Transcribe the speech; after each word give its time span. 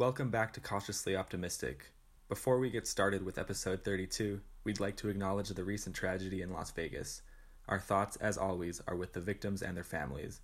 Welcome 0.00 0.30
back 0.30 0.54
to 0.54 0.60
Cautiously 0.60 1.14
Optimistic. 1.14 1.92
Before 2.30 2.58
we 2.58 2.70
get 2.70 2.86
started 2.86 3.22
with 3.22 3.36
episode 3.36 3.84
32, 3.84 4.40
we'd 4.64 4.80
like 4.80 4.96
to 4.96 5.10
acknowledge 5.10 5.50
the 5.50 5.62
recent 5.62 5.94
tragedy 5.94 6.40
in 6.40 6.54
Las 6.54 6.70
Vegas. 6.70 7.20
Our 7.68 7.78
thoughts, 7.78 8.16
as 8.16 8.38
always, 8.38 8.80
are 8.88 8.96
with 8.96 9.12
the 9.12 9.20
victims 9.20 9.60
and 9.60 9.76
their 9.76 9.84
families. 9.84 10.40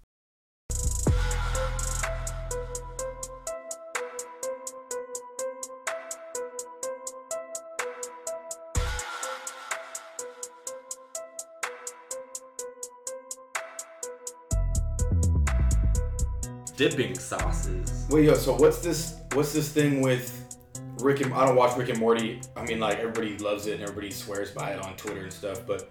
dipping 16.77 17.14
sauces. 17.14 17.85
Wait, 18.09 18.24
yo. 18.24 18.34
So 18.34 18.54
what's 18.54 18.78
this? 18.78 19.16
What's 19.32 19.52
this 19.52 19.70
thing 19.70 20.00
with 20.00 20.56
Rick 21.00 21.20
and? 21.23 21.34
I 21.34 21.45
don't 21.45 21.56
watch 21.56 21.77
Rick 21.77 21.88
and 21.88 21.98
Morty. 21.98 22.41
I 22.56 22.64
mean, 22.64 22.78
like 22.78 22.98
everybody 22.98 23.37
loves 23.38 23.66
it 23.66 23.74
and 23.74 23.83
everybody 23.83 24.10
swears 24.10 24.51
by 24.52 24.70
it 24.73 24.83
on 24.84 24.97
Twitter 24.97 25.23
and 25.23 25.33
stuff. 25.33 25.66
But 25.66 25.91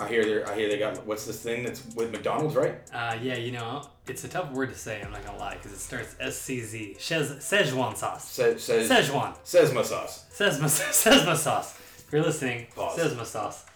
I 0.00 0.08
hear 0.08 0.24
they 0.24 0.42
I 0.42 0.56
hear 0.56 0.68
they 0.68 0.78
got 0.78 1.06
what's 1.06 1.26
this 1.26 1.40
thing 1.40 1.62
that's 1.62 1.86
with 1.94 2.10
McDonald's, 2.10 2.56
right? 2.56 2.74
Uh, 2.92 3.16
yeah, 3.22 3.36
you 3.36 3.52
know, 3.52 3.88
it's 4.08 4.24
a 4.24 4.28
tough 4.28 4.50
word 4.52 4.70
to 4.70 4.74
say. 4.74 5.00
I'm 5.02 5.12
not 5.12 5.24
gonna 5.24 5.38
lie, 5.38 5.54
because 5.54 5.72
it 5.72 5.78
starts 5.78 6.16
S 6.18 6.36
C 6.36 6.60
Z. 6.60 6.96
Szechuan 6.98 7.96
sauce. 7.96 8.28
Se- 8.28 8.58
says 8.58 8.90
Szechuan. 8.90 9.36
Sesma 9.44 9.84
sauce. 9.84 10.26
Sesma, 10.36 10.64
Sesma 10.64 11.36
sauce. 11.36 11.78
If 11.98 12.12
you're 12.12 12.22
listening, 12.22 12.66
Pause. 12.74 12.98
Sesma 12.98 13.24
sauce. 13.24 13.66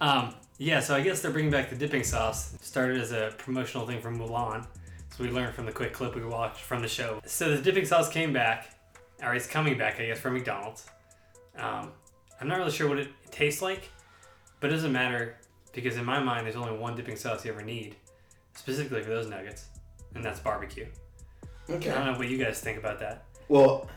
Um, 0.00 0.34
yeah, 0.58 0.80
so 0.80 0.96
I 0.96 1.00
guess 1.02 1.22
they're 1.22 1.30
bringing 1.30 1.52
back 1.52 1.70
the 1.70 1.76
dipping 1.76 2.02
sauce. 2.02 2.56
Started 2.60 3.00
as 3.00 3.12
a 3.12 3.32
promotional 3.38 3.86
thing 3.86 4.00
from 4.00 4.18
Mulan. 4.18 4.66
So 5.18 5.24
we 5.24 5.30
learned 5.30 5.52
from 5.52 5.66
the 5.66 5.72
quick 5.72 5.92
clip 5.92 6.14
we 6.14 6.24
watched 6.24 6.60
from 6.60 6.80
the 6.80 6.86
show. 6.86 7.20
So 7.26 7.56
the 7.56 7.60
dipping 7.60 7.84
sauce 7.84 8.08
came 8.08 8.32
back, 8.32 8.70
or 9.20 9.34
it's 9.34 9.48
coming 9.48 9.76
back, 9.76 9.98
I 9.98 10.06
guess, 10.06 10.20
from 10.20 10.34
McDonald's. 10.34 10.86
Um, 11.58 11.90
I'm 12.40 12.46
not 12.46 12.58
really 12.58 12.70
sure 12.70 12.88
what 12.88 13.00
it 13.00 13.08
tastes 13.32 13.60
like, 13.60 13.90
but 14.60 14.70
it 14.70 14.74
doesn't 14.74 14.92
matter 14.92 15.34
because 15.72 15.96
in 15.96 16.04
my 16.04 16.20
mind, 16.20 16.46
there's 16.46 16.54
only 16.54 16.78
one 16.78 16.94
dipping 16.94 17.16
sauce 17.16 17.44
you 17.44 17.50
ever 17.50 17.62
need, 17.62 17.96
specifically 18.54 19.02
for 19.02 19.10
those 19.10 19.28
nuggets, 19.28 19.66
and 20.14 20.24
that's 20.24 20.38
barbecue. 20.38 20.86
Okay. 21.68 21.90
I 21.90 21.94
don't 21.96 22.12
know 22.12 22.16
what 22.18 22.28
you 22.28 22.38
guys 22.38 22.60
think 22.60 22.78
about 22.78 23.00
that. 23.00 23.24
Well, 23.48 23.90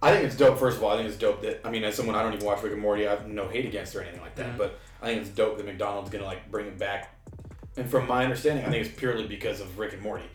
I 0.00 0.12
think 0.12 0.24
it's 0.24 0.36
dope. 0.36 0.56
First 0.56 0.76
of 0.76 0.84
all, 0.84 0.90
I 0.90 0.98
think 0.98 1.08
it's 1.08 1.18
dope 1.18 1.42
that 1.42 1.62
I 1.64 1.70
mean, 1.70 1.82
as 1.82 1.96
someone 1.96 2.14
I 2.14 2.22
don't 2.22 2.34
even 2.34 2.46
watch 2.46 2.62
Rick 2.62 2.74
and 2.74 2.80
Morty, 2.80 3.08
I 3.08 3.10
have 3.10 3.26
no 3.26 3.48
hate 3.48 3.64
against 3.64 3.96
or 3.96 4.02
anything 4.02 4.20
like 4.20 4.36
that. 4.36 4.54
Mhm. 4.54 4.58
But 4.58 4.78
I 5.02 5.06
think 5.06 5.22
it's 5.22 5.30
dope 5.30 5.56
that 5.56 5.66
McDonald's 5.66 6.10
gonna 6.10 6.24
like 6.26 6.48
bring 6.48 6.66
it 6.68 6.78
back. 6.78 7.12
And 7.76 7.90
from 7.90 8.06
my 8.06 8.22
understanding, 8.22 8.64
I 8.64 8.70
think 8.70 8.86
it's 8.86 8.96
purely 8.96 9.26
because 9.26 9.60
of 9.60 9.76
Rick 9.76 9.94
and 9.94 10.02
Morty. 10.02 10.26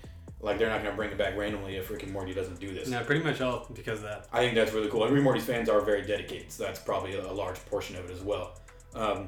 Like 0.45 0.59
they're 0.59 0.69
not 0.69 0.83
gonna 0.83 0.95
bring 0.95 1.09
it 1.11 1.17
back 1.17 1.35
randomly 1.35 1.75
if 1.75 1.89
Rick 1.89 2.03
and 2.03 2.13
Morty 2.13 2.31
doesn't 2.31 2.59
do 2.59 2.71
this. 2.71 2.87
No, 2.87 3.03
pretty 3.03 3.23
much 3.23 3.41
all 3.41 3.67
because 3.73 3.97
of 3.99 4.03
that. 4.03 4.27
I 4.31 4.39
think 4.39 4.53
that's 4.53 4.71
really 4.73 4.89
cool. 4.89 5.01
And 5.03 5.11
Rick 5.11 5.17
and 5.17 5.23
Morty's 5.23 5.43
fans 5.43 5.69
are 5.69 5.81
very 5.81 6.03
dedicated, 6.03 6.51
so 6.51 6.63
that's 6.63 6.79
probably 6.79 7.15
a, 7.15 7.25
a 7.25 7.33
large 7.33 7.57
portion 7.65 7.95
of 7.95 8.05
it 8.05 8.11
as 8.13 8.21
well. 8.21 8.59
Um, 8.93 9.25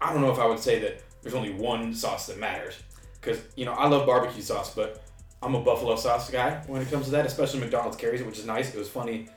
I 0.00 0.10
don't 0.12 0.22
know 0.22 0.32
if 0.32 0.38
I 0.38 0.46
would 0.46 0.58
say 0.58 0.78
that 0.78 1.02
there's 1.20 1.34
only 1.34 1.52
one 1.52 1.92
sauce 1.92 2.26
that 2.28 2.38
matters, 2.38 2.76
because 3.20 3.40
you 3.56 3.66
know 3.66 3.72
I 3.74 3.88
love 3.88 4.06
barbecue 4.06 4.40
sauce, 4.40 4.74
but 4.74 5.02
I'm 5.42 5.54
a 5.54 5.60
buffalo 5.60 5.96
sauce 5.96 6.30
guy 6.30 6.62
when 6.66 6.80
it 6.80 6.90
comes 6.90 7.04
to 7.04 7.10
that. 7.12 7.26
Especially 7.26 7.60
McDonald's 7.60 7.98
carries 7.98 8.22
it, 8.22 8.26
which 8.26 8.38
is 8.38 8.46
nice. 8.46 8.74
It 8.74 8.78
was 8.78 8.88
funny 8.88 9.28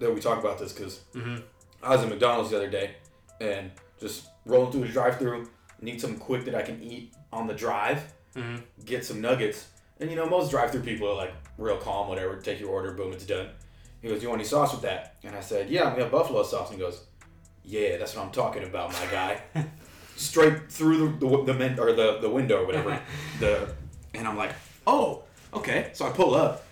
that 0.00 0.12
we 0.12 0.20
talk 0.20 0.40
about 0.40 0.58
this 0.58 0.72
because 0.72 1.00
hmm 1.12 1.36
I 1.80 1.90
was 1.90 2.02
at 2.02 2.08
McDonald's 2.08 2.50
the 2.50 2.56
other 2.56 2.68
day 2.70 2.96
and 3.40 3.70
just 4.00 4.26
rolling 4.46 4.72
through 4.72 4.80
the 4.80 4.88
drive-through, 4.88 5.48
need 5.80 6.00
something 6.00 6.18
quick 6.18 6.44
that 6.46 6.56
I 6.56 6.62
can 6.62 6.82
eat 6.82 7.14
on 7.32 7.46
the 7.46 7.54
drive 7.54 8.02
hmm 8.34 8.56
get 8.84 9.04
some 9.04 9.20
nuggets. 9.20 9.68
And 10.00 10.10
you 10.10 10.16
know, 10.16 10.26
most 10.26 10.50
drive-through 10.50 10.82
people 10.82 11.08
are 11.08 11.16
like 11.16 11.34
real 11.56 11.76
calm, 11.76 12.08
whatever. 12.08 12.36
Take 12.36 12.60
your 12.60 12.70
order, 12.70 12.92
boom, 12.92 13.12
it's 13.12 13.26
done. 13.26 13.48
He 14.00 14.08
goes, 14.08 14.18
"Do 14.18 14.24
you 14.24 14.28
want 14.28 14.40
any 14.40 14.48
sauce 14.48 14.72
with 14.72 14.82
that?" 14.82 15.16
And 15.24 15.34
I 15.34 15.40
said, 15.40 15.70
"Yeah, 15.70 15.94
we 15.94 16.02
have 16.02 16.10
buffalo 16.10 16.42
sauce." 16.42 16.70
And 16.70 16.78
he 16.78 16.84
goes, 16.84 17.04
"Yeah, 17.64 17.96
that's 17.96 18.14
what 18.14 18.24
I'm 18.24 18.30
talking 18.30 18.62
about, 18.64 18.92
my 18.92 19.06
guy." 19.10 19.42
Straight 20.16 20.70
through 20.70 21.18
the 21.18 21.26
the, 21.26 21.44
the 21.44 21.54
men, 21.54 21.78
or 21.78 21.92
the 21.92 22.18
the 22.20 22.30
window 22.30 22.62
or 22.62 22.66
whatever. 22.66 23.00
the 23.40 23.74
and 24.14 24.26
I'm 24.26 24.36
like, 24.36 24.52
"Oh, 24.86 25.24
okay." 25.52 25.90
So 25.94 26.06
I 26.06 26.10
pull 26.10 26.34
up, 26.34 26.64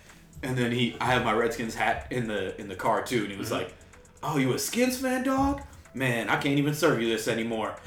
and 0.43 0.56
then 0.56 0.70
he, 0.70 0.97
I 1.00 1.06
have 1.06 1.25
my 1.25 1.32
Redskins 1.32 1.75
hat 1.75 2.06
in 2.10 2.28
the 2.28 2.58
in 2.60 2.69
the 2.69 2.76
car 2.76 3.03
too, 3.03 3.22
and 3.22 3.32
he 3.32 3.37
was 3.37 3.48
mm-hmm. 3.48 3.64
like, 3.64 3.75
"Oh, 4.22 4.38
you 4.38 4.53
a 4.53 4.58
Skins 4.58 4.98
fan, 4.98 5.25
dog? 5.25 5.62
Man, 5.94 6.28
I 6.28 6.37
can't 6.37 6.58
even 6.58 6.75
serve 6.75 7.03
you 7.03 7.08
this 7.08 7.26
anymore." 7.26 7.75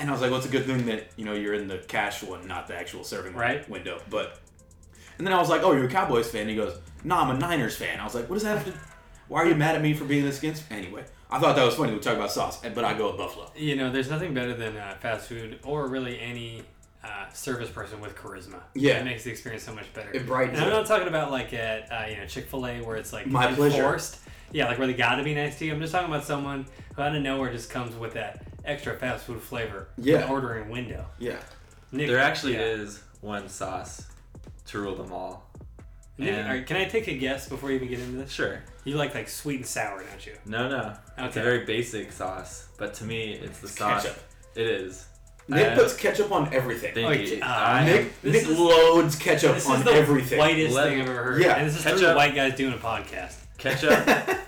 And 0.00 0.08
I 0.08 0.12
was 0.12 0.22
like, 0.22 0.30
well, 0.30 0.38
it's 0.38 0.48
a 0.48 0.50
good 0.50 0.64
thing 0.64 0.86
that, 0.86 1.08
you 1.16 1.26
know, 1.26 1.34
you're 1.34 1.52
in 1.52 1.68
the 1.68 1.76
cash 1.76 2.22
one, 2.22 2.48
not 2.48 2.66
the 2.66 2.74
actual 2.74 3.04
serving 3.04 3.34
Right. 3.34 3.68
window. 3.68 4.00
But, 4.08 4.40
and 5.20 5.26
then 5.26 5.34
I 5.34 5.38
was 5.38 5.50
like, 5.50 5.62
oh, 5.62 5.72
you're 5.72 5.84
a 5.84 5.88
Cowboys 5.90 6.30
fan. 6.30 6.40
And 6.42 6.50
he 6.50 6.56
goes, 6.56 6.78
nah, 7.04 7.20
I'm 7.20 7.36
a 7.36 7.38
Niners 7.38 7.76
fan. 7.76 8.00
I 8.00 8.04
was 8.04 8.14
like, 8.14 8.30
what 8.30 8.36
does 8.36 8.42
that 8.44 8.56
have 8.56 8.64
to, 8.72 8.80
why 9.28 9.42
are 9.42 9.46
you 9.46 9.54
mad 9.54 9.76
at 9.76 9.82
me 9.82 9.92
for 9.92 10.06
being 10.06 10.26
a 10.26 10.32
Skins? 10.32 10.64
Anyway, 10.70 11.04
I 11.30 11.38
thought 11.38 11.56
that 11.56 11.64
was 11.66 11.74
funny. 11.74 11.92
We 11.92 11.98
talk 11.98 12.16
about 12.16 12.32
sauce, 12.32 12.58
but 12.62 12.82
I 12.86 12.96
go 12.96 13.08
with 13.08 13.18
Buffalo. 13.18 13.50
You 13.54 13.76
know, 13.76 13.92
there's 13.92 14.08
nothing 14.08 14.32
better 14.32 14.54
than 14.54 14.78
uh, 14.78 14.96
fast 14.98 15.28
food 15.28 15.58
or 15.62 15.88
really 15.88 16.18
any 16.18 16.62
uh, 17.04 17.28
service 17.34 17.68
person 17.68 18.00
with 18.00 18.16
charisma. 18.16 18.60
Yeah. 18.74 18.98
it 19.00 19.04
makes 19.04 19.24
the 19.24 19.30
experience 19.30 19.62
so 19.62 19.74
much 19.74 19.92
better. 19.92 20.10
It 20.14 20.26
brightens 20.26 20.56
And 20.58 20.64
I'm 20.66 20.72
not 20.72 20.86
talking 20.86 21.08
about 21.08 21.30
like 21.30 21.52
at 21.52 21.92
uh, 21.92 22.06
you 22.10 22.16
know 22.16 22.24
Chick 22.26 22.46
Fil 22.48 22.66
A 22.66 22.80
where 22.80 22.96
it's 22.96 23.12
like 23.12 23.26
My 23.26 23.52
pleasure. 23.52 23.76
enforced. 23.76 24.20
Yeah, 24.52 24.68
like 24.68 24.78
where 24.78 24.86
they 24.86 24.94
gotta 24.94 25.22
be 25.22 25.34
nice 25.34 25.58
to 25.58 25.66
you. 25.66 25.74
I'm 25.74 25.80
just 25.80 25.92
talking 25.92 26.08
about 26.08 26.24
someone 26.24 26.64
who 26.96 27.02
out 27.02 27.14
of 27.14 27.22
nowhere 27.22 27.52
just 27.52 27.68
comes 27.68 27.94
with 27.94 28.14
that 28.14 28.42
extra 28.64 28.96
fast 28.96 29.24
food 29.26 29.42
flavor. 29.42 29.88
Yeah. 29.98 30.28
ordering 30.30 30.70
window. 30.70 31.04
Yeah. 31.18 31.36
Nick, 31.92 32.08
There 32.08 32.18
actually 32.18 32.54
yeah. 32.54 32.62
is 32.62 33.02
one 33.20 33.48
sauce 33.48 34.06
to 34.70 34.80
rule 34.80 34.94
them 34.96 35.12
all. 35.12 35.50
Nick, 36.18 36.30
And- 36.34 36.46
all 36.48 36.54
right, 36.54 36.66
can 36.66 36.76
I 36.76 36.84
take 36.86 37.08
a 37.08 37.14
guess 37.16 37.48
before 37.48 37.70
you 37.70 37.76
even 37.76 37.88
get 37.88 37.98
into 38.00 38.18
this? 38.18 38.30
Sure. 38.30 38.62
You 38.84 38.96
like 38.96 39.14
like 39.14 39.28
sweet 39.28 39.56
and 39.56 39.66
sour, 39.66 40.02
don't 40.02 40.26
you? 40.26 40.32
No, 40.46 40.68
no. 40.68 40.94
It's 41.18 41.36
a 41.36 41.42
very 41.42 41.64
basic 41.64 42.12
sauce, 42.12 42.68
but 42.78 42.94
to 42.94 43.04
me, 43.04 43.32
it's 43.34 43.60
the 43.60 43.68
sauce. 43.68 44.02
Ketchup. 44.04 44.18
It 44.54 44.66
is. 44.66 45.06
Nick 45.48 45.72
Uh, 45.72 45.74
puts 45.76 45.96
ketchup 45.96 46.30
on 46.32 46.52
everything. 46.54 46.94
Thank 46.94 47.06
Oh, 47.06 47.10
you. 47.12 47.42
uh, 47.42 47.82
Nick, 47.84 48.24
Nick 48.24 48.34
is- 48.42 48.48
loads 48.58 49.16
ketchup 49.16 49.54
This 49.54 49.66
on 49.66 49.78
is 49.78 49.84
the 49.84 49.92
everything. 49.92 50.38
whitest 50.38 50.74
Let- 50.74 50.88
thing 50.88 51.00
I've 51.00 51.08
ever 51.08 51.22
heard. 51.22 51.42
Yeah. 51.42 51.56
and 51.56 51.66
this 51.66 51.76
is 51.76 51.82
three 51.82 51.92
Ketchup. 51.92 52.16
white 52.16 52.34
guys 52.34 52.54
doing 52.54 52.72
a 52.74 52.78
podcast. 52.78 53.34
ketchup. 53.58 54.38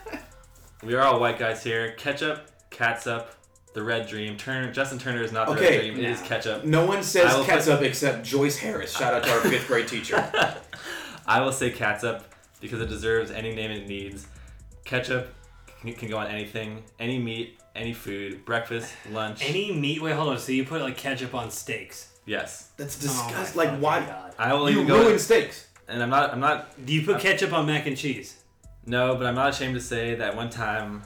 we 0.82 0.94
are 0.94 1.02
all 1.02 1.18
white 1.20 1.38
guys 1.38 1.62
here. 1.64 1.92
Ketchup, 1.98 2.48
catsup, 2.70 3.26
the 3.74 3.82
red 3.82 4.06
dream. 4.06 4.36
Turner, 4.36 4.70
Justin 4.72 4.98
Turner 4.98 5.22
is 5.22 5.32
not 5.32 5.46
the 5.46 5.54
Okay. 5.54 5.70
red 5.78 5.80
dream. 5.94 5.98
It 6.04 6.10
is 6.10 6.20
No. 6.20 6.26
ketchup. 6.26 6.64
No 6.64 6.84
one 6.86 7.02
says 7.02 7.26
I 7.26 7.36
will 7.36 7.44
put- 7.44 7.50
ketchup 7.54 7.82
except 7.82 8.24
Joyce 8.24 8.58
Harris. 8.58 8.96
Shout 8.96 9.14
out 9.14 9.24
to 9.24 9.30
our 9.32 9.40
fifth 9.50 9.66
grade 9.66 9.88
teacher. 9.88 10.30
I 11.26 11.40
will 11.40 11.52
say 11.52 11.70
catsup 11.70 12.24
because 12.60 12.80
it 12.80 12.88
deserves 12.88 13.30
any 13.30 13.54
name 13.54 13.70
it 13.70 13.86
needs. 13.88 14.26
Ketchup 14.84 15.32
can, 15.80 15.92
can 15.94 16.08
go 16.08 16.18
on 16.18 16.26
anything, 16.26 16.82
any 17.00 17.18
meat, 17.18 17.58
any 17.74 17.92
food, 17.92 18.44
breakfast, 18.44 18.92
lunch. 19.10 19.42
Any 19.48 19.72
meat? 19.72 20.02
Wait, 20.02 20.12
hold 20.14 20.28
on. 20.28 20.38
So 20.38 20.52
you 20.52 20.64
put 20.64 20.82
like 20.82 20.96
ketchup 20.96 21.34
on 21.34 21.50
steaks? 21.50 22.08
Yes. 22.26 22.68
That's 22.76 22.96
Oh 22.98 23.02
disgusting. 23.02 23.56
like, 23.58 23.78
why? 23.78 24.00
God. 24.00 24.34
I 24.38 24.52
will 24.54 24.68
You 24.70 24.76
even 24.82 24.88
go. 24.88 25.00
ruin 25.02 25.18
steaks. 25.18 25.66
and 25.88 26.02
I'm 26.02 26.10
not. 26.10 26.32
I'm 26.32 26.40
not. 26.40 26.84
Do 26.86 26.92
you 26.92 27.02
put 27.04 27.20
ketchup 27.20 27.52
on 27.52 27.66
mac 27.66 27.86
and 27.86 27.96
cheese? 27.96 28.36
No, 28.86 29.14
but 29.16 29.26
I'm 29.26 29.34
not 29.34 29.50
ashamed 29.50 29.74
to 29.74 29.80
say 29.80 30.14
that 30.16 30.36
one 30.36 30.50
time. 30.50 31.02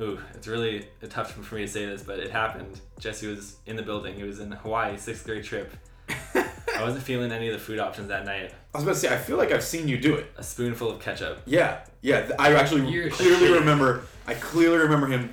Ooh, 0.00 0.18
it's 0.34 0.46
really 0.46 0.86
tough 1.08 1.32
for 1.32 1.54
me 1.54 1.62
to 1.62 1.68
say 1.68 1.86
this, 1.86 2.02
but 2.02 2.18
it 2.18 2.30
happened. 2.30 2.80
Jesse 2.98 3.26
was 3.26 3.56
in 3.66 3.76
the 3.76 3.82
building. 3.82 4.14
He 4.14 4.24
was 4.24 4.40
in 4.40 4.50
Hawaii, 4.52 4.96
sixth 4.98 5.24
grade 5.24 5.44
trip. 5.44 5.72
I 6.34 6.82
wasn't 6.82 7.02
feeling 7.04 7.32
any 7.32 7.48
of 7.48 7.54
the 7.54 7.58
food 7.58 7.78
options 7.78 8.08
that 8.08 8.26
night. 8.26 8.52
I 8.74 8.78
was 8.78 8.82
about 8.84 8.94
to 8.94 9.00
say, 9.00 9.14
I 9.14 9.16
feel 9.16 9.38
like 9.38 9.52
I've 9.52 9.64
seen 9.64 9.88
you 9.88 9.96
do 9.98 10.14
it. 10.16 10.30
A 10.36 10.42
spoonful 10.42 10.90
of 10.90 11.00
ketchup. 11.00 11.40
Yeah, 11.46 11.80
yeah. 12.02 12.30
I 12.38 12.52
actually 12.54 12.90
You're 12.90 13.08
clearly 13.10 13.46
shitting. 13.48 13.54
remember. 13.60 14.02
I 14.26 14.34
clearly 14.34 14.78
remember 14.78 15.06
him 15.06 15.30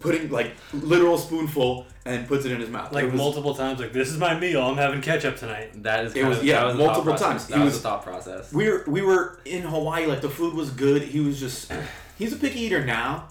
putting 0.00 0.30
like 0.30 0.52
literal 0.72 1.18
spoonful 1.18 1.86
and 2.06 2.26
puts 2.26 2.44
it 2.46 2.52
in 2.52 2.60
his 2.60 2.70
mouth. 2.70 2.92
Like 2.92 3.04
was- 3.06 3.14
multiple 3.14 3.54
times. 3.54 3.80
Like 3.80 3.92
this 3.92 4.08
is 4.08 4.16
my 4.16 4.38
meal. 4.38 4.62
I'm 4.62 4.76
having 4.78 5.02
ketchup 5.02 5.36
tonight. 5.36 5.82
That 5.82 6.06
is 6.06 6.14
It 6.16 6.24
was- 6.24 6.38
of, 6.38 6.44
yeah, 6.44 6.60
that 6.60 6.66
was 6.68 6.76
multiple 6.76 7.14
times. 7.16 7.46
That 7.48 7.58
He 7.58 7.64
was, 7.64 7.74
was- 7.74 7.82
the 7.82 7.88
thought 7.88 8.02
process. 8.02 8.50
We 8.52 8.70
were 8.70 8.84
we 8.86 9.02
were 9.02 9.38
in 9.44 9.62
Hawaii. 9.62 10.06
Like 10.06 10.22
the 10.22 10.30
food 10.30 10.54
was 10.54 10.70
good. 10.70 11.02
He 11.02 11.20
was 11.20 11.38
just 11.38 11.70
he's 12.18 12.32
a 12.32 12.36
picky 12.36 12.60
eater 12.60 12.82
now. 12.84 13.28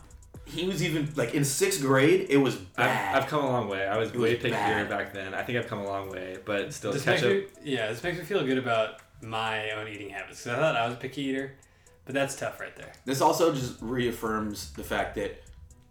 He 0.50 0.66
was 0.66 0.84
even 0.84 1.12
like 1.16 1.34
in 1.34 1.44
sixth 1.46 1.82
grade. 1.82 2.28
It 2.30 2.38
was 2.38 2.56
bad. 2.56 3.16
I've, 3.16 3.24
I've 3.24 3.30
come 3.30 3.44
a 3.44 3.48
long 3.50 3.68
way. 3.70 3.88
I 3.88 3.98
was, 3.98 4.10
It 4.10 4.16
way 4.18 4.36
was 4.36 4.44
pickier 4.44 4.52
bad. 4.52 4.90
back 4.90 5.14
then. 5.14 5.34
I 5.34 5.44
think 5.44 5.58
I've 5.58 5.68
come 5.68 5.80
a 5.80 5.86
long 5.88 6.10
way, 6.10 6.38
but 6.46 6.74
still, 6.74 6.92
This 6.92 7.04
ketchup. 7.04 7.30
me, 7.30 7.72
yeah, 7.74 7.88
this 7.88 8.02
makes 8.04 8.18
me 8.18 8.24
feel 8.26 8.44
good 8.46 8.58
about 8.58 8.96
my 9.22 9.72
own 9.72 9.88
eating 9.88 10.10
habits. 10.10 10.44
'Cause 10.44 10.54
I 10.54 10.56
thought 10.58 10.76
I 10.76 10.86
was 10.86 10.96
a 10.96 10.98
picky 10.98 11.22
eater, 11.24 11.54
but 12.06 12.16
that's 12.16 12.36
tough 12.36 12.60
right 12.60 12.76
there. 12.76 12.92
this 13.06 13.22
also 13.22 13.54
just 13.54 13.76
reaffirms 13.82 14.72
the 14.74 14.84
fact 14.84 15.16
that 15.16 15.42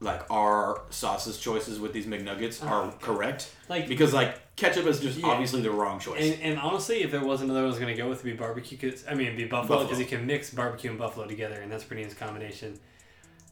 like 0.01 0.23
our 0.31 0.83
sauces 0.91 1.39
choices 1.39 1.81
with 1.81 1.93
these 1.93 2.07
McNuggets 2.07 2.61
oh 2.63 2.67
are 2.69 2.85
Oh, 2.85 2.95
correct. 3.01 3.53
Like 3.69 3.89
Because 3.89 4.13
like 4.15 4.55
ketchup 4.57 4.87
is 4.87 5.01
just 5.01 5.19
Yeah. 5.19 5.27
obviously 5.27 5.61
the 5.61 5.71
wrong 5.73 5.99
choice. 5.99 6.21
And, 6.35 6.41
and 6.43 6.59
honestly, 6.61 7.03
if 7.03 7.11
there 7.11 7.21
was 7.25 7.43
another 7.43 7.61
one 7.61 7.65
I 7.67 7.69
was 7.71 7.79
gonna 7.81 7.97
go 7.97 8.09
with, 8.09 8.21
it'd 8.21 8.33
be 8.33 8.37
barbecue. 8.39 8.79
Cause 8.79 9.05
I 9.11 9.15
mean, 9.15 9.27
it'd 9.27 9.37
be 9.37 9.45
buffalo 9.45 9.79
Buffalo. 9.81 9.85
because 9.85 9.99
you 9.99 10.07
can 10.07 10.25
mix 10.27 10.51
barbecue 10.51 10.91
and 10.91 10.99
buffalo 10.99 11.27
together, 11.27 11.61
and 11.61 11.71
that's 11.71 11.83
pretty 11.85 12.05
nice 12.05 12.15
combination. 12.15 12.79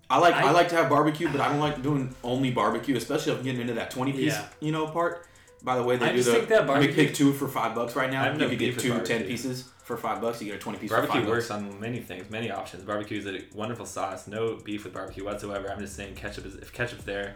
I 0.08 0.18
like 0.18 0.34
I, 0.34 0.48
I- 0.48 0.50
like 0.52 0.68
to 0.70 0.76
have 0.76 0.88
barbecue, 0.88 1.28
but 1.30 1.40
I 1.40 1.48
don't 1.48 1.58
like 1.60 1.82
doing 1.82 2.14
only 2.22 2.50
barbecue, 2.50 2.96
especially 2.96 3.32
if 3.32 3.38
I'm 3.38 3.44
getting 3.44 3.60
into 3.62 3.74
that 3.74 3.90
twenty 3.90 4.12
piece, 4.12 4.34
Yeah. 4.34 4.46
you 4.60 4.72
know, 4.72 4.86
part. 4.86 5.26
By 5.62 5.76
the 5.76 5.82
way, 5.82 5.96
they 5.96 6.06
I 6.06 6.10
do 6.10 6.16
just 6.18 6.28
the 6.28 6.34
think 6.36 6.48
that 6.50 6.66
barbecue- 6.66 7.08
McPick 7.08 7.14
two 7.14 7.32
for 7.32 7.48
five 7.48 7.74
bucks 7.74 7.96
right 7.96 8.08
I 8.08 8.12
now. 8.12 8.22
have 8.24 8.34
You 8.34 8.40
no 8.40 8.48
could 8.48 8.58
beef 8.58 8.74
get 8.76 8.82
two 8.82 8.88
two 8.90 8.94
ten 8.98 8.98
barbecue. 9.22 9.26
pieces 9.26 9.64
for 9.82 9.96
five 9.96 10.20
bucks. 10.20 10.40
You 10.40 10.46
get 10.48 10.56
a 10.56 10.58
twenty 10.58 10.78
piece. 10.78 10.90
for 10.90 10.96
Barbecue 10.98 11.20
five 11.22 11.28
works 11.28 11.48
bucks. 11.48 11.62
on 11.62 11.80
many 11.80 11.98
things, 12.00 12.30
many 12.30 12.50
options. 12.52 12.84
Barbecue 12.84 13.18
is 13.18 13.26
a 13.26 13.40
wonderful 13.54 13.86
sauce. 13.86 14.28
No 14.28 14.56
beef 14.56 14.84
with 14.84 14.92
barbecue 14.92 15.24
whatsoever. 15.24 15.68
I'm 15.70 15.80
just 15.80 15.96
saying 15.96 16.14
ketchup 16.14 16.46
is 16.46 16.54
if 16.56 16.72
ketchup's 16.72 17.04
there, 17.04 17.34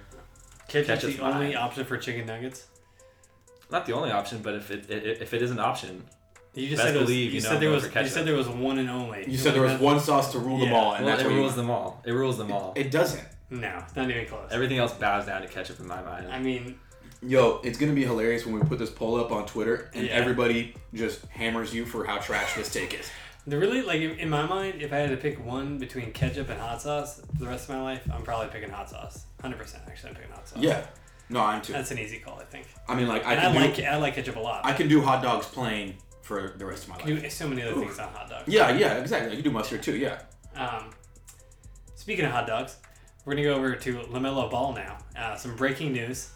Ketchup's 0.68 0.86
Ketchup's 1.02 1.16
the 1.16 1.22
only 1.24 1.56
option 1.56 1.84
for 1.84 1.96
chicken 1.96 2.26
nuggets. 2.26 2.66
not 3.70 3.86
the 3.86 3.92
only 3.94 4.12
option, 4.12 4.40
but 4.42 4.54
if 4.54 4.70
it, 4.70 4.88
it 4.90 5.20
if 5.22 5.34
it 5.34 5.42
is 5.42 5.50
an 5.50 5.58
option, 5.58 6.04
You 6.54 6.68
just 6.68 6.82
Best 6.82 6.88
said 6.88 6.96
it 6.96 7.00
was, 7.00 7.10
you, 7.10 7.16
you 7.16 7.40
said 7.40 7.52
I'm 7.54 7.60
there 7.60 7.70
was 7.70 7.84
you 7.94 8.06
said 8.08 8.26
there 8.26 8.34
was 8.34 8.48
one 8.48 8.78
and 8.78 8.90
only. 8.90 9.24
You 9.30 9.38
said 9.38 9.54
there 9.54 9.62
was 9.62 9.72
That's- 9.72 9.84
one 9.84 10.00
sauce 10.00 10.32
to 10.32 10.38
rule 10.40 10.58
them 10.58 10.72
all, 10.72 10.94
and 10.94 11.04
well, 11.04 11.14
that's 11.16 11.24
it 11.26 11.30
what 11.30 11.36
rules 11.36 11.54
them 11.54 11.70
all. 11.70 12.02
It 12.04 12.12
rules 12.12 12.38
them 12.38 12.50
all. 12.52 12.72
It 12.76 12.90
doesn't. 12.90 13.22
No, 13.50 13.84
not 13.96 14.10
even 14.10 14.26
close. 14.26 14.48
Everything 14.50 14.78
else 14.78 14.92
bows 14.92 15.26
down 15.26 15.42
to 15.42 15.48
ketchup 15.48 15.78
in 15.80 15.86
my 15.86 16.02
mind. 16.02 16.28
I 16.30 16.38
mean, 16.38 16.78
Yo, 17.22 17.60
it's 17.62 17.78
gonna 17.78 17.92
be 17.92 18.04
hilarious 18.04 18.46
when 18.46 18.54
we 18.58 18.62
put 18.66 18.78
this 18.78 18.88
poll 18.90 19.16
up 19.20 19.30
on 19.30 19.44
Twitter 19.46 19.90
and 19.94 20.06
Yeah. 20.06 20.12
everybody 20.12 20.74
just 20.94 21.26
hammers 21.26 21.74
you 21.74 21.84
for 21.84 22.04
how 22.06 22.16
trash 22.18 22.54
this 22.54 22.72
take 22.72 22.94
is. 22.98 23.10
the 23.46 23.58
really 23.58 23.82
like 23.82 24.00
in 24.00 24.12
in 24.18 24.30
my 24.30 24.46
mind, 24.46 24.80
if 24.80 24.90
I 24.92 24.96
had 24.96 25.10
to 25.10 25.16
pick 25.18 25.44
one 25.44 25.76
between 25.78 26.12
ketchup 26.12 26.48
and 26.48 26.58
hot 26.58 26.80
sauce 26.80 27.20
for 27.20 27.38
the 27.44 27.46
rest 27.46 27.68
of 27.68 27.74
my 27.76 27.82
life, 27.82 28.08
I'm 28.12 28.22
probably 28.22 28.48
picking 28.48 28.70
hot 28.70 28.88
sauce. 28.88 29.26
Hundred 29.42 29.58
percent, 29.58 29.82
actually, 29.86 30.10
I'm 30.10 30.16
picking 30.16 30.30
hot 30.32 30.48
sauce. 30.48 30.58
Yeah. 30.62 30.82
No, 31.28 31.40
I'm 31.40 31.60
too. 31.62 31.74
that's 31.74 31.90
an 31.90 31.98
easy 31.98 32.18
call, 32.18 32.38
I 32.40 32.44
think. 32.44 32.66
I 32.88 32.94
mean, 32.94 33.06
like 33.06 33.24
I 33.26 33.36
can 33.36 33.44
I 33.44 33.52
do, 33.52 33.58
like 33.58 33.80
I 33.86 33.96
like 33.98 34.14
ketchup 34.14 34.36
a 34.36 34.40
lot. 34.40 34.64
I 34.64 34.72
can 34.72 34.88
do 34.88 35.02
hot 35.02 35.22
dogs 35.22 35.46
plain 35.46 35.94
for 36.30 36.54
the 36.56 36.64
rest 36.64 36.84
of 36.84 36.90
my 36.90 36.94
life. 36.94 37.04
can 37.06 37.20
do 37.20 37.28
so 37.28 37.48
many 37.48 37.60
other 37.60 37.74
things 37.74 37.98
on 37.98 38.08
hot 38.12 38.30
dogs. 38.30 38.46
Yeah, 38.46 38.70
yeah, 38.70 38.98
exactly. 38.98 39.30
You 39.36 39.42
can 39.42 39.50
do 39.50 39.58
mustard 39.58 39.82
too. 39.82 39.96
Yeah. 39.96 40.22
Um, 40.54 40.90
speaking 41.96 42.24
of 42.24 42.30
hot 42.30 42.46
dogs, 42.46 42.76
we're 43.24 43.32
gonna 43.34 43.42
go 43.48 43.54
over 43.54 43.74
to 43.74 43.94
Lamelo 44.14 44.48
Ball 44.48 44.72
now. 44.72 44.98
Uh, 45.18 45.34
some 45.34 45.56
breaking 45.56 45.92
news. 45.92 46.30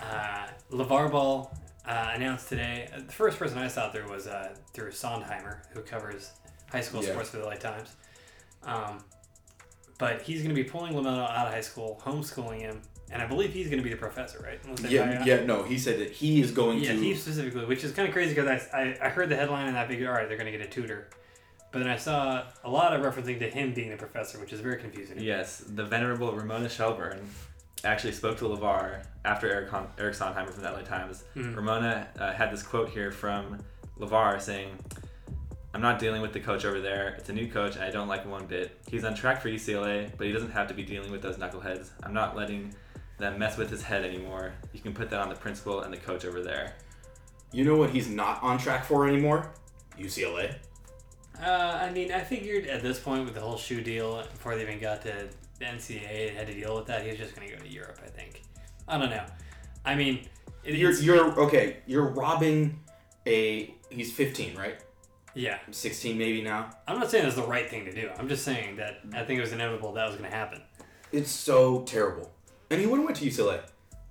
Uh, 0.00 0.48
LeVar 0.72 1.08
Ball 1.12 1.56
uh, 1.86 2.10
announced 2.16 2.48
today. 2.48 2.88
Uh, 2.92 2.98
the 3.06 3.12
first 3.12 3.38
person 3.38 3.58
I 3.58 3.68
saw 3.68 3.92
through 3.92 4.10
was 4.10 4.26
uh, 4.26 4.56
through 4.74 4.90
Sondheimer, 4.90 5.58
who 5.72 5.82
covers 5.82 6.32
high 6.72 6.80
school 6.80 7.00
Yeah. 7.04 7.10
sports 7.12 7.30
for 7.30 7.36
the 7.36 7.44
LA 7.44 7.54
Times. 7.54 7.90
Um, 8.64 9.04
but 9.98 10.22
he's 10.22 10.42
gonna 10.42 10.52
be 10.54 10.64
pulling 10.64 10.94
Lamelo 10.94 11.30
out 11.30 11.46
of 11.46 11.52
high 11.52 11.60
school, 11.60 12.02
homeschooling 12.04 12.58
him, 12.62 12.82
and 13.12 13.22
I 13.22 13.26
believe 13.26 13.52
he's 13.52 13.68
gonna 13.68 13.82
be 13.82 13.90
the 13.90 13.96
professor, 13.96 14.40
right? 14.42 14.58
Unless 14.64 14.80
they 14.80 14.88
buy 14.88 14.94
Yeah, 15.12 15.20
out. 15.20 15.26
yeah. 15.26 15.44
No, 15.44 15.62
he 15.62 15.78
said 15.78 15.98
that 16.00 16.10
he 16.10 16.40
is 16.40 16.50
going 16.50 16.78
Yeah, 16.80 16.92
to. 16.92 16.98
he 16.98 17.14
specifically, 17.14 17.64
which 17.66 17.84
is 17.84 17.92
kind 17.92 18.08
of 18.08 18.12
crazy 18.14 18.34
because 18.34 18.66
I, 18.72 18.78
I, 18.78 18.98
I 19.02 19.08
heard 19.10 19.28
the 19.28 19.36
headline 19.36 19.68
and 19.68 19.76
I 19.78 19.86
figured, 19.86 20.08
all 20.08 20.14
right, 20.14 20.26
they're 20.28 20.38
going 20.38 20.50
to 20.50 20.56
get 20.56 20.66
a 20.66 20.70
tutor. 20.70 21.08
But 21.70 21.80
then 21.80 21.88
I 21.88 21.96
saw 21.96 22.44
a 22.64 22.70
lot 22.70 22.92
of 22.94 23.00
referencing 23.02 23.38
to 23.38 23.48
him 23.48 23.72
being 23.72 23.90
the 23.90 23.96
professor, 23.96 24.38
which 24.38 24.52
is 24.52 24.60
very 24.60 24.78
confusing. 24.78 25.18
Yes, 25.20 25.58
the 25.66 25.84
venerable 25.84 26.32
Ramona 26.32 26.68
Shelburne 26.68 27.20
actually 27.84 28.12
spoke 28.12 28.36
to 28.38 28.44
LeVar 28.44 29.04
after 29.24 29.48
Eric, 29.50 29.70
Hon- 29.70 29.88
Eric 29.98 30.14
Sondheimer 30.14 30.50
from 30.50 30.62
the 30.62 30.70
LA 30.70 30.82
Times. 30.82 31.24
Mhm. 31.34 31.56
Ramona 31.56 32.08
uh, 32.18 32.32
had 32.32 32.52
this 32.52 32.62
quote 32.62 32.90
here 32.90 33.10
from 33.10 33.58
LeVar 33.98 34.40
saying, 34.40 34.68
I'm 35.74 35.80
not 35.80 35.98
dealing 35.98 36.20
with 36.20 36.34
the 36.34 36.40
coach 36.40 36.66
over 36.66 36.80
there. 36.82 37.14
It's 37.18 37.30
a 37.30 37.32
new 37.32 37.48
coach, 37.48 37.76
and 37.76 37.84
I 37.84 37.90
don't 37.90 38.06
like 38.08 38.24
him 38.24 38.30
one 38.30 38.44
bit. 38.46 38.78
He's 38.90 39.04
on 39.04 39.14
track 39.14 39.40
for 39.40 39.48
UCLA, 39.48 40.10
but 40.18 40.26
he 40.26 40.32
doesn't 40.32 40.50
have 40.50 40.68
to 40.68 40.74
be 40.74 40.82
dealing 40.82 41.10
with 41.10 41.22
those 41.22 41.36
knuckleheads. 41.36 41.88
I'm 42.02 42.12
not 42.12 42.36
letting 42.36 42.74
them 43.22 43.38
mess 43.38 43.56
with 43.56 43.70
his 43.70 43.82
head 43.82 44.04
anymore. 44.04 44.52
You 44.72 44.80
can 44.80 44.92
put 44.92 45.08
that 45.10 45.20
on 45.20 45.28
the 45.30 45.34
principal 45.34 45.80
and 45.80 45.92
the 45.92 45.96
coach 45.96 46.24
over 46.24 46.42
there. 46.42 46.74
You 47.52 47.64
know 47.64 47.76
what 47.76 47.90
he's 47.90 48.08
not 48.08 48.42
on 48.42 48.58
track 48.58 48.84
for 48.84 49.08
anymore? 49.08 49.50
UCLA. 49.98 50.54
Uh, 51.42 51.46
I 51.46 51.90
mean, 51.90 52.12
I 52.12 52.20
figured 52.20 52.66
at 52.66 52.82
this 52.82 52.98
point 53.00 53.24
with 53.24 53.34
the 53.34 53.40
whole 53.40 53.56
shoe 53.56 53.80
deal, 53.80 54.22
before 54.32 54.54
they 54.56 54.62
even 54.62 54.78
got 54.80 55.02
to 55.02 55.28
the 55.58 55.64
NCAA 55.64 56.28
and 56.28 56.36
had 56.36 56.46
to 56.48 56.54
deal 56.54 56.76
with 56.76 56.86
that, 56.86 57.02
he 57.02 57.08
was 57.10 57.18
just 57.18 57.34
going 57.34 57.48
to 57.48 57.56
go 57.56 57.62
to 57.62 57.68
Europe, 57.68 57.98
I 58.04 58.08
think. 58.08 58.42
I 58.88 58.98
don't 58.98 59.10
know. 59.10 59.24
I 59.84 59.94
mean, 59.94 60.26
it, 60.64 60.74
You're 60.74 60.90
it's- 60.90 61.04
you're 61.04 61.40
okay. 61.40 61.78
You're 61.86 62.08
robbing 62.08 62.78
a. 63.26 63.74
He's 63.90 64.12
15, 64.12 64.56
right? 64.56 64.80
yeah. 65.34 65.58
16 65.70 66.18
maybe 66.18 66.42
now. 66.42 66.68
I'm 66.86 66.98
not 66.98 67.10
saying 67.10 67.26
it's 67.26 67.36
the 67.36 67.42
right 67.42 67.68
thing 67.68 67.84
to 67.86 67.92
do. 67.92 68.10
I'm 68.18 68.28
just 68.28 68.44
saying 68.44 68.76
that 68.76 69.00
I 69.14 69.24
think 69.24 69.38
it 69.38 69.40
was 69.40 69.52
inevitable 69.52 69.92
that 69.94 70.06
was 70.06 70.16
going 70.16 70.30
to 70.30 70.36
happen. 70.36 70.60
It's 71.10 71.30
so 71.30 71.82
terrible. 71.82 72.30
And 72.72 72.80
he 72.80 72.86
would 72.86 72.96
have 72.96 73.04
went 73.04 73.16
to 73.18 73.26
UCLA. 73.26 73.60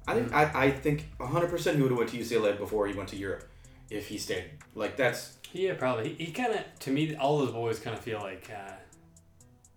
I 0.08 0.14
think 0.16 0.34
I, 0.34 0.66
I 0.66 0.72
think 0.72 1.10
100% 1.20 1.76
he 1.76 1.82
would 1.82 1.92
have 1.92 1.98
went 1.98 2.10
to 2.12 2.18
UCLA 2.18 2.58
before 2.58 2.88
he 2.88 2.94
went 2.94 3.10
to 3.10 3.16
Europe 3.16 3.44
if 3.90 4.08
he 4.08 4.18
stayed. 4.18 4.46
Like 4.76 4.96
that's 4.98 5.38
Yeah, 5.52 5.74
probably. 5.74 6.14
He, 6.14 6.26
he 6.26 6.32
kind 6.32 6.54
of, 6.54 6.62
to 6.80 6.92
me, 6.92 7.16
all 7.16 7.40
those 7.40 7.52
boys 7.52 7.80
kind 7.80 7.96
of 7.96 8.04
feel 8.04 8.20
like, 8.20 8.50
uh, 8.50 8.74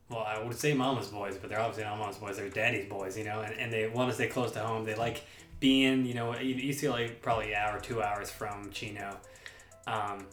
well, 0.09 0.25
I 0.27 0.43
would 0.43 0.59
say 0.59 0.75
mama's 0.75 1.09
boys, 1.09 1.37
but 1.39 1.51
they're 1.51 1.61
obviously 1.61 1.85
not 1.85 1.99
mama's 1.99 2.19
boys. 2.19 2.37
They're 2.37 2.49
daddy's 2.49 2.89
boys, 2.89 3.17
you 3.17 3.25
know, 3.25 3.41
and, 3.41 3.55
and 3.59 3.73
they 3.73 3.89
want 3.89 4.11
to 4.11 4.15
stay 4.15 4.29
close 4.29 4.53
to 4.53 4.61
home. 4.61 4.85
They 4.85 4.95
like 4.95 5.25
being, 5.61 6.05
you 6.05 6.15
know, 6.15 6.33
UCLA 6.33 7.21
probably 7.23 7.53
an 7.53 7.59
hour, 7.59 7.81
two 7.81 8.03
hours 8.03 8.31
from 8.31 8.71
Chino. 8.71 9.17
Um, 9.87 10.27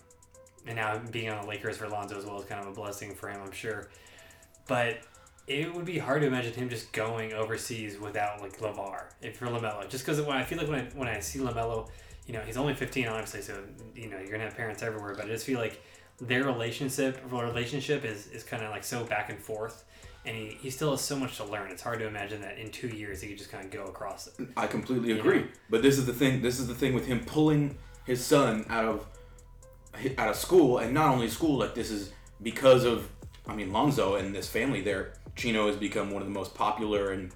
and 0.67 0.75
now 0.75 0.99
being 1.11 1.29
on 1.29 1.43
the 1.43 1.47
Lakers 1.47 1.77
for 1.77 1.87
Lonzo 1.87 2.17
as 2.17 2.25
well 2.25 2.39
is 2.39 2.45
kind 2.45 2.61
of 2.61 2.67
a 2.67 2.73
blessing 2.73 3.15
for 3.15 3.29
him, 3.29 3.41
I'm 3.43 3.51
sure. 3.51 3.89
But 4.67 4.99
it 5.47 5.73
would 5.73 5.85
be 5.85 5.97
hard 5.97 6.21
to 6.21 6.27
imagine 6.27 6.53
him 6.53 6.69
just 6.69 6.91
going 6.91 7.33
overseas 7.33 7.99
without 7.99 8.41
like 8.41 8.59
Lavar, 8.59 9.05
if 9.21 9.37
for 9.37 9.47
Lamelo. 9.47 9.87
Just 9.89 10.05
because 10.05 10.21
when 10.21 10.37
I 10.37 10.43
feel 10.43 10.57
like 10.57 10.67
when 10.67 10.79
I 10.79 10.83
when 10.95 11.07
I 11.07 11.19
see 11.19 11.39
Lamelo, 11.39 11.89
you 12.27 12.33
know, 12.33 12.41
he's 12.41 12.57
only 12.57 12.73
15, 12.73 13.07
obviously, 13.07 13.41
so 13.41 13.61
you 13.95 14.09
know 14.09 14.17
you're 14.19 14.31
gonna 14.31 14.43
have 14.43 14.55
parents 14.55 14.83
everywhere. 14.83 15.15
But 15.15 15.25
I 15.25 15.29
just 15.29 15.45
feel 15.45 15.59
like 15.59 15.81
their 16.19 16.43
relationship 16.43 17.21
relationship 17.31 18.05
is 18.05 18.27
is 18.27 18.43
kind 18.43 18.63
of 18.63 18.71
like 18.71 18.83
so 18.83 19.03
back 19.03 19.29
and 19.29 19.39
forth, 19.39 19.83
and 20.25 20.35
he, 20.35 20.57
he 20.61 20.69
still 20.69 20.91
has 20.91 21.01
so 21.01 21.15
much 21.15 21.37
to 21.37 21.43
learn. 21.43 21.71
It's 21.71 21.81
hard 21.81 21.99
to 21.99 22.07
imagine 22.07 22.41
that 22.41 22.59
in 22.59 22.71
two 22.71 22.87
years 22.87 23.21
he 23.21 23.29
could 23.29 23.37
just 23.37 23.51
kind 23.51 23.65
of 23.65 23.71
go 23.71 23.85
across 23.85 24.27
it. 24.27 24.47
I 24.55 24.67
completely 24.67 25.11
agree. 25.17 25.47
But 25.69 25.81
this 25.81 25.97
is 25.97 26.05
the 26.05 26.13
thing. 26.13 26.41
This 26.41 26.59
is 26.59 26.67
the 26.67 26.75
thing 26.75 26.93
with 26.93 27.07
him 27.07 27.21
pulling 27.25 27.77
his 28.05 28.23
son 28.23 28.65
out 28.69 28.85
of 28.85 29.05
out 30.17 30.29
of 30.29 30.35
school, 30.35 30.77
and 30.77 30.93
not 30.93 31.09
only 31.09 31.27
school. 31.27 31.57
Like 31.57 31.73
this 31.75 31.89
is 31.89 32.11
because 32.41 32.85
of, 32.85 33.09
I 33.47 33.55
mean, 33.55 33.71
Lonzo 33.71 34.15
and 34.15 34.33
this 34.33 34.47
family. 34.47 34.81
There, 34.81 35.13
Chino 35.35 35.67
has 35.67 35.75
become 35.75 36.11
one 36.11 36.21
of 36.21 36.27
the 36.27 36.33
most 36.33 36.53
popular 36.53 37.11
and 37.11 37.31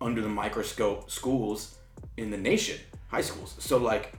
under 0.00 0.20
the 0.20 0.28
microscope 0.28 1.10
schools 1.10 1.76
in 2.16 2.30
the 2.30 2.36
nation, 2.36 2.78
high 3.08 3.20
schools. 3.20 3.54
So 3.58 3.78
like, 3.78 4.12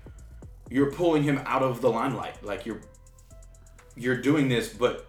you're 0.69 0.91
pulling 0.91 1.23
him 1.23 1.41
out 1.45 1.61
of 1.61 1.81
the 1.81 1.89
limelight. 1.89 2.43
Like 2.43 2.65
you're 2.65 2.81
you're 3.95 4.19
doing 4.19 4.49
this, 4.49 4.69
but 4.73 5.07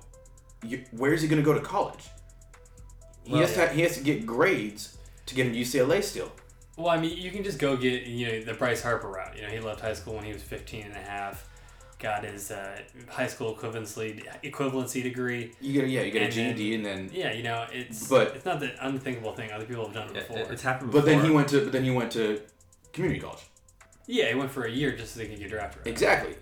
you, 0.65 0.85
where's 0.93 1.23
he 1.23 1.29
going 1.29 1.43
to 1.43 1.45
go 1.45 1.55
to 1.55 1.61
college? 1.61 2.05
He 3.25 3.33
Well, 3.33 3.41
has 3.43 3.55
to 3.55 3.69
he 3.69 3.83
has 3.83 3.97
to 3.97 4.03
get 4.05 4.25
grades 4.27 4.97
to 5.27 5.35
get 5.35 5.47
into 5.47 5.59
UCLA 5.59 6.03
still. 6.03 6.31
Well, 6.77 6.89
I 6.89 6.99
mean, 7.01 7.17
you 7.17 7.31
can 7.31 7.43
just 7.43 7.59
go 7.59 7.75
get, 7.77 8.03
you 8.05 8.27
know, 8.27 8.41
the 8.43 8.53
Bryce 8.53 8.83
Harper 8.83 9.09
route. 9.09 9.35
You 9.37 9.43
know, 9.43 9.49
he 9.49 9.61
left 9.61 9.81
high 9.81 9.95
school 9.95 10.15
when 10.15 10.25
he 10.25 10.33
was 10.33 10.43
15 10.43 10.83
and 10.83 10.95
a 10.95 10.99
half, 10.99 11.49
got 11.99 12.25
his 12.25 12.51
uh, 12.51 12.79
high 13.09 13.27
school 13.27 13.55
equivalency 13.55 14.23
equivalency 14.45 15.03
degree. 15.03 15.53
You 15.61 15.81
get 15.81 15.89
yeah, 15.91 16.03
you 16.03 16.11
get 16.11 16.23
a 16.23 16.25
And 16.27 16.33
then- 16.35 16.57
GED 16.57 16.75
and 16.75 16.85
then 16.87 17.11
Yeah, 17.13 17.33
you 17.33 17.43
know, 17.43 17.67
it's 17.73 18.09
But- 18.09 18.37
it's 18.37 18.45
not 18.45 18.61
the 18.61 18.73
unthinkable 18.87 19.33
thing. 19.35 19.51
Other 19.53 19.65
people 19.65 19.85
have 19.87 19.95
done 19.95 20.09
it 20.11 20.17
It- 20.17 20.29
before. 20.29 20.53
it's 20.53 20.63
happened 20.63 20.93
but 20.93 21.05
then 21.05 21.25
he 21.25 21.31
went 21.31 21.49
to 21.49 21.63
but 21.65 21.73
then 21.73 21.85
he 21.85 21.91
went 21.91 22.13
to 22.13 22.41
community 22.93 23.21
college. 23.21 23.45
yeah, 24.07 24.29
he 24.29 24.35
went 24.35 24.51
for 24.51 24.65
a 24.65 24.71
year 24.71 24.95
just 24.97 25.15
so 25.15 25.21
they 25.21 25.27
could 25.27 25.39
get 25.39 25.51
drafted. 25.51 25.81
Right? 25.85 25.93
Exactly. 25.93 26.37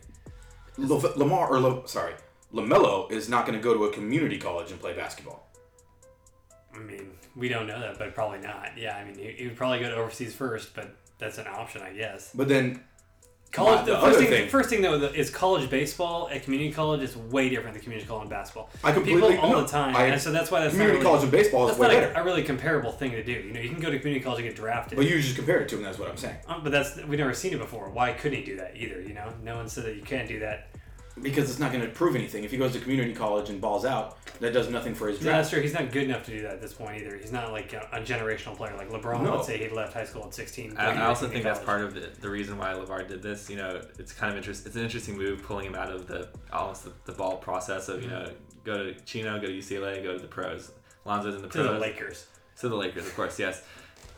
La- 0.76 0.96
Lamar 1.16 1.48
or 1.48 1.60
La- 1.60 1.86
sorry, 1.86 2.14
Lamelo 2.52 3.10
is 3.10 3.28
not 3.28 3.46
going 3.46 3.56
to 3.58 3.62
go 3.62 3.74
to 3.74 3.84
a 3.84 3.92
community 3.92 4.38
college 4.38 4.70
and 4.72 4.80
play 4.80 4.92
basketball. 4.92 5.48
I 6.74 6.78
mean, 6.78 7.12
we 7.36 7.48
don't 7.48 7.68
know 7.68 7.78
that, 7.78 7.98
but 7.98 8.12
probably 8.14 8.40
not. 8.40 8.70
Yeah, 8.76 8.96
I 8.96 9.04
mean, 9.04 9.16
he, 9.16 9.30
he 9.38 9.46
would 9.46 9.56
probably 9.56 9.78
go 9.78 9.88
to 9.90 9.94
overseas 9.94 10.34
first, 10.34 10.74
but 10.74 10.96
that's 11.18 11.38
an 11.38 11.46
option, 11.46 11.82
I 11.82 11.92
guess. 11.92 12.32
But 12.34 12.48
then 12.48 12.82
College. 13.54 13.86
the 13.86 13.98
first 13.98 14.18
thing, 14.18 14.28
thing- 14.28 14.48
first 14.48 14.68
thing 14.68 14.82
though 14.82 14.94
is 14.94 15.30
college 15.30 15.70
baseball 15.70 16.28
at 16.32 16.42
community 16.42 16.72
college 16.72 17.00
is 17.02 17.16
way 17.16 17.48
different 17.48 17.74
than 17.74 17.82
community 17.82 18.06
college 18.08 18.22
and 18.22 18.30
basketball. 18.30 18.68
I 18.82 18.90
completely 18.92 19.32
People 19.32 19.44
all 19.44 19.52
no, 19.52 19.60
the 19.62 19.68
time, 19.68 19.94
I- 19.94 20.06
and 20.06 20.20
so 20.20 20.32
that's 20.32 20.50
why 20.50 20.60
that's 20.60 20.72
community 20.72 20.98
not 20.98 21.04
really, 21.04 21.10
college 21.10 21.22
and 21.22 21.32
baseball 21.32 21.68
is 21.68 21.78
way 21.78 21.88
not 21.88 21.96
a, 21.96 22.00
better. 22.08 22.20
a 22.20 22.24
really 22.24 22.42
comparable 22.42 22.90
thing 22.92 23.12
to 23.12 23.22
do. 23.22 23.32
You 23.32 23.52
know, 23.52 23.60
you 23.60 23.70
can 23.70 23.80
go 23.80 23.90
to 23.90 23.98
community 23.98 24.24
college 24.24 24.40
and 24.40 24.48
get 24.48 24.56
drafted. 24.56 24.96
But 24.96 25.06
you 25.06 25.20
just 25.20 25.36
compare 25.36 25.60
it 25.60 25.68
to 25.68 25.76
him. 25.76 25.82
That's 25.82 25.98
what 25.98 26.08
I'm 26.10 26.16
saying. 26.16 26.36
Um, 26.48 26.62
but 26.64 26.72
that's 26.72 26.96
we've 27.04 27.18
never 27.18 27.32
seen 27.34 27.52
it 27.52 27.58
before. 27.58 27.88
Why 27.90 28.12
couldn't 28.12 28.38
he 28.38 28.44
do 28.44 28.56
that 28.56 28.72
either? 28.76 29.00
You 29.00 29.14
know, 29.14 29.32
no 29.42 29.56
one 29.56 29.68
said 29.68 29.84
that 29.84 29.94
you 29.96 30.02
can't 30.02 30.26
do 30.26 30.40
that. 30.40 30.68
Because 31.20 31.48
it's 31.48 31.60
not 31.60 31.72
going 31.72 31.84
to 31.84 31.90
prove 31.90 32.16
anything. 32.16 32.42
If 32.42 32.50
he 32.50 32.56
goes 32.56 32.72
to 32.72 32.80
community 32.80 33.14
college 33.14 33.48
and 33.48 33.60
balls 33.60 33.84
out, 33.84 34.18
that 34.40 34.52
does 34.52 34.68
nothing 34.68 34.94
for 34.94 35.08
his 35.08 35.20
No, 35.20 35.30
that's 35.30 35.50
true. 35.50 35.60
He's 35.60 35.72
not 35.72 35.92
good 35.92 36.02
enough 36.02 36.24
to 36.24 36.32
do 36.32 36.42
that 36.42 36.54
at 36.54 36.60
this 36.60 36.74
point 36.74 37.00
either. 37.00 37.16
He's 37.16 37.30
not 37.30 37.52
like 37.52 37.72
a, 37.72 37.88
a 37.92 38.00
generational 38.00 38.56
player 38.56 38.76
like 38.76 38.90
LeBron. 38.90 39.22
No. 39.22 39.36
Let's 39.36 39.46
say 39.46 39.58
he 39.58 39.68
left 39.68 39.94
high 39.94 40.04
school 40.04 40.24
at 40.24 40.34
16. 40.34 40.76
I, 40.76 40.86
I 40.86 41.06
also 41.06 41.22
going 41.22 41.30
to 41.30 41.34
think 41.34 41.44
that's 41.44 41.64
part 41.64 41.82
of 41.82 41.94
the, 41.94 42.10
the 42.20 42.28
reason 42.28 42.58
why 42.58 42.72
Levar 42.72 43.06
did 43.06 43.22
this. 43.22 43.48
You 43.48 43.56
know, 43.56 43.80
it's 43.98 44.12
kind 44.12 44.32
of 44.32 44.36
interest. 44.36 44.66
It's 44.66 44.74
an 44.74 44.82
interesting 44.82 45.16
move, 45.16 45.42
pulling 45.44 45.66
him 45.66 45.76
out 45.76 45.90
of 45.90 46.08
the 46.08 46.28
almost 46.52 46.84
the, 46.84 46.92
the 47.04 47.12
ball 47.12 47.36
process 47.36 47.88
of 47.88 48.02
you 48.02 48.08
know 48.08 48.28
go 48.64 48.84
to 48.84 48.94
Chino, 49.04 49.40
go 49.40 49.46
to 49.46 49.52
UCLA, 49.52 50.02
go 50.02 50.14
to 50.14 50.18
the 50.18 50.26
pros. 50.26 50.72
Lonzo's 51.04 51.36
in 51.36 51.42
the 51.42 51.48
to 51.48 51.62
the 51.62 51.72
Lakers. 51.78 52.26
To 52.60 52.68
the 52.68 52.76
Lakers, 52.76 53.06
of 53.06 53.14
course, 53.14 53.38
yes. 53.38 53.62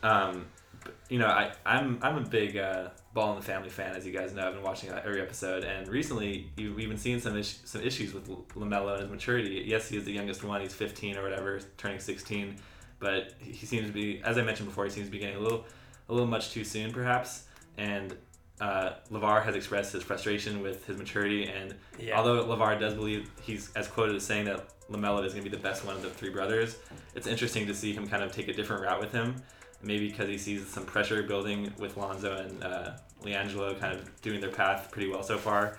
Um, 0.03 0.45
but, 0.83 0.95
you 1.09 1.19
know, 1.19 1.27
I, 1.27 1.51
I'm 1.65 1.99
I'm 2.01 2.17
a 2.17 2.27
big 2.27 2.57
uh, 2.57 2.89
Ball 3.17 3.31
in 3.31 3.39
the 3.39 3.45
Family 3.45 3.69
fan, 3.69 3.95
as 3.95 4.05
you 4.05 4.13
guys 4.13 4.31
know. 4.31 4.47
I've 4.47 4.53
been 4.53 4.61
watching 4.61 4.91
every 4.91 5.19
episode, 5.19 5.63
and 5.63 5.87
recently 5.87 6.51
we've 6.55 6.87
been 6.87 6.99
seeing 6.99 7.19
some 7.19 7.35
is- 7.35 7.59
some 7.65 7.81
issues 7.81 8.13
with 8.13 8.27
Lamelo 8.53 8.91
and 8.93 9.01
his 9.01 9.09
maturity. 9.09 9.63
Yes, 9.65 9.89
he 9.89 9.97
is 9.97 10.03
the 10.05 10.11
youngest 10.13 10.43
one; 10.43 10.61
he's 10.61 10.75
15 10.75 11.17
or 11.17 11.23
whatever, 11.23 11.59
turning 11.77 11.99
16. 11.99 12.57
But 12.99 13.33
he 13.39 13.65
seems 13.65 13.87
to 13.87 13.91
be, 13.91 14.21
as 14.23 14.37
I 14.37 14.43
mentioned 14.43 14.69
before, 14.69 14.85
he 14.85 14.91
seems 14.91 15.07
to 15.07 15.11
be 15.11 15.17
getting 15.17 15.37
a 15.37 15.39
little 15.39 15.65
a 16.09 16.13
little 16.13 16.27
much 16.27 16.51
too 16.51 16.63
soon, 16.63 16.91
perhaps. 16.93 17.45
And 17.79 18.15
uh, 18.61 18.91
Levar 19.11 19.43
has 19.43 19.55
expressed 19.55 19.93
his 19.93 20.03
frustration 20.03 20.61
with 20.61 20.85
his 20.85 20.97
maturity, 20.99 21.47
and 21.47 21.73
Yeah. 21.99 22.17
although 22.19 22.45
Levar 22.45 22.79
does 22.79 22.93
believe 22.93 23.31
he's 23.41 23.71
as 23.75 23.87
quoted 23.87 24.15
as 24.15 24.23
saying 24.27 24.45
that 24.45 24.59
Lamelo 24.91 25.25
is 25.25 25.33
going 25.33 25.43
to 25.43 25.49
be 25.49 25.55
the 25.57 25.61
best 25.63 25.83
one 25.85 25.95
of 25.95 26.03
the 26.03 26.09
three 26.11 26.29
brothers, 26.29 26.77
it's 27.15 27.25
interesting 27.25 27.65
to 27.65 27.73
see 27.73 27.93
him 27.93 28.07
kind 28.07 28.21
of 28.23 28.31
take 28.31 28.47
a 28.47 28.53
different 28.53 28.83
route 28.83 28.99
with 28.99 29.11
him. 29.11 29.35
Maybe 29.83 30.07
because 30.09 30.27
he 30.27 30.37
sees 30.39 30.67
some 30.67 30.85
pressure 30.85 31.21
building 31.23 31.71
with 31.77 31.97
Lonzo 31.97 32.35
and 32.35 32.63
uh, 32.63 32.91
LiAngelo 33.23 33.79
kind 33.79 33.93
of 33.97 34.21
doing 34.21 34.39
their 34.41 34.51
path 34.51 34.89
pretty 34.91 35.09
well 35.09 35.23
so 35.23 35.37
far. 35.37 35.77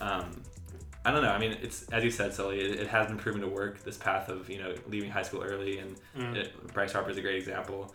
Um, 0.00 0.42
I 1.04 1.10
don't 1.10 1.22
know. 1.22 1.30
I 1.30 1.38
mean, 1.38 1.52
it's 1.62 1.88
as 1.90 2.04
you 2.04 2.10
said, 2.10 2.34
Sully. 2.34 2.60
It, 2.60 2.80
it 2.80 2.86
has 2.88 3.06
been 3.06 3.16
proven 3.16 3.40
to 3.40 3.48
work. 3.48 3.82
This 3.84 3.96
path 3.96 4.28
of 4.28 4.48
you 4.50 4.58
know 4.62 4.74
leaving 4.88 5.10
high 5.10 5.22
school 5.22 5.42
early, 5.42 5.78
and 5.78 5.96
Mm. 6.16 6.36
it, 6.36 6.74
Bryce 6.74 6.92
Harper 6.92 7.10
is 7.10 7.16
a 7.16 7.22
great 7.22 7.36
example. 7.36 7.94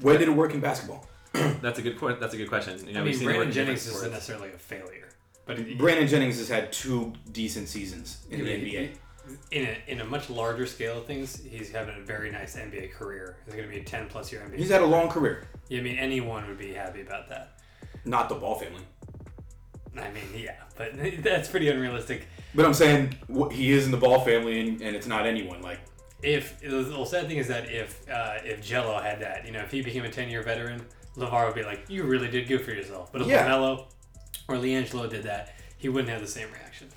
When 0.00 0.18
did 0.18 0.28
it 0.28 0.32
work 0.32 0.54
in 0.54 0.60
basketball? 0.60 1.06
That's 1.32 1.78
a 1.78 1.82
good 1.82 1.98
que- 1.98 2.16
That's 2.20 2.34
a 2.34 2.36
good 2.36 2.48
question. 2.48 2.86
You 2.86 2.94
know, 2.94 3.00
I 3.00 3.02
we've 3.04 3.12
mean, 3.12 3.18
seen 3.18 3.28
Brandon 3.28 3.52
Jennings 3.52 3.80
isn't 3.86 3.94
sports. 3.96 4.12
necessarily 4.14 4.50
a 4.54 4.58
failure, 4.58 5.08
but 5.44 5.58
it- 5.58 5.76
Brandon 5.78 6.06
Jennings 6.06 6.38
has 6.38 6.48
had 6.48 6.72
two 6.72 7.12
decent 7.32 7.68
seasons 7.68 8.24
in 8.30 8.44
the 8.44 8.50
NBA. 8.50 8.90
in 9.50 9.64
a 9.66 9.76
in 9.90 10.00
a 10.00 10.04
much 10.04 10.30
larger 10.30 10.66
scale 10.66 10.98
of 10.98 11.06
things, 11.06 11.42
he's 11.42 11.70
having 11.72 11.96
a 11.96 12.00
very 12.00 12.30
nice 12.30 12.54
NBA 12.56 12.92
career. 12.92 13.38
He's 13.44 13.54
going 13.54 13.66
to 13.68 13.74
be 13.74 13.80
a 13.80 13.84
ten 13.84 14.06
plus 14.08 14.30
year 14.30 14.42
NBA. 14.48 14.56
He's 14.58 14.70
had 14.70 14.82
a 14.82 14.86
long 14.86 15.08
career. 15.08 15.48
Yeah, 15.68 15.80
I 15.80 15.82
mean, 15.82 15.98
anyone 15.98 16.46
would 16.46 16.58
be 16.58 16.72
happy 16.74 17.00
about 17.00 17.28
that. 17.30 17.55
Not 18.06 18.28
the 18.28 18.36
Ball 18.36 18.54
family. 18.54 18.82
I 19.98 20.10
mean, 20.10 20.24
yeah, 20.34 20.54
but 20.76 20.92
that's 21.22 21.48
pretty 21.48 21.68
unrealistic. 21.68 22.26
But 22.54 22.64
I'm 22.64 22.74
saying 22.74 23.16
he 23.52 23.72
is 23.72 23.84
in 23.84 23.90
the 23.90 23.96
Ball 23.96 24.20
family, 24.20 24.60
and, 24.60 24.80
and 24.80 24.96
it's 24.96 25.06
not 25.06 25.26
anyone. 25.26 25.60
Like, 25.62 25.80
If 26.22 26.60
the 26.60 27.04
sad 27.04 27.28
thing 27.28 27.38
is 27.38 27.48
that 27.48 27.70
if 27.70 28.08
uh, 28.08 28.38
if 28.44 28.62
Jello 28.64 28.98
had 29.00 29.20
that, 29.20 29.44
you 29.44 29.52
know, 29.52 29.60
if 29.60 29.70
he 29.70 29.82
became 29.82 30.04
a 30.04 30.10
ten 30.10 30.28
year 30.28 30.42
veteran, 30.42 30.82
Levar 31.16 31.46
would 31.46 31.54
be 31.54 31.62
like, 31.64 31.84
"You 31.88 32.04
really 32.04 32.28
did 32.28 32.46
good 32.48 32.62
for 32.62 32.70
yourself." 32.70 33.12
But 33.12 33.22
if 33.22 33.26
Yeah. 33.28 33.46
Lamelo 33.48 33.86
or 34.48 34.56
LiAngelo 34.56 35.10
did 35.10 35.24
that, 35.24 35.54
he 35.78 35.88
wouldn't 35.88 36.10
have 36.10 36.20
the 36.20 36.26
same 36.28 36.50
reaction. 36.52 36.88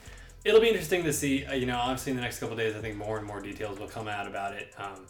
It'll 0.46 0.62
be 0.62 0.68
interesting 0.70 1.04
to 1.04 1.12
see. 1.14 1.46
Uh, 1.46 1.54
you 1.54 1.66
know, 1.66 1.78
obviously 1.78 2.12
in 2.12 2.16
the 2.16 2.22
next 2.22 2.40
couple 2.40 2.56
days, 2.56 2.76
I 2.76 2.80
think 2.80 2.96
more 2.98 3.18
and 3.18 3.26
more 3.26 3.42
details 3.42 3.80
will 3.80 3.88
come 3.88 4.08
out 4.08 4.28
about 4.28 4.54
it. 4.54 4.74
Um, 4.78 5.06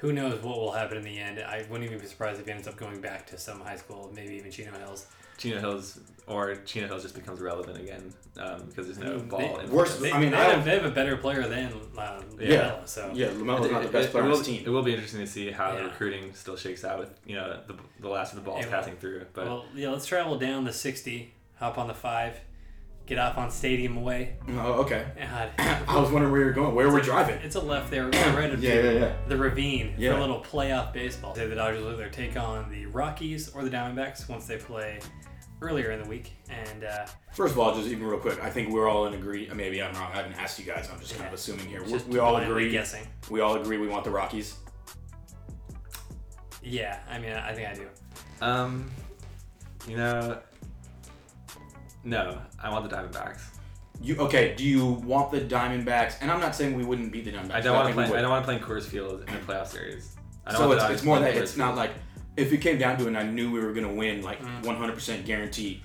who 0.00 0.12
knows 0.12 0.42
what 0.42 0.58
will 0.58 0.72
happen 0.72 0.96
in 0.98 1.04
the 1.04 1.18
end? 1.18 1.38
I 1.40 1.64
wouldn't 1.70 1.84
even 1.88 1.98
be 1.98 2.06
surprised 2.06 2.38
if 2.40 2.46
he 2.46 2.52
ends 2.52 2.68
up 2.68 2.76
going 2.76 3.00
back 3.00 3.26
to 3.28 3.38
some 3.38 3.60
high 3.60 3.76
school, 3.76 4.12
maybe 4.14 4.34
even 4.34 4.50
Chino 4.50 4.72
Hills. 4.78 5.06
Chino 5.38 5.60
Hills 5.60 5.98
or 6.26 6.56
Chino 6.64 6.86
Hills 6.88 7.02
just 7.02 7.14
becomes 7.14 7.40
relevant 7.40 7.78
again 7.78 8.12
um, 8.40 8.62
because 8.66 8.86
there's 8.86 8.98
no 8.98 9.18
They- 9.18 9.24
ball. 9.26 9.58
in 9.60 9.70
Worse- 9.70 9.98
They, 9.98 10.10
I 10.10 10.18
mean, 10.18 10.32
they, 10.32 10.36
I 10.36 10.44
have, 10.54 10.64
they 10.64 10.72
have 10.72 10.84
a 10.84 10.90
better 10.90 11.16
player 11.16 11.46
than 11.46 11.72
uh, 11.96 12.20
Yeah. 12.40 12.48
Lamelo, 12.82 12.88
so 12.88 13.10
yeah, 13.14 13.28
Lamelo's 13.28 13.66
It- 13.66 13.72
not 13.72 13.82
the 13.84 13.88
best 13.88 14.08
it 14.08 14.10
player 14.12 14.24
on 14.24 14.30
will- 14.30 14.38
his 14.38 14.46
team. 14.46 14.62
It 14.66 14.70
will 14.70 14.82
be 14.82 14.92
interesting 14.92 15.20
to 15.20 15.26
see 15.26 15.50
how 15.52 15.76
the 15.76 15.84
recruiting 15.84 16.34
still 16.34 16.56
shakes 16.56 16.84
out 16.84 16.98
with 16.98 17.10
you 17.26 17.36
know 17.36 17.60
the, 17.68 17.76
the 18.00 18.08
last 18.08 18.32
of 18.32 18.40
the 18.40 18.44
balls 18.44 18.64
It 18.64 18.68
will. 18.68 18.76
passing 18.76 18.96
through. 18.96 19.26
But 19.34 19.46
well, 19.46 19.66
yeah. 19.74 19.90
Let's 19.90 20.06
travel 20.06 20.36
down 20.38 20.64
the 20.64 20.72
sixty, 20.72 21.32
hop 21.60 21.78
on 21.78 21.86
the 21.86 21.94
five, 21.94 22.40
get 23.06 23.18
off 23.20 23.38
on 23.38 23.52
Stadium 23.52 24.02
way. 24.02 24.34
Oh, 24.48 24.82
okay. 24.82 25.06
God, 25.16 25.50
I 25.88 26.00
was 26.00 26.10
wondering 26.10 26.32
where 26.32 26.40
you're 26.40 26.52
going. 26.52 26.74
Where 26.74 26.90
we're 26.90 27.00
driving. 27.02 27.36
It's 27.44 27.54
a 27.54 27.60
left 27.60 27.88
there. 27.92 28.02
We're 28.04 28.10
going 28.10 28.34
right 28.34 28.52
up 28.52 28.58
Yeah, 28.60 28.82
to 28.82 28.92
yeah, 28.94 28.98
yeah. 28.98 29.12
the 29.28 29.36
ravine 29.36 29.94
for 29.94 30.00
Yeah. 30.00 30.18
a 30.18 30.20
little 30.20 30.40
playoff 30.42 30.92
baseball. 30.92 31.36
Say 31.36 31.46
the 31.46 31.54
Dodgers 31.54 31.84
will 31.84 31.92
either 31.92 32.08
take 32.08 32.36
on 32.36 32.68
the 32.68 32.86
Rockies 32.86 33.48
or 33.54 33.62
the 33.62 33.70
Diamondbacks 33.70 34.28
once 34.28 34.48
they 34.48 34.56
play 34.56 34.98
earlier 35.62 35.90
in 35.90 36.02
the 36.02 36.08
week. 36.08 36.32
And 36.48 36.84
uh, 36.84 37.06
First 37.32 37.54
of 37.54 37.58
all, 37.58 37.74
just 37.74 37.88
even 37.88 38.06
real 38.06 38.18
quick, 38.18 38.42
I 38.42 38.50
think 38.50 38.70
we're 38.72 38.88
all 38.88 39.06
in 39.06 39.14
agree. 39.14 39.48
Maybe 39.54 39.82
I'm 39.82 39.94
wrong. 39.94 40.10
I 40.12 40.16
haven't 40.16 40.34
asked 40.34 40.58
you 40.58 40.64
guys. 40.64 40.88
I'm 40.92 41.00
just 41.00 41.14
kind 41.16 41.26
of 41.28 41.34
assuming 41.34 41.66
here. 41.66 41.82
We, 41.84 41.90
just 41.92 42.06
we 42.06 42.18
all 42.18 42.36
agree. 42.36 42.70
guessing. 42.70 43.06
We 43.30 43.40
all 43.40 43.56
agree 43.56 43.78
we 43.78 43.88
want 43.88 44.04
the 44.04 44.10
Rockies. 44.10 44.56
Yeah, 46.62 46.98
I 47.08 47.18
mean, 47.18 47.32
I 47.32 47.52
think 47.52 47.68
I 47.68 47.74
do. 47.74 47.86
um, 48.44 48.90
you 49.86 49.96
know, 49.96 50.38
no, 52.02 52.38
I 52.62 52.70
want 52.70 52.88
the 52.88 52.94
Diamondbacks. 52.96 53.40
You 54.00 54.16
okay? 54.18 54.54
Do 54.56 54.64
you 54.64 54.84
want 54.84 55.30
the 55.30 55.40
Diamondbacks? 55.40 56.16
And 56.20 56.30
I'm 56.30 56.40
not 56.40 56.54
saying 56.54 56.74
we 56.74 56.84
wouldn't 56.84 57.12
beat 57.12 57.24
the 57.24 57.32
Diamondbacks. 57.32 57.52
I 57.52 57.60
don't 57.60 57.76
want 57.76 57.88
to 57.88 57.94
play. 57.94 58.18
I 58.18 58.20
don't 58.20 58.30
want 58.30 58.42
to 58.42 58.46
play 58.46 58.56
in 58.56 58.62
Coors 58.62 58.84
Field 58.84 59.22
in 59.28 59.34
a 59.34 59.38
playoff 59.38 59.68
series. 59.68 60.16
I 60.44 60.52
don't 60.52 60.60
So 60.60 60.68
want 60.68 60.80
it's, 60.82 60.90
it's 60.90 61.02
more 61.02 61.18
playing 61.18 61.34
that 61.34 61.42
it's 61.42 61.56
not 61.56 61.76
like 61.76 61.92
if 62.36 62.52
it 62.52 62.58
came 62.58 62.78
down 62.78 62.96
to 62.98 63.04
it 63.04 63.08
and 63.08 63.18
I 63.18 63.22
knew 63.24 63.50
we 63.50 63.60
were 63.60 63.72
gonna 63.72 63.92
win 63.92 64.22
like 64.22 64.40
Mm. 64.42 64.62
100% 64.64 65.24
guarantee. 65.24 65.82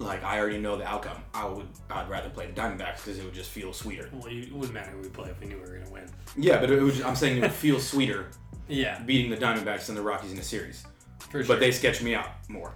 Like 0.00 0.22
I 0.22 0.38
already 0.38 0.58
know 0.58 0.76
the 0.76 0.86
outcome. 0.86 1.22
I 1.34 1.46
would. 1.46 1.66
I'd 1.90 2.08
rather 2.08 2.30
play 2.30 2.46
the 2.46 2.52
Diamondbacks 2.52 3.04
because 3.04 3.18
it 3.18 3.24
would 3.24 3.34
just 3.34 3.50
feel 3.50 3.72
sweeter. 3.72 4.08
Well, 4.12 4.26
it 4.28 4.52
wouldn't 4.52 4.72
matter 4.74 4.90
who 4.92 5.00
we 5.02 5.08
play 5.08 5.30
if 5.30 5.40
we 5.40 5.46
knew 5.46 5.56
we 5.56 5.62
were 5.62 5.74
going 5.74 5.86
to 5.86 5.92
win. 5.92 6.08
Yeah, 6.36 6.60
but 6.60 6.70
it 6.70 6.80
would, 6.80 7.00
I'm 7.02 7.16
saying 7.16 7.38
it 7.38 7.40
would 7.40 7.50
feel 7.52 7.80
sweeter 7.92 8.26
Yeah, 8.68 9.00
beating 9.00 9.28
the 9.30 9.36
Diamondbacks 9.36 9.86
than 9.86 9.96
the 9.96 10.02
Rockies 10.02 10.30
in 10.32 10.38
a 10.38 10.42
series. 10.42 10.84
for 11.30 11.42
sure. 11.42 11.54
But 11.54 11.58
they 11.60 11.72
sketch 11.72 12.00
me 12.00 12.14
out 12.14 12.28
more. 12.48 12.74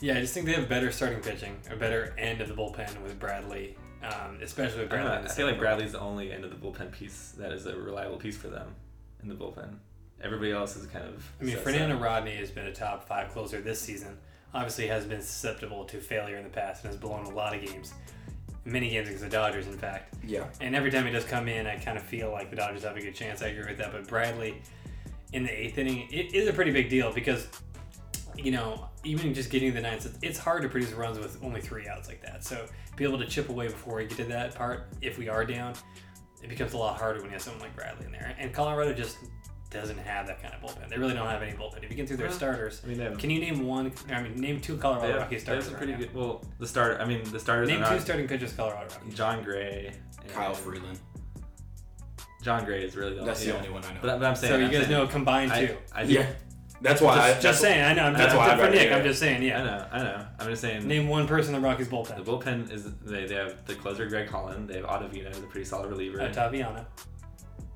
Yeah, 0.00 0.16
I 0.16 0.20
just 0.20 0.32
think 0.32 0.46
they 0.46 0.52
have 0.54 0.68
better 0.68 0.90
starting 0.90 1.20
pitching, 1.20 1.56
a 1.70 1.76
better 1.76 2.14
end 2.18 2.40
of 2.40 2.48
the 2.48 2.54
bullpen 2.54 3.00
with 3.02 3.20
Bradley, 3.20 3.76
um, 4.02 4.38
especially 4.42 4.80
with 4.84 4.92
I, 4.92 4.96
don't 4.96 5.04
Bradley. 5.06 5.24
know, 5.26 5.30
I 5.30 5.34
feel 5.34 5.46
like. 5.46 5.58
Bradley's 5.58 5.92
the 5.92 6.00
only 6.00 6.32
end 6.32 6.42
of 6.44 6.50
the 6.50 6.56
bullpen 6.56 6.90
piece 6.90 7.34
that 7.38 7.52
is 7.52 7.66
a 7.66 7.76
reliable 7.76 8.16
piece 8.16 8.36
for 8.36 8.48
them 8.48 8.74
in 9.22 9.28
the 9.28 9.34
bullpen. 9.34 9.74
Everybody 10.22 10.52
else 10.52 10.76
is 10.76 10.86
kind 10.86 11.04
of. 11.04 11.28
I 11.40 11.44
mean, 11.44 11.56
so-so. 11.56 11.64
Fernando 11.64 11.98
Rodney 11.98 12.36
has 12.36 12.50
been 12.50 12.66
a 12.66 12.72
top 12.72 13.06
five 13.08 13.30
closer 13.30 13.60
this 13.60 13.80
season. 13.80 14.16
Obviously, 14.54 14.86
has 14.86 15.04
been 15.04 15.20
susceptible 15.22 15.84
to 15.86 15.98
failure 15.98 16.36
in 16.36 16.44
the 16.44 16.50
past 16.50 16.84
and 16.84 16.92
has 16.92 17.00
blown 17.00 17.24
a 17.24 17.30
lot 17.30 17.54
of 17.54 17.64
games, 17.64 17.94
many 18.64 18.90
games 18.90 19.08
against 19.08 19.24
the 19.24 19.30
Dodgers, 19.30 19.66
in 19.66 19.78
fact. 19.78 20.14
Yeah. 20.24 20.44
And 20.60 20.76
every 20.76 20.90
time 20.90 21.06
he 21.06 21.10
does 21.10 21.24
come 21.24 21.48
in, 21.48 21.66
I 21.66 21.76
kind 21.76 21.96
of 21.96 22.04
feel 22.04 22.30
like 22.30 22.50
the 22.50 22.56
Dodgers 22.56 22.82
have 22.84 22.96
a 22.96 23.00
good 23.00 23.14
chance. 23.14 23.42
I 23.42 23.48
agree 23.48 23.66
with 23.66 23.78
that. 23.78 23.92
But 23.92 24.06
Bradley 24.06 24.62
in 25.32 25.44
the 25.44 25.50
eighth 25.50 25.78
inning, 25.78 26.06
it 26.10 26.34
is 26.34 26.48
a 26.48 26.52
pretty 26.52 26.70
big 26.70 26.90
deal 26.90 27.12
because, 27.12 27.48
you 28.36 28.50
know, 28.50 28.88
even 29.04 29.32
just 29.34 29.50
getting 29.50 29.72
the 29.72 29.80
ninth, 29.80 30.18
it's 30.22 30.38
hard 30.38 30.62
to 30.62 30.68
produce 30.68 30.92
runs 30.92 31.18
with 31.18 31.42
only 31.42 31.60
three 31.60 31.88
outs 31.88 32.06
like 32.06 32.22
that. 32.22 32.44
So 32.44 32.66
be 32.94 33.04
able 33.04 33.18
to 33.18 33.26
chip 33.26 33.48
away 33.48 33.68
before 33.68 33.96
we 33.96 34.04
get 34.04 34.18
to 34.18 34.24
that 34.24 34.54
part, 34.54 34.88
if 35.00 35.18
we 35.18 35.28
are 35.28 35.44
down, 35.44 35.74
it 36.42 36.48
becomes 36.48 36.74
a 36.74 36.76
lot 36.76 36.98
harder 36.98 37.20
when 37.20 37.30
you 37.30 37.32
have 37.32 37.42
someone 37.42 37.62
like 37.62 37.74
Bradley 37.74 38.04
in 38.04 38.12
there. 38.12 38.36
And 38.38 38.52
Colorado 38.52 38.92
just 38.92 39.16
doesn't 39.72 39.98
have 39.98 40.26
that 40.26 40.42
kind 40.42 40.54
of 40.54 40.60
bullpen. 40.60 40.88
They 40.88 40.96
really 40.98 41.14
don't 41.14 41.26
have 41.26 41.42
any 41.42 41.52
bullpen. 41.52 41.82
If 41.82 41.90
you 41.90 41.96
get 41.96 42.08
through 42.08 42.18
their 42.18 42.28
Well, 42.28 42.36
starters, 42.36 42.82
I 42.84 42.88
mean, 42.88 42.98
they 42.98 43.04
have, 43.04 43.18
can 43.18 43.30
you 43.30 43.40
name 43.40 43.66
one? 43.66 43.92
I 44.10 44.22
mean, 44.22 44.34
name 44.34 44.60
two 44.60 44.76
Colorado 44.76 45.08
have, 45.12 45.16
Rockies 45.22 45.44
they 45.44 45.54
have 45.54 45.62
starters. 45.62 45.64
some 45.64 45.74
right 45.74 45.78
pretty 45.78 45.92
now. 45.92 45.98
good. 45.98 46.14
Well, 46.14 46.44
the 46.58 46.66
start. 46.66 47.00
I 47.00 47.04
mean, 47.04 47.22
the 47.30 47.40
starters 47.40 47.68
Name 47.68 47.82
are 47.82 47.88
two 47.88 47.94
not 47.94 48.02
starting 48.02 48.28
pitchers, 48.28 48.52
Colorado 48.52 48.88
Rockies. 48.94 49.14
Jon 49.14 49.42
Gray. 49.42 49.92
Kyle 50.28 50.54
Freeland. 50.54 50.98
Jon 52.42 52.64
Gray 52.64 52.84
is 52.84 52.96
really 52.96 53.14
the 53.14 53.24
That's 53.24 53.40
only. 53.42 53.52
the 53.52 53.58
only 53.58 53.70
one 53.70 53.84
I 53.84 53.94
know. 53.94 54.00
But, 54.02 54.18
but 54.20 54.26
I'm 54.26 54.34
saying. 54.36 54.52
So 54.52 54.58
you 54.58 54.64
I'm 54.66 54.70
guys 54.72 54.80
saying, 54.86 54.90
know 54.92 55.06
combined 55.06 55.52
I, 55.52 55.66
two. 55.66 55.76
I, 55.92 56.02
yeah. 56.02 56.26
That's 56.80 57.00
why. 57.00 57.16
I, 57.16 57.28
Just, 57.34 57.42
just 57.42 57.60
saying, 57.60 57.84
I 57.84 57.94
know. 57.94 58.02
I'm 58.06 58.12
that's 58.14 58.24
just, 58.32 58.36
why 58.36 58.50
I'd 58.50 58.58
for 58.58 58.68
Nick, 58.68 58.88
yeah. 58.90 58.96
I'm 58.96 59.04
just 59.04 59.20
saying, 59.20 59.42
yeah. 59.44 59.60
I 59.60 59.64
know. 59.64 59.86
I 59.92 60.02
know. 60.02 60.26
I'm 60.40 60.48
just 60.48 60.62
saying. 60.62 60.84
Name 60.88 61.06
one 61.06 61.28
person 61.28 61.54
in 61.54 61.62
the 61.62 61.68
Rockies 61.68 61.86
bullpen. 61.86 62.16
The 62.16 62.22
bullpen. 62.28 62.66
bullpen 62.66 62.72
is 62.72 62.92
they, 63.02 63.26
they 63.26 63.36
have 63.36 63.64
the 63.66 63.76
closer 63.76 64.08
Greg 64.08 64.28
Holland. 64.28 64.68
They 64.68 64.78
have 64.78 64.86
Ottavino, 64.86 65.28
who's 65.28 65.38
a 65.38 65.42
pretty 65.46 65.64
solid 65.64 65.90
reliever. 65.90 66.20
Uh, 66.20 66.28
Taviano. 66.30 66.84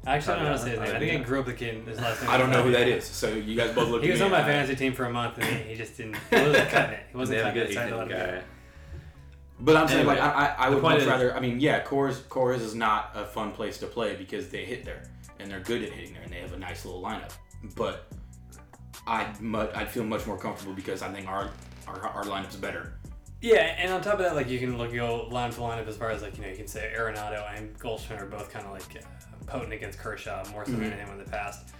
Actually, 0.06 0.34
I 0.34 0.36
don't 0.36 0.44
know 0.44 0.50
how 0.50 0.56
to 0.56 0.62
say 0.62 0.70
his 0.70 0.78
name. 0.80 0.94
I 0.94 0.98
think 1.00 1.20
I 1.20 1.24
grew 1.24 1.40
up 1.40 1.46
with 1.46 1.58
the 1.58 1.64
kid. 1.64 1.86
His 1.86 2.00
last 2.00 2.22
name. 2.22 2.30
I 2.30 2.38
don't 2.38 2.50
know 2.50 2.62
who 2.62 2.70
that 2.70 2.86
is. 2.86 3.04
So 3.04 3.28
you 3.28 3.56
guys 3.56 3.74
both 3.74 3.88
look. 3.88 4.04
He 4.04 4.10
was 4.10 4.20
on 4.20 4.30
my 4.30 4.42
fantasy 4.42 4.76
team 4.76 4.92
for 4.92 5.04
a 5.04 5.10
month, 5.10 5.38
and 5.38 5.66
he, 5.66 5.74
just 5.74 5.96
didn't. 5.96 6.16
He 6.30 6.36
wasn't 6.46 6.68
cutting 6.68 6.94
it. 6.94 7.06
He 7.10 7.16
wasn't 7.16 7.40
cutting 7.42 7.54
good 7.54 7.70
it. 7.70 7.74
So 7.74 7.80
I 7.80 7.88
to 7.88 7.90
eighth 7.90 7.98
let 7.98 8.10
him 8.10 8.16
go. 8.36 8.42
But 9.58 9.76
I'm 9.76 9.88
saying, 9.88 10.00
Anyway, 10.00 10.16
like, 10.20 10.36
I, 10.36 10.54
I, 10.58 10.68
would 10.68 10.82
much 10.82 11.00
is- 11.00 11.06
rather. 11.06 11.34
I 11.34 11.40
mean, 11.40 11.60
yeah, 11.60 11.82
Coors, 11.82 12.20
Coors 12.24 12.60
is 12.60 12.74
not 12.74 13.10
a 13.14 13.24
fun 13.24 13.52
place 13.52 13.78
to 13.78 13.86
play 13.86 14.14
because 14.14 14.48
they 14.48 14.64
hit 14.64 14.84
there 14.84 15.02
and 15.40 15.50
they're 15.50 15.60
good 15.60 15.82
at 15.82 15.92
hitting 15.92 16.12
there 16.12 16.22
and 16.22 16.32
they 16.32 16.38
have 16.40 16.52
a 16.52 16.58
nice 16.58 16.84
little 16.84 17.02
lineup. 17.02 17.32
But 17.74 18.06
I'd 19.06 19.40
mu- 19.40 19.68
I'd 19.74 19.90
feel 19.90 20.04
much 20.04 20.26
more 20.26 20.38
comfortable 20.38 20.74
because 20.74 21.02
I 21.02 21.10
think 21.12 21.26
our 21.26 21.50
our, 21.88 22.00
our 22.08 22.24
lineup's 22.24 22.56
better. 22.56 22.92
Yeah, 23.40 23.76
and 23.78 23.92
on 23.92 24.00
top 24.00 24.14
of 24.14 24.20
that, 24.20 24.34
like 24.34 24.48
you 24.48 24.58
can 24.58 24.76
look 24.78 24.92
go 24.92 25.28
line 25.30 25.50
to 25.52 25.62
line 25.62 25.78
up 25.78 25.86
as 25.86 25.96
far 25.96 26.10
as 26.10 26.22
like 26.22 26.36
you 26.36 26.42
know 26.42 26.48
you 26.48 26.56
can 26.56 26.66
say 26.66 26.92
Arenado 26.96 27.46
and 27.56 27.78
Goldschmidt 27.78 28.20
are 28.20 28.26
both 28.26 28.52
kind 28.52 28.66
of 28.66 28.72
like 28.72 28.82
uh, 29.02 29.06
potent 29.46 29.72
against 29.72 29.98
Kershaw 29.98 30.44
more 30.50 30.64
so 30.64 30.72
than 30.72 30.92
anyone 30.92 31.18
in 31.18 31.24
the 31.24 31.30
past. 31.30 31.70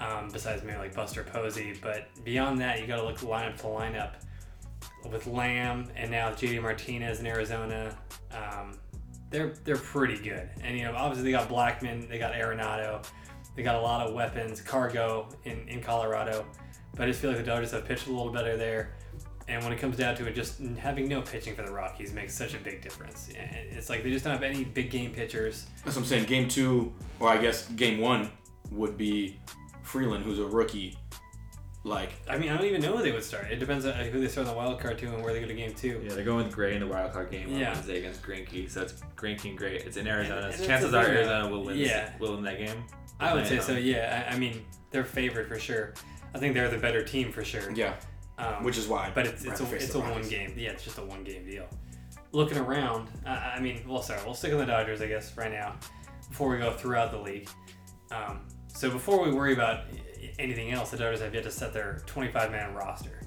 Um, 0.00 0.28
besides 0.30 0.62
maybe 0.62 0.78
like 0.78 0.94
Buster 0.94 1.24
Posey, 1.24 1.74
but 1.80 2.08
beyond 2.24 2.60
that, 2.60 2.80
you 2.80 2.86
got 2.86 2.96
to 2.96 3.04
look 3.04 3.18
lineup 3.18 3.56
to 3.58 3.64
lineup 3.64 4.12
with 5.10 5.26
Lamb 5.26 5.88
and 5.96 6.10
now 6.10 6.30
JD 6.30 6.60
Martinez 6.62 7.20
in 7.20 7.26
Arizona. 7.26 7.96
Um, 8.32 8.78
they're 9.30 9.54
they're 9.64 9.76
pretty 9.76 10.18
good, 10.18 10.48
and 10.62 10.76
you 10.76 10.84
know 10.84 10.94
obviously 10.94 11.30
they 11.30 11.36
got 11.36 11.48
Blackmon, 11.48 12.08
they 12.08 12.18
got 12.18 12.32
Arenado, 12.32 13.04
they 13.54 13.62
got 13.62 13.74
a 13.76 13.80
lot 13.80 14.06
of 14.06 14.14
weapons. 14.14 14.60
Cargo 14.60 15.28
in 15.44 15.66
in 15.68 15.80
Colorado, 15.80 16.46
but 16.94 17.04
I 17.04 17.06
just 17.06 17.20
feel 17.20 17.30
like 17.30 17.38
the 17.38 17.44
Dodgers 17.44 17.72
have 17.72 17.84
pitched 17.84 18.06
a 18.06 18.10
little 18.10 18.32
better 18.32 18.56
there. 18.56 18.95
And 19.48 19.62
when 19.62 19.72
it 19.72 19.78
comes 19.78 19.96
down 19.96 20.16
to 20.16 20.26
it, 20.26 20.34
just 20.34 20.60
having 20.78 21.08
no 21.08 21.22
pitching 21.22 21.54
for 21.54 21.62
the 21.62 21.70
Rockies 21.72 22.12
makes 22.12 22.34
such 22.34 22.54
a 22.54 22.58
big 22.58 22.82
difference. 22.82 23.28
And 23.38 23.48
It's 23.70 23.88
like 23.88 24.02
they 24.02 24.10
just 24.10 24.24
don't 24.24 24.32
have 24.34 24.42
any 24.42 24.64
big 24.64 24.90
game 24.90 25.12
pitchers. 25.12 25.66
That's 25.84 25.96
what 25.96 26.02
I'm 26.02 26.08
saying. 26.08 26.24
Game 26.24 26.48
two, 26.48 26.92
or 27.20 27.28
I 27.28 27.38
guess 27.38 27.68
game 27.68 28.00
one, 28.00 28.30
would 28.72 28.98
be 28.98 29.38
Freeland, 29.82 30.24
who's 30.24 30.40
a 30.40 30.44
rookie. 30.46 30.98
Like, 31.84 32.10
I 32.28 32.36
mean, 32.36 32.50
I 32.50 32.56
don't 32.56 32.66
even 32.66 32.80
know 32.82 32.96
who 32.96 33.02
they 33.04 33.12
would 33.12 33.22
start. 33.22 33.46
It 33.48 33.60
depends 33.60 33.86
on 33.86 33.92
who 33.94 34.18
they 34.20 34.26
start 34.26 34.48
in 34.48 34.52
the 34.52 34.58
wild 34.58 34.80
card 34.80 34.98
to 34.98 35.06
and 35.06 35.22
where 35.22 35.32
they 35.32 35.40
go 35.40 35.46
to 35.46 35.54
game 35.54 35.72
two. 35.72 36.00
Yeah, 36.02 36.14
they're 36.14 36.24
going 36.24 36.44
with 36.46 36.52
Gray 36.52 36.74
in 36.74 36.80
the 36.80 36.86
wild 36.88 37.12
card 37.12 37.30
game 37.30 37.48
on 37.54 37.60
Yeah. 37.60 37.72
Wednesday 37.74 37.98
against 37.98 38.22
Greinke. 38.24 38.68
So 38.68 38.82
it's 38.82 38.94
Greinke 39.16 39.44
and 39.50 39.56
Gray. 39.56 39.76
It's 39.76 39.96
in 39.96 40.08
Arizona. 40.08 40.46
And- 40.46 40.54
and 40.56 40.64
chances 40.64 40.92
are 40.92 41.04
thing, 41.04 41.14
Arizona 41.14 41.48
will 41.48 41.64
win. 41.64 41.76
yeah. 41.76 42.10
This, 42.10 42.18
will 42.20 42.34
win 42.34 42.42
that 42.42 42.58
game. 42.58 42.82
I 43.20 43.32
would 43.34 43.44
say 43.46 43.58
Playing 43.58 43.62
so. 43.62 43.86
Yeah, 43.86 44.26
I, 44.28 44.34
I 44.34 44.38
mean, 44.38 44.64
they're 44.90 45.04
favored 45.04 45.46
for 45.46 45.60
sure. 45.60 45.94
I 46.34 46.38
think 46.38 46.54
they're 46.54 46.68
the 46.68 46.76
better 46.76 47.04
team 47.04 47.30
for 47.30 47.44
sure. 47.44 47.70
yeah, 47.72 47.94
Um, 48.38 48.64
which 48.64 48.76
is 48.76 48.86
why. 48.86 49.10
but 49.14 49.26
it's 49.26 49.44
it's 49.44 49.60
a 49.60 49.74
it's 49.74 49.94
a 49.94 49.98
one 49.98 50.10
Rockies. 50.10 50.28
game. 50.28 50.52
Yeah, 50.56 50.70
it's 50.70 50.84
just 50.84 50.98
a 50.98 51.02
one 51.04 51.24
game 51.24 51.46
deal. 51.46 51.66
Looking 52.32 52.58
around, 52.58 53.08
I, 53.24 53.54
I 53.56 53.60
mean, 53.60 53.80
well, 53.88 54.02
sorry, 54.02 54.20
we'll 54.26 54.34
stick 54.34 54.52
on 54.52 54.58
the 54.58 54.66
Dodgers, 54.66 55.00
I 55.00 55.06
guess, 55.06 55.34
right 55.38 55.50
now, 55.50 55.76
before 56.28 56.50
we 56.50 56.58
go 56.58 56.70
throughout 56.72 57.10
the 57.12 57.18
league. 57.18 57.48
Um, 58.10 58.40
so 58.68 58.90
before 58.90 59.24
we 59.24 59.32
worry 59.32 59.54
about 59.54 59.84
anything 60.38 60.72
else, 60.72 60.90
the 60.90 60.98
Dodgers 60.98 61.20
have 61.20 61.34
yet 61.34 61.44
to 61.44 61.50
set 61.50 61.72
their 61.72 62.02
25 62.06 62.50
man 62.50 62.74
roster. 62.74 63.22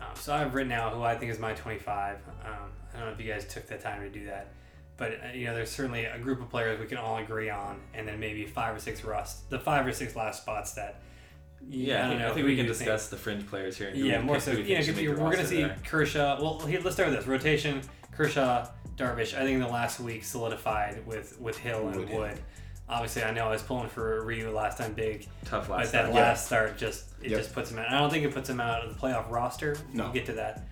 Um, 0.00 0.06
so 0.14 0.32
I've 0.34 0.54
written 0.54 0.72
out 0.72 0.94
who 0.94 1.02
I 1.02 1.14
think 1.14 1.30
is 1.30 1.38
my 1.38 1.52
25. 1.52 2.16
Um, 2.44 2.52
I 2.94 2.96
don't 2.98 3.06
know 3.08 3.12
if 3.12 3.20
you 3.20 3.30
guys 3.30 3.44
took 3.46 3.66
the 3.66 3.76
time 3.76 4.00
to 4.00 4.08
do 4.08 4.24
that, 4.26 4.52
but 4.96 5.12
uh, 5.22 5.32
you 5.34 5.44
know, 5.44 5.54
there's 5.54 5.70
certainly 5.70 6.06
a 6.06 6.18
group 6.18 6.40
of 6.40 6.48
players 6.48 6.80
we 6.80 6.86
can 6.86 6.96
all 6.96 7.18
agree 7.18 7.50
on, 7.50 7.80
and 7.92 8.08
then 8.08 8.18
maybe 8.18 8.46
five 8.46 8.74
or 8.74 8.80
six 8.80 9.04
rust, 9.04 9.50
the 9.50 9.58
five 9.58 9.86
or 9.86 9.92
six 9.92 10.16
last 10.16 10.40
spots 10.42 10.72
that. 10.72 11.02
Yeah, 11.70 11.98
I, 11.98 12.00
don't 12.00 12.08
think, 12.10 12.20
know 12.20 12.28
I 12.30 12.34
think 12.34 12.46
we 12.46 12.56
can 12.56 12.66
you 12.66 12.72
think- 12.74 12.78
discuss 12.86 13.08
the 13.08 13.16
fringe 13.16 13.46
players 13.46 13.76
here. 13.76 13.88
and 13.88 13.96
yeah, 13.98 14.20
more 14.20 14.40
so. 14.40 14.52
who 14.52 14.58
we 14.58 14.64
Yeah, 14.64 14.76
think 14.76 14.86
should 14.86 14.96
make 14.96 15.08
we're 15.08 15.14
going 15.16 15.36
to 15.38 15.46
see 15.46 15.62
there. 15.62 15.76
Kershaw. 15.86 16.40
Well, 16.40 16.58
here, 16.60 16.80
let's 16.82 16.96
start 16.96 17.08
with 17.10 17.18
this 17.18 17.26
rotation. 17.26 17.82
Kershaw, 18.12 18.68
Darvish. 18.96 19.36
I 19.36 19.42
think 19.44 19.60
the 19.62 19.68
last 19.68 20.00
week 20.00 20.24
solidified 20.24 21.06
with 21.06 21.38
with 21.40 21.56
Hill 21.58 21.88
and 21.88 21.96
Wood, 21.96 22.10
Wood. 22.10 22.30
yeah. 22.36 22.40
Obviously, 22.90 23.22
I 23.22 23.32
know 23.32 23.46
I 23.46 23.50
was 23.50 23.62
pulling 23.62 23.88
for 23.90 24.24
Ryu 24.24 24.50
last 24.50 24.78
time 24.78 24.94
big, 24.94 25.26
tough 25.44 25.68
but 25.68 25.78
last 25.80 25.92
that 25.92 26.04
time. 26.06 26.14
Yeah. 26.14 26.20
last 26.22 26.46
start 26.46 26.78
just 26.78 27.04
it 27.22 27.30
Yep. 27.30 27.40
just 27.40 27.52
puts 27.52 27.70
him 27.70 27.78
out. 27.78 27.90
I 27.90 27.98
don't 27.98 28.08
think 28.10 28.24
it 28.24 28.32
puts 28.32 28.48
him 28.48 28.60
out 28.60 28.82
of 28.82 28.94
the 28.94 28.98
playoff 28.98 29.30
roster. 29.30 29.76
No. 29.92 30.04
We'll 30.04 30.12
get 30.14 30.24
to 30.26 30.32
that. 30.32 30.66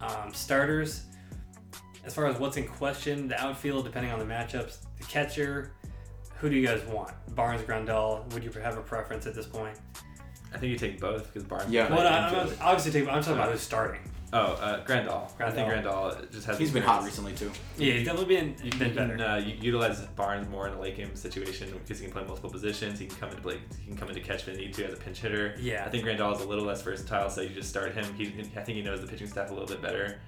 Um, 0.00 0.32
starters. 0.32 1.02
As 2.04 2.14
far 2.14 2.26
as 2.26 2.38
what's 2.38 2.56
in 2.56 2.66
question, 2.68 3.26
the 3.28 3.38
outfield, 3.42 3.84
depending 3.84 4.12
on 4.12 4.18
the 4.20 4.24
matchups, 4.24 4.78
the 4.98 5.04
catcher. 5.04 5.72
Who 6.38 6.48
do 6.48 6.54
you 6.54 6.64
guys 6.64 6.80
want? 6.84 7.12
Barnes, 7.34 7.62
Grandal. 7.62 8.32
Would 8.32 8.44
you 8.44 8.50
have 8.62 8.78
a 8.78 8.80
preference 8.80 9.26
at 9.26 9.34
this 9.34 9.46
point? 9.46 9.76
I 10.54 10.58
think 10.58 10.72
you 10.72 10.78
take 10.78 11.00
both 11.00 11.26
because 11.26 11.44
Barnes. 11.44 11.70
Yeah. 11.70 11.88
Well, 11.88 11.98
might 11.98 12.06
I, 12.06 12.28
infield. 12.40 12.58
I'm 12.60 12.66
obviously 12.68 12.92
taking, 12.92 13.08
I'm 13.08 13.22
talking 13.22 13.34
about 13.38 13.52
who's 13.52 13.60
starting. 13.60 14.00
Oh, 14.30 14.38
uh, 14.60 14.84
Grandal. 14.84 15.30
I 15.40 15.50
think 15.50 15.68
Grandal. 15.68 16.12
Grandal 16.12 16.30
just 16.32 16.46
has. 16.46 16.58
He's 16.58 16.70
been 16.70 16.82
hot 16.82 17.02
recently 17.02 17.32
too. 17.32 17.50
Yeah, 17.78 17.94
he's 17.94 18.06
definitely 18.06 18.34
been, 18.36 18.54
You 18.62 18.70
been 18.72 18.94
can 18.94 19.16
better. 19.16 19.24
uh, 19.24 19.36
u- 19.38 19.56
utilize 19.58 20.00
Barnes 20.16 20.48
more 20.50 20.68
in 20.68 20.74
a 20.74 20.80
late 20.80 20.96
game 20.98 21.14
situation 21.16 21.70
because 21.72 21.98
he 21.98 22.04
can 22.04 22.12
play 22.12 22.24
multiple 22.24 22.50
positions. 22.50 22.98
He 22.98 23.06
can 23.06 23.16
come 23.16 23.30
into 23.30 23.40
play. 23.40 23.58
He 23.80 23.86
can 23.86 23.96
come 23.96 24.08
into 24.10 24.20
catch 24.20 24.40
if 24.46 24.54
they 24.54 24.56
need 24.64 24.74
to 24.74 24.84
as 24.86 24.92
a 24.92 24.96
pinch 24.98 25.20
hitter. 25.20 25.54
Yeah. 25.58 25.84
I 25.86 25.88
think 25.88 26.04
Grandal 26.04 26.34
is 26.36 26.42
a 26.42 26.46
little 26.48 26.64
less 26.66 26.82
versatile, 26.82 27.30
so 27.30 27.40
you 27.40 27.48
just 27.50 27.70
start 27.70 27.94
him. 27.94 28.04
He, 28.16 28.26
I 28.54 28.60
think 28.62 28.76
he 28.76 28.82
knows 28.82 29.00
the 29.00 29.06
pitching 29.06 29.28
staff 29.28 29.50
a 29.50 29.54
little 29.54 29.68
bit 29.68 29.80
better. 29.80 30.18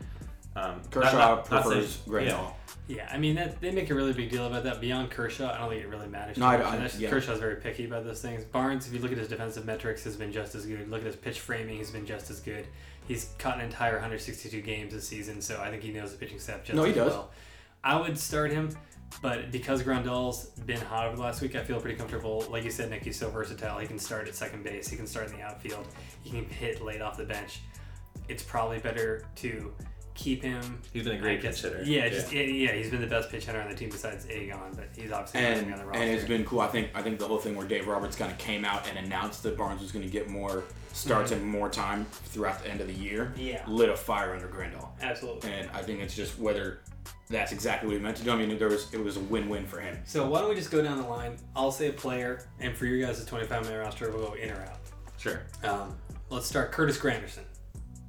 Um, 0.56 0.82
Kershaw 0.90 1.12
not- 1.12 1.18
not- 1.18 1.50
not 1.50 1.62
prefers 1.64 1.90
saying- 1.96 2.08
Grandal. 2.08 2.26
yeah. 2.26 2.50
Yeah, 2.88 3.08
I 3.12 3.18
mean 3.18 3.36
that 3.36 3.60
they 3.60 3.70
make 3.70 3.88
a 3.90 3.94
really 3.94 4.12
big 4.12 4.30
deal 4.30 4.46
about 4.48 4.64
that. 4.64 4.80
Beyond 4.80 5.10
Kershaw, 5.12 5.52
I 5.54 5.58
don't 5.58 5.68
think 5.70 5.82
it 5.84 5.88
really 5.88 6.08
matters. 6.08 6.36
No, 6.38 6.46
I 6.46 6.56
too 6.56 6.64
don't- 6.64 6.74
And 6.74 6.94
yeah. 6.94 7.08
Kershaw's 7.08 7.38
very 7.38 7.54
picky 7.56 7.84
about 7.84 8.04
those 8.04 8.20
things. 8.20 8.42
Barnes, 8.44 8.88
if 8.88 8.92
you 8.92 8.98
look 8.98 9.12
at 9.12 9.18
his 9.18 9.28
defensive 9.28 9.64
metrics, 9.64 10.02
has 10.04 10.16
been 10.16 10.32
just 10.32 10.56
as 10.56 10.66
good. 10.66 10.88
Look 10.90 11.00
at 11.02 11.06
his 11.06 11.14
pitch 11.14 11.38
framing, 11.38 11.76
he's 11.76 11.92
been 11.92 12.04
just 12.04 12.30
as 12.30 12.40
good. 12.40 12.66
He's 13.06 13.30
caught 13.38 13.58
an 13.58 13.64
entire 13.64 13.92
162 13.94 14.60
games 14.60 14.92
this 14.92 15.06
season, 15.06 15.40
so 15.40 15.60
I 15.60 15.70
think 15.70 15.84
he 15.84 15.92
knows 15.92 16.10
the 16.10 16.18
pitching 16.18 16.40
staff 16.40 16.64
just 16.64 16.74
No, 16.76 16.82
he 16.82 16.90
as 16.90 16.96
does. 16.96 17.12
well. 17.12 17.30
I 17.84 17.94
would 18.00 18.18
start 18.18 18.50
him, 18.50 18.76
but 19.22 19.52
because 19.52 19.84
Grandal's 19.84 20.46
been 20.66 20.80
hot 20.80 21.06
over 21.06 21.14
the 21.16 21.22
last 21.22 21.40
week, 21.42 21.54
I 21.54 21.62
feel 21.62 21.80
pretty 21.80 21.96
comfortable. 21.96 22.44
Like 22.50 22.64
you 22.64 22.70
said, 22.72 22.90
Nick, 22.90 23.04
he's 23.04 23.16
so 23.16 23.30
versatile. 23.30 23.78
He 23.78 23.86
can 23.86 24.00
start 24.00 24.26
at 24.26 24.34
second 24.34 24.64
base. 24.64 24.88
He 24.88 24.96
can 24.96 25.06
start 25.06 25.28
in 25.30 25.36
the 25.36 25.42
outfield. 25.42 25.86
He 26.24 26.30
can 26.30 26.44
hit 26.48 26.82
late 26.82 27.00
off 27.02 27.16
the 27.16 27.24
bench. 27.24 27.60
It's 28.28 28.42
probably 28.42 28.78
better 28.80 29.24
to 29.36 29.72
keep 30.14 30.42
him 30.42 30.80
He's 30.92 31.04
been 31.04 31.16
a 31.16 31.18
great 31.20 31.40
guess- 31.40 31.60
pitch 31.62 31.72
hitter. 31.72 31.84
Yeah, 31.84 32.08
just 32.08 32.32
yeah. 32.32 32.42
yeah, 32.42 32.72
he's 32.72 32.90
been 32.90 33.00
the 33.00 33.06
best 33.06 33.30
pitch 33.30 33.46
hitter 33.46 33.60
on 33.60 33.68
the 33.68 33.74
team 33.74 33.88
besides 33.90 34.26
Aegon, 34.26 34.76
but 34.76 34.88
he's 34.96 35.10
obviously 35.12 35.40
And 35.40 35.72
on 35.72 35.78
the 35.78 35.84
roster. 35.86 36.02
and 36.02 36.10
it's 36.10 36.26
been 36.28 36.44
cool. 36.44 36.60
I 36.60 36.68
think 36.68 36.90
I 36.94 37.02
think 37.02 37.18
the 37.18 37.26
whole 37.26 37.38
thing 37.38 37.56
where 37.56 37.66
Dave 37.66 37.86
Roberts 37.86 38.16
kind 38.16 38.30
of 38.30 38.38
came 38.38 38.64
out 38.64 38.88
and 38.88 38.98
announced 38.98 39.42
that 39.44 39.56
Barnes 39.56 39.80
was 39.80 39.92
going 39.92 40.04
to 40.04 40.10
get 40.10 40.28
more 40.28 40.64
starts 40.92 41.30
and 41.30 41.42
more 41.44 41.68
time 41.68 42.04
throughout 42.10 42.62
the 42.62 42.70
end 42.70 42.80
of 42.80 42.86
the 42.88 42.92
year. 42.94 43.32
Mm-hmm. 43.34 43.40
Yeah. 43.46 43.64
lit 43.68 43.88
a 43.88 43.96
fire 43.96 44.34
under 44.34 44.48
Grandal, 44.48 44.88
absolutely. 45.00 45.50
and 45.52 45.70
I 45.70 45.82
think 45.82 46.00
it's 46.00 46.14
just 46.16 46.38
whether 46.38 46.80
that's 47.28 47.52
exactly 47.52 47.86
what 47.88 47.96
he 47.96 48.02
meant 48.02 48.16
to 48.16 48.24
do. 48.24 48.32
I 48.32 48.36
mean, 48.36 48.58
there 48.58 48.68
was 48.68 48.92
it 48.92 49.02
was 49.02 49.16
a 49.16 49.20
win-win 49.20 49.64
for 49.66 49.78
him. 49.80 49.96
So 50.04 50.26
why 50.28 50.40
don't 50.40 50.48
we 50.50 50.56
just 50.56 50.70
go 50.72 50.82
down 50.82 50.98
the 51.00 51.08
line? 51.08 51.36
I'll 51.54 51.70
say 51.72 51.88
a 51.88 51.92
player, 51.92 52.44
and 52.58 52.76
for 52.76 52.86
you 52.86 53.04
guys' 53.06 53.24
25 53.24 53.64
man 53.68 53.78
roster, 53.78 54.10
we'll 54.10 54.26
go 54.26 54.32
in 54.34 54.50
or 54.50 54.60
out. 54.62 54.78
Sure. 55.16 55.42
Um, 55.62 55.94
let's 56.30 56.46
start 56.46 56.72
Curtis 56.72 56.98
Granderson. 56.98 57.44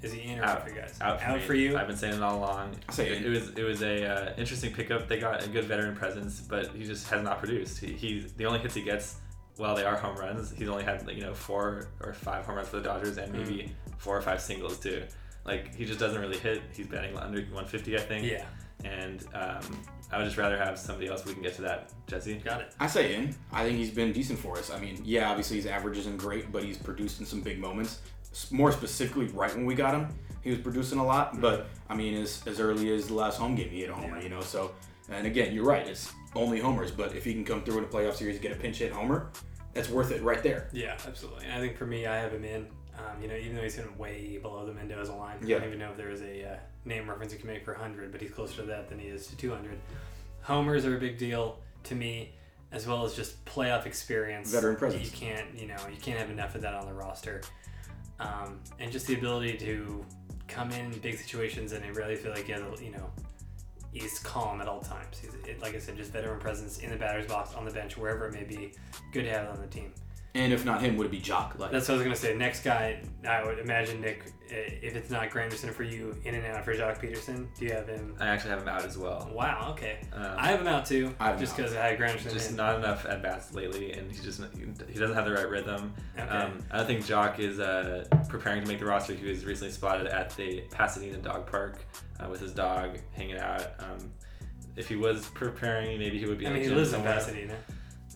Is 0.01 0.11
he 0.13 0.21
in 0.31 0.39
or 0.39 0.43
out, 0.43 0.49
Out. 0.57 0.63
for 0.63 0.69
you 0.73 0.81
guys? 0.81 0.97
Out 1.01 1.19
for, 1.21 1.25
out 1.27 1.37
me. 1.39 1.43
for 1.45 1.53
you. 1.53 1.77
I've 1.77 1.87
been 1.87 1.95
saying 1.97 2.15
it 2.15 2.23
all 2.23 2.39
along. 2.39 2.75
I 2.97 3.01
it, 3.03 3.25
it 3.25 3.29
was 3.29 3.49
it 3.49 3.63
was 3.63 3.81
a 3.83 4.05
uh, 4.05 4.33
interesting 4.37 4.73
pickup. 4.73 5.07
They 5.07 5.19
got 5.19 5.43
a 5.43 5.47
good 5.47 5.65
veteran 5.65 5.95
presence, 5.95 6.39
but 6.41 6.67
he 6.75 6.83
just 6.85 7.07
has 7.09 7.23
not 7.23 7.39
produced. 7.39 7.79
He, 7.79 7.93
he 7.93 8.25
the 8.37 8.45
only 8.45 8.59
hits 8.59 8.73
he 8.73 8.81
gets, 8.81 9.17
while 9.57 9.75
they 9.75 9.83
are 9.85 9.95
home 9.95 10.17
runs, 10.17 10.51
he's 10.51 10.67
only 10.69 10.83
had 10.83 11.07
you 11.11 11.21
know 11.21 11.33
four 11.33 11.87
or 11.99 12.13
five 12.13 12.45
home 12.45 12.55
runs 12.55 12.69
for 12.69 12.77
the 12.77 12.83
Dodgers 12.83 13.17
and 13.17 13.31
maybe 13.31 13.53
Mm. 13.63 13.69
four 13.99 14.17
or 14.17 14.21
five 14.21 14.41
singles 14.41 14.79
too. 14.79 15.03
Like 15.45 15.75
he 15.75 15.85
just 15.85 15.99
doesn't 15.99 16.19
really 16.19 16.37
hit. 16.37 16.61
He's 16.73 16.87
batting 16.87 17.15
under 17.17 17.39
150, 17.39 17.95
I 17.95 17.99
think. 17.99 18.25
yeah, 18.27 18.45
And 18.83 19.23
um, 19.33 19.61
I 20.11 20.17
would 20.17 20.25
just 20.25 20.37
rather 20.37 20.57
have 20.57 20.77
somebody 20.77 21.07
else. 21.07 21.25
We 21.25 21.33
can 21.33 21.41
get 21.41 21.55
to 21.55 21.61
that, 21.63 21.91
Jesse. 22.07 22.35
got 22.35 22.61
it. 22.61 22.73
I 22.79 22.85
say 22.87 23.15
in. 23.15 23.35
I 23.51 23.63
think 23.63 23.77
he's 23.77 23.89
been 23.91 24.11
decent 24.13 24.37
for 24.39 24.57
us. 24.57 24.69
I 24.71 24.79
mean, 24.79 24.99
yeah, 25.03 25.29
obviously 25.29 25.57
his 25.57 25.65
average 25.65 25.97
isn't 25.99 26.17
great, 26.17 26.51
but 26.51 26.63
he's 26.63 26.77
produced 26.77 27.19
in 27.19 27.25
some 27.25 27.41
big 27.41 27.59
moments. 27.59 28.01
More 28.49 28.71
specifically, 28.71 29.27
right 29.27 29.53
when 29.53 29.65
we 29.65 29.75
got 29.75 29.93
him, 29.93 30.07
he 30.41 30.49
was 30.49 30.59
producing 30.59 30.99
a 30.99 31.05
lot. 31.05 31.39
But 31.41 31.67
I 31.89 31.95
mean, 31.95 32.15
as 32.15 32.41
as 32.47 32.59
early 32.59 32.93
as 32.93 33.07
the 33.07 33.13
last 33.13 33.37
home 33.37 33.55
game, 33.55 33.69
he 33.69 33.81
hit 33.81 33.89
a 33.89 33.93
homer. 33.93 34.17
Yeah. 34.17 34.23
You 34.23 34.29
know, 34.29 34.41
so 34.41 34.71
and 35.09 35.27
again, 35.27 35.53
you're 35.53 35.65
right. 35.65 35.87
It's 35.87 36.11
only 36.35 36.59
homers, 36.59 36.91
but 36.91 37.15
if 37.15 37.25
he 37.25 37.33
can 37.33 37.43
come 37.43 37.63
through 37.63 37.79
in 37.79 37.83
a 37.83 37.87
playoff 37.87 38.15
series, 38.15 38.35
and 38.35 38.43
get 38.43 38.51
a 38.51 38.55
pinch 38.55 38.77
hit 38.77 38.91
homer, 38.91 39.29
that's 39.73 39.89
worth 39.89 40.11
it 40.11 40.21
right 40.21 40.41
there. 40.41 40.69
Yeah, 40.71 40.97
absolutely. 41.07 41.45
And 41.45 41.53
I 41.53 41.59
think 41.59 41.77
for 41.77 41.85
me, 41.85 42.05
I 42.05 42.17
have 42.17 42.33
him 42.33 42.43
in. 42.43 42.67
Um, 42.97 43.21
you 43.21 43.27
know, 43.27 43.35
even 43.35 43.55
though 43.55 43.63
he's 43.63 43.75
hitting 43.75 43.97
way 43.97 44.37
below 44.37 44.65
the 44.65 44.73
Mendoza 44.73 45.13
line, 45.13 45.37
I 45.41 45.47
don't 45.47 45.63
even 45.63 45.79
know 45.79 45.89
if 45.89 45.97
there 45.97 46.11
is 46.11 46.21
a 46.21 46.45
uh, 46.45 46.55
name 46.85 47.09
reference 47.09 47.33
you 47.33 47.39
can 47.39 47.47
make 47.47 47.63
for 47.65 47.73
100, 47.73 48.11
but 48.11 48.21
he's 48.21 48.31
closer 48.31 48.57
to 48.57 48.63
that 48.63 48.89
than 48.89 48.99
he 48.99 49.07
is 49.07 49.27
to 49.27 49.37
200. 49.37 49.79
Homers 50.41 50.85
are 50.85 50.97
a 50.97 50.99
big 50.99 51.17
deal 51.17 51.57
to 51.85 51.95
me, 51.95 52.33
as 52.71 52.85
well 52.85 53.03
as 53.05 53.15
just 53.15 53.43
playoff 53.45 53.85
experience. 53.85 54.51
Veteran 54.51 54.75
presence. 54.75 55.05
You 55.05 55.11
can't, 55.11 55.47
you 55.57 55.67
know, 55.67 55.77
you 55.89 55.99
can't 56.01 56.19
have 56.19 56.29
enough 56.29 56.53
of 56.53 56.61
that 56.61 56.73
on 56.73 56.85
the 56.85 56.93
roster, 56.93 57.41
um, 58.21 58.59
and 58.79 58.91
just 58.91 59.07
the 59.07 59.15
ability 59.15 59.57
to 59.57 60.05
come 60.47 60.71
in 60.71 60.91
big 60.99 61.17
situations 61.17 61.71
and 61.71 61.83
I 61.83 61.89
really 61.89 62.15
feel 62.15 62.31
like 62.31 62.45
he 62.45 62.51
has, 62.51 62.61
you 62.81 62.91
know, 62.91 63.09
he's 63.91 64.19
calm 64.19 64.61
at 64.61 64.67
all 64.67 64.81
times. 64.81 65.19
He's 65.19 65.61
like 65.61 65.75
I 65.75 65.79
said, 65.79 65.97
just 65.97 66.11
veteran 66.11 66.39
presence 66.39 66.79
in 66.79 66.91
the 66.91 66.97
batter's 66.97 67.27
box, 67.27 67.53
on 67.55 67.65
the 67.65 67.71
bench, 67.71 67.97
wherever 67.97 68.27
it 68.27 68.33
may 68.33 68.43
be. 68.43 68.73
Good 69.11 69.23
to 69.23 69.29
have 69.31 69.49
on 69.49 69.61
the 69.61 69.67
team. 69.67 69.91
And 70.33 70.53
if 70.53 70.63
not 70.63 70.81
him, 70.81 70.95
would 70.95 71.07
it 71.07 71.11
be 71.11 71.19
Joc? 71.19 71.59
Like 71.59 71.71
That's 71.71 71.89
what 71.89 71.95
I 71.95 71.97
was 71.97 72.03
gonna 72.05 72.15
say. 72.15 72.33
Next 72.35 72.63
guy, 72.63 73.01
I 73.27 73.43
would 73.43 73.59
imagine 73.59 73.99
Nick. 73.99 74.23
uh, 74.49 74.55
If 74.81 74.95
it's 74.95 75.09
not 75.09 75.29
Granderson 75.29 75.73
for 75.73 75.83
you, 75.83 76.15
in 76.23 76.35
and 76.35 76.45
out 76.45 76.63
for 76.63 76.73
Joc 76.73 77.01
Pederson. 77.01 77.47
Do 77.59 77.65
you 77.65 77.73
have 77.73 77.85
him? 77.89 78.15
I 78.17 78.27
actually 78.27 78.51
have 78.51 78.61
him 78.61 78.69
out 78.69 78.85
as 78.85 78.97
well. 78.97 79.29
Wow. 79.33 79.67
Okay. 79.71 79.99
Um, 80.13 80.25
I 80.37 80.47
have 80.47 80.61
him 80.61 80.67
out 80.67 80.85
too, 80.85 81.13
I 81.19 81.27
have 81.31 81.39
just 81.39 81.57
because 81.57 81.73
I 81.75 81.85
had 81.87 81.99
Granderson. 81.99 82.31
just 82.31 82.51
in. 82.51 82.55
not 82.55 82.77
enough 82.77 83.05
at 83.05 83.21
bats 83.21 83.53
lately, 83.53 83.91
and 83.91 84.09
he 84.09 84.21
just 84.21 84.41
he 84.55 84.97
doesn't 84.99 85.15
have 85.15 85.25
the 85.25 85.33
right 85.33 85.49
rhythm. 85.49 85.93
Okay. 86.17 86.25
Um, 86.29 86.59
I 86.71 86.77
don't 86.77 86.87
think 86.87 87.05
Joc 87.05 87.39
is 87.39 87.59
uh, 87.59 88.05
preparing 88.29 88.61
to 88.63 88.67
make 88.69 88.79
the 88.79 88.85
roster. 88.85 89.13
He 89.13 89.27
was 89.27 89.43
recently 89.43 89.73
spotted 89.73 90.07
at 90.07 90.29
the 90.37 90.61
Pasadena 90.71 91.17
Dog 91.17 91.45
Park 91.45 91.83
uh, 92.21 92.29
with 92.29 92.39
his 92.39 92.53
dog 92.53 92.99
hanging 93.11 93.37
out. 93.37 93.67
Um, 93.79 94.11
if 94.77 94.87
he 94.87 94.95
was 94.95 95.25
preparing, 95.33 95.99
maybe 95.99 96.17
he 96.19 96.25
would 96.25 96.37
be. 96.37 96.47
I 96.47 96.51
mean, 96.51 96.61
he 96.61 96.69
gym 96.69 96.77
lives 96.77 96.89
in 96.93 96.99
somewhere. 96.99 97.15
Pasadena, 97.15 97.55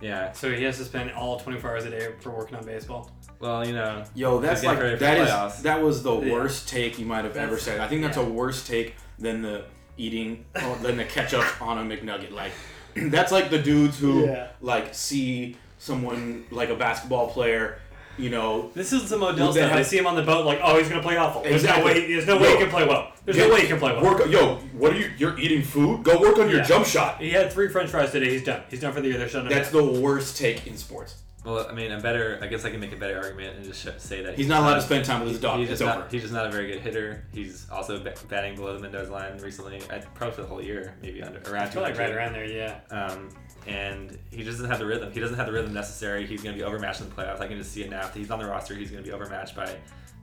Yeah. 0.02 0.32
so 0.34 0.52
he 0.52 0.64
has 0.64 0.78
to 0.78 0.86
spend 0.86 1.12
all 1.12 1.40
24 1.40 1.70
hours 1.70 1.86
a 1.86 1.90
day 1.90 2.10
for 2.20 2.32
working 2.32 2.58
on 2.58 2.66
baseball. 2.66 3.12
Well, 3.40 3.66
you 3.66 3.74
know. 3.74 4.04
Yo, 4.14 4.40
that's 4.40 4.64
like 4.64 4.80
that 4.80 5.18
is 5.18 5.30
playoffs. 5.30 5.62
that 5.64 5.82
was 5.82 6.04
the 6.04 6.14
Yeah. 6.20 6.32
worst 6.34 6.68
take 6.70 6.98
you 7.00 7.06
might 7.06 7.26
have 7.26 7.38
ever 7.38 7.58
said. 7.58 7.80
I 7.80 7.88
think 7.88 8.02
that's 8.02 8.18
yeah. 8.18 8.24
a 8.24 8.30
worse 8.30 8.66
take 8.68 8.96
than 9.20 9.42
the 9.42 9.66
eating 9.98 10.46
oh, 10.56 10.76
than 10.82 10.98
the 10.98 11.06
ketchup 11.06 11.46
on 11.62 11.78
a 11.78 11.96
McNugget. 11.96 12.32
Like 12.32 12.52
that's 12.96 13.32
like 13.32 13.50
the 13.50 13.60
dudes 13.60 13.98
who 14.00 14.26
Yeah. 14.26 14.48
like 14.62 14.94
see 14.94 15.58
someone 15.78 16.46
like 16.52 16.70
a 16.70 16.76
basketball 16.76 17.28
player, 17.30 17.80
you 18.18 18.30
know. 18.30 18.72
This 18.74 18.94
is 18.94 19.08
some 19.10 19.24
Odell 19.24 19.52
stuff. 19.54 19.72
I 19.72 19.82
see 19.82 19.98
him 19.98 20.08
on 20.08 20.16
the 20.16 20.22
boat, 20.24 20.46
like, 20.46 20.60
oh, 20.64 20.78
he's 20.78 20.90
gonna 20.90 21.02
play 21.02 21.18
awful. 21.18 21.42
There's 21.44 21.64
Exactly. 21.64 21.94
no 21.94 22.00
way. 22.00 22.08
There's 22.14 22.28
no 22.28 22.38
way 22.38 22.52
he 22.52 22.58
can 22.58 22.70
play 22.70 22.86
well. 22.88 23.12
There's 23.26 23.38
Yo, 23.38 23.48
no 23.48 23.54
way 23.54 23.62
he 23.62 23.68
can 23.68 23.80
play 23.80 23.92
well. 23.94 24.04
Work, 24.04 24.30
yo, 24.30 24.56
what 24.74 24.94
are 24.94 24.98
you? 24.98 25.10
You're 25.18 25.38
eating 25.40 25.64
food? 25.64 26.04
Go 26.04 26.20
work 26.20 26.38
on 26.38 26.50
your 26.50 26.60
Yeah. 26.60 26.66
jump 26.66 26.86
shot. 26.86 27.20
He 27.20 27.32
had 27.32 27.52
three 27.52 27.68
French 27.70 27.90
fries 27.90 28.12
today. 28.12 28.30
He's 28.32 28.44
done. 28.44 28.62
He's 28.70 28.80
done 28.82 28.94
for 28.94 29.02
the 29.02 29.08
year. 29.08 29.18
They're 29.18 29.28
shutting 29.30 29.50
That's 29.50 29.70
the 29.72 29.84
worst 29.84 30.38
take 30.38 30.68
in 30.68 30.78
sports. 30.78 31.16
Well, 31.46 31.68
I 31.70 31.74
mean, 31.74 31.92
a 31.92 32.00
better. 32.00 32.40
I 32.42 32.48
guess 32.48 32.66
I 32.66 32.72
can 32.72 32.80
make 32.80 32.92
a 32.92 32.96
better 32.98 33.18
argument 33.18 33.58
and 33.58 33.66
just 33.66 33.84
sh- 33.84 34.02
say 34.02 34.24
that 34.24 34.36
He's 34.36 34.48
not 34.48 34.62
allowed 34.64 34.76
to 34.76 34.82
spend 34.82 35.06
time 35.06 35.22
with 35.22 35.30
his 35.30 35.40
dog. 35.40 35.60
He's 35.60 35.70
It's 35.70 35.80
just 35.80 35.90
over. 35.90 36.00
not. 36.02 36.12
He's 36.12 36.22
just 36.24 36.34
not 36.34 36.48
a 36.48 36.52
very 36.52 36.68
good 36.68 36.80
hitter. 36.82 37.24
He's 37.32 37.70
also 37.70 38.00
ba- 38.04 38.16
batting 38.30 38.56
below 38.56 38.74
the 38.76 38.80
Mendoza 38.82 39.12
line 39.12 39.38
recently. 39.38 39.82
I, 39.92 40.00
probably 40.00 40.36
for 40.36 40.42
the 40.42 40.48
whole 40.48 40.62
year, 40.62 40.96
maybe 41.02 41.22
under 41.22 41.40
around. 41.42 41.64
I 41.64 41.70
feel 41.70 41.82
like 41.84 41.98
right 41.98 42.12
around 42.12 42.34
there. 42.34 42.46
Yeah. 42.46 42.80
Um, 42.90 43.30
and 43.68 44.18
he 44.32 44.38
just 44.44 44.58
doesn't 44.58 44.70
have 44.70 44.80
the 44.80 44.86
rhythm. 44.86 45.12
He 45.12 45.20
doesn't 45.20 45.38
have 45.38 45.46
the 45.46 45.54
rhythm 45.54 45.74
necessary. 45.74 46.26
He's 46.26 46.42
going 46.42 46.56
to 46.56 46.60
be 46.60 46.66
overmatched 46.66 47.02
in 47.02 47.10
the 47.10 47.16
playoffs. 47.16 47.42
I 47.42 47.48
can 47.48 47.58
just 47.58 47.72
see 47.72 47.84
it 47.84 47.90
now. 47.90 48.02
If 48.08 48.14
he's 48.14 48.32
on 48.32 48.40
the 48.40 48.46
roster, 48.46 48.74
he's 48.76 48.92
going 48.92 49.04
to 49.04 49.08
be 49.08 49.14
overmatched 49.14 49.56
by, 49.56 49.76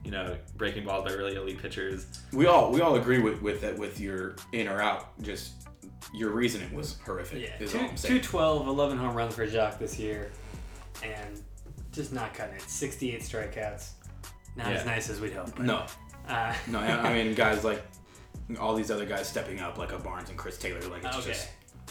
you 0.03 0.11
know, 0.11 0.35
breaking 0.57 0.85
balls 0.85 1.05
by 1.05 1.13
really 1.13 1.35
elite 1.35 1.61
pitchers. 1.61 2.05
We 2.33 2.47
all 2.47 2.71
we 2.71 2.81
all 2.81 2.95
agree 2.95 3.19
with 3.19 3.41
with 3.41 3.61
that 3.61 3.77
with 3.77 3.99
your 3.99 4.35
in 4.51 4.67
or 4.67 4.81
out. 4.81 5.19
Just 5.21 5.53
your 6.13 6.31
reasoning 6.31 6.73
was 6.73 6.97
horrific. 7.05 7.41
Yeah, 7.41 7.63
is 7.63 7.71
two, 7.71 7.77
all 7.79 7.83
I'm 7.85 7.95
212, 7.95 8.67
11 8.67 8.97
home 8.97 9.15
runs 9.15 9.35
for 9.35 9.47
Joc 9.47 9.79
this 9.79 9.97
year, 9.97 10.31
and 11.03 11.41
just 11.91 12.13
not 12.13 12.33
cutting 12.33 12.55
it. 12.55 12.61
68 12.61 13.21
strikeouts. 13.21 13.91
Not 14.55 14.67
Yeah. 14.67 14.73
as 14.73 14.85
nice 14.85 15.09
as 15.09 15.19
we'd 15.19 15.33
hope. 15.33 15.55
but 15.55 15.65
No, 15.65 15.85
Uh, 16.27 16.53
No, 16.67 16.79
I 16.79 17.13
mean 17.13 17.33
guys 17.35 17.63
like 17.63 17.83
all 18.59 18.75
these 18.75 18.91
other 18.91 19.05
guys 19.05 19.27
stepping 19.27 19.59
up, 19.59 19.77
like 19.77 19.91
a 19.91 19.97
Barnes 19.97 20.29
and 20.29 20.37
Chris 20.37 20.57
Taylor. 20.57 20.81
Like 20.89 21.03
it's 21.03 21.17
okay. 21.17 21.27
just 21.29 21.49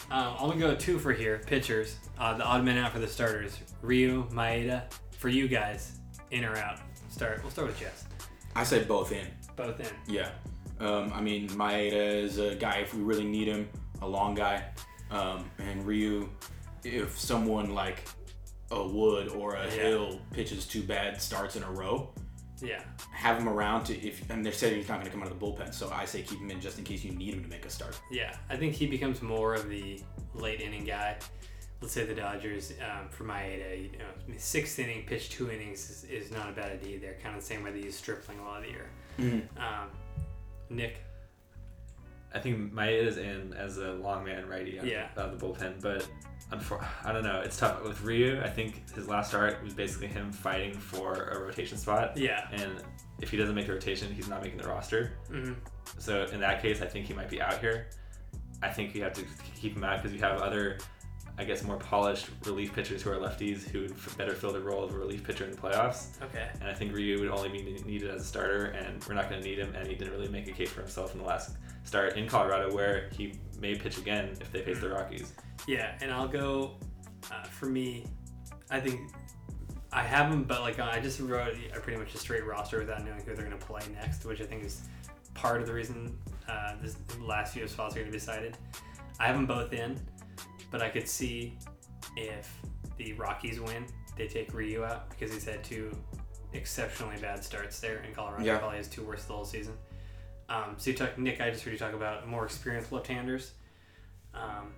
Um, 0.09 0.35
I'm 0.39 0.47
gonna 0.49 0.59
go 0.59 0.75
two 0.75 0.97
for 0.99 1.13
here. 1.13 1.41
Pitchers. 1.45 1.97
Uh, 2.17 2.35
the 2.35 2.43
odd 2.43 2.63
man 2.63 2.77
out 2.77 2.91
for 2.91 2.99
the 2.99 3.07
starters. 3.07 3.57
Ryu, 3.81 4.27
Maeda. 4.31 4.83
For 5.17 5.29
you 5.29 5.47
guys, 5.47 5.99
in 6.31 6.43
or 6.43 6.57
out? 6.57 6.79
Start. 7.09 7.41
We'll 7.43 7.51
start 7.51 7.67
with 7.67 7.79
Jess. 7.79 8.05
I 8.55 8.63
say 8.63 8.83
both 8.83 9.11
in. 9.11 9.27
Both 9.55 9.79
in. 9.79 9.87
Yeah. 10.13 10.29
Um, 10.79 11.11
I 11.13 11.21
mean, 11.21 11.47
Maeda 11.49 11.93
is 11.93 12.39
a 12.39 12.55
guy 12.55 12.77
if 12.77 12.93
we 12.93 13.01
really 13.03 13.23
need 13.23 13.47
him, 13.47 13.69
a 14.01 14.07
long 14.07 14.33
guy. 14.35 14.65
Um, 15.11 15.49
and 15.59 15.85
Ryu, 15.85 16.27
if 16.83 17.17
someone 17.17 17.73
like 17.73 18.03
a 18.81 18.87
Wood 18.87 19.29
or 19.29 19.55
a 19.55 19.65
Yeah. 19.65 19.71
Hill 19.71 20.21
pitches 20.31 20.65
two 20.67 20.83
bad 20.83 21.21
starts 21.21 21.55
in 21.55 21.63
a 21.63 21.71
row, 21.71 22.13
Yeah. 22.61 22.83
have 23.11 23.37
him 23.37 23.47
around 23.49 23.85
to 23.85 23.93
if 23.99 24.29
and 24.29 24.45
they're 24.45 24.51
saying 24.53 24.75
he's 24.75 24.87
not 24.87 24.95
going 24.95 25.05
to 25.05 25.11
come 25.11 25.21
out 25.23 25.31
of 25.31 25.39
the 25.39 25.45
bullpen, 25.45 25.73
so 25.73 25.89
I 25.91 26.05
say 26.05 26.21
keep 26.21 26.39
him 26.39 26.49
in 26.51 26.59
just 26.61 26.77
in 26.77 26.83
case 26.83 27.03
you 27.03 27.11
need 27.11 27.33
him 27.33 27.43
to 27.43 27.49
make 27.49 27.65
a 27.65 27.69
start. 27.69 27.99
Yeah. 28.11 28.35
I 28.49 28.55
think 28.57 28.73
he 28.73 28.85
becomes 28.87 29.21
more 29.21 29.53
of 29.53 29.69
the 29.69 30.01
late 30.33 30.61
inning 30.61 30.85
guy. 30.85 31.17
Let's 31.81 31.93
say 31.93 32.05
the 32.05 32.15
Dodgers, 32.15 32.71
um, 32.81 33.09
for 33.09 33.25
Maeda, 33.25 33.91
you 33.91 33.97
know, 33.99 34.05
sixth 34.37 34.79
inning, 34.79 35.05
pitch 35.05 35.29
two 35.29 35.51
innings 35.51 35.89
is, 35.89 36.03
is 36.05 36.31
not 36.31 36.47
a 36.49 36.53
bad 36.53 36.71
idea. 36.71 36.97
They're 36.99 37.17
kind 37.21 37.35
of 37.35 37.41
the 37.41 37.45
same 37.47 37.61
way 37.61 37.71
they 37.71 37.81
use 37.81 37.97
Stripling 37.97 38.39
a 38.39 38.43
lot 38.43 38.59
of 38.59 38.63
the 38.63 38.69
year. 38.69 39.49
Um, 39.57 39.89
Nick. 40.69 41.01
I 42.33 42.39
think 42.39 42.73
Maeda's 42.73 43.17
in 43.17 43.53
as 43.53 43.77
a 43.77 43.91
long 43.91 44.23
man 44.23 44.47
righty 44.47 44.79
on, 44.79 44.87
Yeah. 44.87 45.09
on 45.17 45.37
the 45.37 45.45
bullpen, 45.45 45.79
but 45.81 45.99
unfor- 46.01 46.09
I 46.51 47.11
don't 47.11 47.23
know. 47.23 47.41
It's 47.41 47.57
tough 47.57 47.83
with 47.83 48.01
Ryu. 48.01 48.39
I 48.43 48.49
think 48.49 48.89
his 48.93 49.07
last 49.07 49.29
start 49.29 49.63
was 49.63 49.73
basically 49.73 50.07
him 50.07 50.31
fighting 50.31 50.73
for 50.73 51.29
a 51.29 51.39
rotation 51.39 51.77
spot, 51.77 52.15
Yeah. 52.15 52.47
and 52.51 52.71
if 53.19 53.31
he 53.31 53.37
doesn't 53.37 53.55
make 53.55 53.65
the 53.67 53.73
rotation, 53.73 54.13
he's 54.13 54.27
not 54.27 54.41
making 54.43 54.59
the 54.59 54.67
roster. 54.67 55.13
hmm 55.29 55.53
So 55.97 56.25
in 56.25 56.39
that 56.41 56.61
case, 56.61 56.81
I 56.81 56.85
think 56.85 57.07
he 57.07 57.13
might 57.13 57.29
be 57.29 57.41
out 57.41 57.57
here. 57.59 57.87
I 58.61 58.69
think 58.69 58.93
you 58.95 59.03
have 59.03 59.13
to 59.13 59.23
keep 59.59 59.75
him 59.75 59.83
out 59.83 60.01
because 60.01 60.13
you 60.15 60.19
have 60.21 60.41
other, 60.41 60.77
I 61.37 61.43
guess, 61.45 61.63
more 61.63 61.77
polished 61.77 62.27
relief 62.45 62.73
pitchers 62.73 63.01
who 63.01 63.11
are 63.11 63.15
lefties 63.15 63.67
who 63.67 63.81
would 63.81 64.17
better 64.17 64.33
fill 64.33 64.53
the 64.53 64.59
role 64.59 64.83
of 64.83 64.93
a 64.93 64.97
relief 64.97 65.23
pitcher 65.23 65.45
in 65.45 65.51
the 65.51 65.57
playoffs. 65.57 66.21
Okay. 66.21 66.47
And 66.61 66.69
I 66.69 66.73
think 66.73 66.93
Ryu 66.93 67.19
would 67.19 67.29
only 67.29 67.49
be 67.49 67.81
needed 67.85 68.11
as 68.11 68.21
a 68.21 68.25
starter, 68.25 68.65
and 68.65 69.03
we're 69.05 69.15
not 69.15 69.29
going 69.29 69.41
to 69.41 69.47
need 69.47 69.57
him. 69.57 69.73
And 69.75 69.87
he 69.87 69.95
didn't 69.95 70.13
really 70.13 70.27
make 70.27 70.47
a 70.47 70.51
case 70.51 70.69
for 70.69 70.81
himself 70.81 71.13
in 71.13 71.19
the 71.19 71.25
last 71.25 71.57
start 71.85 72.17
in 72.17 72.27
Colorado, 72.27 72.73
where 72.73 73.09
he 73.17 73.33
may 73.59 73.75
pitch 73.75 73.97
again 73.97 74.37
if 74.41 74.51
they 74.51 74.61
face 74.61 74.79
the 74.79 74.89
Rockies. 74.89 75.33
Yeah, 75.67 75.97
and 76.01 76.11
I'll 76.11 76.27
go. 76.27 76.75
Uh, 77.31 77.43
for 77.43 77.67
me, 77.67 78.05
I 78.69 78.79
think 78.79 79.11
I 79.91 80.01
have 80.01 80.29
them, 80.29 80.43
but 80.43 80.61
like 80.61 80.79
I 80.79 80.99
just 80.99 81.19
wrote 81.19 81.55
a 81.75 81.79
pretty 81.79 81.97
much 81.97 82.13
a 82.13 82.17
straight 82.17 82.45
roster 82.45 82.79
without 82.79 83.05
knowing 83.05 83.21
who 83.21 83.33
they're 83.35 83.45
going 83.45 83.57
to 83.57 83.65
play 83.65 83.81
next, 83.93 84.25
which 84.25 84.41
I 84.41 84.45
think 84.45 84.63
is 84.65 84.81
part 85.33 85.61
of 85.61 85.67
the 85.67 85.73
reason 85.73 86.17
uh, 86.47 86.73
this 86.81 86.95
the 87.07 87.23
last 87.23 87.53
few 87.53 87.67
spots 87.67 87.95
are 87.95 87.99
going 87.99 88.07
to 88.07 88.11
be 88.11 88.17
decided. 88.17 88.57
I 89.19 89.27
have 89.27 89.35
them 89.35 89.45
both 89.45 89.73
in, 89.73 89.99
but 90.73 90.81
I 90.81 90.89
could 90.89 91.07
see 91.07 91.53
if 92.17 92.51
the 92.97 93.13
Rockies 93.13 93.59
win, 93.59 93.85
they 94.17 94.27
take 94.27 94.51
Ryu 94.55 94.83
out 94.83 95.07
because 95.11 95.31
he's 95.31 95.45
had 95.45 95.63
two 95.63 95.95
exceptionally 96.53 97.15
bad 97.21 97.43
starts 97.43 97.79
there 97.79 97.99
in 97.99 98.11
Colorado. 98.11 98.43
Yeah. 98.43 98.57
Probably 98.57 98.79
his 98.79 98.87
two 98.87 99.03
worst 99.03 99.27
the 99.27 99.33
whole 99.35 99.45
season. 99.45 99.75
Um, 100.49 100.73
so 100.77 100.89
you 100.89 100.97
talk, 100.97 101.15
Nick, 101.19 101.39
I 101.41 101.51
just 101.51 101.63
heard 101.63 101.73
you 101.73 101.77
talk 101.77 101.93
about 101.93 102.27
more 102.27 102.43
experienced 102.43 102.91
left-handers. 102.91 103.51
Um, 104.33 104.73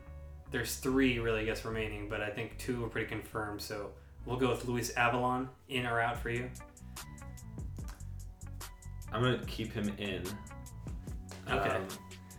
there's 0.51 0.75
three 0.75 1.19
really, 1.19 1.39
I 1.39 1.45
guess, 1.45 1.63
remaining, 1.63 2.09
but 2.09 2.19
I 2.19 2.29
think 2.29 2.57
two 2.57 2.83
are 2.83 2.89
pretty 2.89 3.07
confirmed. 3.07 3.61
So 3.61 3.91
we'll 4.25 4.37
go 4.37 4.49
with 4.49 4.65
Luis 4.65 4.91
Avilan 4.95 5.47
in 5.69 5.85
or 5.85 6.01
out 6.01 6.19
for 6.19 6.29
you. 6.29 6.49
I'm 9.13 9.21
going 9.21 9.39
to 9.39 9.45
keep 9.45 9.71
him 9.71 9.93
in. 9.97 10.23
Okay. 11.49 11.69
Um, 11.69 11.87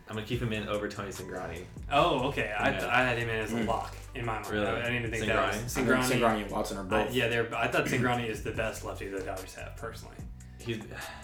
I'm 0.08 0.14
going 0.14 0.24
to 0.24 0.28
keep 0.28 0.40
him 0.40 0.52
in 0.52 0.68
over 0.68 0.88
Tony 0.88 1.10
Cingrani. 1.10 1.64
Oh, 1.90 2.28
okay. 2.28 2.52
I, 2.56 2.70
Yeah. 2.70 2.88
I 2.90 3.02
had 3.02 3.18
him 3.18 3.28
in 3.28 3.40
as 3.40 3.52
a 3.52 3.56
Mm. 3.56 3.66
lock 3.66 3.96
in 4.14 4.24
my 4.24 4.34
mind. 4.34 4.50
Really? 4.50 4.66
I, 4.66 4.72
I 4.78 4.82
didn't 4.82 4.96
even 4.96 5.10
think 5.10 5.24
Cingrani? 5.24 5.26
that 5.28 5.38
I 5.38 5.46
was 5.62 5.74
think 5.74 5.88
Cingrani. 5.88 6.02
Cingrani 6.20 6.42
and 6.42 6.50
Watson 6.50 6.78
are 6.78 6.80
I- 6.82 7.04
both. 7.04 7.12
yeah, 7.12 7.28
they're. 7.28 7.54
I 7.56 7.66
thought 7.66 7.86
Cingrani 7.86 8.28
is 8.28 8.42
the 8.44 8.52
best 8.52 8.84
lefty 8.84 9.08
the 9.08 9.20
Dodgers 9.20 9.54
have 9.56 9.76
personally. 9.76 10.14
He's 10.60 10.80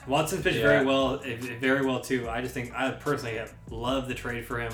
Watson 0.06 0.42
pitched 0.42 0.56
Yeah. 0.56 0.62
very 0.68 0.84
well, 0.86 1.20
eh, 1.24 1.36
very 1.60 1.84
well 1.86 2.00
too. 2.00 2.28
I 2.28 2.40
just 2.40 2.54
think 2.54 2.72
I 2.74 2.90
personally 2.92 3.36
have 3.36 3.52
loved 3.70 4.08
the 4.08 4.14
trade 4.14 4.44
for 4.46 4.58
him. 4.60 4.72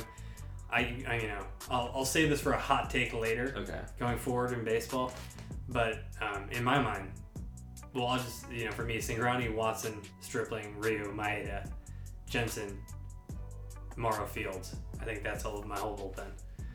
I, 0.70 1.02
I 1.08 1.16
you 1.20 1.28
know, 1.28 1.44
I'll, 1.70 1.90
I'll 1.94 2.04
save 2.04 2.28
this 2.28 2.40
for 2.40 2.52
a 2.52 2.58
hot 2.58 2.90
take 2.90 3.12
later. 3.14 3.54
okay. 3.58 3.80
going 3.98 4.18
forward 4.18 4.52
in 4.52 4.64
baseball. 4.64 5.12
But 5.70 6.00
um, 6.22 6.44
in 6.50 6.64
my 6.64 6.80
mind, 6.80 7.10
well, 7.94 8.06
I'll 8.06 8.18
just 8.18 8.50
you 8.50 8.64
know 8.66 8.72
for 8.72 8.84
me, 8.84 8.96
Cingrani, 8.98 9.54
Watson, 9.54 10.00
Stripling, 10.20 10.78
Ryu, 10.78 11.12
Maeda, 11.14 11.70
Jansen, 12.28 12.78
Morrow 13.98 14.26
Fields. 14.26 14.76
I 15.00 15.04
think 15.04 15.22
that's 15.22 15.44
all 15.44 15.62
my 15.62 15.78
whole 15.78 15.96
bullpen. 15.96 16.28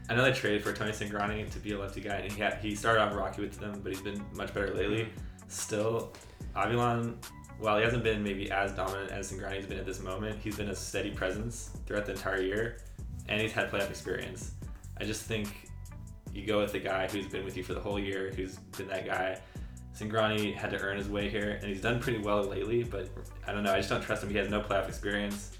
I 0.09 0.15
know 0.15 0.23
they 0.23 0.33
traded 0.33 0.63
for 0.63 0.73
Tony 0.73 0.91
Cingrani 0.91 1.49
to 1.49 1.59
be 1.59 1.71
a 1.71 1.79
lefty 1.79 2.01
guy, 2.01 2.15
and 2.15 2.31
he 2.31 2.41
had, 2.41 2.55
he 2.55 2.75
started 2.75 3.01
off 3.01 3.15
rocky 3.15 3.41
with 3.41 3.57
them, 3.59 3.79
but 3.81 3.91
he's 3.91 4.01
been 4.01 4.23
much 4.33 4.53
better 4.53 4.73
lately. 4.73 5.03
Mm-hmm. 5.03 5.19
Still, 5.47 6.11
Avilan, 6.55 7.15
while 7.59 7.77
he 7.77 7.83
hasn't 7.83 8.03
been 8.03 8.21
maybe 8.21 8.51
as 8.51 8.73
dominant 8.73 9.11
as 9.11 9.31
Cingrani's 9.31 9.65
been 9.65 9.79
at 9.79 9.85
this 9.85 10.01
moment, 10.01 10.39
he's 10.43 10.57
been 10.57 10.69
a 10.69 10.75
steady 10.75 11.11
presence 11.11 11.71
throughout 11.85 12.05
the 12.05 12.11
entire 12.11 12.41
year, 12.41 12.77
and 13.29 13.39
he's 13.39 13.53
had 13.53 13.71
playoff 13.71 13.89
experience. 13.89 14.51
I 14.97 15.05
just 15.05 15.23
think 15.23 15.69
you 16.33 16.45
go 16.45 16.59
with 16.59 16.73
the 16.73 16.79
guy 16.79 17.07
who's 17.07 17.27
been 17.27 17.45
with 17.45 17.55
you 17.55 17.63
for 17.63 17.73
the 17.73 17.79
whole 17.79 17.99
year, 17.99 18.33
who's 18.35 18.57
been 18.77 18.87
that 18.87 19.05
guy. 19.05 19.39
Cingrani 19.97 20.53
had 20.53 20.71
to 20.71 20.79
earn 20.79 20.97
his 20.97 21.07
way 21.07 21.29
here, 21.29 21.59
and 21.61 21.65
he's 21.65 21.81
done 21.81 21.99
pretty 21.99 22.19
well 22.19 22.43
lately, 22.43 22.83
but 22.83 23.07
I 23.47 23.53
don't 23.53 23.63
know. 23.63 23.71
I 23.71 23.77
just 23.77 23.89
don't 23.89 24.01
trust 24.01 24.23
him. 24.23 24.29
He 24.29 24.37
has 24.37 24.49
no 24.49 24.59
playoff 24.59 24.89
experience. 24.89 25.57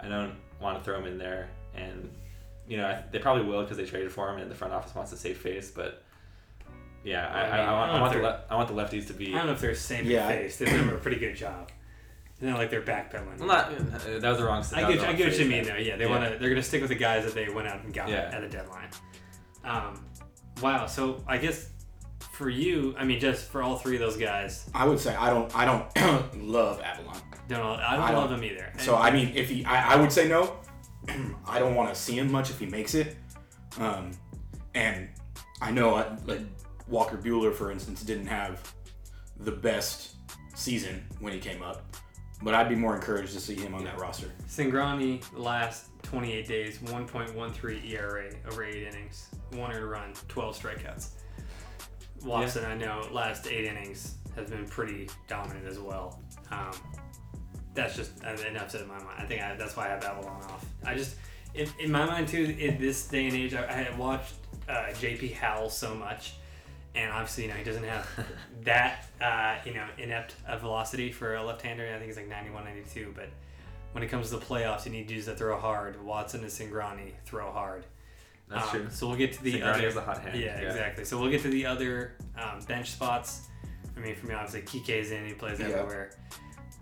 I 0.00 0.08
don't 0.08 0.34
want 0.62 0.78
to 0.78 0.84
throw 0.84 0.98
him 0.98 1.06
in 1.06 1.18
there, 1.18 1.48
and 1.74 2.10
you 2.68 2.76
know 2.76 2.86
I, 2.86 3.04
they 3.10 3.18
probably 3.18 3.44
will 3.44 3.62
because 3.62 3.76
they 3.76 3.84
traded 3.84 4.12
for 4.12 4.30
him, 4.30 4.38
and 4.38 4.50
the 4.50 4.54
front 4.54 4.72
office 4.72 4.94
wants 4.94 5.10
to 5.10 5.16
save 5.16 5.38
face. 5.38 5.70
But 5.70 6.02
yeah, 7.04 7.28
I, 7.28 7.40
I, 7.40 7.58
I, 7.64 7.72
want, 7.72 7.90
I, 7.92 8.00
want 8.00 8.12
the 8.14 8.20
le- 8.22 8.44
I 8.50 8.54
want 8.56 8.68
the 8.68 8.74
lefties 8.74 9.06
to 9.08 9.12
be. 9.12 9.34
I 9.34 9.38
don't 9.38 9.46
know 9.46 9.52
if 9.52 9.60
they're 9.60 9.74
saving 9.74 10.10
Yeah, 10.10 10.28
I- 10.28 10.32
face. 10.36 10.56
They've 10.58 10.68
done 10.68 10.88
a 10.90 10.96
pretty 10.98 11.18
good 11.18 11.34
job. 11.36 11.70
It's 12.30 12.40
not 12.42 12.58
like 12.58 12.70
they're 12.70 12.82
backpedaling. 12.82 13.38
Well, 13.38 13.46
not 13.48 13.72
uh, 13.72 14.18
that 14.18 14.22
was 14.28 14.38
the 14.38 14.44
wrong. 14.44 14.62
that 14.62 14.74
I 14.78 14.86
was 14.88 14.94
get, 14.96 15.00
the 15.00 15.04
I 15.04 15.08
wrong 15.10 15.16
get 15.16 15.28
what 15.28 15.38
you 15.38 15.46
mean 15.46 15.64
though. 15.64 15.74
Yeah, 15.76 15.96
they 15.96 16.04
Yeah. 16.04 16.10
want 16.10 16.32
to. 16.32 16.38
They're 16.38 16.48
gonna 16.48 16.62
stick 16.62 16.80
with 16.80 16.90
the 16.90 16.96
guys 16.96 17.24
that 17.24 17.34
they 17.34 17.48
went 17.48 17.68
out 17.68 17.84
and 17.84 17.92
got 17.94 18.08
Yeah. 18.08 18.30
at 18.32 18.40
the 18.40 18.48
deadline. 18.48 18.88
Um, 19.64 20.04
wow. 20.60 20.86
So 20.86 21.22
I 21.26 21.38
guess 21.38 21.68
for 22.42 22.50
you, 22.50 22.94
I 22.98 23.04
mean, 23.04 23.20
just 23.20 23.48
for 23.50 23.62
all 23.62 23.76
three 23.76 23.94
of 23.94 24.00
those 24.00 24.16
guys, 24.16 24.68
I 24.74 24.84
would 24.84 24.98
say 24.98 25.14
I 25.14 25.30
don't. 25.30 25.54
I 25.56 25.64
don't 25.64 26.42
love 26.48 26.80
Avilan. 26.82 27.20
don't 27.48 27.60
I 27.60 27.96
don't 27.96 28.04
I 28.04 28.12
love 28.14 28.30
don't- 28.30 28.40
them 28.40 28.44
either. 28.50 28.72
So 28.78 28.96
I 28.96 29.10
mean, 29.10 29.32
if 29.34 29.48
he, 29.48 29.64
I, 29.64 29.94
I 29.94 29.96
would 30.00 30.10
say 30.12 30.28
no. 30.28 30.56
I 31.46 31.58
don't 31.58 31.74
want 31.74 31.88
to 31.92 32.00
see 32.00 32.18
him 32.18 32.30
much 32.30 32.50
if 32.50 32.58
he 32.58 32.66
makes 32.66 32.94
it. 32.94 33.16
Um, 33.78 34.10
and 34.74 35.08
I 35.60 35.70
know 35.70 35.94
I, 35.94 36.16
like 36.26 36.40
Walker 36.88 37.16
Buehler, 37.16 37.52
for 37.54 37.70
instance, 37.70 38.02
didn't 38.02 38.26
have 38.26 38.72
the 39.38 39.52
best 39.52 40.14
season 40.54 41.04
when 41.20 41.32
he 41.32 41.38
came 41.40 41.62
up, 41.62 41.96
but 42.42 42.54
I'd 42.54 42.68
be 42.68 42.74
more 42.76 42.94
encouraged 42.94 43.32
to 43.32 43.40
see 43.40 43.54
him 43.56 43.74
on 43.74 43.82
that 43.84 43.98
roster. 44.00 44.30
Cingrani 44.48 45.22
last 45.36 45.86
28 46.04 46.46
days, 46.46 46.78
1.13 46.78 47.90
ERA 47.90 48.30
over 48.48 48.64
eight 48.64 48.82
innings, 48.86 49.28
one 49.52 49.72
earned 49.72 49.90
run, 49.90 50.12
12 50.28 50.60
strikeouts. 50.60 51.08
Watson, 52.24 52.64
I 52.64 52.74
know, 52.76 53.06
last 53.10 53.46
eight 53.46 53.64
innings 53.64 54.14
has 54.36 54.48
been 54.50 54.66
pretty 54.66 55.08
dominant 55.28 55.66
as 55.66 55.78
well. 55.78 56.20
Um, 56.50 56.72
that's 57.74 57.96
just 57.96 58.22
enough 58.22 58.70
said 58.70 58.82
in 58.82 58.88
my 58.88 58.98
mind. 58.98 59.16
I 59.18 59.24
think 59.24 59.42
I, 59.42 59.54
that's 59.56 59.76
why 59.76 59.86
I 59.86 59.88
have 59.90 60.02
Avilan 60.02 60.50
off. 60.50 60.64
I 60.84 60.94
just, 60.94 61.16
in, 61.54 61.68
in 61.80 61.90
my 61.90 62.04
mind 62.04 62.28
too, 62.28 62.56
in 62.58 62.78
this 62.78 63.08
day 63.08 63.26
and 63.26 63.36
age, 63.36 63.54
I, 63.54 63.66
I 63.66 63.72
had 63.72 63.98
watched 63.98 64.34
uh, 64.68 64.86
JP 64.94 65.34
Howell 65.34 65.70
so 65.70 65.94
much, 65.94 66.34
and 66.94 67.10
obviously, 67.10 67.44
you 67.44 67.50
know, 67.50 67.56
he 67.56 67.64
doesn't 67.64 67.84
have 67.84 68.08
that, 68.62 69.06
uh, 69.20 69.56
you 69.64 69.74
know, 69.74 69.86
inept 69.98 70.34
a 70.46 70.58
velocity 70.58 71.10
for 71.10 71.34
a 71.34 71.42
left-hander. 71.42 71.86
I 71.94 71.98
think 71.98 72.08
it's 72.08 72.18
like 72.18 72.28
91, 72.28 72.64
92, 72.64 73.12
but 73.16 73.28
when 73.92 74.02
it 74.02 74.08
comes 74.08 74.30
to 74.30 74.36
the 74.36 74.44
playoffs, 74.44 74.86
you 74.86 74.92
need 74.92 75.06
dudes 75.06 75.26
that 75.26 75.38
throw 75.38 75.58
hard. 75.58 76.02
Watson 76.02 76.40
and 76.40 76.50
Cingrani 76.50 77.12
throw 77.24 77.50
hard. 77.50 77.84
That's 78.48 78.64
Um, 78.64 78.70
true. 78.70 78.86
So 78.90 79.08
we'll 79.08 79.16
get 79.16 79.32
to 79.34 79.42
the 79.42 79.54
Cingrani 79.60 79.62
other. 79.74 79.80
has 79.82 79.96
a 79.96 80.00
hot 80.02 80.20
hand. 80.22 80.38
Yeah, 80.38 80.56
exactly. 80.58 81.04
So 81.04 81.18
we'll 81.20 81.30
get 81.30 81.42
to 81.42 81.48
the 81.50 81.64
other 81.66 82.16
um, 82.38 82.60
bench 82.66 82.90
spots. 82.90 83.48
I 83.96 84.00
mean, 84.00 84.14
for 84.14 84.26
me, 84.26 84.34
obviously, 84.34 84.62
Kike's 84.62 85.10
in. 85.10 85.26
He 85.26 85.32
plays 85.34 85.58
Yeah. 85.58 85.66
everywhere. 85.66 86.10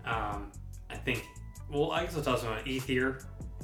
Um, 0.05 0.51
I 0.89 0.95
think. 0.95 1.25
Well, 1.69 1.91
I 1.91 2.03
guess 2.03 2.13
we'll 2.15 2.23
talk 2.23 2.41
about 2.41 2.65
Ethier. 2.65 3.23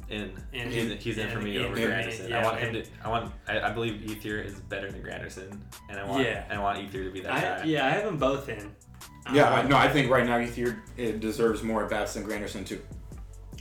In, 0.10 0.32
In- 0.54 0.72
he's, 0.72 1.04
he's 1.04 1.18
in, 1.18 1.28
in- 1.28 1.34
for 1.34 1.42
me 1.42 1.58
in- 1.58 1.66
over 1.66 1.76
in- 1.78 1.90
Granderson. 1.90 2.30
yeah, 2.30 2.40
I 2.40 2.44
want 2.46 2.60
him 2.60 2.74
to. 2.74 2.86
I 3.04 3.10
want. 3.10 3.34
I, 3.48 3.60
I 3.60 3.72
believe 3.74 4.00
Ethier 4.10 4.46
is 4.46 4.54
better 4.56 4.90
than 4.90 5.02
Granderson, 5.04 5.60
and 5.90 6.00
I 6.00 6.06
want. 6.06 6.24
Yeah. 6.24 6.46
I 6.50 6.58
want 6.60 6.80
Ethier 6.80 7.04
to 7.06 7.12
be 7.12 7.20
that 7.22 7.32
I, 7.34 7.42
guy. 7.42 7.64
yeah, 7.66 7.86
I 7.88 7.90
have 7.90 8.06
them 8.06 8.18
both 8.18 8.48
in. 8.48 8.74
Yeah, 9.34 9.50
Um, 9.50 9.66
I, 9.66 9.68
no, 9.68 9.76
I 9.76 9.90
think 9.90 10.10
right 10.10 10.26
now 10.26 10.38
Ethier 10.38 10.80
it 10.96 11.20
deserves 11.20 11.62
more 11.62 11.84
at 11.84 11.90
bats 11.90 12.14
than 12.14 12.24
Granderson 12.26 12.66
too. 12.66 12.82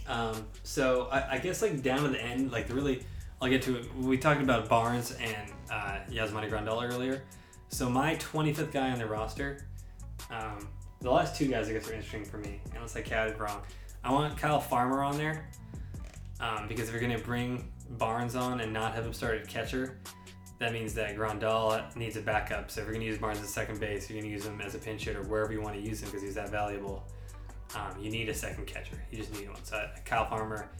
Um, 0.07 0.47
so 0.63 1.09
I, 1.11 1.33
I 1.33 1.39
guess 1.39 1.63
like 1.63 1.83
down 1.83 2.03
to 2.05 2.09
the 2.11 2.23
end, 2.23 2.53
like 2.53 2.69
the 2.69 2.75
really, 2.75 3.03
I'll 3.41 3.49
get 3.49 3.63
to 3.63 3.77
it. 3.77 3.95
We 3.97 4.17
talked 4.17 4.41
about 4.41 4.69
Barnes 4.69 5.13
and 5.13 5.53
uh, 5.71 5.99
Yasmani 6.11 6.51
Grandal 6.51 6.83
earlier. 6.83 7.23
So 7.69 7.91
my 7.91 8.15
25th 8.17 8.73
guy 8.73 8.91
on 8.91 8.99
the 8.99 9.07
roster, 9.07 9.67
um, 10.31 10.69
the 11.01 11.11
last 11.11 11.37
two 11.37 11.47
guys 11.47 11.69
I 11.69 11.75
guess 11.75 11.89
are 11.89 11.93
interesting 11.93 12.25
for 12.25 12.39
me, 12.39 12.61
unless 12.75 12.97
I 12.97 13.03
counted 13.03 13.39
wrong. 13.39 13.61
I 14.03 14.13
want 14.13 14.39
Kyle 14.39 14.61
Farmer 14.61 15.03
on 15.03 15.19
there 15.19 15.49
um, 16.41 16.67
because 16.69 16.89
if 16.89 16.93
you're 16.93 17.01
going 17.01 17.17
to 17.17 17.25
bring 17.25 17.71
Barnes 17.91 18.37
on 18.37 18.61
and 18.61 18.73
not 18.73 18.95
have 18.95 19.05
him 19.05 19.13
start 19.13 19.39
at 19.39 19.49
catcher, 19.49 19.99
that 20.59 20.73
means 20.73 20.95
that 20.95 21.17
Grandal 21.17 21.95
needs 21.97 22.17
a 22.17 22.23
backup. 22.23 22.71
So 22.71 22.81
if 22.81 22.87
you're 22.87 22.95
going 22.95 23.05
to 23.05 23.11
use 23.11 23.19
Barnes 23.19 23.41
as 23.41 23.51
second 23.51 23.79
base, 23.79 24.09
you're 24.09 24.19
going 24.19 24.31
to 24.31 24.35
use 24.35 24.47
him 24.47 24.61
as 24.63 24.75
a 24.75 24.79
pinch 24.79 25.05
hitter 25.05 25.23
wherever 25.25 25.53
you 25.53 25.61
want 25.61 25.75
to 25.75 25.81
use 25.83 26.03
him 26.03 26.09
because 26.09 26.23
he's 26.23 26.35
that 26.37 26.49
valuable. 26.49 27.05
Um, 27.75 28.01
you 28.01 28.11
need 28.11 28.29
a 28.31 28.35
second 28.35 28.67
catcher. 28.67 28.97
You 29.11 29.19
just 29.19 29.35
need 29.35 29.49
one. 29.51 29.63
So 29.65 29.77
uh, 29.77 29.89
Kyle 30.05 30.27
Farmer, 30.27 30.71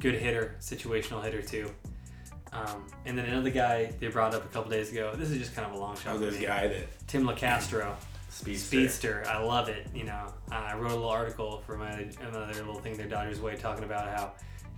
good 0.00 0.14
hitter, 0.14 0.56
situational 0.60 1.22
hitter 1.22 1.42
too. 1.42 1.70
Um, 2.52 2.86
and 3.04 3.18
then 3.18 3.26
another 3.26 3.50
guy 3.50 3.92
they 4.00 4.08
brought 4.08 4.34
up 4.34 4.44
a 4.44 4.48
couple 4.48 4.70
days 4.70 4.90
ago. 4.92 5.12
This 5.14 5.30
is 5.30 5.38
just 5.38 5.54
kind 5.54 5.66
of 5.68 5.74
a 5.74 5.78
long 5.78 5.96
shot. 5.96 6.16
Oh, 6.16 6.18
this 6.18 6.38
guy 6.40 6.68
that 6.68 7.06
Tim 7.06 7.24
Locastro. 7.24 7.94
Speedster. 8.30 8.66
Speedster. 8.66 9.24
I 9.26 9.42
love 9.42 9.68
it. 9.70 9.86
You 9.94 10.04
know, 10.04 10.26
uh, 10.52 10.54
I 10.54 10.74
wrote 10.76 10.90
a 10.90 10.94
little 10.94 11.08
article 11.08 11.62
for 11.66 11.76
my 11.78 11.90
another 12.20 12.52
little 12.54 12.78
thing 12.80 12.94
their 12.96 13.06
Dodgers 13.08 13.40
Way, 13.40 13.56
talking 13.56 13.84
about 13.84 14.08
how 14.08 14.32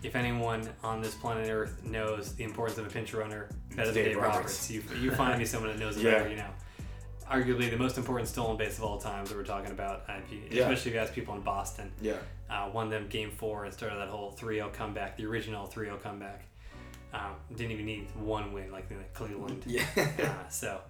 if 0.05 0.15
anyone 0.15 0.69
on 0.85 1.03
this 1.03 1.15
planet 1.15 1.49
Earth 1.51 1.83
knows 1.85 2.35
the 2.37 2.45
importance 2.45 2.79
of 2.79 2.87
a 2.87 2.89
pinch 2.89 3.13
runner 3.15 3.49
better 3.75 3.87
than 3.91 3.95
Dave 3.95 4.05
Dave 4.15 4.17
Roberts. 4.17 4.37
Roberts, 4.37 4.71
you, 4.71 4.83
you 5.01 5.11
find 5.11 5.39
me 5.41 5.45
someone 5.45 5.71
that 5.73 5.79
knows 5.81 5.97
it 5.99 6.05
Yeah. 6.05 6.19
better. 6.19 6.29
You 6.31 6.37
know, 6.37 6.51
arguably 7.31 7.71
the 7.71 7.77
most 7.77 7.99
important 7.99 8.29
stolen 8.29 8.57
base 8.57 8.79
of 8.79 8.85
all 8.85 8.99
time 8.99 9.25
that 9.27 9.37
we're 9.37 9.43
talking 9.45 9.71
about. 9.71 10.05
uh, 10.09 10.14
if 10.25 10.33
you- 10.33 10.41
Yeah. 10.51 10.62
Especially 10.62 10.91
if 10.91 10.95
you 10.95 11.01
ask 11.01 11.12
people 11.12 11.35
in 11.35 11.43
Boston, 11.43 11.93
yeah 12.01 12.17
uh, 12.51 12.71
won 12.73 12.88
them 12.88 13.07
Game 13.09 13.31
Four 13.31 13.64
and 13.64 13.73
started 13.75 13.99
that 13.99 14.09
whole 14.09 14.33
3-0 14.33 14.73
comeback, 14.73 15.17
the 15.19 15.27
original 15.27 15.67
3-0 15.67 15.99
comeback. 16.03 16.45
Um, 17.12 17.33
didn't 17.55 17.73
even 17.73 17.87
need 17.87 18.07
one 18.17 18.53
win 18.53 18.71
like 18.73 18.88
the 18.88 18.97
Cleveland. 19.14 19.62
yeah 19.67 19.85
Uh, 19.97 20.49
so 20.49 20.81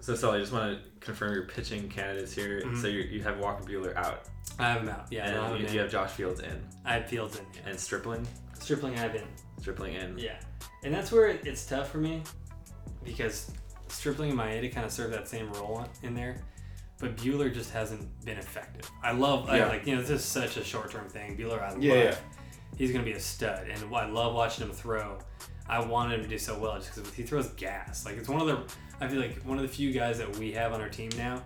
So, 0.00 0.16
Sully, 0.16 0.38
I 0.38 0.40
just 0.40 0.52
want 0.52 0.76
to 0.82 0.90
confirm 1.00 1.32
your 1.32 1.44
pitching 1.46 1.88
candidates 1.88 2.32
here. 2.32 2.60
Mhm. 2.62 2.80
So, 2.80 2.88
you 2.88 3.00
you 3.02 3.22
have 3.22 3.38
Walker 3.38 3.62
Buehler 3.64 3.94
out, 3.96 4.24
I 4.58 4.72
have 4.72 4.82
him 4.82 4.88
out. 4.88 5.06
Yeah, 5.10 5.24
I 5.24 5.28
and 5.28 5.54
him 5.56 5.62
you, 5.68 5.72
you 5.74 5.80
have 5.80 5.90
Josh 5.90 6.10
Fields 6.10 6.40
in, 6.40 6.60
I 6.84 6.94
have 6.94 7.08
Fields 7.08 7.38
in. 7.38 7.46
Yeah. 7.54 7.70
and 7.70 7.78
Stripling, 7.78 8.26
Stripling, 8.58 8.94
I 8.94 9.02
have 9.02 9.14
in. 9.14 9.22
Stripling 9.60 9.94
in. 9.94 10.18
Yeah, 10.18 10.38
and 10.82 10.92
that's 10.92 11.12
where 11.12 11.28
it's 11.28 11.64
tough 11.66 11.90
for 11.92 11.98
me 11.98 12.22
because 13.04 13.50
Stripling 13.92 14.30
and 14.30 14.38
Maeda 14.38 14.72
kind 14.72 14.86
of 14.86 14.92
serve 14.92 15.10
that 15.12 15.28
same 15.28 15.52
role 15.52 15.84
in 16.02 16.14
there, 16.14 16.36
but 16.98 17.16
Buehler 17.16 17.52
just 17.52 17.70
hasn't 17.72 18.24
been 18.24 18.38
effective. 18.38 18.90
I 19.02 19.12
love, 19.12 19.48
I 19.48 19.64
like, 19.66 19.86
you 19.86 19.94
know, 19.94 20.00
this 20.00 20.10
is 20.10 20.24
such 20.24 20.56
a 20.56 20.64
short 20.64 20.90
term 20.90 21.08
thing. 21.08 21.36
Buehler, 21.36 21.60
I 21.62 21.76
Yeah, 21.78 21.94
love. 21.94 22.04
yeah. 22.04 22.16
He's 22.76 22.90
gonna 22.90 23.04
be 23.04 23.12
a 23.12 23.20
stud, 23.20 23.68
and 23.68 23.94
I 23.94 24.06
love 24.06 24.34
watching 24.34 24.66
him 24.66 24.72
throw. 24.72 25.18
I 25.68 25.78
wanted 25.84 26.16
him 26.18 26.22
to 26.24 26.28
do 26.28 26.38
so 26.38 26.58
well 26.58 26.76
just 26.76 26.94
because 26.94 27.12
he 27.14 27.22
throws 27.22 27.48
gas. 27.50 28.04
Like 28.04 28.16
it's 28.16 28.28
one 28.28 28.40
of 28.40 28.46
the, 28.48 28.74
I 29.04 29.08
feel 29.08 29.20
like 29.20 29.42
one 29.44 29.58
of 29.58 29.62
the 29.62 29.68
few 29.68 29.92
guys 29.92 30.18
that 30.18 30.36
we 30.36 30.52
have 30.52 30.72
on 30.72 30.80
our 30.80 30.88
team 30.88 31.10
now 31.16 31.42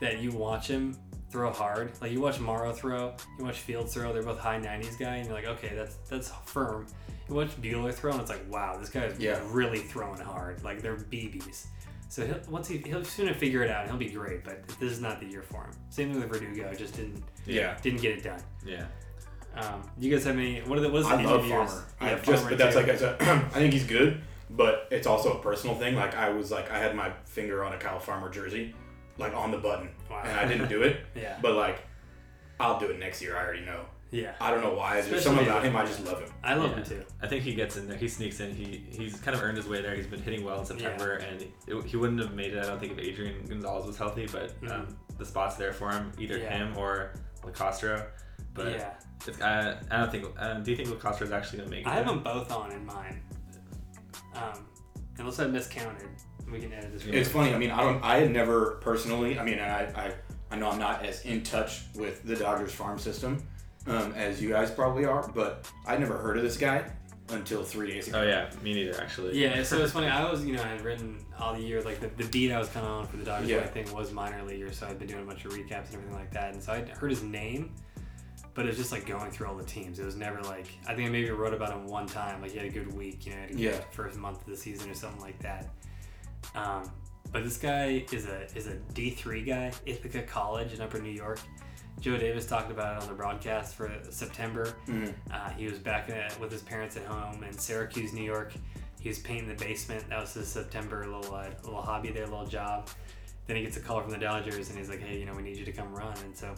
that 0.00 0.18
you 0.18 0.32
watch 0.32 0.66
him 0.68 0.96
throw 1.30 1.52
hard. 1.52 1.92
Like 2.00 2.10
you 2.12 2.20
watch 2.20 2.40
Morrow 2.40 2.72
throw, 2.72 3.14
you 3.38 3.44
watch 3.44 3.60
Fields 3.60 3.92
throw. 3.94 4.12
They're 4.12 4.22
both 4.22 4.38
high 4.38 4.58
90s 4.58 4.98
guy, 4.98 5.16
and 5.16 5.26
you're 5.26 5.34
like, 5.34 5.46
okay, 5.46 5.72
that's 5.74 5.96
that's 6.08 6.30
firm. 6.46 6.86
You 7.28 7.34
watch 7.34 7.50
Buehler 7.60 7.92
throw, 7.94 8.12
and 8.12 8.20
it's 8.20 8.30
like, 8.30 8.44
wow, 8.50 8.76
this 8.78 8.88
guy's 8.90 9.18
Yeah. 9.18 9.40
really 9.50 9.78
throwing 9.80 10.20
hard. 10.20 10.62
Like 10.62 10.82
they're 10.82 10.96
BBs. 10.96 11.66
So 12.10 12.24
he'll, 12.26 12.40
once 12.48 12.68
he 12.68 12.78
he'll 12.78 13.04
soon 13.04 13.32
figure 13.34 13.62
it 13.62 13.70
out, 13.70 13.82
and 13.82 13.90
he'll 13.90 13.98
be 13.98 14.10
great. 14.14 14.44
But 14.44 14.66
this 14.78 14.92
is 14.92 15.00
not 15.00 15.20
the 15.20 15.26
year 15.26 15.42
for 15.42 15.64
him. 15.64 15.70
Same 15.90 16.12
thing 16.12 16.20
with 16.20 16.30
Verdugo, 16.30 16.72
just 16.74 16.94
didn't 16.96 17.22
yeah 17.46 17.76
didn't 17.82 18.00
get 18.02 18.18
it 18.18 18.22
done. 18.24 18.40
Yeah. 18.64 18.84
Um, 19.56 19.82
you 19.98 20.10
guys 20.10 20.24
have 20.24 20.36
any? 20.36 20.60
What 20.62 20.78
are 20.78 20.82
the 20.82 20.90
what's 20.90 21.08
the 21.08 21.14
I 21.14 21.22
love? 21.24 21.46
Farmer. 21.48 21.84
Yeah, 22.00 22.06
I 22.08 22.14
just, 22.16 22.24
Farmer 22.26 22.48
but 22.50 22.58
that's 22.58 22.74
too. 22.74 22.80
like 22.82 22.90
I 22.90 22.96
said, 22.96 23.22
I 23.22 23.38
think 23.58 23.72
he's 23.72 23.86
good, 23.86 24.20
but 24.50 24.86
it's 24.90 25.06
also 25.06 25.32
a 25.32 25.42
personal 25.42 25.76
thing. 25.76 25.94
Like 25.96 26.14
I 26.16 26.28
was 26.30 26.50
like 26.50 26.70
I 26.70 26.78
had 26.78 26.94
my 26.94 27.10
finger 27.24 27.64
on 27.64 27.72
a 27.72 27.78
Kyle 27.78 27.98
Farmer 28.00 28.28
jersey, 28.30 28.74
like 29.16 29.32
on 29.34 29.50
the 29.50 29.58
button, 29.58 29.88
Wow. 30.10 30.22
and 30.24 30.38
I 30.38 30.44
didn't 30.46 30.68
do 30.68 30.82
it. 30.82 30.98
yeah, 31.14 31.38
But 31.40 31.54
like, 31.54 31.82
I'll 32.60 32.78
do 32.80 32.86
it 32.86 32.98
next 32.98 33.22
year. 33.22 33.36
I 33.36 33.42
already 33.44 33.64
know. 33.64 33.86
Yeah. 34.14 34.32
I 34.40 34.52
don't 34.52 34.60
know 34.60 34.74
why. 34.74 34.94
There's 34.94 35.06
Especially- 35.06 35.24
something 35.24 35.46
about 35.48 35.64
him. 35.64 35.74
I 35.74 35.84
just 35.84 36.04
love 36.04 36.20
him. 36.20 36.30
I 36.44 36.54
love 36.54 36.70
Yeah. 36.70 36.76
him 36.76 36.84
too. 36.84 37.02
I 37.20 37.26
think 37.26 37.42
he 37.42 37.52
gets 37.52 37.76
in 37.76 37.88
there. 37.88 37.96
He 37.98 38.06
sneaks 38.06 38.38
in. 38.38 38.54
He 38.54 38.84
he's 38.88 39.18
kind 39.20 39.36
of 39.36 39.42
earned 39.42 39.56
his 39.56 39.66
way 39.66 39.82
there. 39.82 39.96
He's 39.96 40.06
been 40.06 40.22
hitting 40.22 40.44
well 40.44 40.60
in 40.60 40.66
September, 40.66 41.14
and 41.14 41.42
it, 41.42 41.84
he 41.84 41.96
wouldn't 41.96 42.20
have 42.20 42.32
made 42.32 42.54
it. 42.54 42.62
I 42.62 42.66
don't 42.68 42.78
think 42.78 42.92
if 42.92 42.98
Adrian 43.00 43.44
Gonzalez 43.44 43.86
was 43.86 43.98
healthy, 43.98 44.28
but 44.30 44.52
um, 44.70 44.96
the 45.18 45.24
spot's 45.24 45.56
there 45.56 45.72
for 45.72 45.90
him, 45.90 46.12
either 46.20 46.38
Yeah. 46.38 46.56
him 46.58 46.76
or 46.78 47.10
Locastro. 47.42 48.06
But 48.54 48.70
yeah, 48.70 48.94
it's, 49.26 49.40
I, 49.40 49.76
I 49.90 49.96
don't 49.98 50.12
think. 50.12 50.26
Um, 50.38 50.62
do 50.62 50.70
you 50.70 50.76
think 50.76 50.90
Locastro 50.90 51.22
is 51.22 51.32
actually 51.32 51.58
gonna 51.58 51.70
make 51.70 51.80
it? 51.80 51.88
I 51.88 51.94
have 51.94 52.06
there? 52.06 52.14
them 52.14 52.22
both 52.22 52.52
on 52.52 52.70
in 52.70 52.86
mine. 52.86 53.20
Um, 54.36 54.64
unless 55.18 55.40
I 55.40 55.46
miscounted, 55.48 56.06
we 56.52 56.60
can 56.60 56.72
edit 56.72 56.92
this. 56.92 57.04
It's 57.04 57.28
funny. 57.30 57.52
I 57.52 57.58
mean, 57.58 57.72
I 57.72 57.82
don't. 57.82 58.00
I 58.04 58.18
had 58.20 58.30
never 58.30 58.76
personally. 58.80 59.40
I 59.40 59.44
mean, 59.44 59.58
I, 59.58 59.86
I, 60.06 60.14
I 60.52 60.56
know 60.56 60.70
I'm 60.70 60.78
not 60.78 61.04
as 61.04 61.24
in 61.24 61.42
touch 61.42 61.82
with 61.96 62.22
the 62.22 62.36
Dodgers 62.36 62.72
farm 62.72 62.96
system 62.96 63.44
um, 63.86 64.12
as 64.14 64.40
you 64.42 64.48
guys 64.50 64.70
probably 64.70 65.04
are, 65.04 65.26
but 65.34 65.70
I 65.86 65.96
never 65.96 66.16
heard 66.16 66.36
of 66.36 66.42
this 66.42 66.56
guy 66.56 66.84
until 67.30 67.62
three 67.62 67.90
days 67.90 68.08
ago. 68.08 68.20
Oh 68.20 68.22
yeah, 68.26 68.50
me 68.62 68.74
neither 68.74 69.00
actually. 69.00 69.38
Yeah, 69.40 69.62
so 69.64 69.82
it's 69.82 69.92
funny. 69.92 70.06
I 70.08 70.30
was, 70.30 70.44
you 70.44 70.54
know, 70.56 70.62
I 70.62 70.68
had 70.68 70.82
written 70.82 71.18
all 71.38 71.54
the 71.54 71.62
year, 71.62 71.82
like 71.82 72.00
the, 72.00 72.08
the 72.22 72.28
beat 72.30 72.52
I 72.52 72.58
was 72.58 72.68
kind 72.68 72.84
of 72.86 72.92
on 72.92 73.06
for 73.06 73.16
the 73.16 73.24
Dodgers 73.24 73.48
Yeah. 73.48 73.58
Way 73.58 73.66
thing 73.68 73.92
was 73.94 74.12
minor 74.12 74.42
leaguer, 74.42 74.72
so 74.72 74.86
I'd 74.86 74.98
been 74.98 75.08
doing 75.08 75.22
a 75.22 75.26
bunch 75.26 75.44
of 75.44 75.52
recaps 75.52 75.86
and 75.86 75.94
everything 75.94 76.14
like 76.14 76.30
that. 76.32 76.52
And 76.54 76.62
so 76.62 76.72
I 76.72 76.82
heard 76.82 77.10
his 77.10 77.22
name, 77.22 77.72
but 78.54 78.66
it 78.66 78.68
was 78.68 78.76
just 78.76 78.92
like 78.92 79.06
going 79.06 79.30
through 79.30 79.46
all 79.48 79.56
the 79.56 79.64
teams. 79.64 79.98
It 79.98 80.04
was 80.04 80.16
never 80.16 80.40
like, 80.42 80.66
I 80.86 80.94
think 80.94 81.08
I 81.08 81.12
maybe 81.12 81.30
wrote 81.30 81.54
about 81.54 81.72
him 81.72 81.86
one 81.86 82.06
time. 82.06 82.40
Like 82.42 82.52
he 82.52 82.58
had 82.58 82.66
a 82.66 82.70
good 82.70 82.92
week, 82.94 83.26
you 83.26 83.32
know, 83.32 83.38
had 83.40 83.50
a 83.50 83.52
good 83.54 83.60
Yeah. 83.60 83.80
first 83.90 84.16
month 84.18 84.40
of 84.42 84.46
the 84.46 84.56
season 84.56 84.90
or 84.90 84.94
something 84.94 85.20
like 85.20 85.38
that. 85.40 85.68
Um, 86.54 86.90
but 87.32 87.42
this 87.42 87.56
guy 87.56 88.04
is 88.12 88.26
a 88.26 88.44
is 88.54 88.66
a 88.66 88.74
D 88.92 89.10
three 89.10 89.42
guy, 89.42 89.72
Ithaca 89.86 90.22
College 90.22 90.72
in 90.74 90.80
Upper 90.82 90.98
New 91.00 91.10
York. 91.10 91.40
Joe 92.00 92.16
Davis 92.18 92.46
talked 92.46 92.70
about 92.70 92.96
it 92.96 93.02
on 93.02 93.08
the 93.08 93.14
broadcast 93.14 93.74
for 93.74 93.90
September. 94.10 94.74
Mhm. 94.86 95.14
Uh, 95.30 95.50
he 95.50 95.66
was 95.66 95.78
back 95.78 96.10
at, 96.10 96.38
with 96.38 96.52
his 96.52 96.62
parents 96.62 96.96
at 96.96 97.04
home 97.04 97.42
in 97.44 97.56
Syracuse, 97.56 98.12
New 98.12 98.22
York. 98.24 98.52
He 99.00 99.08
was 99.08 99.18
painting 99.18 99.48
the 99.48 99.54
basement. 99.54 100.08
That 100.10 100.20
was 100.20 100.34
his 100.34 100.48
September 100.48 101.06
little 101.06 101.34
uh, 101.34 101.48
little 101.62 101.80
hobby 101.82 102.10
there, 102.10 102.26
little 102.26 102.46
job. 102.46 102.88
Then 103.46 103.56
he 103.56 103.62
gets 103.62 103.76
a 103.76 103.80
call 103.80 104.00
from 104.00 104.10
the 104.10 104.18
Dodgers, 104.18 104.68
and 104.70 104.78
he's 104.78 104.88
like, 104.88 105.00
"Hey, 105.00 105.18
you 105.18 105.26
know, 105.26 105.34
we 105.34 105.42
need 105.42 105.56
you 105.56 105.64
to 105.66 105.72
come 105.72 105.94
run." 105.94 106.16
And 106.24 106.36
so, 106.36 106.54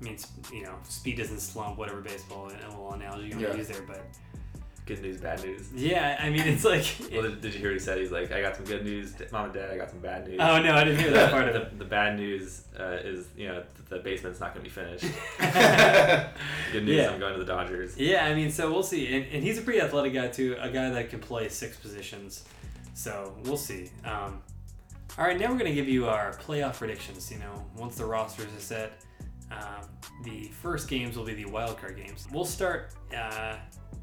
I 0.00 0.04
mean, 0.04 0.18
you 0.52 0.62
know, 0.62 0.74
speed 0.84 1.18
doesn't 1.18 1.40
slump. 1.40 1.76
Whatever 1.78 2.00
baseball 2.00 2.48
and 2.48 2.60
a 2.62 2.68
little 2.68 2.92
analogy 2.92 3.28
you 3.28 3.30
want 3.32 3.42
Yeah. 3.42 3.52
to 3.52 3.58
use 3.58 3.68
there, 3.68 3.82
but 3.86 4.04
Good 4.88 5.02
news, 5.02 5.20
bad 5.20 5.44
news. 5.44 5.68
yeah, 5.74 6.18
I 6.18 6.30
mean, 6.30 6.40
it's 6.48 6.64
like. 6.64 6.84
Well, 7.12 7.22
did, 7.22 7.42
did 7.42 7.52
you 7.52 7.60
hear 7.60 7.68
what 7.68 7.74
he 7.74 7.78
said? 7.78 7.98
He's 7.98 8.10
like, 8.10 8.32
I 8.32 8.40
got 8.40 8.56
some 8.56 8.64
good 8.64 8.84
news, 8.84 9.12
mom 9.30 9.44
and 9.46 9.52
dad. 9.54 9.70
I 9.70 9.76
got 9.76 9.90
some 9.90 9.98
bad 10.00 10.26
news. 10.26 10.38
oh 10.40 10.60
no, 10.62 10.74
I 10.74 10.82
didn't 10.84 10.98
hear 11.00 11.10
that 11.10 11.30
part 11.30 11.46
of 11.48 11.54
the, 11.54 11.60
it. 11.62 11.78
the 11.78 11.84
bad 11.84 12.16
news 12.18 12.62
uh, 12.80 12.96
is, 13.04 13.26
you 13.36 13.48
know, 13.48 13.60
th- 13.60 13.88
the 13.90 13.98
basement's 13.98 14.40
not 14.40 14.54
going 14.54 14.64
to 14.64 14.70
be 14.70 14.74
finished. 14.74 15.04
Good 16.72 16.84
news, 16.84 16.96
Yeah. 16.96 17.10
I'm 17.10 17.20
going 17.20 17.34
to 17.34 17.38
the 17.38 17.44
Dodgers. 17.44 17.96
Yeah, 17.98 18.24
I 18.24 18.34
mean, 18.34 18.50
so 18.50 18.70
we'll 18.72 18.82
see. 18.82 19.14
And, 19.14 19.26
and 19.32 19.42
he's 19.44 19.58
a 19.58 19.62
pretty 19.62 19.80
athletic 19.80 20.14
guy, 20.14 20.28
too. 20.28 20.56
A 20.60 20.70
guy 20.70 20.88
that 20.90 21.10
can 21.10 21.20
play 21.20 21.48
six 21.50 21.76
positions. 21.76 22.44
So 22.94 23.34
we'll 23.44 23.56
see. 23.56 23.90
Um, 24.04 24.42
all 25.18 25.24
right, 25.26 25.38
now 25.38 25.46
we're 25.50 25.58
going 25.58 25.70
to 25.70 25.74
give 25.74 25.88
you 25.88 26.06
our 26.06 26.32
playoff 26.38 26.74
predictions. 26.78 27.30
You 27.30 27.38
know, 27.40 27.64
once 27.76 27.96
the 27.96 28.04
rosters 28.06 28.46
are 28.56 28.60
set, 28.60 28.92
um, 29.50 29.88
the 30.24 30.44
first 30.62 30.88
games 30.88 31.16
will 31.16 31.24
be 31.24 31.34
the 31.34 31.44
wildcard 31.44 31.96
games. 31.96 32.26
We'll 32.32 32.44
start 32.44 32.90
uh, 33.16 33.56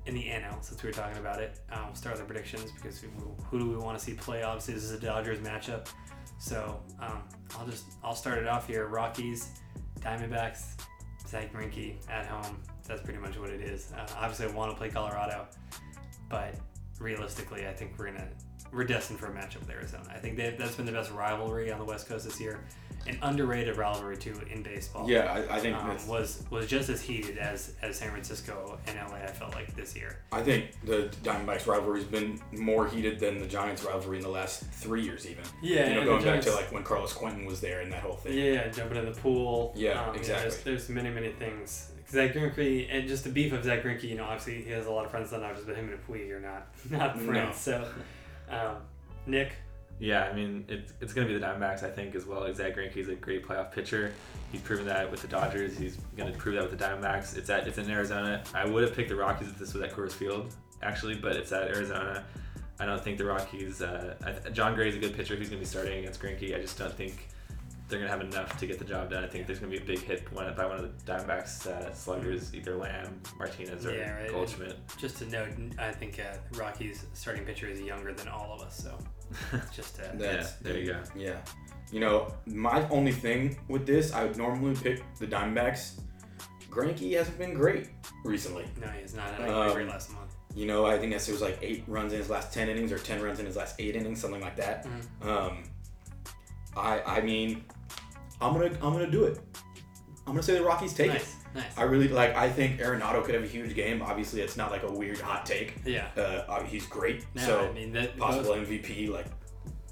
in 0.06 0.14
the 0.14 0.24
NL 0.24 0.64
since 0.64 0.82
we 0.84 0.90
were 0.90 0.94
talking 0.94 1.18
about 1.18 1.42
it. 1.42 1.60
Um, 1.72 1.88
we'll 1.88 1.96
start 1.96 2.16
with 2.18 2.28
the 2.28 2.34
predictions 2.34 2.72
because 2.72 3.02
we, 3.02 3.10
who 3.46 3.60
do 3.60 3.70
we 3.70 3.78
want 3.78 3.98
to 3.98 4.04
see 4.04 4.14
play? 4.14 4.44
Obviously, 4.44 4.76
this 4.76 4.84
is 4.84 4.92
a 4.92 5.00
Dodgers 5.00 5.40
matchup. 5.40 5.88
So 6.38 6.80
um, 7.00 7.24
I'll 7.58 7.66
just 7.66 7.86
I'll 8.04 8.16
start 8.16 8.40
it 8.40 8.48
off 8.48 8.68
here. 8.68 8.88
Rockies, 8.88 9.50
Diamondbacks, 10.00 10.80
Zach 11.28 11.54
Greinke 11.54 11.96
at 12.10 12.26
home. 12.26 12.58
That's 12.88 13.02
pretty 13.02 13.20
much 13.20 13.38
what 13.38 13.50
it 13.50 13.62
is. 13.62 13.92
Uh, 13.98 14.08
obviously, 14.18 14.46
I 14.46 14.52
want 14.52 14.72
to 14.72 14.78
play 14.78 14.90
Colorado, 14.90 15.48
but 16.30 16.56
realistically, 17.00 17.68
I 17.68 17.74
think 17.74 17.98
we're 17.98 18.12
gonna 18.12 18.28
we're 18.72 18.84
destined 18.84 19.20
for 19.20 19.28
a 19.28 19.32
matchup 19.32 19.60
with 19.62 19.70
Arizona. 19.70 20.04
I 20.14 20.18
think 20.18 20.38
that 20.38 20.58
that's 20.58 20.76
been 20.76 20.86
the 20.86 20.92
best 20.92 21.12
rivalry 21.12 21.72
on 21.72 21.80
the 21.80 21.86
West 21.86 22.08
Coast 22.08 22.26
this 22.26 22.40
year, 22.42 22.60
an 23.08 23.18
underrated 23.22 23.78
rivalry 23.78 24.18
too 24.18 24.34
in 24.52 24.64
baseball. 24.64 25.10
Yeah, 25.10 25.32
I, 25.50 25.56
I 25.56 25.60
think 25.60 25.78
Um, 25.78 26.08
was 26.08 26.44
was 26.50 26.68
just 26.68 26.90
as 26.90 27.02
heated 27.02 27.38
as 27.38 27.74
as 27.82 27.98
San 27.98 28.10
Francisco 28.12 28.78
and 28.88 28.98
LA. 28.98 29.18
I 29.18 29.28
felt 29.28 29.54
like 29.54 29.76
this 29.76 29.96
year. 29.96 30.18
I 30.32 30.42
think 30.42 30.72
the 30.84 31.10
Diamondbacks 31.24 31.68
rivalry's 31.68 32.04
been 32.04 32.40
more 32.52 32.88
heated 32.88 33.20
than 33.20 33.40
the 33.40 33.48
Giants 33.48 33.84
rivalry 33.84 34.18
in 34.18 34.24
the 34.24 34.30
last 34.30 34.64
three 34.66 35.04
years, 35.04 35.26
even. 35.30 35.44
Yeah, 35.62 35.90
you 35.90 35.96
know, 35.96 36.06
going 36.06 36.20
the 36.26 36.32
back 36.32 36.42
to 36.42 36.52
like 36.52 36.72
when 36.74 36.84
Carlos 36.84 37.14
Quentin 37.14 37.46
was 37.46 37.62
there 37.62 37.82
and 37.82 37.92
that 37.94 38.02
whole 38.02 38.16
thing. 38.16 38.38
Yeah, 38.38 38.68
jumping 38.70 38.98
in 38.98 39.06
the 39.06 39.12
pool. 39.20 39.74
Yeah, 39.76 40.10
Um, 40.10 40.16
exactly. 40.16 40.50
there's, 40.50 40.64
there's 40.64 40.90
many, 40.90 41.10
many 41.12 41.30
things. 41.34 41.92
Zach 42.08 42.34
Greinke, 42.34 42.88
and 42.92 43.08
just 43.08 43.24
the 43.24 43.32
beef 43.32 43.52
of 43.52 43.64
Zach 43.64 43.82
Greinke, 43.84 44.04
you 44.04 44.16
know, 44.16 44.26
obviously 44.26 44.62
he 44.62 44.70
has 44.72 44.86
a 44.86 44.92
lot 44.92 45.06
of 45.06 45.12
friends 45.12 45.32
that 45.32 45.42
not 45.42 45.56
just 45.56 45.66
but 45.66 45.76
him 45.76 45.90
and 45.90 46.08
Puig 46.08 46.30
are 46.32 46.40
not 46.40 46.68
not 46.92 47.18
No. 47.20 47.26
friends. 47.26 47.58
So, 47.58 47.88
um, 48.50 48.78
Nick, 49.26 49.54
Yeah, 50.00 50.26
I 50.26 50.34
mean, 50.34 50.66
it's, 50.68 50.94
it's 51.02 51.14
going 51.14 51.28
to 51.28 51.34
be 51.34 51.40
the 51.40 51.46
Diamondbacks, 51.46 51.84
I 51.84 51.90
think, 51.90 52.16
as 52.16 52.26
well. 52.26 52.42
Like, 52.42 52.56
Zach 52.56 52.76
Greinke 52.76 52.98
is 52.98 53.08
a 53.08 53.16
great 53.16 53.46
playoff 53.48 53.72
pitcher. 53.72 54.14
He's 54.52 54.62
proven 54.62 54.86
that 54.86 55.10
with 55.10 55.22
the 55.22 55.28
Dodgers. 55.28 55.78
He's 55.78 55.98
going 56.18 56.32
to 56.32 56.38
prove 56.38 56.56
that 56.56 56.70
with 56.70 56.78
the 56.78 56.84
Diamondbacks. 56.86 57.38
It's 57.38 57.50
at 57.50 57.68
it's 57.68 57.78
in 57.78 57.90
Arizona. 57.90 58.44
I 58.54 58.66
would 58.66 58.84
have 58.84 58.94
picked 58.94 59.10
the 59.10 59.16
Rockies 59.16 59.48
if 59.48 59.58
this 59.58 59.74
was 59.74 59.84
at 59.84 59.94
Coors 59.94 60.12
Field, 60.12 60.54
actually, 60.82 61.16
but 61.16 61.36
it's 61.36 61.52
at 61.52 61.64
Arizona. 61.76 62.24
I 62.80 62.86
don't 62.86 63.02
think 63.02 63.18
the 63.18 63.26
Rockies. 63.26 63.82
Uh, 63.82 64.16
I, 64.26 64.50
Jon 64.50 64.76
Gray's 64.76 64.96
a 64.96 65.00
good 65.00 65.16
pitcher 65.16 65.36
He's 65.36 65.50
going 65.50 65.60
to 65.60 65.66
be 65.66 65.70
starting 65.70 66.00
against 66.00 66.22
Greinke. 66.22 66.56
I 66.56 66.60
just 66.60 66.78
don't 66.78 66.94
think 66.94 67.30
they're 67.88 68.00
gonna 68.00 68.10
have 68.12 68.22
enough 68.22 68.58
to 68.60 68.66
get 68.68 68.80
the 68.80 68.86
job 68.86 69.12
done. 69.12 69.24
I 69.24 69.28
think 69.28 69.46
there's 69.46 69.60
gonna 69.60 69.72
be 69.72 69.78
a 69.78 69.86
big 69.86 70.00
hit 70.00 70.32
one 70.34 70.54
by 70.56 70.66
one 70.66 70.78
of 70.78 70.84
the 71.06 71.12
Diamondbacks 71.12 71.68
uh, 71.68 71.94
sluggers, 71.94 72.54
either 72.56 72.76
Lamb, 72.76 73.22
Martinez, 73.38 73.86
or 73.86 73.96
Yeah, 73.96 74.12
right. 74.22 74.32
Goldschmidt. 74.32 74.78
Just 74.98 75.18
to 75.18 75.26
note, 75.30 75.50
I 75.78 75.92
think 75.92 76.20
uh, 76.20 76.38
Rocky's 76.58 77.06
starting 77.14 77.46
pitcher 77.46 77.68
is 77.68 77.80
younger 77.82 78.14
than 78.14 78.28
all 78.28 78.54
of 78.54 78.62
us, 78.62 78.76
so 78.84 78.98
just 79.74 80.00
uh, 80.00 80.04
That's, 80.16 80.48
Yeah, 80.48 80.54
there 80.62 80.78
you 80.80 80.86
go. 80.94 81.00
Yeah. 81.16 81.38
You 81.92 82.00
know, 82.00 82.34
my 82.48 82.88
only 82.90 83.12
thing 83.12 83.58
with 83.68 83.86
this, 83.86 84.12
I 84.14 84.24
would 84.26 84.38
normally 84.38 84.76
pick 84.76 85.04
the 85.20 85.28
Diamondbacks. 85.28 86.00
Greinke 86.72 87.16
hasn't 87.16 87.38
been 87.38 87.54
great 87.54 87.90
recently. 88.24 88.66
no, 88.82 88.88
he's 88.88 89.14
not. 89.14 89.40
I 89.40 89.48
Um, 89.48 89.70
agree 89.70 89.86
last 89.86 90.12
month. 90.12 90.34
You 90.56 90.66
know, 90.66 90.86
I 90.86 90.98
think 90.98 91.14
it 91.14 91.28
was 91.30 91.42
like 91.42 91.60
eight 91.62 91.84
runs 91.88 92.12
in 92.14 92.18
his 92.20 92.30
last 92.30 92.52
ten 92.54 92.68
innings, 92.70 92.92
or 92.92 92.98
ten 92.98 93.22
runs 93.22 93.40
in 93.40 93.46
his 93.46 93.56
last 93.56 93.76
eight 93.80 93.96
innings, 93.96 94.20
something 94.20 94.42
like 94.42 94.56
that. 94.56 94.86
Mhm. 95.22 95.28
Um, 95.28 95.64
I 96.76 97.02
I 97.06 97.22
mean, 97.22 97.64
I'm 98.46 98.54
gonna 98.54 98.72
I'm 98.82 98.94
gonna 98.94 99.10
do 99.10 99.26
it. 99.26 99.40
I'm 100.28 100.34
gonna 100.34 100.44
say 100.44 100.56
the 100.56 100.64
Rockies 100.64 100.94
take 100.94 101.08
it. 101.08 101.14
Nice, 101.14 101.36
nice. 101.54 101.78
I 101.78 101.84
really 101.84 102.08
like. 102.08 102.36
I 102.36 102.50
think 102.50 102.80
Arenado 102.80 103.24
could 103.24 103.36
have 103.36 103.44
a 103.44 103.48
huge 103.48 103.76
game. 103.76 104.02
Obviously, 104.02 104.42
it's 104.42 104.58
not 104.58 104.72
like 104.72 104.84
a 104.84 104.92
weird 104.92 105.20
hot 105.20 105.46
take. 105.46 105.76
yeah. 105.86 106.08
Uh, 106.18 106.22
uh, 106.48 106.64
he's 106.64 106.86
great. 106.88 107.26
No, 107.36 107.42
so 107.44 107.70
I 107.70 107.72
mean 107.74 107.92
that 107.94 108.18
possible 108.18 108.56
both, 108.56 108.68
MVP. 108.68 109.10
Like 109.10 109.28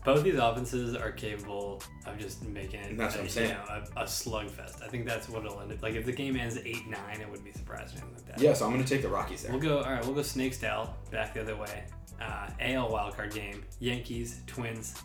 both 0.03 0.23
these 0.23 0.35
offenses 0.35 0.95
are 0.95 1.11
capable 1.11 1.81
of 2.05 2.17
just 2.17 2.43
making 2.45 2.81
it. 2.81 2.97
That's 2.97 3.15
what 3.15 3.21
I'm 3.21 3.27
a, 3.27 3.29
saying. 3.29 3.49
You 3.49 3.55
know, 3.55 3.83
a, 3.95 4.01
a 4.01 4.05
slugfest. 4.05 4.83
I 4.83 4.87
think 4.87 5.05
that's 5.05 5.29
what 5.29 5.45
it'll 5.45 5.61
end 5.61 5.71
up. 5.71 5.81
Like 5.81 5.93
if 5.93 6.05
the 6.05 6.11
game 6.11 6.35
ends 6.35 6.57
eight 6.65 6.87
nine, 6.87 7.21
it 7.21 7.27
wouldn't 7.29 7.45
be 7.45 7.51
surprising 7.51 8.01
like 8.13 8.25
that. 8.27 8.39
yeah, 8.41 8.53
so 8.53 8.65
I'm 8.65 8.71
gonna 8.71 8.83
take 8.83 9.01
the 9.01 9.09
Rockies 9.09 9.43
there. 9.43 9.51
We'll 9.51 9.61
go. 9.61 9.77
All 9.79 9.91
right, 9.91 10.03
we'll 10.03 10.15
go 10.15 10.23
Snakes 10.23 10.57
style 10.57 10.95
back 11.11 11.33
the 11.33 11.41
other 11.41 11.55
way. 11.55 11.83
Uh, 12.19 12.49
AL 12.59 12.89
wildcard 12.89 13.33
game: 13.33 13.63
Yankees, 13.79 14.41
Twins. 14.47 14.95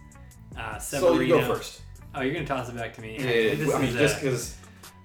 Uh, 0.56 0.78
so 0.78 1.20
you 1.20 1.28
go 1.28 1.54
first. 1.54 1.82
Oh, 2.18 2.22
you're 2.22 2.35
gonna 2.35 2.46
toss 2.46 2.68
it 2.68 2.76
back 2.76 2.94
to 2.94 3.00
me. 3.00 3.16
Yeah, 3.18 3.24
yeah, 3.31 3.54
This 3.54 3.74
I 3.74 3.78
mean, 3.78 3.88
is, 3.90 3.94
just 3.94 4.16
uh, 4.16 4.20
because. 4.20 4.57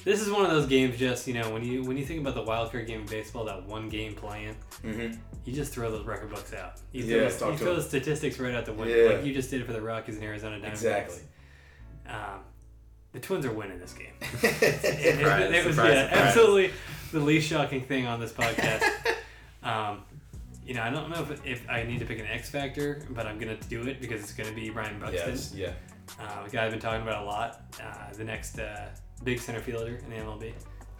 this 0.03 0.21
is 0.21 0.31
one 0.31 0.45
of 0.45 0.51
those 0.51 0.65
games. 0.67 0.97
Just 0.97 1.27
you 1.27 1.33
know, 1.33 1.49
when 1.51 1.63
you 1.63 1.83
when 1.83 1.97
you 1.97 2.05
think 2.05 2.21
about 2.21 2.35
the 2.35 2.41
wild 2.43 2.71
card 2.71 2.87
game 2.87 3.01
in 3.01 3.05
baseball, 3.07 3.45
that 3.45 3.65
one 3.65 3.89
game 3.89 4.15
playing, 4.15 4.55
Mm-hmm. 4.83 5.15
you 5.45 5.53
just 5.53 5.73
throw 5.73 5.89
those 5.91 6.05
record 6.05 6.29
books 6.29 6.53
out. 6.53 6.73
You 6.91 7.03
Yeah, 7.05 7.29
throw, 7.29 7.51
you 7.51 7.57
throw 7.57 7.75
the 7.75 7.81
statistics 7.81 8.37
right 8.39 8.53
out 8.53 8.65
the 8.65 8.73
window, 8.73 8.95
Yeah. 8.95 9.15
like 9.15 9.25
you 9.25 9.33
just 9.33 9.49
did 9.49 9.61
it 9.61 9.67
for 9.67 9.73
the 9.73 9.81
Rockies 9.81 10.15
and 10.15 10.23
Arizona 10.23 10.57
Diamondbacks. 10.57 10.71
Exactly. 10.71 11.19
Um, 12.07 12.39
the 13.13 13.19
Twins 13.19 13.45
are 13.45 13.53
winning 13.53 13.79
this 13.79 13.93
game. 13.93 14.13
Surprise, 14.39 14.83
it, 14.83 15.53
it 15.55 15.65
was 15.65 15.75
surprise, 15.75 15.93
yeah, 15.93 16.03
surprise. 16.09 16.11
absolutely 16.11 16.71
the 17.11 17.19
least 17.19 17.47
shocking 17.47 17.81
thing 17.83 18.07
on 18.07 18.19
this 18.19 18.31
podcast. 18.33 18.83
um, 19.63 20.01
you 20.65 20.73
know, 20.73 20.81
I 20.81 20.89
don't 20.89 21.09
know 21.09 21.21
if, 21.29 21.45
if 21.45 21.69
I 21.69 21.83
need 21.83 21.99
to 21.99 22.05
pick 22.05 22.19
an 22.19 22.25
X 22.25 22.49
factor, 22.49 23.05
but 23.11 23.27
I'm 23.27 23.37
gonna 23.37 23.57
do 23.69 23.83
it 23.87 24.01
because 24.01 24.21
it's 24.21 24.33
gonna 24.33 24.51
be 24.53 24.69
Byron 24.69 24.99
Buxton, 24.99 25.29
yes. 25.29 25.53
Yeah. 25.55 25.71
Uh, 26.19 26.43
a 26.45 26.49
guy 26.49 26.65
I've 26.65 26.71
been 26.71 26.79
talking 26.79 27.01
about 27.01 27.23
a 27.23 27.25
lot. 27.25 27.61
Uh, 27.81 28.13
the 28.13 28.23
next 28.23 28.59
uh, 28.59 28.89
big 29.23 29.39
center 29.39 29.59
fielder 29.59 29.95
in 29.95 30.09
the 30.09 30.15
MLB, 30.17 30.53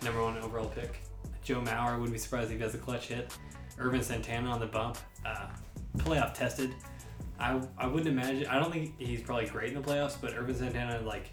number 0.04 0.21
one 0.21 0.38
overall 0.38 0.67
pick. 0.67 1.02
Joe 1.43 1.62
Mauer 1.62 1.99
would 1.99 2.12
be 2.12 2.17
surprised 2.17 2.52
if 2.52 2.58
he 2.58 2.63
has 2.63 2.73
a 2.73 2.78
clutch 2.78 3.08
hit. 3.08 3.36
Ervin 3.80 4.04
Santana 4.04 4.49
on 4.49 4.60
the 4.60 4.65
bump, 4.65 4.97
uh, 5.26 5.47
playoff 5.97 6.34
tested. 6.34 6.73
I, 7.39 7.60
I 7.78 7.88
wouldn't 7.88 8.08
imagine. 8.08 8.47
I 8.47 8.60
don't 8.60 8.71
think 8.71 8.99
he's 8.99 9.21
probably 9.21 9.47
great 9.47 9.73
in 9.73 9.82
the 9.82 9.88
playoffs, 9.88 10.15
but 10.19 10.34
Ervin 10.34 10.56
Santana 10.56 11.02
like 11.02 11.32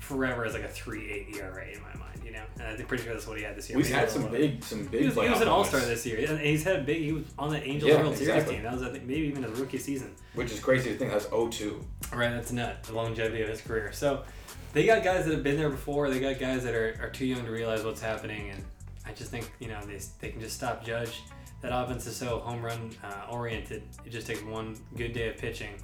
forever 0.00 0.44
is 0.44 0.54
like 0.54 0.64
a 0.64 0.68
three 0.68 1.10
eight 1.10 1.36
ERA 1.36 1.66
in 1.68 1.80
my 1.82 1.94
mind, 1.94 2.20
you 2.24 2.32
know. 2.32 2.42
And 2.58 2.66
I 2.66 2.74
think 2.74 2.88
pretty 2.88 3.04
sure 3.04 3.12
that's 3.12 3.26
what 3.26 3.38
he 3.38 3.44
had 3.44 3.56
this 3.56 3.68
year. 3.68 3.78
We've 3.78 3.86
Maybe 3.86 3.98
had 4.00 4.10
some 4.10 4.28
big, 4.30 4.64
some 4.64 4.86
big. 4.86 5.00
He 5.00 5.06
was, 5.06 5.14
he 5.14 5.28
was 5.28 5.40
an 5.40 5.48
All 5.48 5.64
Star 5.64 5.80
this 5.80 6.04
year, 6.04 6.28
and 6.28 6.40
he's 6.40 6.64
had 6.64 6.84
big. 6.84 7.02
He 7.02 7.12
was 7.12 7.24
on 7.38 7.50
the 7.50 7.62
Angels 7.62 7.90
Yeah, 7.90 8.02
World 8.02 8.16
Series 8.16 8.48
team. 8.48 8.62
That 8.62 8.72
was 8.72 8.82
I 8.82 8.90
think 8.90 9.04
maybe 9.04 9.26
even 9.28 9.42
his 9.44 9.58
rookie 9.58 9.78
season. 9.78 10.14
which 10.34 10.50
is 10.50 10.58
crazy 10.60 10.90
to 10.92 10.98
think. 10.98 11.12
That's 11.12 11.26
0-2. 11.26 11.82
Right, 12.12 12.30
that's 12.30 12.50
nut. 12.50 12.82
The 12.82 12.92
longevity 12.94 13.42
of 13.42 13.48
his 13.48 13.60
career. 13.60 13.92
So 13.92 14.24
they 14.72 14.84
got 14.86 15.04
guys 15.04 15.24
that 15.26 15.32
have 15.34 15.42
been 15.44 15.56
there 15.56 15.70
before. 15.70 16.10
They 16.10 16.18
got 16.20 16.38
guys 16.40 16.64
that 16.64 16.74
are, 16.74 16.98
are 17.00 17.10
too 17.10 17.26
young 17.26 17.44
to 17.44 17.50
realize 17.50 17.84
what's 17.84 18.00
happening, 18.00 18.50
and 18.50 18.64
I 19.06 19.12
just 19.12 19.30
think 19.30 19.50
you 19.60 19.68
know 19.68 19.80
they, 19.86 20.00
they 20.20 20.30
can 20.30 20.40
just 20.40 20.56
stop 20.56 20.84
Judge. 20.84 21.22
That 21.62 21.72
offense 21.78 22.06
is 22.06 22.16
so 22.16 22.38
home 22.38 22.62
run 22.62 22.90
uh, 23.04 23.30
oriented. 23.30 23.82
It 24.06 24.10
just 24.10 24.26
takes 24.26 24.42
one 24.42 24.76
good 24.96 25.12
day 25.12 25.28
of 25.28 25.36
pitching, 25.36 25.74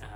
uh, 0.00 0.06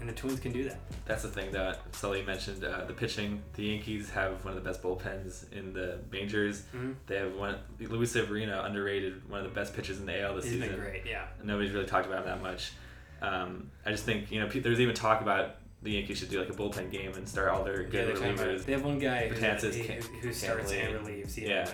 and 0.00 0.08
the 0.08 0.12
Twins 0.12 0.40
can 0.40 0.52
do 0.52 0.64
that. 0.64 0.78
That's 1.06 1.22
the 1.22 1.28
thing 1.28 1.50
that 1.52 1.80
Sully 1.94 2.22
mentioned. 2.22 2.62
Uh, 2.64 2.84
the 2.84 2.92
pitching. 2.92 3.42
The 3.54 3.64
Yankees 3.64 4.10
have 4.10 4.44
one 4.44 4.56
of 4.56 4.62
the 4.62 4.68
best 4.68 4.82
bullpens 4.82 5.50
in 5.52 5.72
the 5.72 5.98
majors. 6.12 6.62
Mhm. 6.74 6.94
They 7.06 7.16
have 7.16 7.34
one. 7.34 7.56
Luis 7.80 8.12
Severino, 8.12 8.62
underrated, 8.62 9.28
one 9.30 9.40
of 9.40 9.46
the 9.46 9.54
best 9.54 9.74
pitchers 9.74 9.98
in 9.98 10.06
the 10.06 10.20
AL 10.20 10.34
this 10.36 10.44
He's 10.44 10.54
season. 10.54 10.68
been 10.70 10.78
great. 10.80 11.02
Yeah. 11.06 11.26
Nobody's 11.42 11.72
really 11.72 11.86
talked 11.86 12.06
about 12.06 12.20
him 12.20 12.26
that 12.26 12.42
much. 12.42 12.72
Um, 13.22 13.70
I 13.84 13.90
just 13.90 14.04
think 14.04 14.30
you 14.30 14.40
know 14.40 14.48
there's 14.48 14.80
even 14.80 14.94
talk 14.94 15.22
about 15.22 15.56
the 15.82 15.92
Yankees 15.92 16.18
should 16.18 16.30
do 16.30 16.38
like 16.40 16.48
a 16.50 16.52
bullpen 16.52 16.90
game 16.90 17.12
and 17.14 17.28
start 17.28 17.48
all 17.48 17.62
their 17.64 17.82
Yeah, 17.82 17.88
good 17.88 17.92
they're 18.08 18.14
talking 18.14 18.34
about 18.34 18.48
it. 18.48 18.60
relievers. 18.60 18.64
They 18.64 18.72
have 18.72 18.84
one 18.84 18.98
guy 18.98 19.28
who, 19.28 19.34
Betances 19.36 19.74
who, 19.74 20.18
who 20.18 20.32
starts 20.32 20.72
and 20.72 20.94
relieves. 20.94 21.38
Yeah. 21.38 21.48
Yeah. 21.48 21.72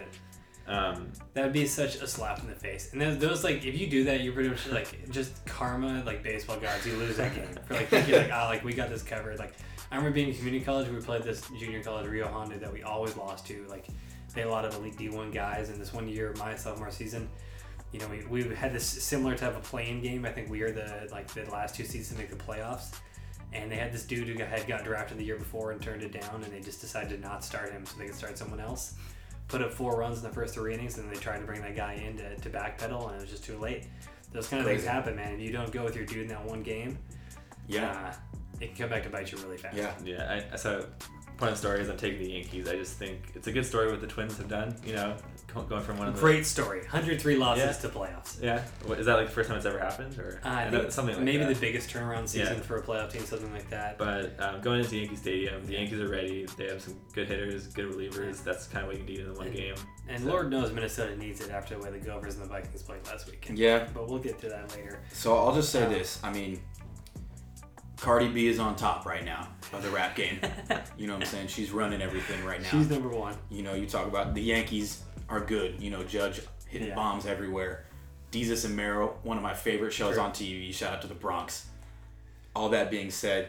Um, 0.67 1.13
That 1.35 1.45
would 1.45 1.53
be 1.53 1.67
such 1.67 1.97
a 1.97 2.07
slap 2.07 2.41
in 2.41 2.47
the 2.49 2.55
face. 2.55 2.93
And 2.93 3.01
those, 3.01 3.19
those 3.19 3.45
like, 3.45 3.65
if 3.65 3.79
you 3.79 3.87
do 3.87 4.05
that, 4.05 4.21
you're 4.21 4.33
pretty 4.33 4.49
much 4.49 4.67
like 4.69 5.11
just 5.11 5.45
karma, 5.47 6.03
like 6.05 6.23
baseball 6.23 6.59
gods. 6.59 6.87
You 6.87 6.97
lose 6.97 7.17
that 7.17 7.35
game 7.35 7.49
for 7.67 7.75
like 7.75 7.89
thinking 7.89 8.15
like, 8.15 8.31
ah, 8.33 8.49
like 8.49 8.65
we 8.65 8.73
got 8.73 8.89
this 8.89 9.03
covered. 9.03 9.39
Like 9.39 9.55
I 9.91 9.97
remember 9.97 10.15
being 10.15 10.29
in 10.29 10.35
community 10.35 10.65
college, 10.65 10.89
we 10.89 11.01
played 11.01 11.23
this 11.23 11.43
junior 11.59 11.83
college 11.83 12.07
Rio 12.07 12.29
Hondo 12.29 12.59
that 12.59 12.73
we 12.73 12.83
always 12.83 13.17
lost 13.17 13.47
to. 13.47 13.67
Like 13.69 13.87
they 14.35 14.43
had 14.43 14.49
a 14.49 14.53
lot 14.53 14.65
of 14.65 14.75
elite 14.75 14.97
D1 14.97 15.33
guys, 15.33 15.69
and 15.69 15.81
this 15.81 15.93
one 15.93 16.09
year, 16.09 16.35
my 16.39 16.55
sophomore 16.55 16.91
season, 16.91 17.29
you 17.93 18.01
know, 18.01 18.09
we, 18.09 18.43
we 18.43 18.55
had 18.55 18.73
this 18.73 18.87
similar 18.87 19.37
type 19.37 19.57
of 19.57 19.63
playing 19.65 20.01
game. 20.01 20.25
I 20.25 20.31
think 20.31 20.49
we 20.49 20.63
were 20.63 20.71
the 20.71 21.09
like 21.11 21.33
the 21.35 21.45
last 21.51 21.75
two 21.75 21.85
seasons 21.85 22.11
to 22.11 22.19
make 22.19 22.31
the 22.31 22.43
playoffs. 22.43 22.95
And 23.55 23.71
they 23.71 23.77
had 23.77 23.93
this 23.93 24.07
dude 24.07 24.29
who 24.29 24.43
had 24.43 24.67
got 24.67 24.83
drafted 24.83 25.19
the 25.19 25.25
year 25.25 25.37
before 25.37 25.73
and 25.73 25.83
turned 25.83 26.03
it 26.03 26.19
down, 26.19 26.43
and 26.43 26.51
they 26.51 26.61
just 26.61 26.81
decided 26.81 27.11
to 27.11 27.19
not 27.19 27.45
start 27.45 27.71
him 27.71 27.85
so 27.85 27.99
they 27.99 28.07
could 28.07 28.15
start 28.15 28.39
someone 28.39 28.61
else 28.61 28.95
put 29.49 29.63
up 29.63 29.73
four 29.73 29.97
runs 29.99 30.19
in 30.19 30.25
the 30.25 30.31
first 30.31 30.55
three 30.55 30.75
innings, 30.75 30.99
and 30.99 31.11
they 31.11 31.17
tried 31.17 31.39
to 31.39 31.45
bring 31.47 31.61
that 31.63 31.77
guy 31.77 31.95
in 31.95 32.17
to, 32.17 32.37
to 32.37 32.51
backpedal, 32.51 33.07
and 33.09 33.17
it 33.17 33.21
was 33.23 33.31
just 33.31 33.45
too 33.45 33.59
late. 33.59 33.87
Those 34.33 34.49
kind 34.49 34.61
of 34.63 34.67
things 34.69 34.85
happen, 34.85 35.15
man. 35.17 35.35
If 35.35 35.41
you 35.41 35.53
don't 35.53 35.71
go 35.71 35.85
with 35.85 35.95
your 35.95 36.07
dude 36.07 36.23
in 36.23 36.29
that 36.29 36.45
one 36.45 36.63
game, 36.63 36.99
Yeah. 37.69 37.91
uh, 37.91 38.15
it 38.61 38.69
can 38.69 38.77
come 38.85 38.91
back 38.91 39.03
to 39.03 39.11
bite 39.11 39.31
you 39.31 39.39
really 39.39 39.59
fast. 39.59 39.77
Yeah. 39.77 39.93
yeah. 40.05 40.43
I, 40.53 40.57
so 40.57 40.87
point 41.37 41.53
of 41.53 41.57
the 41.57 41.57
story 41.57 41.81
is 41.81 41.89
I'm 41.91 41.97
taking 41.99 42.21
the 42.21 42.31
Yankees. 42.33 42.69
I 42.69 42.77
just 42.77 42.95
think 42.97 43.33
it's 43.35 43.47
a 43.49 43.53
good 43.53 43.67
story 43.67 43.91
what 43.91 44.01
the 44.01 44.07
Twins 44.07 44.39
have 44.39 44.49
done. 44.49 44.75
You 44.87 44.95
know, 44.95 45.17
go- 45.17 45.23
going 45.55 45.83
from 45.83 45.99
one 45.99 46.09
of 46.09 46.15
the 46.15 46.21
Great 46.21 46.47
story. 46.47 46.81
103 46.81 47.37
losses 47.37 47.65
Yeah. 47.65 47.73
to 47.73 47.89
playoffs. 47.89 48.43
Yeah. 48.43 48.63
What, 48.87 48.99
is 48.99 49.07
that 49.07 49.15
like 49.15 49.27
the 49.27 49.33
first 49.33 49.49
time 49.49 49.57
it's 49.59 49.67
ever 49.67 49.79
happened, 49.79 50.19
or 50.19 50.41
Uh, 50.45 50.49
I 50.49 50.71
think 50.71 50.91
something 50.91 51.15
like 51.17 51.25
maybe 51.25 51.45
that? 51.45 51.55
the 51.55 51.61
biggest 51.61 51.91
turnaround 51.91 52.29
season 52.29 52.57
Yeah. 52.57 52.63
for 52.63 52.79
a 52.79 52.83
playoff 52.83 53.13
team, 53.13 53.25
something 53.25 53.53
like 53.53 53.69
that. 53.71 53.99
But 53.99 54.35
um, 54.41 54.61
going 54.61 54.81
into 54.81 54.97
Yankee 54.97 55.17
Stadium, 55.17 55.65
the 55.67 55.73
Yankees 55.75 56.01
are 56.01 56.09
ready. 56.09 56.47
They 56.57 56.69
have 56.69 56.81
some 56.81 56.97
good 57.15 57.29
hitters, 57.29 57.67
good 57.69 57.93
relievers. 57.93 58.43
That's 58.43 58.67
kind 58.67 58.85
of 58.85 58.91
what 58.91 58.99
you 58.99 59.05
need 59.05 59.21
in 59.21 59.29
the 59.29 59.35
one 59.35 59.47
And- 59.49 59.57
game. 59.57 59.75
and 60.09 60.23
so- 60.23 60.29
Lord 60.31 60.51
knows 60.51 60.73
Minnesota 60.73 61.17
needs 61.17 61.41
it 61.41 61.51
after 61.51 61.75
the 61.77 61.81
way 61.83 61.91
the 61.91 61.99
Gophers 61.99 62.35
and 62.37 62.45
the 62.45 62.49
Vikings 62.49 62.83
played 62.83 63.07
last 63.07 63.27
weekend. 63.31 63.59
Yeah. 63.59 63.87
But 63.93 64.09
we'll 64.09 64.19
get 64.21 64.39
to 64.41 64.49
that 64.49 64.71
later. 64.77 65.01
So 65.13 65.37
I'll 65.37 65.55
just 65.55 65.71
say 65.71 65.85
Um, 65.85 65.93
this. 65.93 66.19
I 66.25 66.33
mean, 66.33 66.61
Cardi 67.99 68.27
B 68.29 68.49
is 68.49 68.59
on 68.59 68.75
top 68.75 69.07
right 69.07 69.25
now 69.25 69.49
of 69.73 69.83
the 69.85 69.91
rap 69.91 70.17
game. 70.17 70.41
you 70.99 71.07
know 71.07 71.13
what 71.15 71.23
I'm 71.23 71.29
saying? 71.29 71.47
She's 71.47 71.71
running 71.71 72.03
everything 72.03 72.45
right 72.45 72.61
now. 72.61 72.69
She's 72.69 72.91
number 72.91 73.09
one. 73.09 73.37
you 73.49 73.63
know, 73.63 73.75
you 73.75 73.87
talk 73.87 74.09
about 74.09 74.35
the 74.35 74.43
Yankees 74.43 75.03
are 75.33 75.41
good. 75.41 75.81
You 75.83 75.91
know, 75.91 76.03
Judge 76.05 76.41
hitting 76.69 76.89
Yeah. 76.89 76.95
bombs 76.95 77.27
everywhere. 77.27 77.85
Desus 78.31 78.65
and 78.65 78.77
Mero, 78.77 79.19
one 79.25 79.37
of 79.37 79.43
my 79.43 79.55
favorite 79.55 79.93
shows 79.93 80.17
on 80.19 80.33
TV. 80.33 80.73
Shout 80.73 80.95
out 80.95 81.03
to 81.03 81.09
the 81.09 81.15
Bronx. 81.15 81.67
All 82.55 82.69
that 82.71 82.91
being 82.91 83.11
said, 83.11 83.49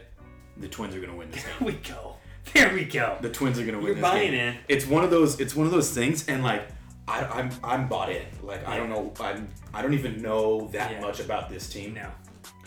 the 0.56 0.68
Twins 0.68 0.94
are 0.94 1.00
gonna 1.00 1.16
win 1.16 1.30
this 1.30 1.42
There 1.42 1.52
game. 1.58 1.66
we 1.66 1.72
go. 1.74 2.16
There 2.52 2.74
we 2.74 2.84
go. 2.84 3.16
The 3.20 3.30
Twins 3.30 3.58
are 3.58 3.64
gonna 3.64 3.78
win 3.78 3.86
You're 3.94 3.96
buying 4.02 4.32
game. 4.32 4.48
in. 4.48 4.56
It's 4.68 4.86
one 4.86 5.02
of 5.04 5.10
those. 5.10 5.40
It's 5.40 5.54
one 5.54 5.66
of 5.66 5.72
those 5.72 5.90
things, 5.92 6.28
and 6.28 6.42
like. 6.42 6.66
I, 7.06 7.22
I'm 7.22 7.50
I'm 7.62 7.86
bought 7.86 8.10
in. 8.10 8.24
Like 8.42 8.66
I 8.66 8.78
don't 8.78 8.88
know. 8.88 9.12
I'm 9.20 9.48
I 9.74 9.82
don't 9.82 9.92
even 9.92 10.22
know 10.22 10.68
that 10.72 10.90
Yeah. 10.92 11.00
much 11.00 11.20
about 11.20 11.50
this 11.50 11.68
team. 11.68 11.92
No. 11.92 12.08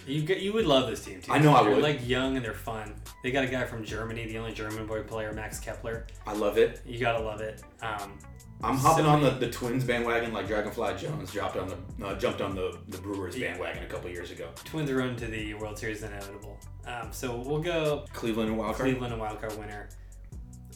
You 0.05 0.21
get, 0.21 0.39
you 0.41 0.53
would 0.53 0.67
love 0.67 0.87
this 0.87 1.03
team 1.03 1.21
too. 1.23 1.31
I 1.33 1.39
know 1.39 1.55
I 1.55 1.63
They're 1.63 1.73
would. 1.73 1.81
like 1.83 2.07
young 2.07 2.35
and 2.37 2.45
they're 2.45 2.53
fun. 2.53 2.93
They 3.23 3.31
got 3.31 3.43
a 3.45 3.47
guy 3.47 3.65
from 3.65 3.83
Germany, 3.83 4.27
the 4.27 4.37
only 4.37 4.53
German 4.53 4.85
boy 4.85 5.01
player, 5.01 5.33
Max 5.33 5.59
Kepler. 5.59 6.05
I 6.27 6.33
love 6.33 6.59
it. 6.59 6.81
You 6.85 6.99
gotta 6.99 7.23
love 7.23 7.41
it. 7.41 7.63
Um, 7.81 8.19
I'm 8.63 8.75
hopping 8.77 9.05
So 9.05 9.09
on 9.11 9.21
the, 9.21 9.29
the 9.31 9.49
Twins 9.51 9.83
bandwagon 9.83 10.33
like 10.33 10.47
Dragonfly 10.47 10.95
Jones 10.97 11.31
dropped 11.31 11.57
on 11.57 11.71
the 11.99 12.05
uh, 12.07 12.15
jumped 12.17 12.41
on 12.41 12.55
the 12.55 12.77
the 12.87 12.97
Brewers 12.97 13.35
bandwagon 13.35 13.83
a 13.83 13.87
couple 13.87 14.09
years 14.09 14.31
ago. 14.31 14.49
Twins 14.65 14.89
are 14.89 14.97
run 14.97 15.15
to 15.17 15.27
the 15.27 15.53
World 15.55 15.77
Series 15.77 16.01
inevitable. 16.03 16.57
Um, 16.85 17.09
so 17.11 17.35
we'll 17.35 17.61
go 17.61 18.05
Cleveland 18.13 18.49
and 18.49 18.59
Wildcard. 18.59 18.75
Cleveland 18.75 19.13
and 19.13 19.21
wildcard 19.21 19.57
winner. 19.59 19.89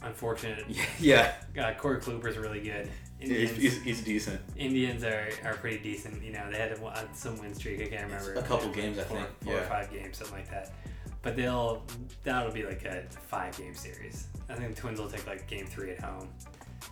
Unfortunate. 0.04 0.66
Yeah, 1.00 1.34
Uh, 1.60 1.74
Corey 1.78 2.00
Kluber's 2.00 2.38
really 2.38 2.60
good. 2.62 2.90
he's, 3.20 3.30
Indians, 3.30 3.58
he's, 3.58 3.82
he's 3.84 4.04
decent. 4.04 4.42
Indians 4.56 5.04
are, 5.04 5.30
are 5.44 5.54
pretty 5.56 5.78
decent. 5.80 6.24
You 6.24 6.34
know, 6.34 6.50
they 6.52 6.58
had 6.58 6.72
a, 6.72 6.84
uh, 6.84 7.04
some 7.14 7.38
win 7.40 7.54
streak. 7.54 7.82
I 7.82 7.86
can't 7.88 8.04
remember. 8.12 8.34
A 8.34 8.42
couple 8.42 8.68
Like 8.68 8.76
games, 8.76 8.98
I 9.00 9.04
think. 9.04 9.28
Four 9.44 9.58
or 9.58 9.62
five 9.64 9.92
games, 9.92 10.18
something 10.18 10.38
like 10.38 10.50
that. 10.50 10.74
But 11.22 11.36
they'll 11.36 11.84
that'll 12.24 12.52
be 12.52 12.64
like 12.64 12.84
a 12.86 13.04
five 13.10 13.56
game 13.58 13.76
series. 13.76 14.28
I 14.50 14.56
think 14.56 14.76
the 14.76 14.82
Twins 14.82 15.00
will 15.00 15.10
take 15.10 15.28
like 15.28 15.48
game 15.48 15.68
three 15.68 15.92
at 15.92 16.02
home, 16.02 16.30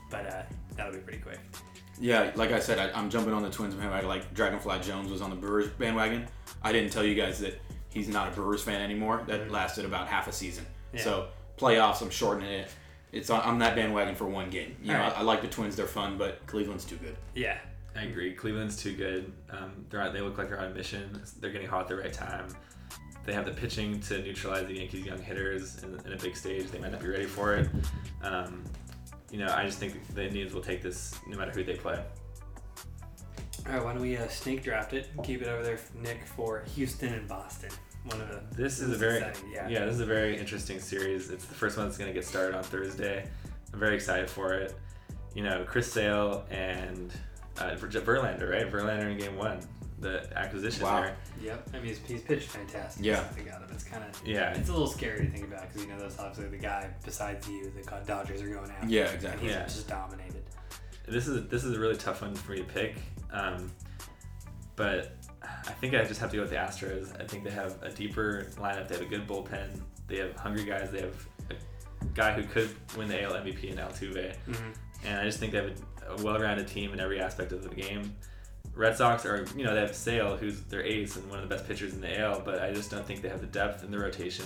but 0.10 0.26
uh, 0.26 0.42
that'll 0.76 0.94
be 0.94 1.00
pretty 1.00 1.20
quick. 1.20 1.40
Yeah, 2.00 2.32
like 2.36 2.52
I 2.52 2.60
said, 2.60 2.80
I, 2.80 2.98
I'm 2.98 3.10
jumping 3.10 3.34
on 3.34 3.42
the 3.44 3.50
Twins 3.50 3.76
bandwagon. 3.76 4.08
Like 4.08 4.34
Dragonfly 4.34 4.80
Jones 4.82 5.12
was 5.12 5.22
on 5.22 5.30
the 5.30 5.36
Brewers 5.36 5.68
bandwagon. 5.68 6.28
I 6.64 6.72
didn't 6.72 6.92
tell 6.92 7.04
you 7.04 7.16
guys 7.16 7.40
that 7.40 7.60
he's 7.90 8.08
not 8.08 8.30
a 8.30 8.32
Brewers 8.32 8.64
fan 8.64 8.82
anymore. 8.82 9.24
That 9.28 9.42
Mhm. 9.48 9.52
lasted 9.52 9.86
about 9.86 10.08
half 10.08 10.28
a 10.28 10.32
season. 10.32 10.66
Yeah. 10.94 11.02
So 11.04 11.28
playoffs. 11.58 12.02
I'm 12.02 12.10
shortening 12.10 12.52
it. 12.52 12.70
It's 13.12 13.30
on, 13.30 13.42
I'm 13.44 13.60
that 13.60 13.76
bandwagon 13.76 14.16
for 14.16 14.26
one 14.26 14.50
game. 14.50 14.78
You 14.82 14.94
know, 14.94 15.00
Alright. 15.00 15.18
I, 15.18 15.22
I 15.22 15.24
like 15.24 15.42
the 15.42 15.48
Twins. 15.48 15.76
They're 15.76 15.88
fun, 15.88 16.18
but 16.18 16.46
Cleveland's 16.48 16.86
too 16.86 16.96
good. 16.98 17.18
Yeah. 17.36 17.58
I 17.96 18.04
agree. 18.04 18.34
Cleveland's 18.34 18.78
too 18.82 18.96
good. 18.96 19.34
Um, 19.50 19.86
they're 19.90 20.02
on, 20.02 20.14
they 20.14 20.22
look 20.22 20.38
like 20.38 20.48
they're 20.48 20.60
on 20.60 20.72
a 20.72 20.74
mission. 20.76 21.22
They're 21.42 21.52
getting 21.52 21.68
hot 21.68 21.82
at 21.82 21.88
the 21.88 21.96
right 21.96 22.14
time. 22.14 22.48
They 23.26 23.34
have 23.34 23.46
the 23.46 23.52
pitching 23.52 24.00
to 24.02 24.22
neutralize 24.22 24.68
the 24.68 24.78
Yankees' 24.78 25.06
young 25.06 25.22
hitters 25.22 25.84
in, 25.84 26.00
in 26.06 26.14
a 26.14 26.18
big 26.18 26.38
stage. 26.38 26.68
They 26.72 26.80
might 26.80 26.92
not 26.92 27.02
be 27.02 27.08
ready 27.10 27.26
for 27.26 27.56
it. 27.56 27.68
Um, 28.24 28.64
you 29.32 29.40
know, 29.40 29.54
I 29.54 29.66
just 29.66 29.80
think 29.80 30.14
the 30.14 30.26
Indians 30.26 30.54
will 30.54 30.62
take 30.62 30.82
this 30.82 31.16
no 31.28 31.38
matter 31.38 31.52
who 31.52 31.64
they 31.64 31.76
play. 31.76 32.04
All 33.68 33.74
right, 33.74 33.84
why 33.84 33.94
don't 33.94 34.02
we 34.02 34.18
uh, 34.18 34.28
snake 34.28 34.64
draft 34.64 34.94
it 34.94 35.10
and 35.16 35.24
keep 35.24 35.42
it 35.42 35.48
over 35.48 35.62
there, 35.62 35.80
Nick, 36.02 36.26
for 36.26 36.64
Houston 36.76 37.14
and 37.14 37.28
Boston. 37.28 37.70
One 38.06 38.22
of 38.22 38.30
the. 38.30 38.42
This 38.56 38.80
is 38.80 38.92
a 38.92 38.96
very 38.96 39.18
exciting, 39.18 39.52
yeah. 39.54 39.68
yeah. 39.68 39.86
This 39.86 39.96
is 39.96 40.02
a 40.02 40.06
very 40.06 40.38
interesting 40.38 40.80
series. 40.80 41.30
It's 41.30 41.46
the 41.46 41.54
first 41.54 41.78
one 41.78 41.86
that's 41.86 41.98
going 41.98 42.10
to 42.10 42.14
get 42.14 42.26
started 42.26 42.56
on 42.56 42.64
Thursday. 42.64 43.28
I'm 43.74 43.80
very 43.80 43.96
excited 43.96 44.30
for 44.30 44.54
it. 44.54 44.76
You 45.36 45.44
know, 45.44 45.64
Chris 45.68 45.92
Sale 45.92 46.46
and 46.50 47.14
uh, 47.60 47.76
Verlander, 47.76 48.50
right? 48.50 48.72
Verlander 48.72 49.12
in 49.12 49.18
Game 49.18 49.36
One, 49.36 49.60
the 50.00 50.30
acquisition 50.38 50.84
Wow. 50.84 51.02
there. 51.02 51.16
Yep. 51.42 51.70
I 51.74 51.78
mean, 51.78 51.86
he's, 51.86 52.00
he's 52.00 52.22
pitched 52.22 52.50
fantastic. 52.50 53.06
Yeah. 53.06 53.24
since 53.26 53.36
They 53.36 53.44
got 53.44 53.62
him. 53.62 53.70
It's 53.72 53.84
kind 53.84 54.04
of. 54.04 54.28
Yeah. 54.28 54.54
It's 54.58 54.70
a 54.70 54.72
little 54.72 54.88
scary 54.88 55.26
to 55.26 55.32
think 55.32 55.46
about 55.46 55.68
because 55.68 55.84
you 55.86 55.90
know 55.92 56.00
that's 56.00 56.18
obviously 56.20 56.48
the 56.58 56.62
guy 56.62 56.90
besides 57.06 57.48
you 57.50 57.72
the 57.76 57.84
God- 57.84 58.06
Dodgers 58.08 58.42
are 58.42 58.48
going 58.50 58.70
after. 58.72 58.88
Yeah, 58.88 59.06
And 59.08 59.16
exactly. 59.16 59.48
he's 59.48 59.56
Yeah. 59.56 59.64
just 59.66 59.88
dominated. 59.88 60.44
This 61.08 61.28
is 61.28 61.48
this 61.48 61.64
is 61.64 61.76
a 61.76 61.80
really 61.80 61.96
tough 61.98 62.22
one 62.22 62.36
for 62.36 62.52
me 62.52 62.60
to 62.60 62.64
pick, 62.66 62.96
um, 63.32 63.72
but 64.76 65.16
I 65.42 65.72
think 65.82 65.94
I 65.96 66.04
just 66.04 66.20
have 66.20 66.30
to 66.32 66.36
go 66.38 66.42
with 66.44 66.52
the 66.52 66.58
Astros. 66.58 67.20
I 67.20 67.26
think 67.26 67.44
they 67.44 67.50
have 67.52 67.82
a 67.82 67.90
deeper 67.90 68.48
lineup. 68.58 68.88
They 68.88 68.96
have 68.96 69.04
a 69.06 69.10
good 69.10 69.28
bullpen. 69.28 69.82
They 70.08 70.18
have 70.20 70.36
hungry 70.36 70.66
guys. 70.66 70.92
They 70.92 71.02
have 71.02 71.28
a 71.50 72.06
guy 72.14 72.34
who 72.34 72.44
could 72.44 72.70
win 72.98 73.08
the 73.08 73.22
AL 73.24 73.34
MVP 73.34 73.66
in 73.72 73.78
Altuve, 73.78 74.36
hmm 74.46 74.54
and 75.06 75.18
I 75.20 75.24
just 75.24 75.40
think 75.40 75.54
they 75.54 75.60
have 75.60 75.72
a, 76.08 76.12
a 76.14 76.24
well-rounded 76.24 76.68
team 76.68 76.92
in 76.94 77.00
every 77.00 77.20
aspect 77.22 77.54
of 77.54 77.64
the 77.64 77.70
game. 77.74 78.14
Red 78.76 78.96
Sox 78.96 79.26
are, 79.26 79.46
you 79.56 79.64
know, 79.64 79.74
they 79.74 79.82
have 79.82 79.96
Sale, 79.96 80.38
who's 80.38 80.62
their 80.62 80.84
ace 80.84 81.16
and 81.16 81.30
one 81.30 81.40
of 81.40 81.48
the 81.48 81.54
best 81.54 81.68
pitchers 81.68 81.94
in 81.94 82.02
the 82.02 82.20
AL, 82.20 82.42
but 82.42 82.62
I 82.62 82.72
just 82.72 82.90
don't 82.90 83.06
think 83.06 83.22
they 83.22 83.30
have 83.30 83.42
the 83.42 83.48
depth 83.48 83.84
in 83.84 83.92
the 83.92 84.00
rotation. 84.00 84.46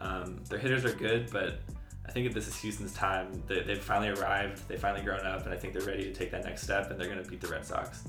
Um, 0.00 0.42
their 0.48 0.58
hitters 0.58 0.84
are 0.84 0.92
good, 0.92 1.30
but 1.30 1.60
I 2.06 2.10
think 2.10 2.26
if 2.26 2.34
this 2.34 2.48
is 2.48 2.56
Houston's 2.56 2.92
time. 2.92 3.42
They, 3.46 3.60
they've 3.62 3.78
finally 3.78 4.08
arrived. 4.08 4.66
They've 4.68 4.80
finally 4.80 5.04
grown 5.04 5.24
up, 5.24 5.44
and 5.44 5.54
I 5.54 5.56
think 5.56 5.72
they're 5.74 5.82
ready 5.82 6.04
to 6.04 6.12
take 6.12 6.30
that 6.32 6.44
next 6.44 6.62
step, 6.62 6.90
and 6.90 7.00
they're 7.00 7.08
going 7.08 7.22
to 7.22 7.30
beat 7.30 7.40
the 7.40 7.48
Red 7.48 7.64
Sox. 7.64 8.02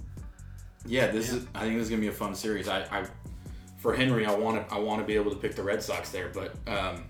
Yeah, 0.86 1.08
this 1.08 1.32
is. 1.32 1.46
I 1.56 1.62
think 1.62 1.76
this 1.76 1.84
is 1.84 1.89
gonna 1.89 2.02
be 2.02 2.08
a 2.08 2.12
fun 2.12 2.36
series. 2.36 2.68
I, 2.68 2.82
I 2.91 3.06
for 3.78 3.94
Henry, 3.94 4.26
I 4.26 4.34
want 4.34 4.68
to. 4.68 4.74
I 4.74 4.80
want 4.80 5.00
to 5.00 5.06
be 5.06 5.16
able 5.16 5.32
to 5.32 5.38
pick 5.38 5.56
the 5.56 5.64
Red 5.64 5.82
Sox 5.82 6.10
there, 6.10 6.30
but 6.34 6.56
um, 6.68 7.06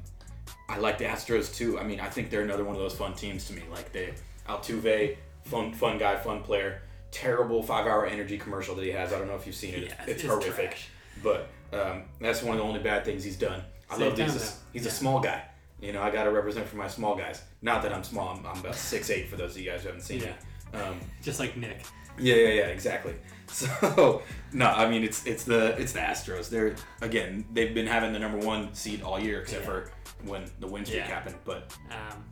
I 0.70 0.78
like 0.78 0.98
the 0.98 1.06
Astros 1.06 1.54
too. 1.54 1.80
I 1.80 1.84
mean, 1.84 2.00
I 2.00 2.08
think 2.08 2.30
they're 2.30 2.42
another 2.42 2.64
one 2.64 2.76
of 2.76 2.82
those 2.82 2.96
fun 2.96 3.14
teams 3.14 3.46
to 3.48 3.54
me. 3.54 3.64
Like 3.72 3.92
they, 3.92 4.14
Altuve, 4.48 5.18
fun, 5.46 5.74
fun 5.74 5.98
guy, 5.98 6.18
fun 6.18 6.44
player. 6.44 6.82
Terrible 7.14 7.64
five-hour 7.64 8.06
energy 8.08 8.38
commercial 8.38 8.76
that 8.76 8.84
he 8.84 8.92
has. 8.92 9.14
I 9.14 9.20
don't 9.20 9.28
know 9.28 9.36
if 9.36 9.46
you've 9.46 9.56
seen 9.56 9.76
it. 9.76 9.84
Yeah, 9.84 9.94
it's, 10.08 10.24
it's 10.24 10.24
horrific. 10.24 10.72
trash. 10.72 10.88
But 11.24 11.48
um, 11.72 12.04
that's 12.20 12.42
one 12.44 12.58
of 12.58 12.62
the 12.62 12.68
only 12.68 12.82
bad 12.82 13.06
things 13.06 13.24
he's 13.24 13.38
done. 13.38 13.64
I 13.90 13.98
Same 13.98 14.08
love 14.10 14.18
these. 14.18 14.34
He's, 14.34 14.52
though. 14.52 14.58
he's 14.74 14.82
Yeah. 14.84 14.90
a 14.90 14.92
small 14.92 15.20
guy. 15.22 15.44
You 15.80 15.94
know, 15.94 16.02
I 16.02 16.10
got 16.12 16.24
to 16.24 16.32
represent 16.32 16.68
for 16.68 16.78
my 16.78 16.88
small 16.88 17.16
guys. 17.16 17.42
Not 17.62 17.84
that 17.84 17.94
I'm 17.94 18.04
small. 18.04 18.30
I'm, 18.30 18.46
I'm 18.46 18.58
about 18.60 18.76
six 18.76 19.10
eight 19.10 19.30
for 19.30 19.36
those 19.36 19.52
of 19.56 19.62
you 19.62 19.70
guys 19.70 19.82
who 19.84 19.88
haven't 19.90 20.02
seen 20.04 20.22
Yeah. 20.22 20.34
me. 20.74 20.80
Um, 20.82 21.00
Just 21.22 21.40
like 21.40 21.56
Nick. 21.56 21.84
yeah, 22.18 22.36
yeah, 22.36 22.48
yeah, 22.50 22.68
exactly. 22.68 23.14
So 23.48 24.24
no, 24.54 24.66
I 24.68 24.90
mean 24.90 25.04
it's 25.04 25.28
it's 25.28 25.44
the 25.44 25.80
it's 25.80 25.92
the 25.92 26.00
Astros. 26.00 26.50
They're 26.50 26.76
again 27.02 27.46
they've 27.54 27.76
been 27.76 27.86
having 27.86 28.12
the 28.14 28.18
number 28.18 28.40
one 28.40 28.74
seed 28.74 29.04
all 29.04 29.20
year 29.20 29.42
except 29.42 29.62
Yeah. 29.64 29.70
for 29.70 29.92
when 30.26 30.46
the 30.60 30.66
win 30.66 30.84
streak 30.86 31.04
happened. 31.04 31.36
But 31.46 31.72
Um, 31.92 32.24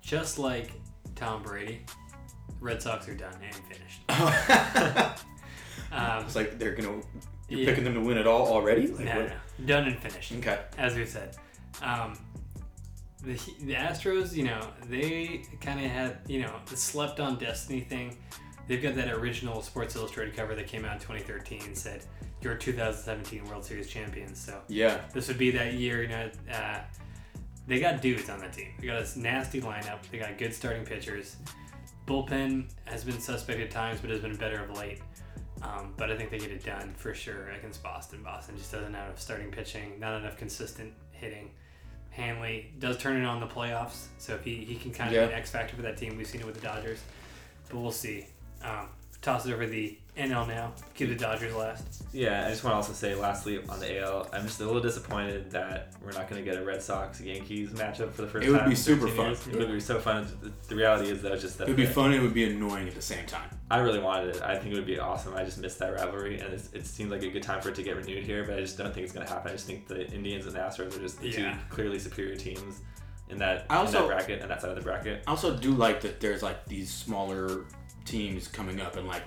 just 0.00 0.38
like 0.40 0.72
Tom 1.14 1.42
Brady, 1.42 1.82
Red 2.62 2.80
Sox 2.80 3.08
are 3.08 3.14
done 3.14 3.34
and 3.42 3.54
finished. 3.54 4.02
Um, 5.92 6.24
it's 6.24 6.34
like 6.34 6.58
they're 6.58 6.74
gonna 6.74 7.02
you're 7.50 7.60
Yeah. 7.60 7.66
picking 7.66 7.84
them 7.84 7.92
to 7.94 8.00
win 8.00 8.16
it 8.16 8.26
all 8.26 8.46
already. 8.46 8.86
Like, 8.86 9.04
no, 9.04 9.26
no, 9.26 9.32
done 9.66 9.84
and 9.88 9.98
finished. 9.98 10.32
Okay. 10.32 10.58
as 10.78 10.94
we 10.94 11.04
said. 11.04 11.36
Um, 11.82 12.18
the, 13.22 13.34
the 13.60 13.74
Astros, 13.74 14.32
you 14.34 14.44
know, 14.44 14.68
they 14.88 15.42
kind 15.60 15.84
of 15.84 15.90
had, 15.90 16.18
you 16.26 16.40
know, 16.40 16.54
the 16.66 16.78
slept 16.78 17.20
on 17.20 17.38
destiny 17.38 17.80
thing. 17.80 18.16
They've 18.68 18.82
got 18.82 18.94
that 18.94 19.10
original 19.12 19.60
Sports 19.60 19.94
Illustrated 19.94 20.34
cover 20.34 20.54
that 20.54 20.66
came 20.66 20.86
out 20.86 20.94
in 20.94 21.00
2013 21.00 21.60
and 21.66 21.76
said, 21.76 22.04
You're 22.40 22.54
2017 22.54 23.44
World 23.44 23.64
Series 23.66 23.88
champions. 23.88 24.38
So 24.40 24.62
Yeah. 24.68 25.02
this 25.12 25.28
would 25.28 25.36
be 25.38 25.50
that 25.50 25.74
year, 25.74 26.02
you 26.04 26.08
know. 26.08 26.30
Uh, 26.50 26.78
they 27.68 27.80
got 27.80 28.00
dudes 28.00 28.30
on 28.30 28.40
the 28.40 28.48
team. 28.48 28.68
They 28.80 28.86
got 28.86 29.00
this 29.00 29.14
nasty 29.14 29.60
lineup. 29.60 29.98
They 30.10 30.16
got 30.18 30.38
good 30.38 30.54
starting 30.54 30.86
pitchers. 30.86 31.36
Bullpen 32.06 32.66
has 32.84 33.04
been 33.04 33.20
suspect 33.20 33.60
at 33.60 33.70
times, 33.70 34.00
but 34.00 34.10
has 34.10 34.20
been 34.20 34.36
better 34.36 34.62
of 34.62 34.76
late. 34.76 35.00
Um, 35.62 35.94
but 35.96 36.10
I 36.10 36.16
think 36.16 36.30
they 36.30 36.38
get 36.38 36.50
it 36.50 36.64
done 36.64 36.92
for 36.96 37.14
sure 37.14 37.50
against 37.50 37.82
Boston. 37.82 38.20
Boston 38.22 38.56
just 38.56 38.72
doesn't 38.72 38.92
have 38.94 39.06
enough 39.06 39.20
starting 39.20 39.50
pitching, 39.52 39.98
not 40.00 40.20
enough 40.20 40.36
consistent 40.36 40.92
hitting. 41.12 41.50
Hanley 42.10 42.72
does 42.80 42.98
turn 42.98 43.22
it 43.22 43.24
on 43.24 43.40
the 43.40 43.46
playoffs, 43.46 44.06
so 44.18 44.34
if 44.34 44.44
he, 44.44 44.56
he 44.64 44.74
can 44.74 44.90
kind 44.92 45.08
of 45.10 45.14
Yeah. 45.14 45.26
be 45.28 45.32
an 45.32 45.38
X 45.38 45.50
factor 45.50 45.76
for 45.76 45.82
that 45.82 45.96
team, 45.96 46.16
we've 46.16 46.26
seen 46.26 46.40
it 46.40 46.46
with 46.46 46.56
the 46.56 46.60
Dodgers. 46.60 46.98
But 47.68 47.78
we'll 47.78 47.92
see. 47.92 48.26
Um, 48.62 48.88
toss 49.22 49.46
it 49.46 49.52
over 49.52 49.66
the 49.66 49.96
NL 50.18 50.46
now. 50.46 50.72
Keep 50.94 51.08
the 51.10 51.14
Dodgers 51.14 51.54
last. 51.54 52.02
Yeah, 52.12 52.44
I 52.46 52.50
just 52.50 52.62
want 52.64 52.72
to 52.72 52.76
also 52.76 52.92
say, 52.92 53.14
lastly, 53.14 53.60
on 53.68 53.80
the 53.80 54.00
AL, 54.02 54.28
I'm 54.32 54.42
just 54.42 54.60
a 54.60 54.66
little 54.66 54.82
disappointed 54.82 55.50
that 55.52 55.94
we're 56.04 56.12
not 56.12 56.28
going 56.28 56.44
to 56.44 56.50
get 56.50 56.60
a 56.60 56.64
Red 56.64 56.82
Sox 56.82 57.18
Yankees 57.20 57.70
matchup 57.70 58.12
for 58.12 58.22
the 58.22 58.28
first 58.28 58.46
It 58.46 58.50
would 58.50 58.58
time. 58.58 58.66
be 58.68 58.72
in 58.72 58.76
super 58.76 59.08
13 59.08 59.16
fun. 59.16 59.26
years. 59.28 59.46
It 59.46 59.56
would 59.58 59.72
be 59.72 59.80
so 59.80 59.98
fun. 60.00 60.26
The- 60.42 60.52
The 60.68 60.76
reality 60.76 61.08
is, 61.10 61.22
though, 61.22 61.34
just 61.36 61.56
that 61.58 61.64
It 61.64 61.68
would 61.68 61.76
be 61.78 61.86
the- 61.86 61.92
fun. 61.92 62.12
It 62.12 62.20
would 62.20 62.34
be 62.34 62.44
annoying 62.44 62.88
at 62.88 62.94
the 62.94 63.00
same 63.00 63.24
time. 63.24 63.48
I 63.70 63.78
really 63.78 64.00
wanted 64.00 64.36
it. 64.36 64.42
I 64.42 64.58
think 64.58 64.72
it 64.74 64.76
would 64.76 64.86
be 64.86 64.98
awesome. 64.98 65.34
I 65.34 65.44
just 65.44 65.58
missed 65.58 65.78
that 65.78 65.94
rivalry, 65.94 66.40
and 66.40 66.52
it's, 66.52 66.68
it 66.74 66.84
seemed 66.86 67.10
like 67.10 67.22
a 67.22 67.30
good 67.30 67.42
time 67.42 67.62
for 67.62 67.70
it 67.70 67.74
to 67.76 67.82
get 67.82 67.96
renewed 67.96 68.24
here. 68.24 68.44
But 68.44 68.58
I 68.58 68.60
just 68.60 68.76
don't 68.76 68.92
think 68.92 69.04
it's 69.04 69.14
going 69.14 69.26
to 69.26 69.32
happen. 69.32 69.50
I 69.50 69.54
just 69.54 69.66
think 69.66 69.86
the 69.88 70.06
Indians 70.10 70.44
and 70.44 70.54
the 70.54 70.58
Astros 70.60 70.94
are 70.94 71.00
just 71.00 71.20
the 71.20 71.28
Yeah. 71.28 71.52
two 71.54 71.58
clearly 71.70 71.98
superior 71.98 72.36
teams 72.36 72.80
in 73.30 73.38
that, 73.38 73.64
I 73.70 73.76
in 73.80 73.86
also- 73.86 74.00
that 74.00 74.08
bracket 74.08 74.42
and 74.42 74.50
that 74.50 74.60
side 74.60 74.68
of 74.70 74.76
the 74.76 74.82
bracket. 74.82 75.22
I 75.26 75.30
also 75.30 75.56
do 75.56 75.70
like 75.70 76.02
that 76.02 76.20
there's 76.20 76.42
like 76.42 76.66
these 76.66 76.92
smaller 76.92 77.64
teams 78.04 78.48
coming 78.48 78.80
up 78.80 78.96
and 78.96 79.06
like 79.06 79.22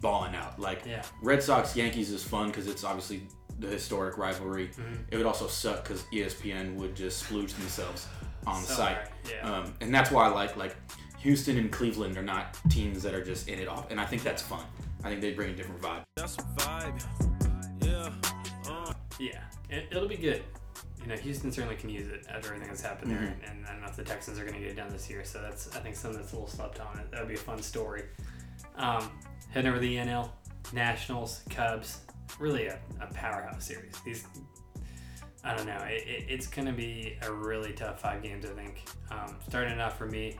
balling 0.00 0.34
out. 0.34 0.58
Like 0.58 0.82
Yeah. 0.86 1.02
Red 1.22 1.42
Sox 1.42 1.74
Yankees 1.76 2.10
is 2.10 2.22
fun 2.22 2.48
because 2.48 2.66
it's 2.66 2.84
obviously 2.84 3.26
the 3.58 3.66
historic 3.68 4.18
rivalry. 4.18 4.68
Mhm. 4.68 5.04
It 5.10 5.16
would 5.16 5.26
also 5.26 5.48
suck 5.48 5.82
because 5.84 6.04
ESPN 6.12 6.74
would 6.76 6.94
just 6.94 7.24
splooge 7.24 7.50
themselves 7.56 8.06
on 8.46 8.60
the 8.62 8.68
site. 8.68 8.98
Yeah. 9.28 9.50
Um, 9.50 9.74
and 9.80 9.92
that's 9.94 10.10
why 10.10 10.24
I 10.26 10.28
like 10.28 10.56
like 10.56 10.76
Houston 11.18 11.56
and 11.58 11.72
Cleveland 11.72 12.16
are 12.16 12.22
not 12.22 12.56
teams 12.70 13.02
that 13.02 13.14
are 13.14 13.24
just 13.24 13.48
in 13.48 13.58
it 13.58 13.66
off, 13.68 13.90
and 13.90 14.00
I 14.00 14.04
think 14.04 14.22
that's 14.22 14.40
fun. 14.42 14.64
I 15.02 15.08
think 15.08 15.20
they 15.20 15.32
bring 15.32 15.50
a 15.50 15.56
different 15.56 15.80
vibe. 15.82 16.02
That's 16.16 16.36
a 16.36 16.42
vibe. 16.42 17.84
Yeah. 17.84 18.12
Uh. 18.70 18.92
Yeah, 19.18 19.40
it, 19.68 19.88
it'll 19.90 20.06
be 20.08 20.16
good. 20.16 20.44
You 21.02 21.08
know, 21.08 21.16
Houston 21.16 21.52
certainly 21.52 21.76
can 21.76 21.88
use 21.88 22.08
it 22.08 22.26
after 22.28 22.48
everything 22.48 22.68
that's 22.68 22.82
happened 22.82 23.10
there, 23.10 23.36
and 23.48 23.66
I 23.66 23.72
don't 23.72 23.80
know 23.80 23.88
if 23.88 23.96
the 23.96 24.04
Texans 24.04 24.38
are 24.38 24.42
going 24.42 24.54
to 24.54 24.60
get 24.60 24.70
it 24.70 24.76
done 24.76 24.90
this 24.90 25.08
year. 25.08 25.24
So 25.24 25.40
that's 25.40 25.74
I 25.74 25.80
think 25.80 25.96
something 25.96 26.20
that's 26.20 26.32
a 26.32 26.36
little 26.36 26.48
slept 26.48 26.80
on. 26.80 26.98
It 26.98 27.10
that 27.10 27.20
would 27.20 27.28
be 27.28 27.34
a 27.34 27.38
fun 27.38 27.62
story. 27.62 28.04
Um, 28.76 29.10
heading 29.50 29.70
over 29.70 29.78
to 29.78 29.80
the 29.80 29.96
NL, 29.96 30.30
Nationals, 30.72 31.42
Cubs, 31.50 32.00
really 32.38 32.66
a, 32.66 32.78
a 33.00 33.06
powerhouse 33.14 33.64
series. 33.64 33.94
These, 34.04 34.26
I 35.44 35.56
don't 35.56 35.66
know, 35.66 35.78
it, 35.84 36.04
it, 36.06 36.24
it's 36.28 36.46
going 36.46 36.66
to 36.66 36.74
be 36.74 37.16
a 37.22 37.32
really 37.32 37.72
tough 37.72 38.00
five 38.00 38.22
games. 38.22 38.44
I 38.44 38.50
think. 38.50 38.84
Um, 39.10 39.36
starting 39.48 39.80
off 39.80 39.96
for 39.96 40.06
me, 40.06 40.36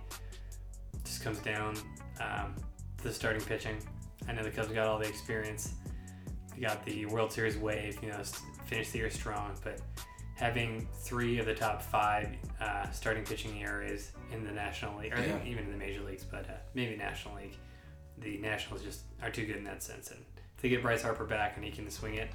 just 1.04 1.22
comes 1.22 1.38
down 1.38 1.76
um, 2.20 2.54
to 2.98 3.04
the 3.04 3.12
starting 3.12 3.42
pitching. 3.42 3.78
I 4.28 4.32
know 4.32 4.42
the 4.42 4.50
Cubs 4.50 4.68
got 4.68 4.86
all 4.86 4.98
the 4.98 5.08
experience. 5.08 5.72
You 6.54 6.62
got 6.62 6.84
the 6.84 7.06
World 7.06 7.32
Series 7.32 7.56
wave, 7.56 7.98
you 8.02 8.08
know, 8.10 8.20
finished 8.66 8.92
the 8.92 8.98
year 8.98 9.10
strong, 9.10 9.54
but 9.62 9.80
having 10.38 10.86
three 11.02 11.38
of 11.40 11.46
the 11.46 11.54
top 11.54 11.82
five 11.82 12.28
uh, 12.60 12.88
starting 12.90 13.24
pitching 13.24 13.56
ERAs 13.58 14.12
in 14.32 14.44
the 14.44 14.52
National 14.52 14.96
League, 15.00 15.12
or 15.12 15.20
Yeah. 15.20 15.38
even 15.44 15.64
in 15.64 15.72
the 15.72 15.76
major 15.76 16.00
leagues, 16.02 16.22
but 16.24 16.44
uh, 16.48 16.52
maybe 16.74 16.96
National 16.96 17.34
League, 17.36 17.56
the 18.18 18.36
Nationals 18.38 18.82
just 18.82 19.00
are 19.22 19.30
too 19.30 19.46
good 19.46 19.56
in 19.56 19.64
that 19.64 19.82
sense. 19.82 20.10
And 20.12 20.20
if 20.56 20.62
they 20.62 20.68
get 20.68 20.80
Bryce 20.82 21.02
Harper 21.02 21.24
back 21.24 21.56
and 21.56 21.64
he 21.64 21.72
can 21.72 21.90
swing 21.90 22.14
it, 22.14 22.30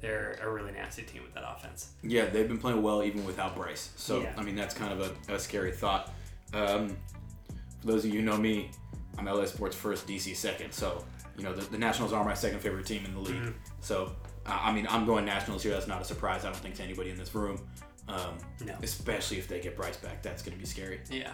they're 0.00 0.38
a 0.42 0.50
really 0.50 0.72
nasty 0.72 1.02
team 1.02 1.22
with 1.24 1.34
that 1.34 1.44
offense. 1.46 1.90
Yeah, 2.02 2.26
they've 2.26 2.48
been 2.48 2.58
playing 2.58 2.82
well 2.82 3.02
even 3.02 3.24
without 3.26 3.54
Bryce. 3.54 3.90
So 3.96 4.22
Yeah. 4.22 4.32
I 4.36 4.42
mean 4.42 4.56
that's 4.56 4.74
kind 4.74 4.92
of 4.98 5.18
a, 5.28 5.34
a 5.34 5.38
scary 5.38 5.72
thought. 5.72 6.12
Um, 6.54 6.96
for 7.80 7.86
those 7.86 8.04
of 8.04 8.12
you 8.12 8.20
who 8.20 8.24
know 8.26 8.36
me, 8.38 8.70
I'm 9.18 9.26
LA 9.26 9.44
Sports 9.46 9.74
first, 9.76 10.06
DC 10.06 10.34
second. 10.36 10.72
So 10.72 11.04
you 11.36 11.44
know 11.44 11.52
the, 11.54 11.62
the 11.70 11.78
Nationals 11.78 12.12
are 12.12 12.24
my 12.24 12.34
second 12.34 12.60
favorite 12.60 12.86
team 12.86 13.04
in 13.04 13.12
the 13.14 13.20
league. 13.20 13.36
Mhm. 13.36 13.54
So 13.80 14.12
I 14.46 14.72
mean 14.72 14.86
I'm 14.88 15.06
going 15.06 15.24
Nationals 15.24 15.62
here. 15.62 15.72
That's 15.72 15.86
not 15.86 16.00
a 16.00 16.04
surprise. 16.04 16.44
I 16.44 16.50
don't 16.50 16.56
think 16.60 16.74
to 16.76 16.82
anybody 16.82 17.10
in 17.10 17.16
this 17.16 17.34
room. 17.34 17.60
Um, 18.08 18.38
No. 18.64 18.74
Especially 18.82 19.38
if 19.38 19.48
they 19.48 19.60
get 19.60 19.76
Bryce 19.76 19.96
back, 19.96 20.22
that's 20.22 20.42
going 20.42 20.54
to 20.56 20.60
be 20.60 20.66
scary. 20.66 21.00
Yeah. 21.10 21.32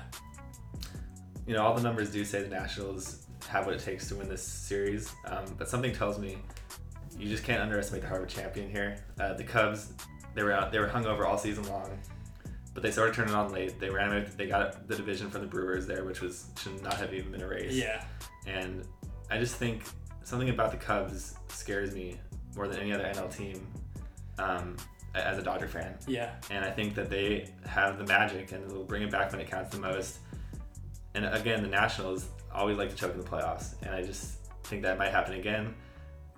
You 1.47 1.55
know, 1.55 1.63
all 1.65 1.75
the 1.75 1.83
numbers 1.83 2.11
do 2.11 2.25
say 2.25 2.43
the 2.43 2.49
Nationals 2.49 3.27
have 3.49 3.67
what 3.67 3.75
it 3.75 3.81
takes 3.81 4.09
to 4.09 4.15
win 4.15 4.29
this 4.29 4.43
series, 4.43 5.13
um, 5.27 5.45
but 5.59 5.69
something 5.69 5.93
tells 5.93 6.19
me 6.19 6.39
you 7.19 7.29
just 7.29 7.45
can't 7.45 7.61
underestimate 7.61 8.03
the 8.03 8.09
Harvard 8.09 8.29
champion 8.29 8.71
here. 8.71 8.97
Uh, 9.21 9.35
the 9.35 9.43
Cubs, 9.45 9.93
they 10.35 10.43
were 10.43 10.53
out, 10.53 10.71
they 10.73 10.79
were 10.79 10.87
hungover 10.89 11.27
all 11.27 11.37
season 11.37 11.65
long. 11.69 11.91
but 12.75 12.83
they 12.83 12.91
started 12.91 13.15
turning 13.15 13.35
on 13.35 13.53
late. 13.53 13.79
They 13.79 13.91
ran 13.91 14.13
it. 14.15 14.39
They 14.39 14.47
got 14.47 14.89
the 14.89 14.97
division 14.97 15.29
from 15.31 15.43
the 15.43 15.47
Brewers 15.47 15.87
there, 15.87 16.05
which 16.05 16.21
was 16.23 16.47
should 16.59 16.81
not 16.83 16.95
have 16.95 17.13
even 17.13 17.33
been 17.33 17.43
a 17.43 17.49
race. 17.49 17.75
Yeah. 17.75 18.05
And 18.47 18.87
I 19.31 19.39
just 19.39 19.57
think 19.57 19.83
something 20.23 20.49
about 20.49 20.71
the 20.71 20.79
Cubs 20.79 21.35
scares 21.49 21.93
me 21.95 22.19
more 22.57 22.69
than 22.69 22.79
any 22.81 22.93
other 22.93 23.05
NL 23.05 23.35
team 23.35 23.67
um, 24.39 24.77
as 25.15 25.39
a 25.39 25.43
Dodger 25.43 25.69
fan. 25.69 25.95
Yeah. 26.07 26.33
And 26.51 26.65
I 26.65 26.71
think 26.71 26.95
that 26.95 27.11
they 27.11 27.49
have 27.67 27.99
the 27.99 28.05
magic 28.05 28.53
and 28.53 28.69
they'll 28.71 28.85
bring 28.85 29.03
it 29.03 29.11
back 29.11 29.33
when 29.33 29.41
it 29.41 29.51
counts 29.51 29.71
the 29.75 29.81
most. 29.81 30.19
And 31.15 31.27
again, 31.27 31.63
the 31.63 31.69
Nationals 31.69 32.27
always 32.55 32.77
like 32.79 32.91
to 32.91 32.97
choke 32.97 33.13
in 33.15 33.19
the 33.21 33.27
playoffs. 33.29 33.75
And 33.83 33.95
I 33.95 34.03
just 34.03 34.37
think 34.65 34.83
that 34.83 34.99
might 34.99 35.11
happen 35.11 35.35
again. 35.35 35.75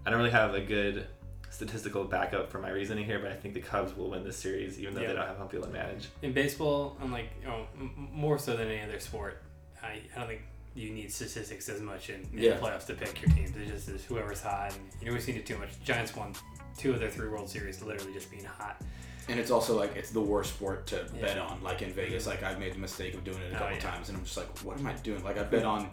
I 0.06 0.10
don't 0.10 0.18
really 0.18 0.30
have 0.30 0.54
a 0.54 0.60
good 0.60 1.06
statistical 1.50 2.04
backup 2.04 2.50
for 2.50 2.58
my 2.58 2.70
reasoning 2.70 3.04
here, 3.04 3.20
but 3.20 3.30
I 3.30 3.36
think 3.36 3.54
the 3.54 3.60
Cubs 3.60 3.96
will 3.96 4.10
win 4.10 4.24
this 4.24 4.36
series, 4.36 4.78
even 4.80 4.94
though 4.94 5.02
Yeah. 5.02 5.08
they 5.08 5.14
don't 5.14 5.26
have 5.26 5.36
home 5.36 5.48
field 5.48 5.64
advantage. 5.64 6.08
In 6.22 6.32
baseball, 6.32 6.96
unlike 7.00 7.30
oh, 7.46 7.66
m- 7.78 7.92
m- 7.96 8.08
more 8.12 8.38
so 8.38 8.56
than 8.56 8.68
any 8.68 8.82
other 8.82 8.98
sport, 8.98 9.40
I, 9.82 10.00
I 10.14 10.18
don't 10.18 10.26
think 10.26 10.42
you 10.74 10.90
need 10.90 11.12
statistics 11.12 11.68
as 11.68 11.80
much 11.80 12.10
in, 12.10 12.20
in 12.32 12.38
Yeah. 12.38 12.54
the 12.54 12.60
playoffs 12.60 12.86
to 12.86 12.94
pick 12.94 13.20
your 13.22 13.30
teams. 13.34 13.54
It 13.56 13.68
just 13.68 13.88
is 13.88 14.04
whoever's 14.04 14.40
hot. 14.42 14.72
And 14.74 14.80
you 15.00 15.06
know, 15.06 15.12
we've 15.12 15.22
seen 15.22 15.36
it 15.36 15.46
too 15.46 15.56
much. 15.58 15.70
Giants 15.84 16.14
won 16.16 16.32
two 16.76 16.92
of 16.92 17.00
their 17.00 17.10
three 17.10 17.28
World 17.28 17.48
Series 17.48 17.80
literally 17.82 18.12
just 18.12 18.30
being 18.30 18.44
hot. 18.44 18.80
And 19.28 19.38
it's 19.40 19.50
also 19.50 19.78
like 19.78 19.96
it's 19.96 20.10
the 20.10 20.20
worst 20.20 20.54
sport 20.54 20.86
to 20.88 21.06
Yeah. 21.14 21.20
bet 21.22 21.38
on. 21.38 21.62
Like 21.62 21.82
in 21.82 21.92
Vegas, 21.92 22.26
like 22.26 22.42
I've 22.42 22.58
made 22.58 22.74
the 22.74 22.78
mistake 22.78 23.14
of 23.14 23.24
doing 23.24 23.38
it 23.38 23.52
a 23.52 23.56
Oh, 23.56 23.58
couple 23.60 23.74
yeah. 23.76 23.80
times, 23.80 24.08
and 24.08 24.18
I'm 24.18 24.24
just 24.24 24.36
like, 24.36 24.58
what 24.60 24.78
am 24.78 24.86
I 24.86 24.92
doing? 24.94 25.22
Like 25.24 25.38
I 25.38 25.44
bet 25.44 25.64
on 25.64 25.90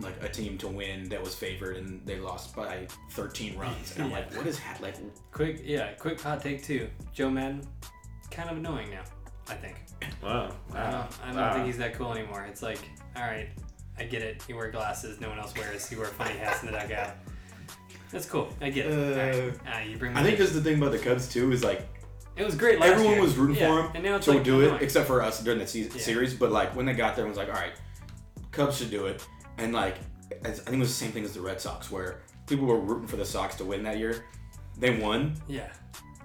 like 0.00 0.20
a 0.22 0.28
team 0.28 0.58
to 0.58 0.68
win 0.68 1.08
that 1.10 1.22
was 1.22 1.34
favored, 1.34 1.76
and 1.76 2.04
they 2.06 2.18
lost 2.18 2.56
by 2.56 2.86
13 3.10 3.56
runs, 3.58 3.94
and 3.94 4.04
I'm 4.04 4.10
Yeah. 4.10 4.16
like, 4.18 4.34
what 4.36 4.46
is 4.46 4.58
ha- 4.58 4.76
like? 4.80 4.94
Quick, 5.30 5.60
yeah, 5.64 5.92
quick 5.92 6.20
hot 6.20 6.42
take 6.42 6.62
too. 6.64 6.88
Joe 7.12 7.30
Maddon, 7.30 7.66
kind 8.30 8.48
of 8.50 8.56
annoying 8.56 8.90
now. 8.90 9.02
I 9.48 9.54
think. 9.54 9.76
Wow. 10.22 10.50
I 10.72 10.74
wow. 10.74 10.90
don't, 10.90 11.22
I 11.22 11.26
don't 11.26 11.36
Wow. 11.36 11.52
think 11.54 11.66
he's 11.66 11.78
that 11.78 11.94
cool 11.94 12.12
anymore. 12.12 12.44
It's 12.48 12.62
like, 12.62 12.78
all 13.14 13.22
right, 13.22 13.50
I 13.98 14.04
get 14.04 14.22
it. 14.22 14.42
You 14.48 14.56
wear 14.56 14.70
glasses, 14.70 15.20
no 15.20 15.28
one 15.28 15.38
else 15.38 15.54
wears. 15.56 15.90
You 15.90 15.98
wear 15.98 16.06
funny 16.08 16.34
hats 16.38 16.62
in 16.62 16.72
the 16.72 16.78
dugout. 16.78 17.14
That's 18.10 18.26
cool. 18.26 18.48
I 18.60 18.70
get 18.70 18.86
it. 18.86 18.92
All 18.92 19.42
right. 19.50 19.58
Ah, 19.66 19.80
you 19.82 19.96
bring. 19.96 20.16
I 20.16 20.22
think 20.22 20.38
that's 20.38 20.52
the 20.52 20.60
thing 20.60 20.78
about 20.78 20.92
the 20.92 20.98
Cubs 20.98 21.28
too 21.28 21.50
is 21.52 21.62
like 21.64 21.86
it 22.36 22.44
was 22.44 22.54
great. 22.56 22.80
Everyone 22.80 23.14
year. 23.14 23.22
was 23.22 23.36
rooting 23.36 23.56
Yeah, 23.56 23.68
for 23.68 23.82
him 23.82 23.90
and 23.94 24.04
now 24.04 24.16
it's 24.16 24.24
to 24.26 24.32
like, 24.32 24.44
do 24.44 24.60
it, 24.62 24.82
except 24.82 25.06
for 25.06 25.22
us 25.22 25.42
during 25.42 25.58
the 25.60 25.66
se- 25.66 25.90
Yeah. 25.94 26.00
series. 26.00 26.34
But 26.34 26.50
like 26.52 26.74
when 26.76 26.86
they 26.86 26.92
got 26.94 27.16
there, 27.16 27.24
it 27.24 27.28
was 27.28 27.38
like, 27.38 27.48
all 27.48 27.54
right, 27.54 27.72
Cubs 28.52 28.76
should 28.78 28.90
do 28.90 29.06
it, 29.06 29.24
and 29.58 29.72
like 29.72 29.96
I 30.44 30.50
think 30.50 30.76
it 30.76 30.78
was 30.78 30.88
the 30.88 30.94
same 30.94 31.12
thing 31.12 31.24
as 31.24 31.32
the 31.34 31.40
Red 31.40 31.60
Sox, 31.60 31.90
where 31.90 32.22
people 32.46 32.66
were 32.66 32.78
rooting 32.78 33.06
for 33.08 33.16
the 33.16 33.24
Sox 33.24 33.54
to 33.56 33.64
win 33.64 33.82
that 33.84 33.98
year. 33.98 34.24
They 34.78 34.98
won. 34.98 35.34
Yeah. 35.48 35.70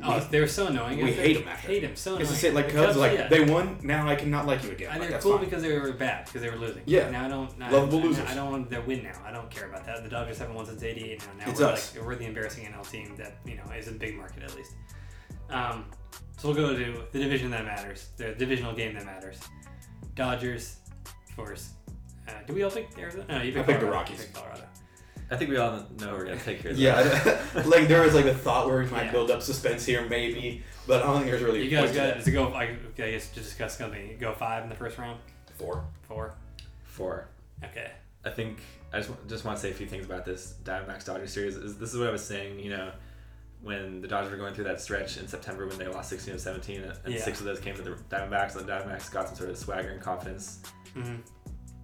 Oh, 0.01 0.19
they 0.31 0.39
were 0.39 0.47
so 0.47 0.67
annoying. 0.67 1.03
we 1.03 1.11
hate 1.11 1.33
them 1.33 1.43
'em 1.43 1.49
after. 1.49 1.67
Hate 1.67 1.81
them 1.81 1.95
so 1.95 2.11
annoying. 2.11 2.21
It's 2.21 2.31
the 2.31 2.37
same 2.37 2.53
like 2.53 2.67
The 2.67 2.73
Cubs, 2.73 2.95
like 2.97 3.17
yeah. 3.17 3.27
they 3.27 3.41
won. 3.43 3.77
Now 3.83 4.07
I 4.07 4.15
cannot 4.15 4.45
like 4.47 4.63
you 4.63 4.71
again. 4.71 4.89
And 4.91 4.99
Like, 4.99 5.09
they're 5.09 5.17
that's 5.17 5.23
cool 5.25 5.37
fine. 5.37 5.45
because 5.45 5.61
they 5.63 5.77
were 5.77 5.91
bad 5.93 6.25
because 6.25 6.41
they 6.41 6.49
were 6.49 6.55
losing. 6.55 6.83
Yeah. 6.85 7.09
Now 7.09 7.25
I 7.25 7.27
don't. 7.29 7.57
Now 7.59 7.71
Lovable 7.71 7.99
I, 7.99 8.03
losers. 8.03 8.29
I 8.29 8.35
don't 8.35 8.51
want 8.51 8.69
their 8.69 8.81
win 8.81 9.03
now. 9.03 9.19
I 9.25 9.31
don't 9.31 9.49
care 9.49 9.67
about 9.69 9.85
that. 9.85 10.03
The 10.03 10.09
Dodgers 10.09 10.37
haven't 10.37 10.55
won 10.55 10.65
since 10.65 10.81
'88 10.83 11.19
now. 11.19 11.45
Now 11.45 11.51
It's 11.51 11.59
we're 11.59 11.65
us. 11.67 11.95
like 11.95 12.05
we're 12.05 12.15
the 12.15 12.25
embarrassing 12.25 12.65
NL 12.65 12.89
team 12.89 13.13
that 13.17 13.37
you 13.45 13.55
know 13.55 13.63
is 13.77 13.87
a 13.89 13.91
big 13.91 14.15
market 14.15 14.43
at 14.43 14.55
least. 14.55 14.73
Um, 15.49 15.85
so 16.37 16.47
we'll 16.49 16.55
go 16.57 16.73
to 16.73 17.03
the 17.11 17.19
division 17.19 17.51
that 17.51 17.65
matters, 17.65 18.09
the 18.17 18.33
divisional 18.35 18.73
game 18.73 18.93
that 18.93 19.05
matters. 19.05 19.39
Dodgers, 20.15 20.77
of 21.29 21.35
course. 21.35 21.71
Uh, 22.27 22.31
do 22.47 22.53
we 22.53 22.63
all 22.63 22.71
pick 22.71 22.87
Arizona? 22.97 23.25
No, 23.27 23.41
you 23.41 23.51
picked, 23.51 23.63
I 23.69 23.73
picked 23.73 23.79
the 23.81 23.85
Colorado. 23.87 23.91
Rockies. 23.91 24.19
You 24.19 24.23
picked 24.25 24.35
Colorado. 24.35 24.63
I 25.31 25.37
think 25.37 25.51
we 25.51 25.57
all 25.57 25.85
know 25.99 26.13
we're 26.13 26.25
gonna 26.25 26.37
take 26.39 26.61
care 26.61 26.71
of 26.71 26.77
that. 26.77 26.83
Yeah, 27.55 27.61
like 27.65 27.87
there 27.87 28.01
was 28.01 28.13
like 28.15 28.25
a 28.25 28.33
thought 28.33 28.67
where 28.67 28.79
we 28.83 28.89
might 28.89 29.05
Yeah. 29.05 29.11
build 29.11 29.29
up 29.31 29.41
suspense 29.41 29.85
here, 29.85 30.05
maybe, 30.09 30.63
but 30.87 31.03
I 31.03 31.05
don't 31.07 31.17
think 31.17 31.27
there's 31.31 31.43
really. 31.43 31.61
You 31.67 31.77
a 31.77 31.81
guys 31.81 31.95
point 31.95 32.15
got 32.15 32.23
to 32.25 32.31
go. 32.31 32.47
I, 32.53 32.63
I 32.63 33.11
guess 33.11 33.29
to 33.29 33.39
discuss 33.39 33.77
something. 33.77 34.17
Go 34.19 34.33
five 34.33 34.63
in 34.63 34.69
the 34.69 34.75
first 34.75 34.97
round. 34.97 35.19
four. 35.57 35.83
Four. 36.07 36.33
Four. 36.83 37.27
Okay. 37.63 37.91
I 38.25 38.29
think 38.31 38.59
I 38.91 38.97
just 38.97 39.11
just 39.27 39.45
want 39.45 39.57
to 39.57 39.61
say 39.61 39.69
a 39.71 39.73
few 39.73 39.85
things 39.87 40.05
about 40.05 40.25
this 40.25 40.55
Diamondbacks 40.63 41.05
Dodgers 41.05 41.31
series. 41.31 41.55
This 41.77 41.93
is 41.93 41.97
what 41.99 42.07
I 42.07 42.11
was 42.11 42.25
saying. 42.25 42.59
You 42.59 42.71
know, 42.71 42.91
when 43.61 44.01
the 44.01 44.07
Dodgers 44.07 44.31
were 44.31 44.37
going 44.37 44.53
through 44.53 44.63
that 44.65 44.81
stretch 44.81 45.17
in 45.17 45.27
September 45.27 45.67
when 45.67 45.77
they 45.77 45.87
lost 45.87 46.09
sixteen 46.09 46.33
of 46.33 46.41
seventeen, 46.41 46.81
and 46.81 47.13
Yeah. 47.13 47.21
six 47.21 47.39
of 47.39 47.45
those 47.45 47.59
came 47.59 47.75
to 47.75 47.81
the 47.81 47.91
Diamondbacks, 48.09 48.55
and 48.55 48.65
the 48.67 48.71
Diamondbacks 48.71 49.11
got 49.11 49.27
some 49.27 49.35
sort 49.37 49.49
of 49.51 49.57
swagger 49.57 49.89
and 49.89 50.01
confidence. 50.01 50.59
hmm 50.93 51.17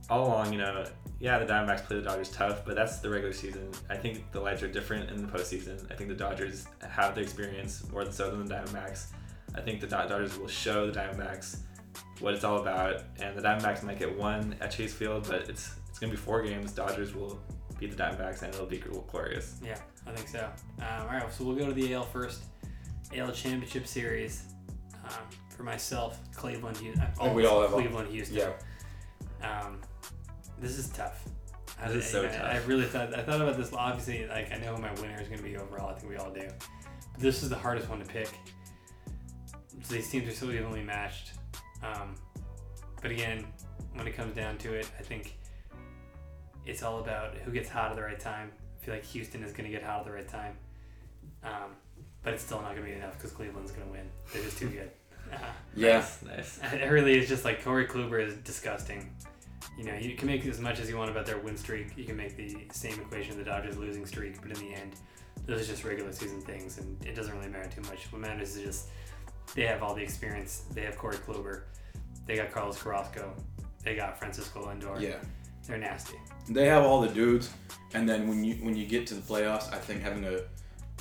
All 0.09 0.27
along, 0.27 0.53
you 0.53 0.59
know, 0.59 0.85
yeah, 1.19 1.39
the 1.39 1.45
Diamondbacks 1.45 1.83
play 1.85 1.95
the 1.95 2.03
Dodgers 2.03 2.29
tough, 2.29 2.63
but 2.65 2.75
that's 2.75 2.99
the 2.99 3.09
regular 3.09 3.33
season. 3.33 3.71
I 3.89 3.95
think 3.97 4.31
the 4.31 4.39
lights 4.39 4.61
are 4.61 4.67
different 4.67 5.09
in 5.09 5.25
the 5.25 5.27
postseason. 5.31 5.91
I 5.91 5.95
think 5.95 6.09
the 6.09 6.15
Dodgers 6.15 6.65
have 6.87 7.15
the 7.15 7.21
experience 7.21 7.89
more 7.91 8.03
than 8.03 8.13
so 8.13 8.29
than 8.29 8.45
the 8.45 8.53
Diamondbacks. 8.53 9.07
I 9.55 9.61
think 9.61 9.81
the 9.81 9.87
Dodgers 9.87 10.37
will 10.37 10.47
show 10.47 10.85
the 10.89 10.99
Diamondbacks 10.99 11.57
what 12.19 12.33
it's 12.33 12.43
all 12.43 12.57
about, 12.61 13.01
and 13.19 13.35
the 13.37 13.41
Diamondbacks 13.41 13.83
might 13.83 13.97
get 13.97 14.15
one 14.17 14.55
at 14.61 14.71
Chase 14.71 14.93
Field, 14.93 15.25
but 15.27 15.49
it's 15.49 15.75
it's 15.89 15.97
gonna 15.97 16.11
be 16.11 16.17
four 16.17 16.43
games. 16.43 16.71
Dodgers 16.73 17.15
will 17.15 17.39
beat 17.79 17.95
the 17.95 18.01
Diamondbacks, 18.03 18.41
and 18.43 18.53
it'll 18.53 18.65
be 18.65 18.77
glorious. 18.77 19.59
Yeah, 19.63 19.79
I 20.05 20.11
think 20.11 20.27
so. 20.27 20.47
Um, 20.79 21.01
all 21.01 21.07
right, 21.07 21.33
so 21.33 21.45
we'll 21.45 21.55
go 21.55 21.65
to 21.65 21.73
the 21.73 21.93
AL 21.93 22.03
first. 22.03 22.43
AL 23.15 23.31
Championship 23.31 23.87
Series. 23.87 24.43
Um, 25.05 25.11
for 25.55 25.63
myself, 25.63 26.19
Cleveland, 26.35 26.77
Houston. 26.77 27.05
think 27.17 27.35
we 27.35 27.45
all 27.45 27.61
have 27.61 27.71
a- 27.71 27.73
Cleveland, 27.75 28.09
Houston. 28.09 28.37
Yeah. 28.37 28.51
Um, 29.61 29.79
this 30.59 30.77
is 30.77 30.89
tough. 30.89 31.23
I, 31.81 31.89
This 31.89 32.05
is 32.05 32.11
so 32.11 32.23
I, 32.25 32.27
tough. 32.27 32.43
I 32.43 32.57
really 32.65 32.85
thought 32.85 33.13
I 33.13 33.21
thought 33.21 33.41
about 33.41 33.57
this. 33.57 33.73
Obviously, 33.73 34.27
like 34.27 34.51
I 34.51 34.57
know 34.57 34.75
who 34.75 34.81
my 34.81 34.93
winner 34.93 35.19
is 35.19 35.27
going 35.27 35.39
to 35.39 35.43
be 35.43 35.57
overall. 35.57 35.89
I 35.89 35.93
think 35.99 36.09
we 36.09 36.17
all 36.17 36.31
do. 36.31 36.47
This 37.17 37.43
is 37.43 37.49
the 37.49 37.57
hardest 37.57 37.89
one 37.89 37.99
to 37.99 38.05
pick. 38.05 38.29
So 39.83 39.93
these 39.93 40.09
teams 40.09 40.27
are 40.27 40.35
so 40.35 40.49
evenly 40.51 40.83
matched. 40.83 41.31
Um, 41.83 42.15
but 43.01 43.11
again, 43.11 43.45
when 43.93 44.07
it 44.07 44.15
comes 44.15 44.35
down 44.35 44.57
to 44.59 44.73
it, 44.73 44.89
I 44.99 45.03
think 45.03 45.37
it's 46.65 46.81
all 46.81 46.99
about 46.99 47.35
who 47.35 47.51
gets 47.51 47.69
hot 47.69 47.91
at 47.91 47.95
the 47.95 48.01
right 48.03 48.19
time. 48.19 48.51
I 48.81 48.85
feel 48.85 48.93
like 48.95 49.05
Houston 49.05 49.43
is 49.43 49.51
going 49.51 49.65
to 49.65 49.71
get 49.71 49.83
hot 49.83 49.99
at 49.99 50.05
the 50.05 50.11
right 50.11 50.27
time. 50.27 50.57
Um, 51.43 51.75
but 52.23 52.33
it's 52.33 52.43
still 52.43 52.61
not 52.61 52.71
going 52.71 52.83
to 52.85 52.91
be 52.91 52.97
enough 52.97 53.13
because 53.17 53.31
Cleveland's 53.31 53.71
going 53.71 53.85
to 53.85 53.91
win. 53.91 54.09
They're 54.33 54.43
just 54.43 54.57
too 54.57 54.69
good. 54.69 54.91
Uh, 55.31 55.37
Yeah. 55.75 55.97
Nice, 55.97 56.59
nice. 56.61 56.73
it 56.73 56.89
really 56.89 57.17
is 57.19 57.27
just 57.29 57.45
like 57.45 57.63
Corey 57.63 57.85
Kluber 57.85 58.25
is 58.25 58.35
disgusting. 58.37 59.13
You 59.77 59.83
know, 59.83 59.95
you 59.95 60.15
can 60.15 60.27
make 60.27 60.45
as 60.45 60.59
much 60.59 60.79
as 60.79 60.89
you 60.89 60.97
want 60.97 61.11
about 61.11 61.25
their 61.25 61.37
win 61.37 61.57
streak. 61.57 61.97
You 61.97 62.05
can 62.05 62.15
make 62.15 62.37
the 62.37 62.55
same 62.71 62.93
equation 62.99 63.33
of 63.33 63.37
the 63.37 63.43
Dodgers 63.43 63.77
losing 63.77 64.05
streak, 64.05 64.41
but 64.41 64.51
in 64.51 64.67
the 64.67 64.73
end, 64.73 64.95
those 65.45 65.61
are 65.61 65.65
just 65.65 65.83
regular 65.83 66.11
season 66.13 66.41
things, 66.41 66.77
and 66.77 67.03
it 67.05 67.13
doesn't 67.15 67.35
really 67.35 67.49
matter 67.49 67.69
too 67.69 67.81
much. 67.81 68.11
What 68.11 68.21
matters 68.21 68.55
is 68.55 68.63
just 68.63 68.87
they 69.53 69.65
have 69.65 69.83
all 69.83 69.93
the 69.93 70.01
experience. 70.01 70.63
They 70.73 70.81
have 70.81 70.97
Corey 70.97 71.17
Kluber. 71.17 71.63
They 72.25 72.35
got 72.37 72.51
Carlos 72.51 72.81
Carrasco. 72.81 73.33
They 73.83 73.95
got 73.95 74.17
Francisco 74.17 74.65
Lindor. 74.65 74.99
Yeah. 74.99 75.17
They're 75.67 75.77
nasty. 75.77 76.17
They 76.49 76.65
have 76.67 76.83
all 76.83 77.01
the 77.01 77.09
dudes, 77.09 77.49
and 77.93 78.07
then 78.07 78.27
when 78.27 78.43
you 78.43 78.55
when 78.55 78.75
you 78.75 78.85
get 78.85 79.07
to 79.07 79.15
the 79.15 79.21
playoffs, 79.21 79.73
I 79.73 79.77
think 79.77 80.01
having 80.01 80.23
a 80.25 80.41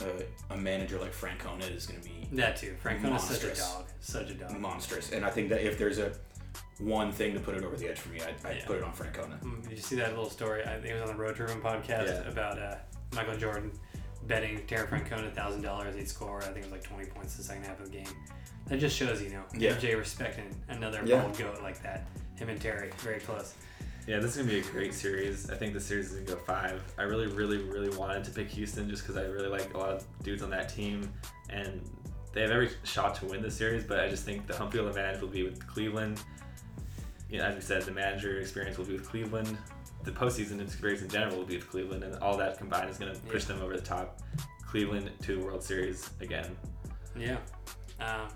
a, 0.03 0.55
a 0.55 0.57
manager 0.57 0.99
like 0.99 1.13
Francona 1.15 1.71
is 1.75 1.87
going 1.87 2.01
to 2.01 2.09
be 2.09 2.29
That 2.33 2.57
too. 2.57 2.75
Francona's 2.83 3.23
such 3.23 3.45
a 3.45 3.55
dog. 3.55 3.85
Such 4.01 4.31
a 4.31 4.35
dog. 4.35 4.59
monstrous. 4.59 5.13
And 5.13 5.25
I 5.25 5.31
think 5.31 5.49
that 5.51 5.65
if 5.65 5.79
there's 5.79 5.99
a 5.99 6.13
one 6.79 7.13
thing 7.13 7.35
to 7.35 7.41
put 7.41 7.55
it 7.57 7.65
over 7.65 7.77
the 7.77 7.89
edge 7.89 7.99
for 7.99 8.09
me, 8.11 8.21
I'd, 8.21 8.35
I'd 8.45 8.57
Yeah. 8.59 8.67
put 8.67 8.77
it 8.79 8.83
on 8.83 8.93
Francona. 8.93 9.41
Mm, 9.43 9.63
Did 9.63 9.73
you 9.73 9.83
see 9.83 9.97
that 9.97 10.11
little 10.11 10.31
story? 10.31 10.63
I 10.65 10.75
think 10.75 10.87
it 10.87 10.95
was 11.01 11.03
on 11.03 11.17
the 11.17 11.23
Road 11.23 11.37
Driven 11.37 11.61
podcast 11.61 12.07
Yeah. 12.09 12.29
about 12.29 12.59
uh, 12.59 12.77
Michael 13.15 13.37
Jordan 13.37 13.73
betting 14.27 14.65
Terry 14.67 14.87
Francona 14.87 15.33
thousand 15.33 15.63
dollars 15.63 15.95
he'd 15.95 16.09
score. 16.09 16.39
I 16.39 16.47
think 16.47 16.59
it 16.59 16.63
was 16.65 16.73
like 16.73 16.83
twenty 16.83 17.07
points 17.07 17.37
the 17.37 17.43
second 17.43 17.65
half 17.65 17.79
of 17.81 17.91
the 17.91 17.97
game. 17.99 18.09
That 18.67 18.79
just 18.81 18.97
shows 18.97 19.23
you 19.23 19.31
know 19.31 19.43
Yeah. 19.57 19.73
MJ 19.75 19.95
respecting 19.97 20.47
another 20.69 21.03
Yeah. 21.05 21.21
bald 21.23 21.37
goat 21.39 21.63
like 21.63 21.83
that. 21.83 22.07
Him 22.37 22.49
and 22.49 22.61
Terry 22.61 22.91
very 22.99 23.21
close. 23.21 23.55
Yeah, 24.07 24.19
this 24.19 24.33
is 24.33 24.37
gonna 24.39 24.49
be 24.49 24.59
a 24.59 24.71
great 24.73 24.93
series. 24.93 25.49
I 25.51 25.57
think 25.57 25.73
the 25.75 25.81
series 25.81 26.11
is 26.13 26.21
gonna 26.21 26.39
go 26.39 26.45
five. 26.45 26.83
I 26.99 27.03
really, 27.03 27.27
really, 27.27 27.59
really 27.59 27.95
wanted 27.97 28.25
to 28.25 28.31
pick 28.33 28.49
Houston 28.51 28.89
just 28.91 29.03
because 29.03 29.17
I 29.17 29.27
really 29.27 29.49
like 29.49 29.73
a 29.75 29.79
lot 29.79 29.91
of 29.91 30.05
dudes 30.23 30.43
on 30.43 30.51
that 30.51 30.69
team, 30.69 31.11
and 31.51 31.83
they 32.33 32.43
have 32.43 32.51
every 32.51 32.71
shot 32.83 33.15
to 33.17 33.27
win 33.27 33.41
the 33.43 33.51
series. 33.51 33.85
But 33.85 34.01
I 34.01 34.09
just 34.09 34.25
think 34.25 34.47
the 34.47 34.55
home 34.57 34.71
field 34.71 34.89
advantage 34.89 35.21
will 35.21 35.29
be 35.29 35.43
with 35.43 35.65
Cleveland. 35.67 36.21
You 37.35 37.41
know, 37.41 37.47
as 37.47 37.57
we 37.57 37.63
said, 37.63 37.83
the 37.83 37.91
manager 37.91 38.39
experience 38.39 38.79
will 38.79 38.85
be 38.85 38.93
with 38.93 39.09
Cleveland. 39.09 39.59
The 40.05 40.13
postseason 40.13 40.61
experience 40.61 41.03
in 41.03 41.09
general 41.09 41.37
will 41.37 41.45
be 41.45 41.57
with 41.57 41.69
Cleveland, 41.69 42.05
and 42.05 42.15
all 42.23 42.37
that 42.37 42.59
combined 42.59 42.89
is 42.89 42.97
gonna 42.97 43.17
push 43.29 43.43
them 43.43 43.61
over 43.61 43.77
the 43.77 43.83
top. 43.83 44.23
Cleveland 44.65 45.11
to 45.23 45.41
World 45.41 45.61
Series 45.61 46.09
again. 46.21 46.57
Yeah. 47.19 47.39
Um, 47.99 48.29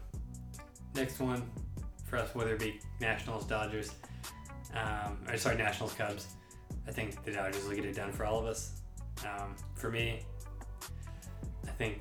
next 0.96 1.20
one 1.20 1.48
for 2.06 2.16
us, 2.16 2.34
whether 2.34 2.54
it 2.54 2.58
be 2.58 2.80
Nationals, 3.00 3.46
Dodgers, 3.46 3.92
um, 4.74 5.16
or 5.28 5.36
sorry, 5.36 5.56
Nationals, 5.58 5.94
Cubs. 5.94 6.26
I 6.88 6.90
think 6.90 7.22
the 7.22 7.30
Dodgers 7.30 7.62
will 7.68 7.76
get 7.76 7.84
it 7.84 7.94
done 7.94 8.10
for 8.10 8.24
all 8.24 8.40
of 8.40 8.46
us. 8.46 8.80
Um, 9.24 9.54
for 9.76 9.92
me, 9.92 10.22
I 11.64 11.70
think 11.70 12.00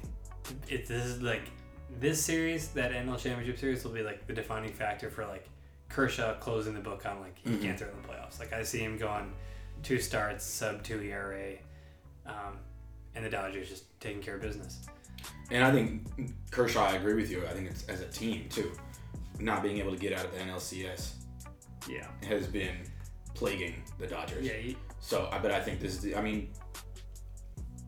it, 0.68 0.88
this 0.88 1.06
is 1.06 1.22
like 1.22 1.52
this 2.00 2.20
series, 2.26 2.70
that 2.70 2.92
NL 2.92 3.20
Championship 3.20 3.60
series, 3.60 3.84
will 3.84 3.92
be 3.92 4.02
like 4.02 4.26
the 4.26 4.34
defining 4.34 4.74
factor 4.74 5.12
for 5.12 5.28
like 5.28 5.48
Kershaw 5.90 6.36
closing 6.40 6.74
the 6.74 6.80
book 6.80 7.06
on 7.06 7.20
like 7.22 7.38
he 7.38 7.50
Mhm. 7.52 7.62
can't 7.62 7.80
throw 7.80 7.90
in 7.90 8.02
the 8.02 8.08
playoffs. 8.08 8.40
Like 8.40 8.54
I 8.54 8.64
see 8.64 8.80
him 8.80 8.98
going 8.98 9.34
two 9.84 10.00
starts, 10.00 10.46
sub 10.46 10.84
two 10.84 11.02
ERA, 11.02 11.58
um, 12.26 12.60
and 13.16 13.24
the 13.26 13.30
Dodgers 13.30 13.70
just 13.70 13.86
taking 14.00 14.22
care 14.22 14.36
of 14.36 14.42
business. 14.42 14.86
And 15.50 15.64
I 15.64 15.72
think 15.72 16.08
Kershaw, 16.52 16.86
I 16.86 16.96
agree 16.96 17.14
with 17.16 17.32
you. 17.32 17.46
I 17.48 17.54
think 17.54 17.70
it's 17.70 17.88
as 17.88 18.02
a 18.02 18.08
team 18.08 18.48
too. 18.50 18.72
not 19.40 19.62
being 19.62 19.78
able 19.78 19.92
to 19.92 19.98
get 20.00 20.14
out 20.14 20.26
of 20.26 20.32
the 20.32 20.40
NLCS 20.40 21.14
Yeah. 21.88 22.08
has 22.28 22.48
been 22.48 22.76
plaguing 23.36 23.84
the 24.00 24.08
Dodgers. 24.08 24.44
Yeah. 24.44 24.54
He, 24.54 24.76
So 25.00 25.30
I 25.32 25.38
but 25.38 25.52
I 25.52 25.62
think 25.62 25.80
this 25.80 25.94
is 25.94 26.02
the 26.02 26.16
I 26.16 26.22
mean 26.24 26.52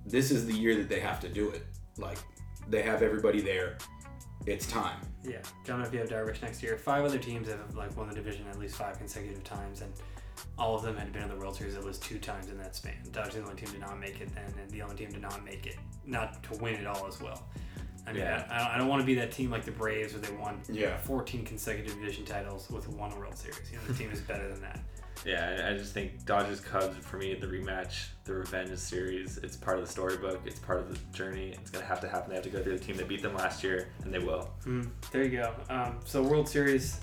this 0.05 0.29
is 0.29 0.45
the 0.45 0.53
year 0.53 0.75
that 0.75 0.89
they 0.89 0.99
have 0.99 1.19
to 1.21 1.27
do 1.27 1.49
it. 1.49 1.65
Like 1.97 2.19
they 2.67 2.83
have 2.83 3.01
everybody 3.01 3.41
there. 3.41 3.79
It's 4.45 4.65
time. 4.67 4.97
yeah. 5.23 5.37
Don't 5.65 5.79
know 5.79 5.85
if 5.85 5.93
you 5.93 5.99
have 5.99 6.09
Darvish 6.09 6.41
next 6.41 6.63
year. 6.63 6.77
Five 6.77 7.03
other 7.05 7.17
teams 7.19 7.47
have 7.49 7.75
like 7.75 7.95
won 7.97 8.07
the 8.09 8.15
division 8.15 8.45
at 8.49 8.57
least 8.57 8.75
five 8.75 8.97
consecutive 8.97 9.43
times, 9.43 9.81
and 9.81 9.91
all 10.57 10.75
of 10.75 10.81
them 10.83 10.95
had 10.97 11.11
been 11.11 11.23
in 11.23 11.29
the 11.29 11.35
World 11.35 11.55
Series 11.55 11.75
at 11.75 11.83
least 11.85 12.01
two 12.01 12.17
times 12.19 12.47
in 12.49 12.57
that 12.57 12.75
span. 12.75 12.93
Dodgers 13.11 13.35
the 13.35 13.41
only 13.43 13.55
team 13.55 13.69
to 13.73 13.79
not 13.79 13.99
make 13.99 14.21
it 14.21 14.33
then, 14.33 14.45
and 14.59 14.69
the 14.71 14.81
only 14.81 14.95
team 14.95 15.11
to 15.11 15.19
not 15.19 15.43
make 15.43 15.65
it, 15.67 15.75
not 16.05 16.41
to 16.43 16.53
win 16.61 16.75
it 16.75 16.87
all 16.87 17.05
as 17.07 17.21
well. 17.21 17.43
I 18.07 18.13
mean, 18.13 18.21
Yeah. 18.21 18.47
I, 18.49 18.75
I 18.75 18.77
don't 18.77 18.87
want 18.87 19.01
to 19.01 19.05
be 19.05 19.13
that 19.15 19.31
team 19.31 19.51
like 19.51 19.65
the 19.65 19.71
Braves 19.71 20.13
where 20.13 20.21
they 20.21 20.31
won 20.35 20.61
Yeah. 20.71 20.97
14 20.99 21.43
consecutive 21.45 21.93
division 21.95 22.25
titles 22.25 22.69
with 22.71 22.87
one 22.87 23.11
World 23.19 23.37
Series. 23.37 23.59
You 23.71 23.77
know, 23.77 23.83
the 23.87 23.93
team 23.93 24.09
is 24.11 24.21
better 24.21 24.47
than 24.47 24.61
that. 24.61 24.79
Yeah, 25.25 25.63
I 25.65 25.71
I 25.71 25.77
just 25.77 25.93
think 25.93 26.25
Dodgers 26.25 26.61
Cubs 26.61 26.95
for 26.97 27.17
me 27.17 27.33
the 27.33 27.47
rematch, 27.47 28.07
the 28.23 28.33
revenge 28.33 28.77
series. 28.77 29.37
It's 29.37 29.55
part 29.57 29.77
of 29.77 29.85
the 29.85 29.91
storybook. 29.91 30.41
It's 30.45 30.59
part 30.59 30.79
of 30.79 30.89
the 30.89 30.99
journey. 31.17 31.49
It's 31.61 31.69
gonna 31.71 31.85
have 31.85 31.99
to 32.01 32.07
happen. 32.07 32.29
They 32.29 32.35
have 32.35 32.43
to 32.45 32.49
go 32.49 32.63
through 32.63 32.77
the 32.77 32.83
team 32.83 32.95
that 32.97 33.07
beat 33.07 33.21
them 33.21 33.35
last 33.35 33.63
year, 33.63 33.89
and 34.03 34.13
they 34.13 34.19
will. 34.19 34.49
Mm, 34.65 34.89
there 35.11 35.23
you 35.23 35.31
go. 35.31 35.53
Um, 35.69 35.99
so 36.05 36.23
World 36.23 36.47
Series, 36.47 36.99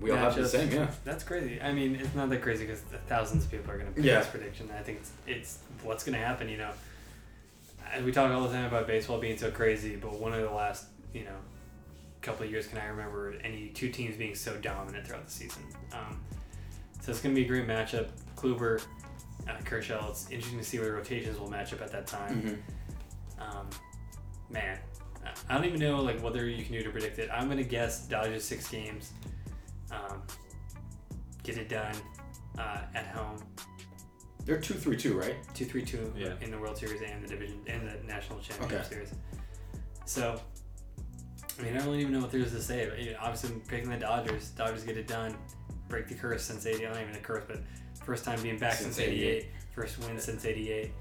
We 0.00 0.12
all 0.12 0.18
have 0.18 0.36
the 0.36 0.46
same, 0.48 0.70
yeah. 0.70 0.88
that's 1.04 1.24
crazy. 1.24 1.60
I 1.60 1.72
mean, 1.72 1.96
it's 1.96 2.14
not 2.14 2.30
that 2.30 2.40
crazy 2.42 2.64
because 2.64 2.82
thousands 3.08 3.44
of 3.44 3.50
people 3.50 3.72
are 3.72 3.78
going 3.78 3.88
to 3.88 3.92
pick 3.96 4.04
Yeah. 4.04 4.20
this 4.20 4.28
prediction. 4.28 4.70
I 4.78 4.82
think 4.82 4.98
it's, 4.98 5.10
it's 5.26 5.58
what's 5.82 6.04
going 6.04 6.16
to 6.16 6.24
happen. 6.24 6.48
You 6.48 6.58
know, 6.58 6.70
we 8.04 8.12
talk 8.12 8.30
all 8.30 8.42
the 8.46 8.52
time 8.54 8.66
about 8.66 8.86
baseball 8.86 9.18
being 9.18 9.36
so 9.36 9.50
crazy, 9.50 9.96
but 9.96 10.12
one 10.20 10.32
of 10.32 10.40
the 10.42 10.50
last, 10.54 10.84
you 11.12 11.24
know, 11.24 11.34
couple 12.22 12.44
of 12.44 12.50
years 12.52 12.66
can 12.68 12.78
I 12.78 12.86
remember 12.86 13.34
any 13.42 13.68
two 13.70 13.88
teams 13.90 14.16
being 14.16 14.34
so 14.36 14.56
dominant 14.58 15.06
throughout 15.06 15.24
the 15.24 15.30
season. 15.32 15.62
Um, 15.92 16.20
so 17.08 17.12
it's 17.12 17.22
going 17.22 17.34
to 17.34 17.40
be 17.40 17.46
a 17.46 17.48
great 17.48 17.66
matchup. 17.66 18.10
Kluber, 18.36 18.82
uh, 19.48 19.52
Kershaw. 19.64 20.10
It's 20.10 20.28
interesting 20.30 20.58
to 20.58 20.64
see 20.64 20.78
where 20.78 20.88
the 20.88 20.92
rotations 20.92 21.38
will 21.38 21.48
match 21.48 21.72
up 21.72 21.80
at 21.80 21.90
that 21.90 22.06
time. 22.06 22.60
Mhm. 23.40 23.42
Um, 23.42 23.70
man, 24.50 24.78
I- 25.48 25.54
don't 25.54 25.64
even 25.64 25.80
know 25.80 26.02
like 26.02 26.20
whether 26.22 26.46
you 26.46 26.62
can 26.62 26.74
do 26.74 26.82
to 26.82 26.90
predict 26.90 27.18
it. 27.18 27.30
I'm 27.32 27.48
gonna 27.48 27.62
guess 27.64 28.06
Dodgers 28.06 28.44
six 28.44 28.68
games. 28.68 29.12
Um, 29.90 30.22
get 31.44 31.56
it 31.56 31.70
done 31.70 31.94
uh, 32.58 32.82
at 32.94 33.06
home. 33.06 33.38
They're 34.44 34.60
two 34.60 34.74
three 34.74 34.98
two, 34.98 35.18
right? 35.18 35.36
Two 35.54 35.64
three 35.64 35.82
two 35.86 36.12
Yeah. 36.14 36.34
in 36.42 36.50
the 36.50 36.58
World 36.58 36.76
Series 36.76 37.00
and 37.00 37.24
the 37.24 37.28
division 37.28 37.58
and 37.68 37.88
the 37.88 38.06
National 38.06 38.38
Championship 38.40 38.80
Okay. 38.80 38.88
Series. 38.90 39.14
So, 40.04 40.38
I 41.58 41.62
mean, 41.62 41.74
I 41.74 41.78
don't 41.78 41.94
even 41.98 42.12
know 42.12 42.20
what 42.20 42.32
there 42.32 42.40
is 42.42 42.52
to 42.52 42.60
say. 42.62 42.86
But, 42.86 42.98
you 42.98 43.12
know, 43.12 43.18
obviously, 43.20 43.50
I'm 43.54 43.60
picking 43.62 43.88
the 43.88 43.96
Dodgers. 43.96 44.50
Dodgers 44.50 44.84
get 44.84 44.98
it 44.98 45.06
done. 45.06 45.34
Break 45.88 46.08
the 46.08 46.14
curse 46.14 46.42
since 46.42 46.66
'80. 46.66 46.84
Not 46.84 47.00
even 47.00 47.14
a 47.14 47.18
curse, 47.18 47.44
but 47.48 47.58
first 48.04 48.24
time 48.24 48.40
being 48.42 48.58
back 48.58 48.74
since, 48.74 48.96
Since 48.96 49.08
'88. 49.08 49.46
First 49.74 49.98
win 50.00 50.18
since 50.18 50.44
'88. 50.44 50.92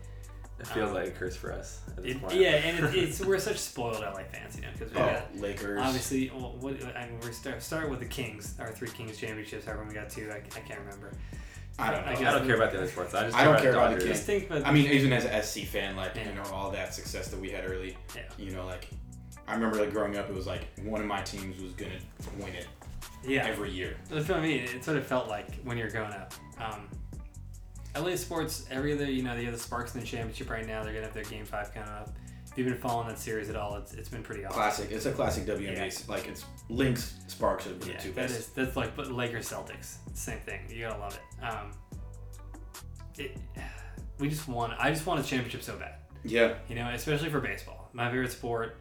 It 0.59 0.65
feels 0.67 0.89
Um, 0.89 0.95
like 0.95 1.07
a 1.09 1.11
curse 1.11 1.35
for 1.35 1.51
us 1.53 1.81
at 1.89 1.97
this 2.01 2.15
It, 2.15 2.21
point. 2.21 2.33
yeah, 2.35 2.49
and 2.55 2.83
it, 2.85 2.95
it's 2.95 3.19
we're 3.23 3.37
such 3.37 3.57
spoiled 3.59 3.99
LA 4.01 4.23
fans, 4.23 4.55
you 4.55 4.63
know, 4.63 4.69
because 4.73 4.89
we 4.91 4.97
got 4.97 5.27
Oh, 5.35 5.39
Lakers. 5.39 5.79
Obviously, 5.83 6.31
well, 6.33 6.55
what 6.59 6.73
I 6.95 7.05
mean, 7.07 7.19
we 7.23 7.31
start 7.31 7.61
start 7.61 7.89
with 7.91 7.99
the 7.99 8.07
Kings, 8.07 8.55
our 8.59 8.71
three 8.71 8.87
Kings 8.89 9.17
championships. 9.19 9.65
However, 9.65 9.85
we 9.87 9.93
got 9.93 10.09
two. 10.09 10.31
I, 10.31 10.37
I 10.37 10.59
can't 10.61 10.79
remember. 10.79 11.11
I 11.79 11.91
don't 11.91 12.05
know. 12.07 12.11
I 12.11 12.15
I 12.15 12.31
don't 12.39 12.47
care 12.47 12.55
about 12.55 12.71
the 12.71 12.79
other 12.79 12.87
sports. 12.87 13.13
I 13.13 13.25
just 13.25 13.37
I 13.37 13.43
don't 13.43 13.53
about 13.53 13.61
care 13.61 13.71
about 13.73 13.89
the 13.91 13.95
Dodgers. 13.99 14.03
Kings. 14.05 14.21
Think, 14.21 14.49
but 14.49 14.65
I 14.65 14.71
mean, 14.71 14.89
even 14.91 15.13
as 15.13 15.25
a 15.25 15.43
SC 15.43 15.65
fan, 15.67 15.95
like 15.95 16.15
Yeah. 16.15 16.29
you 16.29 16.33
know, 16.35 16.43
all 16.51 16.71
that 16.71 16.91
success 16.95 17.27
that 17.27 17.39
we 17.39 17.51
had 17.51 17.69
early, 17.69 17.95
yeah, 18.15 18.23
you 18.39 18.51
know, 18.51 18.65
like 18.65 18.87
I 19.47 19.53
remember 19.53 19.77
like 19.77 19.91
growing 19.91 20.17
up, 20.17 20.27
it 20.27 20.35
was 20.35 20.47
like 20.47 20.61
one 20.81 21.01
of 21.01 21.05
my 21.07 21.21
teams 21.21 21.61
was 21.61 21.73
gonna 21.73 21.99
win 22.39 22.55
it 22.55 22.65
yeah. 23.25 23.45
every 23.47 23.71
year. 23.71 23.97
That's 24.09 24.27
what 24.27 24.39
I 24.39 24.41
mean. 24.41 24.63
It's 24.73 24.87
what 24.87 24.95
it 24.95 25.03
felt 25.05 25.27
like 25.27 25.55
when 25.63 25.77
you're 25.77 25.89
growing 25.89 26.11
up. 26.13 26.33
Um, 26.59 26.89
LA 27.95 28.15
sports, 28.15 28.65
every 28.69 28.93
other, 28.93 29.05
you 29.09 29.23
know, 29.23 29.35
they 29.35 29.43
have 29.45 29.53
the 29.53 29.59
Sparks 29.59 29.95
in 29.95 30.01
the 30.01 30.05
championship 30.05 30.49
right 30.49 30.65
now. 30.67 30.83
They're 30.83 30.93
gonna 30.93 31.05
have 31.05 31.13
their 31.13 31.23
game 31.23 31.45
five 31.45 31.73
coming 31.73 31.89
up. 31.89 32.15
If 32.51 32.57
you've 32.57 32.67
been 32.67 32.77
following 32.77 33.07
that 33.07 33.19
series 33.19 33.49
at 33.49 33.55
all, 33.55 33.75
it's, 33.75 33.93
it's 33.93 34.09
been 34.09 34.23
pretty 34.23 34.43
awesome. 34.45 34.55
Classic. 34.59 34.91
It's 34.91 35.05
a 35.05 35.11
classic 35.11 35.45
WNBA. 35.45 36.07
Like 36.09 36.27
it's 36.27 36.43
Lynx, 36.69 37.15
Sparks 37.27 37.67
are 37.67 37.73
the 37.73 37.87
Yeah, 37.91 37.97
two 37.97 38.09
that 38.13 38.27
best. 38.27 38.39
is 38.39 38.47
that's 38.49 38.75
like 38.75 38.95
but 38.95 39.11
Lakers 39.11 39.49
Celtics, 39.49 39.97
same 40.13 40.39
thing. 40.39 40.61
You 40.69 40.81
gotta 40.87 40.99
love 40.99 41.15
it. 41.15 41.43
Um, 41.43 41.71
it, 43.17 43.37
we 44.19 44.29
just 44.29 44.47
want. 44.47 44.73
I 44.79 44.91
just 44.91 45.05
want 45.05 45.19
a 45.19 45.23
championship 45.23 45.63
so 45.63 45.75
bad. 45.77 45.95
Yeah. 46.23 46.55
you 46.67 46.75
know, 46.75 46.89
especially 46.89 47.29
for 47.29 47.39
baseball. 47.39 47.89
My 47.93 48.09
favorite 48.09 48.31
sport, 48.31 48.77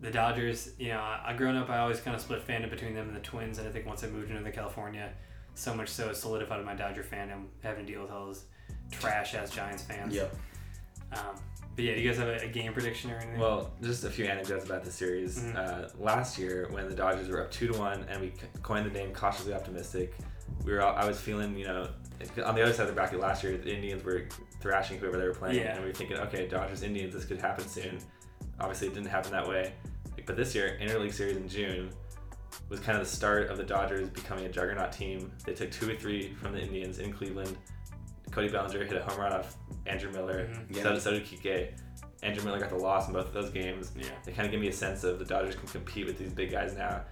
the 0.00 0.10
Dodgers. 0.10 0.70
You 0.78 0.88
know, 0.88 1.00
I, 1.00 1.20
I 1.28 1.32
grown 1.34 1.56
up, 1.56 1.68
I 1.70 1.78
always 1.78 2.00
kind 2.00 2.14
of 2.14 2.20
split 2.22 2.46
fandom 2.46 2.70
between 2.70 2.94
them 2.94 3.06
and 3.08 3.16
the 3.16 3.20
Twins, 3.20 3.58
and 3.58 3.68
I 3.68 3.70
think 3.70 3.86
once 3.86 4.02
I 4.04 4.08
moved 4.08 4.30
into 4.30 4.42
the 4.42 4.50
California, 4.50 5.10
so 5.54 5.74
much 5.74 5.88
so 5.88 6.08
it 6.10 6.16
solidified 6.16 6.64
my 6.64 6.74
Dodger 6.74 7.02
fandom, 7.04 7.46
having 7.62 7.86
to 7.86 7.92
deal 7.92 8.02
with 8.02 8.10
all 8.10 8.26
those 8.26 8.44
trash 8.90 9.34
ass 9.34 9.50
Giants 9.50 9.82
fans. 9.82 10.14
Yep. 10.14 10.34
Um, 11.12 11.20
but 11.76 11.84
yeah, 11.84 11.94
do 11.94 12.00
you 12.00 12.08
guys 12.08 12.18
have 12.18 12.28
a, 12.28 12.44
a 12.44 12.48
game 12.48 12.72
prediction 12.72 13.10
or 13.10 13.16
anything? 13.16 13.38
Well, 13.38 13.72
just 13.82 14.04
a 14.04 14.10
few 14.10 14.24
anecdotes 14.26 14.64
about 14.64 14.84
the 14.84 14.90
series. 14.92 15.38
Mhm. 15.40 15.56
Uh, 15.56 15.88
last 15.98 16.38
year, 16.38 16.68
when 16.70 16.88
the 16.88 16.94
Dodgers 16.94 17.28
were 17.28 17.42
up 17.42 17.50
two 17.50 17.68
to 17.68 17.78
one, 17.78 18.04
and 18.08 18.20
we 18.20 18.32
coined 18.62 18.86
the 18.86 18.90
name 18.90 19.12
cautiously 19.12 19.52
optimistic, 19.54 20.14
we 20.64 20.72
were. 20.72 20.82
all- 20.82 20.94
I 20.96 21.04
was 21.06 21.20
feeling, 21.20 21.56
you 21.56 21.66
know, 21.66 21.88
on 22.44 22.54
the 22.54 22.62
other 22.62 22.72
side 22.72 22.82
of 22.82 22.88
the 22.88 22.92
bracket 22.94 23.18
last 23.18 23.42
year, 23.42 23.56
the 23.56 23.74
Indians 23.74 24.04
were 24.04 24.26
thrashing 24.60 24.98
whoever 24.98 25.16
they 25.18 25.26
were 25.26 25.34
playing, 25.34 25.56
Yeah. 25.56 25.72
and 25.74 25.80
we 25.80 25.86
were 25.88 25.94
thinking, 25.94 26.18
okay, 26.18 26.46
Dodgers 26.46 26.82
Indians, 26.82 27.14
this 27.14 27.24
could 27.24 27.40
happen 27.40 27.66
soon. 27.66 27.98
Obviously, 28.60 28.88
it 28.88 28.94
didn't 28.94 29.08
happen 29.08 29.32
that 29.32 29.48
way. 29.48 29.72
But 30.26 30.36
this 30.36 30.54
year, 30.54 30.78
interleague 30.80 31.12
series 31.14 31.36
in 31.36 31.48
June 31.48 31.90
was 32.68 32.78
kind 32.80 32.98
of 32.98 33.04
the 33.08 33.10
start 33.16 33.48
of 33.50 33.56
the 33.56 33.64
Dodgers 33.64 34.08
becoming 34.10 34.44
a 34.44 34.48
juggernaut 34.48 34.92
team. 34.92 35.32
They 35.44 35.54
took 35.54 35.70
two 35.70 35.90
or 35.90 35.94
three 35.96 36.34
from 36.34 36.52
the 36.52 36.60
Indians 36.60 36.98
in 36.98 37.12
Cleveland. 37.12 37.56
Cody 38.30 38.48
Bellinger 38.48 38.84
hit 38.84 38.96
a 38.96 39.02
home 39.02 39.18
run 39.18 39.32
off 39.32 39.56
Andrew 39.86 40.12
Miller. 40.12 40.46
Mhm. 40.46 40.76
Yeah. 40.76 40.82
So, 40.84 40.98
so 40.98 41.10
did 41.12 41.24
Kike. 41.24 41.72
Andrew 42.22 42.44
Miller 42.44 42.60
got 42.60 42.68
the 42.68 42.76
loss 42.76 43.08
in 43.08 43.14
both 43.14 43.26
of 43.28 43.32
those 43.32 43.50
games. 43.50 43.92
yeah, 43.96 44.04
They 44.24 44.32
kind 44.32 44.44
of 44.44 44.52
give 44.52 44.60
me 44.60 44.68
a 44.68 44.72
sense 44.72 45.04
of 45.04 45.18
the 45.18 45.24
Dodgers 45.24 45.54
can 45.56 45.66
compete 45.68 46.06
with 46.06 46.18
these 46.18 46.32
big 46.32 46.50
guys 46.52 46.74
now. 46.76 47.02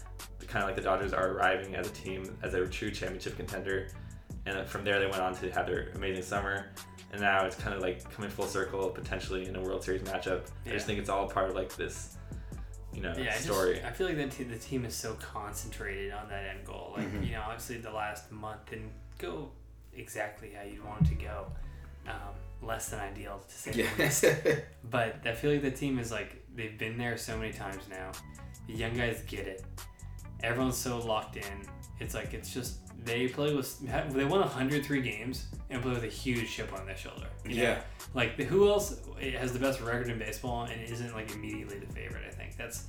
Kind 0.46 0.62
of 0.62 0.68
like 0.68 0.76
the 0.76 0.82
Dodgers 0.82 1.12
are 1.12 1.28
arriving 1.32 1.74
as 1.74 1.88
a 1.88 1.90
team, 1.90 2.36
as 2.42 2.54
a 2.54 2.66
true 2.66 2.90
championship 2.90 3.36
contender. 3.36 3.88
And 4.46 4.66
from 4.68 4.84
there, 4.84 4.98
they 5.00 5.06
went 5.06 5.20
on 5.20 5.34
to 5.36 5.50
have 5.50 5.66
their 5.66 5.88
amazing 5.94 6.22
summer. 6.22 6.66
And 7.12 7.20
now 7.22 7.46
it's 7.46 7.56
kind 7.56 7.74
of 7.74 7.80
like 7.80 8.10
coming 8.12 8.30
full 8.30 8.46
circle, 8.46 8.90
potentially 8.90 9.46
in 9.48 9.56
a 9.56 9.60
World 9.62 9.82
Series 9.82 10.02
matchup. 10.02 10.42
I 10.66 10.70
just 10.70 10.86
think 10.86 10.98
it's 10.98 11.08
all 11.08 11.26
part 11.28 11.48
of 11.50 11.56
like 11.56 11.74
this, 11.76 12.16
you 12.92 13.00
know, 13.00 13.14
yeah. 13.16 13.22
I 13.30 13.32
just- 13.32 13.44
story. 13.44 13.82
I 13.82 13.90
feel 13.92 14.06
like 14.08 14.16
that 14.18 14.30
te- 14.32 14.44
the 14.44 14.58
team 14.58 14.84
is 14.84 14.94
so 14.94 15.14
concentrated 15.14 16.12
on 16.12 16.28
that 16.28 16.44
end 16.44 16.66
goal. 16.66 16.92
Like 16.96 17.10
Mhm. 17.12 17.26
you 17.26 17.32
know, 17.32 17.42
obviously 17.42 17.78
the 17.78 17.90
last 17.90 18.30
month 18.30 18.66
didn't 18.68 18.92
go 19.18 19.50
exactly 19.94 20.50
how 20.54 20.62
you'd 20.62 20.84
want 20.84 21.02
it 21.02 21.08
to 21.08 21.14
go. 21.14 21.46
Um, 22.06 22.34
less 22.62 22.88
than 22.90 22.98
ideal 23.00 23.40
to 23.48 23.54
say 23.54 23.70
the 23.72 24.02
least. 24.04 24.24
But 24.90 25.16
I 25.26 25.32
feel 25.32 25.52
like 25.52 25.62
the 25.62 25.70
team 25.70 25.98
is 25.98 26.10
like 26.10 26.44
they've 26.54 26.76
been 26.78 26.98
there 26.98 27.16
so 27.16 27.38
many 27.38 27.52
times 27.52 27.82
now. 27.88 28.12
The 28.66 28.74
young 28.74 28.94
guys 28.94 29.22
get 29.26 29.46
it. 29.46 29.64
Everyone's 30.42 30.76
so 30.76 30.98
locked 30.98 31.36
in. 31.36 31.66
It's 32.00 32.14
like 32.14 32.34
it's 32.34 32.52
just 32.52 32.78
they 33.04 33.28
play 33.28 33.54
with 33.54 33.78
they 34.12 34.24
won 34.24 34.40
103 34.40 35.00
games 35.02 35.46
and 35.70 35.82
play 35.82 35.92
with 35.92 36.04
a 36.04 36.08
huge 36.08 36.50
chip 36.50 36.72
on 36.72 36.86
their 36.86 36.96
shoulder. 36.96 37.26
you 37.44 37.56
know? 37.56 37.62
yeah. 37.62 37.80
Like 38.14 38.36
the, 38.36 38.44
who 38.44 38.68
else 38.68 39.00
has 39.20 39.52
the 39.52 39.58
best 39.58 39.80
record 39.80 40.08
in 40.08 40.18
baseball 40.18 40.64
and 40.64 40.80
isn't 40.82 41.14
like 41.14 41.32
immediately 41.34 41.78
the 41.78 41.92
favorite? 41.92 42.24
I 42.26 42.30
think 42.30 42.56
that's 42.56 42.86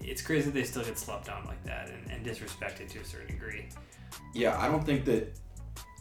it's 0.00 0.20
crazy 0.20 0.46
that 0.46 0.54
they 0.54 0.64
still 0.64 0.84
get 0.84 0.98
slept 0.98 1.28
on 1.28 1.44
like 1.46 1.62
that 1.64 1.90
and, 1.90 2.10
and 2.10 2.26
disrespected 2.26 2.88
to 2.90 3.00
a 3.00 3.04
certain 3.04 3.28
degree. 3.28 3.68
Yeah. 4.34 4.58
I 4.60 4.68
don't 4.68 4.84
think 4.84 5.04
that 5.06 5.32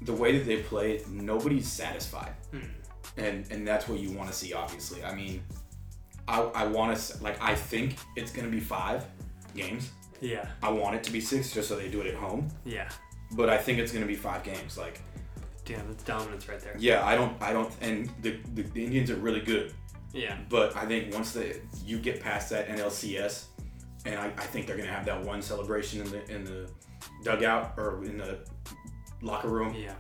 the 0.02 0.14
way 0.14 0.38
that 0.38 0.46
they 0.46 0.58
play, 0.64 1.02
nobody's 1.10 1.68
satisfied. 1.68 2.34
Hmm. 2.52 2.60
and 3.18 3.46
and 3.52 3.68
that's 3.68 3.88
what 3.88 4.00
you 4.00 4.12
want 4.12 4.30
to 4.30 4.36
see 4.36 4.54
obviously 4.54 5.04
i 5.04 5.14
mean 5.14 5.44
i, 6.28 6.40
I 6.42 6.66
want 6.66 6.98
to 6.98 7.24
like 7.24 7.40
i 7.42 7.54
think 7.54 7.98
it's 8.16 8.32
going 8.32 8.46
to 8.46 8.52
be 8.52 8.60
five 8.60 9.06
games 9.56 9.92
Yeah, 10.22 10.48
i 10.62 10.72
want 10.72 10.96
it 10.96 11.04
to 11.04 11.12
be 11.12 11.20
six 11.22 11.52
just 11.52 11.68
so 11.70 11.76
they 11.76 11.90
do 11.90 12.02
it 12.02 12.08
at 12.08 12.16
home. 12.16 12.48
Yeah, 12.66 12.90
but 13.32 13.50
i 13.50 13.58
think 13.58 13.80
it's 13.80 13.92
going 13.92 14.04
to 14.04 14.08
be 14.08 14.16
five 14.16 14.44
games 14.44 14.78
like 14.78 15.02
damn, 15.66 15.88
that's 15.88 16.04
dominance 16.04 16.48
right 16.50 16.60
there. 16.60 16.76
yeah 16.78 17.06
i 17.06 17.16
don't 17.16 17.42
i 17.42 17.54
don't 17.54 17.72
and 17.82 18.10
the, 18.22 18.38
the, 18.54 18.64
the 18.64 18.84
indians 18.86 19.10
are 19.10 19.16
really 19.16 19.42
good. 19.42 19.74
Yeah, 20.14 20.38
but 20.50 20.76
i 20.78 20.86
think 20.86 21.14
once 21.14 21.32
the 21.34 21.60
you 21.86 21.98
get 22.00 22.22
past 22.22 22.50
that 22.52 22.68
nlcs 22.70 23.46
and 24.06 24.20
i, 24.20 24.26
I 24.26 24.46
think 24.52 24.68
they're 24.68 24.76
going 24.78 24.88
to 24.88 24.94
have 24.94 25.06
that 25.06 25.24
one 25.24 25.42
celebration 25.42 26.02
in 26.02 26.12
the 26.12 26.32
in 26.36 26.44
the 26.46 26.70
dugout 27.24 27.74
or 27.78 28.04
in 28.04 28.18
the 28.18 28.40
locker 29.22 29.48
room. 29.50 29.74
Yeah, 29.74 29.94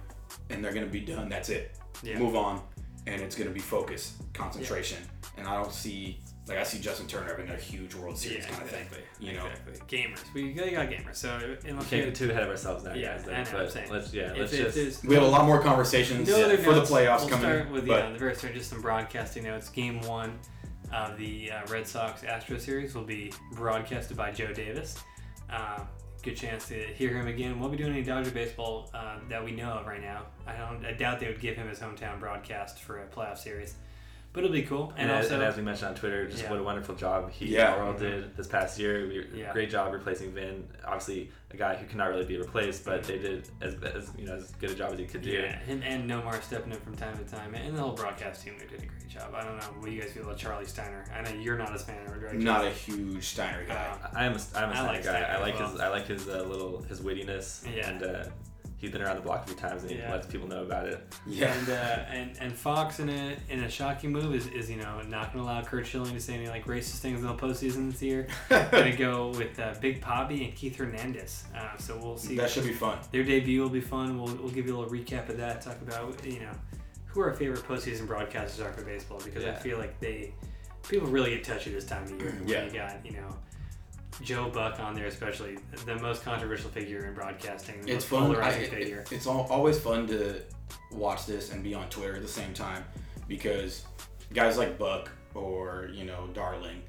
and 0.49 0.63
they're 0.63 0.73
going 0.73 0.85
to 0.85 0.91
be 0.91 0.99
done. 0.99 1.29
That's 1.29 1.49
it. 1.49 1.77
Yeah. 2.03 2.19
move 2.19 2.35
on, 2.35 2.61
and 3.07 3.21
it's 3.21 3.35
going 3.35 3.47
to 3.47 3.53
be 3.53 3.59
focus, 3.61 4.17
concentration. 4.33 4.97
And 5.37 5.47
I 5.47 5.55
don't 5.55 5.71
see 5.71 6.19
like 6.47 6.57
I 6.57 6.63
see 6.63 6.79
Justin 6.79 7.07
Turner 7.07 7.29
having 7.29 7.49
a 7.49 7.55
huge 7.55 7.95
World 7.95 8.17
Series 8.17 8.39
yeah, 8.45 8.49
kind 8.51 8.63
of 8.63 8.69
thing. 8.69 8.81
exactly. 8.83 9.03
you 9.27 9.33
know? 9.33 9.45
exactly. 9.47 9.97
Gamers. 9.97 10.33
We 10.33 10.51
got 10.53 10.71
got 10.71 10.89
gamers. 10.89 11.15
So 11.15 11.35
unless 11.35 11.63
we 11.85 11.89
can't 11.89 12.05
get 12.05 12.15
too 12.15 12.29
ahead 12.31 12.43
of 12.43 12.49
ourselves 12.49 12.83
now, 12.83 12.93
Yeah, 12.93 13.17
guys. 13.17 13.21
I 13.21 13.25
Though, 13.25 13.31
know, 13.31 13.37
I'm 13.39 13.65
but 13.65 13.71
saying. 13.71 13.89
let's 13.91 14.13
yeah, 14.13 14.31
if- 14.31 14.37
let's 14.37 14.53
if 14.53 14.59
just 14.65 14.75
there's- 14.75 15.03
We 15.03 15.15
have 15.15 15.23
a 15.23 15.27
lot 15.27 15.45
more 15.45 15.61
conversations 15.61 16.27
No 16.27 16.43
other 16.43 16.57
for 16.57 16.73
the 16.73 16.79
notes. 16.79 16.91
playoffs 16.91 17.19
we'll 17.21 17.29
coming. 17.29 17.45
start 17.49 17.71
with 17.71 17.83
the, 17.85 17.89
but 17.91 18.11
the 18.13 18.19
very 18.19 18.35
start, 18.35 18.53
just 18.53 18.69
some 18.69 18.81
broadcasting 18.81 19.43
notes. 19.45 19.69
Game 19.69 20.01
one 20.01 20.37
of 20.91 21.17
the 21.17 21.49
uh, 21.51 21.61
Red 21.71 21.87
Sox 21.87 22.23
Astro 22.23 22.57
series 22.57 22.93
will 22.93 23.03
be 23.05 23.31
broadcasted 23.53 24.17
by 24.17 24.31
Joe 24.31 24.51
Davis. 24.53 24.97
Uh, 25.49 25.79
good 26.23 26.35
chance 26.35 26.67
to 26.67 26.75
hear 26.93 27.09
him 27.17 27.27
again. 27.27 27.59
Won't 27.59 27.71
be 27.71 27.77
doing 27.77 27.91
any 27.93 28.03
Dodger 28.03 28.31
baseball 28.31 28.89
uh, 28.93 29.17
that 29.29 29.43
we 29.43 29.51
know 29.51 29.71
of 29.71 29.87
right 29.87 30.01
now. 30.01 30.23
I 30.45 30.55
don't. 30.57 30.85
I 30.85 30.91
doubt 30.91 31.19
they 31.19 31.27
would 31.27 31.39
give 31.41 31.55
him 31.55 31.67
his 31.69 31.79
hometown 31.79 32.19
broadcast 32.19 32.79
for 32.79 32.99
a 33.01 33.07
playoff 33.07 33.37
series, 33.37 33.75
but 34.33 34.43
it'll 34.43 34.51
be 34.53 34.63
cool. 34.63 34.91
And, 34.97 35.09
And, 35.09 35.11
as, 35.11 35.25
also, 35.25 35.35
and 35.35 35.43
as 35.43 35.55
we 35.55 35.61
mentioned 35.63 35.89
on 35.89 35.95
Twitter, 35.95 36.27
just 36.27 36.43
Yeah. 36.43 36.49
what 36.49 36.59
a 36.59 36.63
wonderful 36.63 36.95
job 36.95 37.31
he 37.31 37.45
Yeah. 37.55 37.73
and 37.75 37.95
Orel 37.95 37.99
did 37.99 38.35
this 38.35 38.47
past 38.47 38.77
year. 38.79 39.07
We, 39.07 39.27
Yeah. 39.41 39.53
Great 39.53 39.69
job 39.69 39.93
replacing 39.93 40.33
Vin. 40.33 40.67
Obviously, 40.83 41.31
a 41.51 41.57
guy 41.57 41.75
who 41.75 41.85
cannot 41.85 42.09
really 42.09 42.25
be 42.25 42.37
replaced, 42.37 42.83
but 42.83 43.03
they 43.03 43.19
did 43.19 43.47
as, 43.61 43.75
as 43.83 44.11
you 44.17 44.25
know 44.25 44.33
as 44.35 44.51
good 44.53 44.71
a 44.71 44.75
job 44.75 44.91
as 44.93 44.97
he 44.99 45.05
could 45.05 45.21
do. 45.21 45.29
yeah, 45.29 45.59
and, 45.67 45.83
and 45.83 46.09
Nomar 46.09 46.41
stepping 46.41 46.71
in 46.71 46.79
from 46.79 46.95
time 46.95 47.15
to 47.17 47.23
time, 47.23 47.53
and 47.53 47.77
the 47.77 47.81
whole 47.81 47.93
broadcast 47.93 48.43
team 48.43 48.55
they 48.57 48.65
did 48.65 48.81
a 48.81 48.85
great 48.87 49.07
job. 49.07 49.33
I 49.35 49.43
don't 49.43 49.57
know 49.57 49.67
what 49.77 49.85
do 49.85 49.91
you 49.91 50.01
guys 50.01 50.11
feel 50.11 50.23
about 50.23 50.37
Charlie 50.37 50.65
Steiner. 50.65 51.05
I 51.15 51.21
know 51.21 51.39
you're 51.39 51.57
not 51.57 51.75
a 51.75 51.77
fan 51.77 52.03
of 52.07 52.13
him, 52.15 52.23
right? 52.23 52.33
Not 52.33 52.65
a 52.65 52.71
huge 52.71 53.23
Steiner 53.27 53.63
guy. 53.67 53.75
Uh, 54.03 54.07
I 54.15 54.25
am 54.25 54.31
a, 54.35 54.39
I'm 54.55 54.69
a 54.69 54.71
I 54.71 54.73
Steiner 54.73 54.87
like 54.87 55.03
guy. 55.03 55.09
Steiner 55.11 55.25
I 55.27 55.37
like 55.41 55.59
well. 55.59 55.69
his 55.69 55.79
I 55.79 55.87
like 55.89 56.07
his 56.07 56.27
uh, 56.27 56.43
little 56.43 56.81
his 56.81 57.01
wittiness. 57.01 57.67
Yeah. 57.71 57.89
And 57.89 58.01
uh, 58.03 58.23
he's 58.83 58.91
been 58.91 59.01
around 59.01 59.15
the 59.15 59.21
block 59.21 59.45
a 59.45 59.47
few 59.47 59.55
times 59.55 59.81
and 59.83 59.91
he 59.91 59.97
Yeah. 59.97 60.11
lets 60.11 60.27
people 60.27 60.45
know 60.47 60.61
about 60.63 60.85
it. 60.87 61.01
Yeah. 61.25 61.53
And, 61.53 61.69
uh, 61.69 61.73
and 61.73 62.37
and 62.41 62.53
Fox 62.53 62.99
in 62.99 63.07
a 63.09 63.37
in 63.49 63.61
a 63.63 63.69
shocking 63.69 64.11
move 64.11 64.35
is, 64.35 64.47
is 64.47 64.69
you 64.69 64.75
know 64.75 65.01
not 65.07 65.31
going 65.33 65.43
to 65.45 65.49
allow 65.49 65.61
Curt 65.63 65.87
Schilling 65.87 66.13
to 66.13 66.19
say 66.19 66.33
any 66.35 66.49
like 66.49 66.65
racist 66.65 66.97
things 66.99 67.21
in 67.21 67.27
the 67.27 67.33
postseason 67.33 67.89
this 67.91 68.01
year. 68.01 68.27
going 68.49 68.91
to 68.91 68.97
go 68.97 69.29
with 69.29 69.57
uh, 69.57 69.73
Big 69.79 70.01
Papi 70.01 70.45
and 70.45 70.53
Keith 70.55 70.75
Hernandez. 70.75 71.45
Uh, 71.57 71.77
so 71.77 71.97
we'll 71.97 72.17
see. 72.17 72.35
that 72.35 72.49
should 72.49 72.65
be 72.65 72.73
fun. 72.73 72.99
Their 73.11 73.23
debut 73.23 73.61
will 73.61 73.69
be 73.69 73.79
fun. 73.81 74.21
We'll, 74.21 74.35
we'll 74.35 74.51
give 74.51 74.67
you 74.67 74.75
a 74.75 74.77
little 74.77 74.93
recap 74.93 75.29
of 75.29 75.37
that. 75.37 75.61
Talk 75.61 75.81
about 75.81 76.23
you 76.25 76.41
know 76.41 76.51
who 77.05 77.21
our 77.21 77.33
favorite 77.33 77.63
postseason 77.65 78.05
broadcasters 78.05 78.65
are 78.65 78.73
for 78.73 78.81
baseball 78.83 79.21
because 79.23 79.43
I 79.45 79.47
Yeah. 79.47 79.59
feel 79.59 79.77
like 79.77 79.97
they 80.01 80.33
people 80.89 81.07
really 81.07 81.29
get 81.29 81.45
touchy 81.45 81.71
this 81.71 81.85
time 81.85 82.03
of 82.03 82.11
year. 82.11 82.31
when 82.37 82.47
Yeah. 82.49 82.65
You 82.65 82.71
got 82.73 83.05
you 83.05 83.13
know. 83.13 83.33
Joe 84.21 84.49
Buck 84.49 84.79
on 84.79 84.93
there, 84.95 85.07
especially 85.07 85.57
the 85.85 85.95
most 85.97 86.23
controversial 86.23 86.69
figure 86.69 87.05
in 87.05 87.13
broadcasting, 87.13 87.81
the 87.81 87.93
It's 87.93 88.05
fun. 88.05 88.35
I, 88.35 88.49
it- 88.51 88.69
figure. 88.69 89.03
it's 89.11 89.27
al- 89.27 89.47
always 89.49 89.79
fun 89.79 90.07
to 90.07 90.41
watch 90.91 91.25
this 91.25 91.51
and 91.51 91.63
be 91.63 91.73
on 91.73 91.89
Twitter 91.89 92.15
at 92.15 92.21
the 92.21 92.27
same 92.27 92.53
time 92.53 92.83
because 93.27 93.85
guys 94.33 94.57
like 94.57 94.77
Buck 94.77 95.09
or 95.33 95.89
you 95.93 96.05
know 96.05 96.27
Darling, 96.33 96.81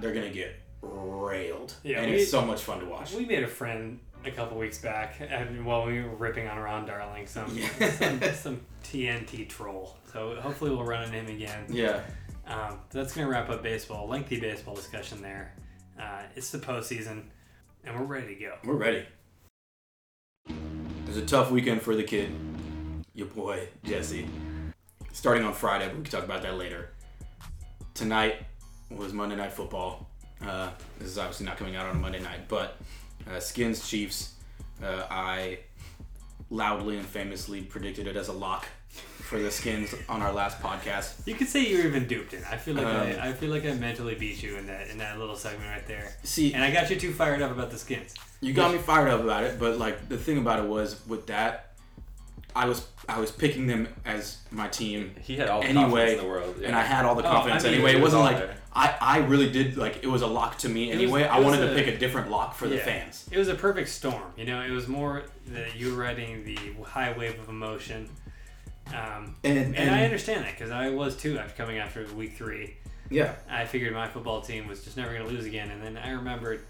they're 0.00 0.12
gonna 0.14 0.30
get 0.30 0.56
railed, 0.82 1.74
Yeah, 1.84 2.00
and 2.02 2.10
we- 2.10 2.18
it's 2.18 2.30
so 2.30 2.42
much 2.44 2.62
fun 2.62 2.80
to 2.80 2.86
watch. 2.86 3.12
We 3.14 3.24
made 3.24 3.42
a 3.44 3.48
friend 3.48 4.00
a 4.24 4.30
couple 4.30 4.56
weeks 4.58 4.78
back, 4.78 5.16
and 5.20 5.64
while 5.64 5.84
we 5.86 6.00
were 6.02 6.14
ripping 6.14 6.48
on 6.48 6.58
Ron 6.58 6.86
Darling, 6.86 7.26
some 7.26 7.56
Yeah. 7.56 7.90
some, 7.90 8.20
some 8.34 8.60
TNT 8.84 9.48
troll. 9.48 9.96
So 10.12 10.34
hopefully 10.40 10.70
we'll 10.70 10.84
run 10.84 11.04
into 11.04 11.16
him 11.18 11.36
again. 11.36 11.64
yeah, 11.68 12.00
Um, 12.46 12.80
that's 12.90 13.14
gonna 13.14 13.28
wrap 13.28 13.48
up 13.50 13.62
baseball. 13.62 14.08
Lengthy 14.08 14.40
baseball 14.40 14.74
discussion 14.74 15.22
there. 15.22 15.54
Uh, 15.98 16.22
it's 16.34 16.50
the 16.50 16.58
postseason, 16.58 17.24
and 17.84 17.98
we're 17.98 18.04
ready 18.04 18.34
to 18.34 18.40
go. 18.40 18.54
we're 18.64 18.74
ready. 18.74 19.04
It 20.48 20.54
was 21.06 21.16
a 21.16 21.26
tough 21.26 21.50
weekend 21.50 21.82
for 21.82 21.94
the 21.94 22.02
kid, 22.02 22.32
your 23.14 23.26
boy 23.26 23.68
Jesse. 23.84 24.26
Starting 25.12 25.44
on 25.44 25.52
Friday, 25.52 25.88
but 25.88 25.96
we 25.96 26.02
can 26.02 26.10
talk 26.10 26.24
about 26.24 26.42
that 26.42 26.56
later. 26.56 26.90
Tonight 27.94 28.36
was 28.90 29.12
Monday 29.12 29.36
Night 29.36 29.52
Football. 29.52 30.08
Uh, 30.40 30.70
this 30.98 31.08
is 31.08 31.18
obviously 31.18 31.46
not 31.46 31.56
coming 31.56 31.76
out 31.76 31.86
on 31.86 31.96
a 31.96 31.98
Monday 31.98 32.20
night, 32.20 32.48
but 32.48 32.78
uh, 33.30 33.38
Skins 33.38 33.88
Chiefs. 33.88 34.34
Uh, 34.82 35.06
I 35.10 35.60
loudly 36.50 36.96
and 36.96 37.06
famously 37.06 37.62
predicted 37.62 38.06
it 38.06 38.16
as 38.16 38.28
a 38.28 38.32
lock 38.32 38.66
for 39.32 39.38
the 39.38 39.50
Skins 39.50 39.94
on 40.10 40.20
our 40.20 40.30
last 40.30 40.60
podcast. 40.60 41.26
You 41.26 41.34
could 41.34 41.48
say 41.48 41.64
you 41.66 41.78
were 41.78 41.84
even 41.88 42.06
duped 42.06 42.34
in. 42.34 42.44
I 42.44 42.58
feel 42.58 42.74
like 42.74 42.84
Um, 42.84 42.94
I, 43.18 43.30
I 43.30 43.32
feel 43.32 43.48
like 43.48 43.64
I 43.64 43.72
mentally 43.72 44.14
beat 44.14 44.42
you 44.42 44.56
in 44.58 44.66
that 44.66 44.88
in 44.88 44.98
that 44.98 45.18
little 45.18 45.36
segment 45.36 45.70
right 45.70 45.86
there, 45.88 46.12
See, 46.22 46.52
and 46.52 46.62
I 46.62 46.70
got 46.70 46.90
you 46.90 46.96
too 46.96 47.12
fired 47.14 47.40
up 47.40 47.50
about 47.50 47.70
the 47.70 47.78
skins. 47.78 48.14
You 48.42 48.52
got 48.52 48.72
me 48.72 48.78
fired 48.78 49.08
up 49.08 49.20
about 49.22 49.44
it, 49.44 49.58
but 49.58 49.78
like 49.78 50.10
the 50.10 50.18
thing 50.18 50.36
about 50.36 50.62
it 50.62 50.68
was 50.68 51.00
with 51.06 51.26
that, 51.28 51.72
I 52.54 52.66
was 52.66 52.86
I 53.08 53.18
was 53.20 53.30
picking 53.30 53.66
them 53.66 53.88
as 54.04 54.36
my 54.50 54.68
team, 54.68 55.14
He 55.22 55.36
had 55.38 55.48
all 55.48 55.62
the 55.62 55.68
Anyway, 55.68 55.82
confidence 55.84 56.12
in 56.12 56.18
the 56.18 56.30
world. 56.30 56.56
and 56.62 56.76
I 56.76 56.82
had 56.82 57.06
all 57.06 57.14
the 57.14 57.22
Oh, 57.26 57.32
confidence 57.32 57.64
I 57.64 57.68
mean, 57.68 57.74
anyway. 57.76 57.92
it 57.92 57.96
It 57.96 58.02
was 58.02 58.12
wasn't 58.12 58.24
like 58.24 58.36
there. 58.36 58.56
I 58.74 58.94
I 59.00 59.16
really 59.32 59.50
did 59.50 59.78
like 59.78 60.00
it 60.02 60.08
was 60.08 60.20
a 60.20 60.26
lock 60.26 60.58
to 60.58 60.68
me 60.68 60.90
It 60.90 60.94
was- 60.96 61.02
anyway. 61.04 61.22
it 61.22 61.30
I 61.32 61.38
was 61.38 61.46
wanted 61.46 61.68
to 61.68 61.74
pick 61.74 61.86
a 61.86 61.96
different 61.96 62.30
lock 62.30 62.54
for 62.54 62.68
the 62.68 62.76
fans. 62.76 63.26
It 63.32 63.38
was 63.38 63.48
a 63.48 63.54
perfect 63.54 63.88
storm. 63.88 64.28
You 64.36 64.44
know, 64.44 64.60
it 64.60 64.70
was 64.72 64.88
more 64.88 65.22
that 65.46 65.74
you 65.76 65.94
were 65.94 66.02
riding 66.02 66.44
the 66.44 66.58
high 66.84 67.12
wave 67.16 67.40
of 67.40 67.48
emotion. 67.48 68.10
Um, 68.88 69.36
And 69.44 69.58
and, 69.58 69.76
and, 69.76 69.90
I 69.90 70.04
understand 70.04 70.44
that 70.44 70.52
because 70.52 70.70
I 70.70 70.90
was 70.90 71.16
too 71.16 71.38
after 71.38 71.54
coming 71.54 71.78
after 71.78 72.04
week 72.14 72.36
three. 72.36 72.76
yeah, 73.10 73.34
I 73.48 73.64
figured 73.64 73.92
my 73.94 74.08
football 74.08 74.40
team 74.42 74.66
was 74.66 74.84
just 74.84 74.96
never 74.96 75.12
going 75.14 75.24
to 75.26 75.32
lose 75.32 75.44
again. 75.46 75.70
And 75.70 75.82
then 75.82 75.96
I 75.96 76.10
remembered, 76.10 76.60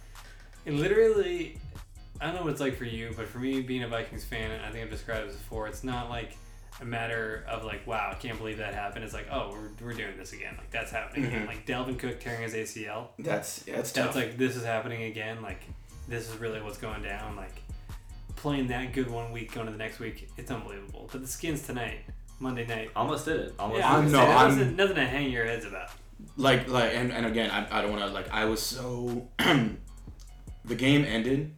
it 0.65 0.75
literally, 0.75 1.59
I 2.21 2.27
don't 2.27 2.37
know 2.37 2.43
what 2.43 2.53
it's 2.53 2.61
like 2.61 2.77
for 2.77 2.85
you, 2.85 3.13
but 3.17 3.27
for 3.29 3.39
me, 3.39 3.61
being 3.63 3.83
a 3.83 3.89
Vikings 3.89 4.25
fan, 4.25 4.61
I 4.61 4.71
think 4.71 4.85
I've 4.85 4.91
described 4.91 5.29
this 5.29 5.37
before, 5.37 5.67
it's 5.69 5.83
not 5.85 6.11
like 6.11 6.37
a 6.81 6.85
matter 6.85 7.45
of 7.49 7.65
like, 7.65 7.87
wow, 7.87 8.11
I 8.13 8.15
can't 8.15 8.39
believe 8.39 8.59
that 8.59 8.75
happened. 8.75 9.05
It's 9.05 9.15
like, 9.15 9.27
oh, 9.31 9.51
we're, 9.81 9.87
we're 9.89 9.93
doing 9.95 10.17
this 10.17 10.33
again. 10.33 10.55
Like, 10.57 10.71
that's 10.71 10.91
happening 10.91 11.27
again. 11.27 11.43
Mhm. 11.45 11.49
Like, 11.49 11.67
Dalvin 11.67 11.99
Cook 11.99 12.21
tearing 12.21 12.43
his 12.43 12.55
ACL. 12.55 13.09
that's 13.19 13.65
yeah, 13.67 13.79
it's 13.79 13.93
tough. 13.93 14.15
That's 14.15 14.17
like, 14.17 14.39
this 14.39 14.57
is 14.57 14.65
happening 14.65 15.03
again. 15.05 15.43
Like, 15.43 15.61
this 16.09 16.29
is 16.31 16.37
really 16.39 16.61
what's 16.63 16.79
going 16.79 17.03
down. 17.03 17.37
Like, 17.37 17.63
playing 18.43 18.67
that 18.69 18.93
good 18.93 19.09
one 19.11 19.33
week, 19.33 19.53
going 19.55 19.67
to 19.67 19.73
the 19.73 19.79
next 19.79 19.99
week, 20.01 20.29
it's 20.37 20.51
unbelievable. 20.51 21.09
But 21.13 21.23
the 21.23 21.29
Skins 21.29 21.63
tonight, 21.63 22.01
Monday 22.41 22.67
night. 22.67 22.91
Almost 22.97 23.25
did 23.25 23.39
it. 23.41 23.55
Almost. 23.59 23.79
Yeah, 23.81 23.93
I'm- 23.95 24.07
no, 24.07 24.19
that 24.19 24.29
I'm- 24.37 24.49
wasn't 24.51 24.77
nothing 24.77 24.97
to 24.97 25.07
hang 25.07 25.31
your 25.31 25.47
heads 25.47 25.65
about. 25.65 25.91
like 26.37 26.69
like 26.69 26.93
and, 26.95 27.13
and 27.13 27.27
again 27.27 27.51
I, 27.51 27.79
I 27.79 27.83
don't 27.83 27.91
want 27.91 28.05
to 28.05 28.11
like 28.13 28.31
i 28.33 28.45
was 28.45 28.63
so 28.63 29.27
the 30.65 30.75
game 30.77 31.05
ended 31.05 31.53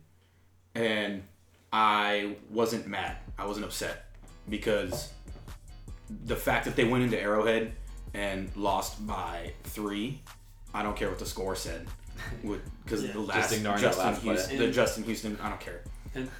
and 0.74 1.22
i 1.70 2.36
wasn't 2.50 2.86
mad 2.86 3.16
i 3.38 3.44
wasn't 3.44 3.66
upset 3.66 4.06
because 4.48 5.12
the 6.24 6.34
fact 6.34 6.64
that 6.64 6.76
they 6.76 6.84
went 6.84 7.04
into 7.04 7.20
arrowhead 7.20 7.72
and 8.14 8.50
lost 8.56 9.06
by 9.06 9.52
three 9.64 10.22
i 10.72 10.82
don't 10.82 10.96
care 10.96 11.10
what 11.10 11.18
the 11.18 11.26
score 11.26 11.54
said 11.54 11.86
because 12.84 13.04
Yeah. 13.04 13.12
the 13.12 13.18
Just 13.18 13.28
last 13.28 13.52
ignoring 13.52 13.82
that 13.82 13.88
justin 13.88 14.06
last 14.06 14.22
houston 14.22 14.58
the 14.58 14.68
justin 14.70 15.04
houston 15.04 15.38
i 15.42 15.48
don't 15.50 15.60
care 15.60 15.82
And 16.14 16.30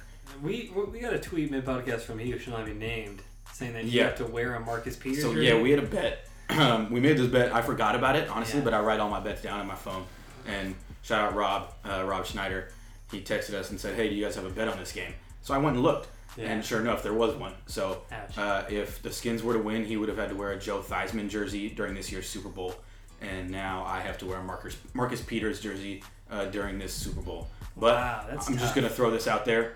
we 0.41 0.71
we 0.91 0.99
got 0.99 1.13
a 1.13 1.19
tweet 1.19 1.51
mid 1.51 1.65
podcast 1.65 2.01
from 2.01 2.19
he 2.19 2.31
who 2.31 2.39
shall 2.39 2.53
not 2.57 2.65
be 2.65 2.73
named 2.73 3.21
saying 3.53 3.73
that 3.73 3.85
you 3.85 3.91
Yeah. 3.99 4.05
have 4.07 4.15
to 4.17 4.25
wear 4.25 4.55
a 4.55 4.59
Marcus 4.59 4.95
Peters. 4.95 5.23
So 5.23 5.33
jersey. 5.33 5.47
yeah, 5.47 5.61
we 5.61 5.71
had 5.71 5.79
a 5.79 5.87
bet. 5.87 6.27
Um, 6.49 6.89
we 6.91 6.99
made 6.99 7.17
this 7.17 7.27
bet. 7.27 7.53
I 7.53 7.61
forgot 7.61 7.95
about 7.95 8.15
it 8.15 8.29
honestly, 8.29 8.59
Yeah. 8.59 8.65
but 8.65 8.73
I 8.73 8.79
write 8.81 8.99
all 8.99 9.09
my 9.09 9.19
bets 9.21 9.41
down 9.41 9.59
on 9.59 9.67
my 9.67 9.75
phone. 9.75 10.03
And 10.47 10.75
shout 11.01 11.21
out 11.23 11.35
Rob, 11.35 11.73
uh, 11.83 12.03
Rob 12.05 12.25
Schneider. 12.25 12.69
He 13.11 13.21
texted 13.21 13.53
us 13.53 13.69
and 13.69 13.79
said, 13.79 13.95
"Hey, 13.95 14.09
do 14.09 14.15
you 14.15 14.23
guys 14.25 14.35
have 14.35 14.45
a 14.45 14.49
bet 14.49 14.67
on 14.67 14.77
this 14.77 14.91
game?" 14.91 15.13
So 15.41 15.53
I 15.53 15.57
went 15.57 15.75
and 15.75 15.83
looked, 15.83 16.07
Yeah. 16.37 16.45
and 16.51 16.65
sure 16.65 16.81
enough, 16.81 17.01
there 17.03 17.13
was 17.13 17.35
one. 17.35 17.53
So 17.67 18.01
uh, 18.37 18.63
if 18.69 19.01
the 19.01 19.11
Skins 19.11 19.41
were 19.43 19.53
to 19.53 19.59
win, 19.59 19.85
he 19.85 19.95
would 19.97 20.09
have 20.09 20.17
had 20.17 20.29
to 20.29 20.35
wear 20.35 20.51
a 20.51 20.59
Joe 20.59 20.81
Theismann 20.81 21.29
jersey 21.29 21.69
during 21.69 21.93
this 21.95 22.11
year's 22.11 22.27
Super 22.27 22.49
Bowl, 22.49 22.75
and 23.21 23.49
now 23.49 23.83
I 23.85 23.99
have 24.01 24.17
to 24.19 24.25
wear 24.25 24.39
a 24.39 24.43
Marcus 24.43 24.75
Marcus 24.93 25.21
Peters 25.21 25.59
jersey 25.61 26.03
uh, 26.29 26.45
during 26.45 26.77
this 26.79 26.93
Super 26.93 27.21
Bowl. 27.21 27.47
But 27.77 27.95
Wow, 27.95 28.25
that's 28.29 28.47
I'm 28.49 28.57
just 28.57 28.73
gonna 28.75 28.89
throw 28.89 29.11
this 29.11 29.27
out 29.27 29.45
there. 29.45 29.75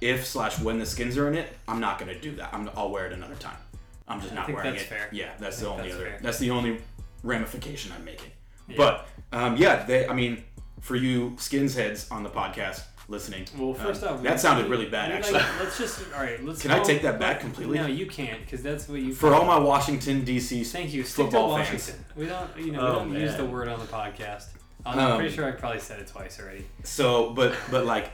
If 0.00 0.26
slash 0.26 0.58
when 0.60 0.78
the 0.78 0.86
skins 0.86 1.16
are 1.18 1.28
in 1.28 1.34
it, 1.34 1.48
I'm 1.66 1.80
not 1.80 1.98
gonna 1.98 2.18
do 2.18 2.36
that. 2.36 2.50
I'm 2.54 2.70
I'll 2.76 2.90
wear 2.90 3.06
it 3.06 3.12
another 3.12 3.34
time. 3.36 3.56
I'm 4.06 4.20
just 4.20 4.32
I 4.32 4.36
not 4.36 4.52
wearing 4.52 4.74
it. 4.74 4.80
fair. 4.82 5.08
Yeah, 5.12 5.30
that's 5.38 5.58
the 5.60 5.68
only 5.68 5.84
that's 5.84 5.94
other. 5.96 6.04
fair. 6.06 6.18
That's 6.22 6.38
the 6.38 6.50
only 6.50 6.80
ramification 7.22 7.92
I'm 7.96 8.04
making. 8.04 8.30
Yeah. 8.68 8.76
But 8.76 9.08
um, 9.32 9.56
yeah, 9.56 9.84
they. 9.84 10.06
I 10.06 10.14
mean, 10.14 10.44
for 10.80 10.96
you 10.96 11.34
skins 11.38 11.74
heads 11.74 12.08
on 12.10 12.22
the 12.22 12.30
podcast 12.30 12.82
listening, 13.08 13.46
well, 13.56 13.72
first 13.74 14.02
um, 14.04 14.16
off, 14.18 14.22
that 14.22 14.38
sounded 14.38 14.68
really 14.70 14.86
bad. 14.88 15.10
Actually, 15.10 15.34
like- 15.40 15.60
let's 15.60 15.78
just 15.78 16.00
all 16.14 16.20
right. 16.22 16.42
Let's. 16.44 16.62
Can 16.62 16.70
I 16.70 16.78
take 16.82 17.02
that 17.02 17.18
back 17.18 17.40
completely? 17.40 17.78
No, 17.78 17.86
you 17.86 18.06
can't 18.06 18.40
because 18.40 18.62
that's 18.62 18.88
what 18.88 19.00
you. 19.00 19.14
for 19.14 19.34
all 19.34 19.44
my 19.44 19.58
Washington 19.58 20.24
D.C. 20.24 20.64
Thank 20.64 20.92
you. 20.92 21.02
Stick 21.02 21.16
to 21.26 21.30
football 21.32 21.50
Washington. 21.50 21.78
fans. 21.94 22.16
We 22.16 22.26
don't. 22.26 22.56
You 22.58 22.72
know, 22.72 22.80
Oh, 22.80 23.04
we 23.04 23.12
don't 23.14 23.20
use 23.20 23.36
the 23.36 23.44
word 23.46 23.68
on 23.68 23.78
the 23.80 23.86
podcast. 23.86 24.44
I'm 24.86 24.98
Um, 24.98 25.18
pretty 25.18 25.34
sure 25.34 25.44
I 25.44 25.50
probably 25.50 25.80
said 25.80 25.98
it 26.00 26.06
twice 26.06 26.40
already. 26.40 26.64
So, 26.84 27.30
but 27.30 27.54
but 27.70 27.84
like, 27.84 28.10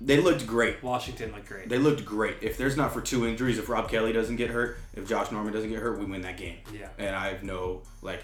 they 0.00 0.20
looked 0.20 0.46
great. 0.46 0.82
Washington 0.82 1.32
looked 1.32 1.48
great. 1.48 1.68
They 1.68 1.78
looked 1.78 2.04
great. 2.04 2.36
If 2.42 2.56
there's 2.58 2.76
not 2.76 2.92
for 2.92 3.00
two 3.00 3.26
injuries, 3.26 3.58
if 3.58 3.68
Rob 3.68 3.88
Kelley 3.88 4.12
doesn't 4.12 4.36
get 4.36 4.50
hurt, 4.50 4.78
if 4.94 5.08
Josh 5.08 5.30
Norman 5.32 5.52
doesn't 5.52 5.70
get 5.70 5.78
hurt, 5.80 5.98
we 5.98 6.04
win 6.04 6.20
that 6.22 6.36
game. 6.36 6.58
yeah. 6.72 6.88
And 6.98 7.14
I 7.16 7.28
have 7.28 7.42
no 7.42 7.82
like 8.02 8.22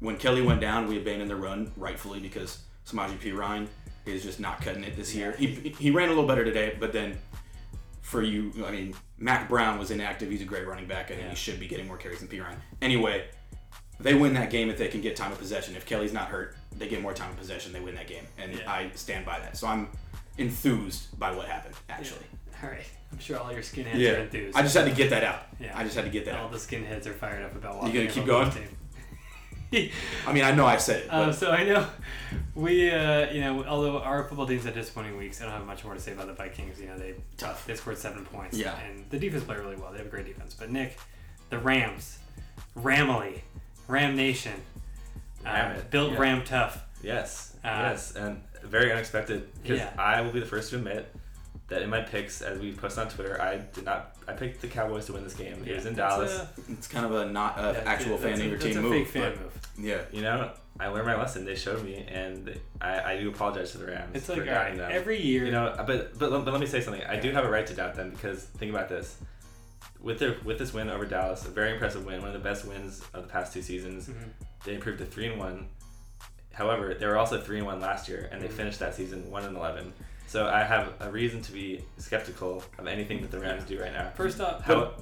when 0.00 0.16
Kelley 0.16 0.42
went 0.42 0.60
down, 0.60 0.86
we 0.88 0.96
abandoned 0.98 1.30
the 1.30 1.36
run 1.36 1.72
rightfully 1.76 2.20
because 2.20 2.58
Samaje 2.86 3.18
Perine 3.18 3.66
is 4.06 4.22
just 4.22 4.40
not 4.40 4.60
cutting 4.60 4.84
it 4.84 4.96
this 4.96 5.14
year. 5.14 5.32
He, 5.38 5.46
he 5.78 5.90
ran 5.90 6.06
a 6.08 6.10
little 6.12 6.26
better 6.26 6.44
today, 6.44 6.76
but 6.78 6.92
then 6.92 7.18
for 8.00 8.22
you, 8.22 8.52
I 8.64 8.70
mean, 8.70 8.94
Mack 9.18 9.48
Brown 9.48 9.78
was 9.78 9.90
inactive. 9.90 10.30
He's 10.30 10.40
a 10.40 10.46
great 10.46 10.66
running 10.66 10.86
back, 10.86 11.10
and 11.10 11.20
Yeah. 11.20 11.28
he 11.30 11.36
should 11.36 11.60
be 11.60 11.66
getting 11.68 11.86
more 11.86 11.96
carries 11.98 12.20
than 12.20 12.28
Perine. 12.28 12.56
Anyway, 12.80 13.26
they 14.00 14.14
win 14.14 14.32
that 14.34 14.50
game 14.50 14.70
if 14.70 14.78
they 14.78 14.88
can 14.88 15.00
get 15.02 15.14
time 15.16 15.32
of 15.32 15.38
possession. 15.38 15.74
If 15.76 15.84
Kelley's 15.84 16.12
not 16.14 16.28
hurt, 16.28 16.56
they 16.78 16.88
get 16.88 17.02
more 17.02 17.12
time 17.12 17.30
of 17.30 17.36
possession. 17.36 17.72
They 17.72 17.80
win 17.80 17.96
that 17.96 18.06
game, 18.06 18.24
and 18.38 18.54
Yeah. 18.54 18.70
I 18.72 18.90
stand 18.94 19.26
by 19.26 19.40
that. 19.40 19.56
So 19.58 19.66
I'm 19.66 19.88
enthused 20.38 21.18
by 21.18 21.32
what 21.32 21.46
happened. 21.46 21.74
Actually, 21.88 22.24
All 22.62 22.70
right. 22.70 22.84
I'm 23.12 23.18
sure 23.18 23.38
all 23.38 23.50
your 23.52 23.62
skinheads 23.62 23.94
yeah. 23.96 24.10
are 24.12 24.16
enthused. 24.20 24.56
I 24.56 24.62
just 24.62 24.76
had 24.76 24.84
to 24.86 24.92
get 24.94 25.10
that 25.10 25.24
out. 25.24 25.42
Yeah. 25.58 25.72
I 25.76 25.82
just 25.84 25.96
had 25.96 26.04
to 26.04 26.10
get 26.10 26.24
that 26.26 26.34
out. 26.34 26.40
all 26.40 26.46
out. 26.46 26.52
the 26.52 26.58
skinheads 26.58 27.06
are 27.06 27.14
fired 27.14 27.42
up 27.44 27.54
about 27.56 27.74
You 27.74 27.80
Washington. 27.80 28.24
gonna 28.24 28.50
keep 28.52 28.60
going? 28.60 28.68
I 30.26 30.32
mean, 30.32 30.44
I 30.44 30.52
know 30.52 30.64
I 30.64 30.78
said 30.78 31.02
it, 31.02 31.08
but 31.10 31.28
Um, 31.28 31.32
so 31.34 31.50
I 31.50 31.64
know 31.64 31.86
we, 32.54 32.90
uh, 32.90 33.30
you 33.30 33.40
know, 33.42 33.64
although 33.64 33.98
our 33.98 34.24
football 34.24 34.46
teams 34.46 34.64
had 34.64 34.72
disappointing 34.74 35.18
weeks, 35.18 35.42
I 35.42 35.44
don't 35.44 35.52
have 35.52 35.66
much 35.66 35.84
more 35.84 35.92
to 35.94 36.00
say 36.00 36.12
about 36.12 36.26
the 36.26 36.32
Vikings. 36.32 36.80
You 36.80 36.86
know, 36.86 36.98
they 36.98 37.14
Tough. 37.36 37.66
They 37.66 37.74
scored 37.74 37.98
seven 37.98 38.24
points. 38.24 38.56
Yeah. 38.56 38.78
and 38.78 39.04
the 39.10 39.18
defense 39.18 39.44
played 39.44 39.58
really 39.58 39.76
well. 39.76 39.90
They 39.92 39.98
have 39.98 40.06
a 40.06 40.10
great 40.10 40.24
defense. 40.26 40.54
But 40.58 40.70
Nick, 40.70 40.98
the 41.50 41.58
Rams, 41.58 42.18
Ramily, 42.78 43.40
Ram 43.88 44.16
Nation, 44.16 44.54
uh, 45.44 45.74
built 45.90 46.12
yeah. 46.12 46.18
Ram 46.18 46.44
tough. 46.44 46.82
Yes, 47.02 47.54
Uh, 47.62 47.90
yes, 47.90 48.16
and 48.16 48.42
very 48.68 48.92
unexpected 48.92 49.48
because 49.62 49.78
Yeah. 49.80 49.92
I 49.98 50.20
will 50.20 50.32
be 50.32 50.40
the 50.40 50.46
first 50.46 50.70
to 50.70 50.76
admit 50.76 51.12
that 51.68 51.82
in 51.82 51.90
my 51.90 52.00
picks, 52.00 52.40
as 52.40 52.58
we 52.58 52.72
posted 52.72 53.04
on 53.04 53.10
Twitter, 53.10 53.40
I 53.40 53.58
did 53.58 53.84
not. 53.84 54.16
I 54.26 54.32
picked 54.32 54.60
the 54.62 54.68
Cowboys 54.68 55.06
to 55.06 55.12
win 55.12 55.24
this 55.24 55.34
game. 55.34 55.62
It 55.66 55.74
was 55.76 55.86
in 55.86 55.94
That's 55.94 56.14
Dallas. 56.14 56.38
a- 56.38 56.48
it's 56.72 56.88
kind 56.88 57.04
of 57.04 57.12
a 57.14 57.26
not 57.26 57.58
a 57.58 57.62
that's 57.74 57.86
actual 57.86 58.14
a- 58.14 58.18
fan 58.18 58.30
that's 58.30 58.40
of 58.42 58.46
your 58.48 58.58
team 58.58 58.78
a 58.78 58.82
move. 58.82 58.92
fake 58.92 59.08
fan 59.08 59.32
but- 59.32 59.42
move. 59.42 59.58
Yeah. 59.78 60.00
You 60.12 60.22
know, 60.22 60.50
I 60.80 60.88
learned 60.88 61.06
my 61.06 61.16
lesson. 61.16 61.44
They 61.44 61.56
showed 61.56 61.84
me, 61.84 62.04
and 62.08 62.58
I, 62.80 63.12
I 63.14 63.18
do 63.20 63.28
apologize 63.28 63.72
to 63.72 63.78
the 63.78 63.86
Rams 63.86 64.10
It's 64.14 64.26
for 64.26 64.32
like 64.32 64.40
all 64.42 64.46
doubting 64.46 64.78
right, 64.78 64.88
them. 64.88 64.92
every 64.92 65.20
year. 65.20 65.44
You 65.44 65.50
know, 65.52 65.74
but 65.86 66.18
but 66.18 66.30
but 66.30 66.46
let 66.52 66.60
me 66.60 66.66
say 66.66 66.80
something. 66.80 67.02
I 67.04 67.16
do 67.18 67.32
have 67.32 67.44
a 67.44 67.50
right 67.50 67.66
to 67.66 67.74
doubt 67.74 67.94
them 67.96 68.10
because 68.10 68.44
think 68.44 68.70
about 68.72 68.88
this. 68.88 69.16
With 70.00 70.20
their 70.20 70.36
with 70.44 70.58
this 70.58 70.72
win 70.72 70.88
over 70.88 71.04
Dallas, 71.04 71.44
a 71.44 71.50
very 71.50 71.72
impressive 71.72 72.04
win, 72.06 72.20
one 72.20 72.28
of 72.28 72.34
the 72.34 72.48
best 72.48 72.64
wins 72.64 73.02
of 73.12 73.24
the 73.24 73.28
past 73.28 73.52
two 73.52 73.62
seasons. 73.62 74.08
Mhm. 74.08 74.14
They 74.64 74.74
improved 74.74 74.98
to 75.00 75.04
three 75.06 75.26
and 75.26 75.38
one. 75.38 75.68
However, 76.58 76.92
they 76.98 77.06
were 77.06 77.16
also 77.16 77.40
three 77.40 77.58
and 77.58 77.66
one 77.66 77.80
last 77.80 78.08
year, 78.08 78.28
and 78.32 78.42
they 78.42 78.48
Mhm. 78.48 78.52
finished 78.52 78.80
that 78.80 78.94
season 78.96 79.30
one 79.30 79.44
and 79.44 79.56
eleven. 79.56 79.92
So 80.26 80.46
I 80.48 80.64
have 80.64 80.92
a 81.00 81.08
reason 81.10 81.40
to 81.42 81.52
be 81.52 81.84
skeptical 81.98 82.62
of 82.78 82.86
anything 82.88 83.22
that 83.22 83.30
the 83.30 83.38
Rams 83.38 83.62
do 83.64 83.80
right 83.80 83.92
now. 83.92 84.10
First 84.16 84.40
off, 84.40 84.62
How, 84.64 84.92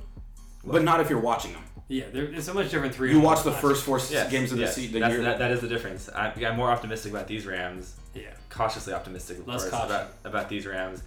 But 0.65 0.83
not 0.83 1.01
if 1.01 1.09
you're 1.09 1.19
watching 1.21 1.53
them. 1.55 1.63
yeah, 1.89 2.05
there, 2.13 2.25
it's 2.25 2.45
so 2.47 2.53
much 2.55 2.71
different. 2.71 2.95
Three. 2.95 3.11
You 3.11 3.17
and 3.17 3.25
watch 3.25 3.43
the 3.43 3.53
first 3.53 3.85
four 3.85 3.99
yes, 4.11 4.31
games 4.31 4.53
of 4.53 4.59
the, 4.59 4.65
yes, 4.65 4.75
the 4.77 4.87
that's- 4.89 5.19
that, 5.23 5.39
that 5.39 5.51
is 5.53 5.61
the 5.61 5.69
difference. 5.69 6.09
I, 6.15 6.33
I'm 6.45 6.57
more 6.57 6.71
optimistic 6.71 7.11
about 7.13 7.27
these 7.27 7.47
Rams. 7.47 7.95
Yeah. 8.15 8.23
cautiously 8.51 8.93
optimistic, 8.95 9.39
of 9.39 9.49
Less 9.49 9.63
course, 9.63 9.71
caution. 9.71 9.91
about, 9.97 10.09
about 10.25 10.49
these 10.49 10.67
Rams. 10.67 11.03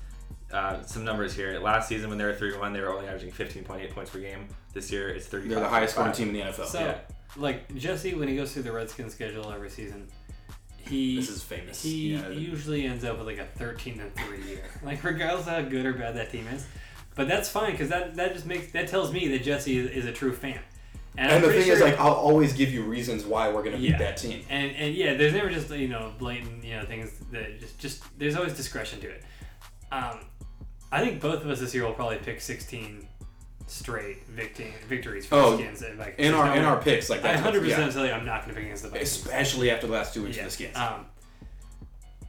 Uh, 0.52 0.82
some 0.84 1.04
numbers 1.06 1.34
here. 1.36 1.60
Last 1.60 1.88
season, 1.88 2.10
when 2.10 2.18
they 2.18 2.24
were 2.26 2.34
3 2.34 2.58
1, 2.58 2.74
they 2.74 2.82
were 2.82 2.92
only 2.94 3.08
averaging 3.08 3.32
15.8 3.32 3.92
points 3.94 4.10
per 4.12 4.20
game. 4.20 4.48
This 4.74 4.92
year, 4.92 5.10
it's 5.10 5.28
30. 5.28 5.48
They're 5.50 5.60
the 5.60 5.68
highest 5.68 5.94
scoring 5.94 6.12
team 6.14 6.30
in 6.30 6.34
the 6.34 6.42
NFL. 6.42 6.66
So, 6.68 6.80
Yeah. 6.80 6.96
like 7.36 7.74
Jesse, 7.76 8.16
when 8.16 8.28
he 8.28 8.36
goes 8.36 8.52
through 8.54 8.64
the 8.64 8.72
Redskins 8.72 9.14
schedule 9.14 9.52
every 9.52 9.70
season, 9.70 10.08
he 10.88 11.16
This 11.18 11.30
is 11.30 11.44
famous. 11.44 11.82
He 11.84 12.14
Yeah. 12.14 12.30
usually 12.30 12.86
ends 12.86 13.04
up 13.04 13.18
with 13.18 13.28
like 13.28 13.38
a 13.40 13.46
thirteen 13.46 14.00
and 14.00 14.16
three 14.16 14.42
year, 14.50 14.64
like 14.84 15.04
regardless 15.04 15.48
of 15.48 15.54
how 15.54 15.62
good 15.62 15.86
or 15.86 15.94
bad 15.94 16.16
that 16.16 16.32
team 16.32 16.48
is. 16.48 16.66
But 17.16 17.28
that's 17.28 17.50
fine 17.50 17.72
because 17.72 17.90
that 17.90 18.16
that 18.16 18.34
just 18.34 18.46
makes 18.46 18.72
that 18.72 18.88
tells 18.88 19.12
me 19.12 19.28
that 19.30 19.44
Jesse 19.44 19.78
is, 19.78 19.90
is 19.92 20.06
a 20.06 20.12
true 20.14 20.34
fan. 20.34 20.60
I'm 21.18 21.30
and 21.32 21.44
the 21.44 21.48
pretty 21.50 21.64
thing 21.64 21.72
is, 21.74 21.82
like, 21.82 22.00
I'll 22.00 22.14
always 22.14 22.54
give 22.54 22.72
you 22.72 22.84
reasons 22.84 23.26
why 23.26 23.52
we're 23.52 23.64
gonna 23.64 23.78
beat 23.78 23.98
that 23.98 24.16
team. 24.16 24.42
and 24.50 24.72
and 24.76 24.96
yeah, 24.96 25.16
there's 25.16 25.34
never 25.34 25.50
just 25.50 25.70
you 25.72 25.90
know 25.90 26.14
blatant 26.18 26.64
you 26.64 26.78
know 26.78 26.86
things 26.86 27.12
that 27.32 27.60
just 27.60 27.78
just 27.78 28.04
there's 28.18 28.38
always 28.38 28.54
discretion 28.56 29.02
to 29.02 29.10
it. 29.10 29.24
Um, 29.92 30.20
I 30.92 31.04
think 31.04 31.20
both 31.20 31.44
of 31.44 31.50
us 31.50 31.60
this 31.60 31.74
year 31.76 31.84
will 31.84 31.94
probably 31.94 32.18
pick 32.20 32.40
sixteen 32.40 33.09
straight 33.70 34.28
victi- 34.36 34.74
victories 34.88 35.26
for 35.26 35.36
Oh, 35.36 35.52
the 35.52 35.58
Skins. 35.64 35.82
And 35.84 36.00
like 36.00 36.16
In 36.18 36.34
our 36.34 36.46
no 36.48 36.54
in 36.54 36.60
way- 36.62 36.66
our 36.66 36.82
picks, 36.82 37.10
like 37.10 37.24
I 37.24 37.34
100 37.36 37.62
percent 37.62 37.86
yeah. 37.88 37.92
tell 37.92 38.06
you 38.06 38.12
I'm 38.12 38.26
not 38.26 38.42
going 38.44 38.50
to 38.50 38.56
pick 38.56 38.66
against 38.66 38.84
the 38.84 38.90
Vikings. 38.90 39.10
Especially 39.12 39.70
after 39.72 39.88
the 39.88 39.94
last 39.94 40.14
two 40.14 40.24
weeks 40.24 40.38
yeah. 40.38 40.44
for 40.44 40.48
the 40.50 40.54
skins. 40.54 40.76
Um, 40.78 41.06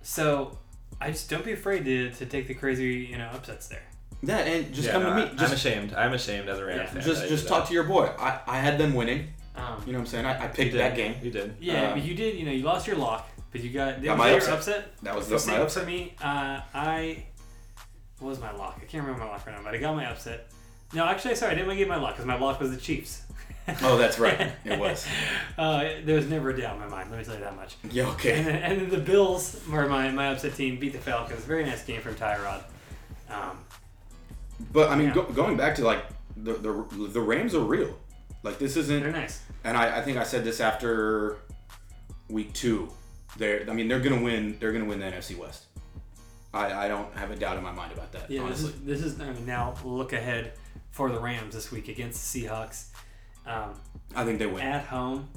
so 0.02 0.58
I 1.00 1.10
just 1.10 1.30
don't 1.30 1.44
be 1.44 1.52
afraid 1.52 1.84
to, 1.84 2.10
to 2.10 2.26
take 2.26 2.46
the 2.48 2.54
crazy 2.54 3.08
you 3.10 3.18
know 3.18 3.28
upsets 3.32 3.68
there. 3.68 3.82
yeah, 4.22 4.38
and 4.38 4.72
just 4.74 4.86
Yeah, 4.86 4.92
come 4.92 5.02
no, 5.02 5.08
to 5.10 5.14
I- 5.14 5.24
me. 5.32 5.38
I'm 5.38 5.52
ashamed. 5.52 5.94
I'm 5.94 6.12
ashamed 6.12 6.48
as 6.48 6.58
a 6.58 6.64
Rams 6.64 6.80
Yeah. 6.80 6.86
fan. 6.92 7.02
just 7.02 7.28
just 7.28 7.48
talk 7.48 7.62
that. 7.64 7.68
to 7.68 7.74
your 7.74 7.84
boy. 7.84 8.10
I, 8.18 8.40
I 8.46 8.58
had 8.58 8.78
them 8.78 8.94
winning. 8.94 9.28
Um, 9.56 9.82
You 9.86 9.92
know 9.92 9.98
what 9.98 10.02
I'm 10.04 10.06
saying? 10.06 10.26
I, 10.26 10.44
I 10.44 10.48
picked 10.48 10.74
that 10.74 10.94
game. 10.96 11.16
You 11.22 11.30
did. 11.30 11.54
yeah, 11.60 11.90
uh, 11.90 11.94
but 11.94 12.02
you 12.04 12.14
did. 12.14 12.36
You 12.36 12.46
know, 12.46 12.52
you 12.52 12.62
lost 12.62 12.86
your 12.86 12.96
lock, 12.96 13.28
but 13.50 13.62
you 13.62 13.70
got. 13.70 14.02
Got 14.02 14.16
was 14.16 14.18
my 14.18 14.30
upset. 14.32 14.52
upset. 14.54 14.96
That 15.02 15.16
was 15.16 15.28
The 15.28 15.36
the, 15.38 15.46
my 15.52 15.58
upset. 15.58 15.82
for 15.82 15.88
me. 15.88 16.14
Uh, 16.22 16.60
I 16.74 17.24
what 18.20 18.28
was 18.28 18.40
my 18.40 18.52
lock? 18.52 18.76
I 18.82 18.84
can't 18.84 19.04
remember 19.04 19.24
my 19.24 19.30
lock 19.30 19.46
right 19.46 19.56
now, 19.56 19.62
but 19.64 19.74
I 19.74 19.78
got 19.78 19.96
my 19.96 20.06
upset. 20.06 20.50
No, 20.92 21.04
actually, 21.04 21.34
sorry, 21.36 21.52
I 21.52 21.54
didn't 21.54 21.68
want 21.68 21.78
to 21.78 21.84
get 21.84 21.88
my 21.88 21.96
lock 21.96 22.12
because 22.14 22.26
my 22.26 22.38
lock 22.38 22.60
was 22.60 22.70
the 22.70 22.76
Chiefs. 22.76 23.22
Oh, 23.82 23.96
that's 23.96 24.18
right. 24.18 24.50
It 24.64 24.80
was. 24.80 25.06
uh, 25.58 25.84
there 26.04 26.16
was 26.16 26.26
never 26.28 26.50
a 26.50 26.60
doubt 26.60 26.74
in 26.74 26.80
my 26.80 26.88
mind. 26.88 27.08
Let 27.10 27.18
me 27.20 27.24
tell 27.24 27.34
you 27.34 27.40
that 27.40 27.54
much. 27.54 27.76
Yeah. 27.88 28.04
And 28.04 28.12
Okay. 28.14 28.42
then, 28.42 28.56
and 28.56 28.80
then 28.80 28.90
the 28.90 28.98
Bills 28.98 29.60
were 29.70 29.86
my, 29.86 30.10
my 30.10 30.28
upset 30.28 30.56
team. 30.56 30.80
Beat 30.80 30.92
the 30.94 30.98
Falcons. 30.98 31.44
Very 31.44 31.64
nice 31.64 31.84
game 31.84 32.00
from 32.00 32.16
Tyrod. 32.16 32.64
Um, 33.28 33.58
But 34.72 34.90
I 34.90 34.96
mean, 34.96 35.08
Yeah. 35.08 35.14
go, 35.14 35.22
going 35.24 35.56
back 35.56 35.76
to 35.76 35.84
like 35.84 36.04
the, 36.36 36.54
the 36.54 37.08
the 37.12 37.20
Rams 37.20 37.54
are 37.54 37.60
real. 37.60 37.96
Like 38.42 38.58
this 38.58 38.76
isn't. 38.76 39.02
they're 39.04 39.12
nice. 39.12 39.40
And 39.62 39.76
I, 39.76 39.98
I 39.98 40.02
think 40.02 40.16
I 40.18 40.24
said 40.24 40.42
this 40.42 40.60
after 40.60 41.36
week 42.28 42.52
two. 42.54 42.88
They're 43.36 43.66
I 43.70 43.72
mean 43.72 43.86
they're 43.86 44.00
gonna 44.00 44.22
win. 44.22 44.56
They're 44.58 44.72
gonna 44.72 44.86
win 44.86 44.98
the 44.98 45.06
NFC 45.06 45.38
West. 45.38 45.66
I, 46.52 46.86
I 46.86 46.88
don't 46.88 47.14
have 47.14 47.30
a 47.30 47.36
doubt 47.36 47.56
in 47.56 47.62
my 47.62 47.70
mind 47.72 47.92
about 47.92 48.10
that. 48.12 48.28
Yeah, 48.28 48.40
this 48.48 48.64
honestly. 48.64 48.70
is, 48.92 49.00
this 49.02 49.02
is 49.12 49.20
I 49.20 49.30
mean, 49.32 49.46
now 49.46 49.74
look 49.84 50.12
ahead 50.12 50.54
for 50.90 51.10
the 51.10 51.18
Rams 51.20 51.54
this 51.54 51.70
week 51.70 51.88
against 51.88 52.32
the 52.32 52.42
Seahawks. 52.46 52.86
Um, 53.46 53.74
I 54.14 54.24
think 54.24 54.38
they 54.38 54.46
win. 54.46 54.62
at 54.62 54.84
home, 54.84 55.28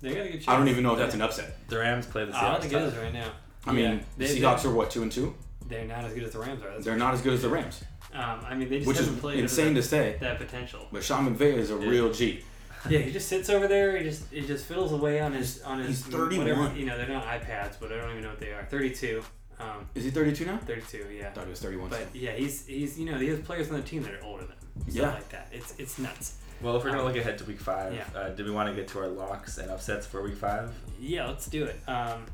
they 0.00 0.14
got 0.14 0.20
a 0.20 0.24
good 0.24 0.32
chance. 0.34 0.48
I 0.48 0.56
don't 0.56 0.68
even 0.68 0.82
know 0.82 0.92
if 0.92 0.98
that's 0.98 1.14
an 1.14 1.22
upset. 1.22 1.68
The 1.68 1.78
Rams 1.78 2.06
play 2.06 2.24
the 2.24 2.36
I 2.36 2.42
don't 2.42 2.50
Seahawks. 2.56 2.60
think 2.62 2.72
it 2.74 2.82
is 2.82 2.94
right 2.96 3.12
now. 3.12 3.30
I 3.66 3.72
Yeah, 3.72 3.90
mean, 3.90 4.04
the 4.18 4.26
they- 4.26 4.38
Seahawks 4.40 4.64
are 4.64 4.70
what 4.70 4.90
two 4.90 5.02
and 5.02 5.10
two. 5.10 5.34
They're 5.66 5.86
not 5.86 6.04
as 6.04 6.12
good 6.12 6.24
as 6.24 6.32
the 6.32 6.38
Rams 6.38 6.62
are. 6.62 6.70
That's 6.70 6.84
They're 6.84 6.96
not 6.96 7.14
as 7.14 7.22
good 7.22 7.32
as 7.32 7.42
the 7.42 7.48
Rams, 7.48 7.82
Um, 8.12 8.40
I 8.46 8.54
mean, 8.54 8.68
they 8.68 8.76
just 8.78 8.88
which 8.88 8.98
is 8.98 9.06
haven't 9.06 9.20
played 9.20 9.38
insane 9.40 9.74
to 9.74 9.80
to 9.80 9.86
say. 9.88 10.16
that 10.20 10.38
potential. 10.38 10.86
But 10.92 11.02
Sean 11.02 11.34
McVay 11.34 11.54
is 11.54 11.70
a 11.70 11.74
Yeah. 11.78 11.88
real 11.88 12.12
G. 12.12 12.44
Yeah, 12.90 12.98
he 12.98 13.10
just 13.10 13.28
sits 13.28 13.48
over 13.48 13.66
there. 13.66 13.96
He 13.96 14.04
just 14.04 14.30
he 14.30 14.42
just 14.42 14.66
fiddles 14.66 14.92
away 14.92 15.18
on 15.20 15.32
his 15.32 15.62
on 15.62 15.78
his 15.78 16.04
He's 16.04 16.14
31. 16.14 16.76
You 16.76 16.84
know, 16.84 16.98
they're 16.98 17.08
not 17.08 17.24
iPads, 17.26 17.76
but 17.80 17.90
I 17.90 17.96
don't 17.96 18.10
even 18.10 18.22
know 18.22 18.28
what 18.28 18.40
they 18.40 18.52
are. 18.52 18.64
Thirty-two. 18.70 19.22
Um, 19.58 19.88
Is 19.94 20.04
he 20.04 20.10
32 20.10 20.44
now? 20.44 20.58
32, 20.58 21.06
yeah. 21.16 21.28
I 21.28 21.30
thought 21.30 21.44
he 21.44 21.50
was 21.50 21.60
31. 21.60 21.88
But 21.88 22.08
yeah, 22.14 22.32
he's 22.32 22.66
he's 22.66 22.98
you 22.98 23.06
know 23.06 23.16
he 23.16 23.28
has 23.28 23.40
players 23.40 23.70
on 23.70 23.76
the 23.76 23.82
team 23.82 24.02
that 24.02 24.12
are 24.12 24.22
older 24.22 24.42
than 24.42 24.50
him. 24.52 24.58
Stuff 24.58 24.63
Yeah. 24.88 25.12
like 25.14 25.28
that. 25.30 25.48
It's 25.52 25.74
it's 25.78 25.98
nuts. 25.98 26.36
Well, 26.60 26.76
if 26.76 26.84
we're 26.84 26.90
gonna 26.90 27.04
look 27.04 27.16
ahead 27.16 27.38
to 27.38 27.44
week 27.44 27.60
five, 27.60 27.94
Yeah. 27.94 28.04
uh, 28.14 28.28
do 28.30 28.44
we 28.44 28.50
want 28.50 28.68
to 28.68 28.74
get 28.74 28.88
to 28.88 28.98
our 29.00 29.08
locks 29.08 29.58
and 29.58 29.70
upsets 29.70 30.06
for 30.06 30.22
week 30.22 30.36
five? 30.36 30.72
Yeah, 31.00 31.26
let's 31.26 31.46
do 31.46 31.64
it. 31.64 31.80
Um, 31.88 32.24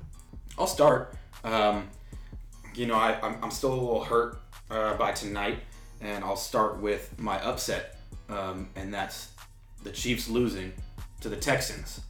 I'll 0.58 0.66
start. 0.66 1.14
Um, 1.44 1.88
you 2.74 2.86
know, 2.86 2.94
I, 2.94 3.18
I'm, 3.22 3.36
I'm 3.42 3.50
still 3.50 3.72
a 3.72 3.80
little 3.80 4.04
hurt 4.04 4.40
uh, 4.70 4.94
by 4.94 5.12
tonight, 5.12 5.58
and 6.00 6.22
I'll 6.24 6.36
start 6.36 6.78
with 6.80 7.18
my 7.18 7.42
upset, 7.42 7.98
um, 8.28 8.68
and 8.76 8.92
that's 8.92 9.30
the 9.82 9.90
Chiefs 9.90 10.28
losing 10.28 10.72
to 11.22 11.28
the 11.28 11.36
Texans. 11.36 12.00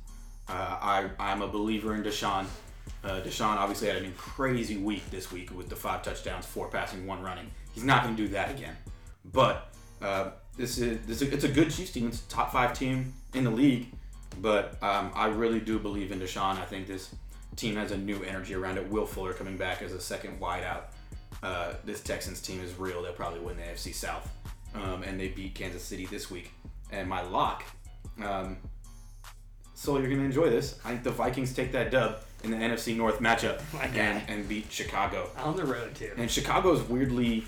Uh, 0.48 0.52
I, 0.52 1.10
I'm 1.18 1.42
a 1.42 1.48
believer 1.48 1.94
in 1.94 2.02
Deshaun. 2.02 2.46
Uh, 3.04 3.20
Deshaun 3.20 3.56
obviously 3.56 3.88
had 3.88 4.02
a 4.02 4.10
crazy 4.10 4.76
week 4.76 5.08
this 5.10 5.30
week 5.32 5.56
with 5.56 5.68
the 5.68 5.76
five 5.76 6.02
touchdowns, 6.02 6.44
four 6.44 6.68
passing, 6.68 7.06
one 7.06 7.22
running. 7.22 7.50
He's 7.72 7.84
not 7.84 8.02
going 8.02 8.16
to 8.16 8.22
do 8.22 8.28
that 8.30 8.50
again. 8.50 8.76
But 9.32 9.72
uh, 10.02 10.30
this 10.56 10.78
is 10.78 11.06
this 11.06 11.22
is, 11.22 11.32
it's 11.32 11.44
a 11.44 11.48
good 11.48 11.70
Chiefs 11.70 11.92
team. 11.92 12.08
It's 12.08 12.24
a 12.24 12.28
top 12.28 12.52
five 12.52 12.78
team 12.78 13.12
in 13.34 13.44
the 13.44 13.50
league. 13.50 13.88
But 14.40 14.82
um, 14.82 15.10
I 15.14 15.26
really 15.26 15.60
do 15.60 15.78
believe 15.78 16.12
in 16.12 16.20
Deshaun. 16.20 16.58
I 16.58 16.64
think 16.64 16.86
this 16.86 17.14
team 17.56 17.76
has 17.76 17.90
a 17.90 17.98
new 17.98 18.22
energy 18.22 18.54
around 18.54 18.78
it. 18.78 18.88
Will 18.88 19.06
Fuller 19.06 19.32
coming 19.32 19.56
back 19.56 19.82
as 19.82 19.92
a 19.92 20.00
second 20.00 20.40
wideout. 20.40 20.84
Uh, 21.42 21.74
this 21.84 22.00
Texans 22.00 22.40
team 22.40 22.60
is 22.62 22.78
real. 22.78 23.02
They'll 23.02 23.12
probably 23.12 23.40
win 23.40 23.56
the 23.56 23.62
AFC 23.62 23.94
South. 23.94 24.28
Um, 24.74 25.02
and 25.02 25.18
they 25.18 25.28
beat 25.28 25.54
Kansas 25.54 25.82
City 25.82 26.06
this 26.06 26.30
week. 26.30 26.52
And 26.92 27.08
my 27.08 27.22
lock, 27.22 27.64
um, 28.22 28.56
so 29.74 29.98
you're 29.98 30.08
going 30.08 30.18
to 30.18 30.24
enjoy 30.24 30.50
this. 30.50 30.78
I 30.84 30.90
think 30.90 31.02
the 31.02 31.10
Vikings 31.10 31.54
take 31.54 31.72
that 31.72 31.90
dub 31.90 32.22
in 32.44 32.50
the 32.50 32.56
NFC 32.56 32.96
North 32.96 33.20
matchup 33.20 33.60
and, 33.94 34.22
and 34.28 34.48
beat 34.48 34.70
Chicago. 34.70 35.28
on 35.38 35.56
the 35.56 35.64
road 35.64 35.94
too. 35.94 36.12
And 36.16 36.30
Chicago's 36.30 36.82
weirdly 36.82 37.44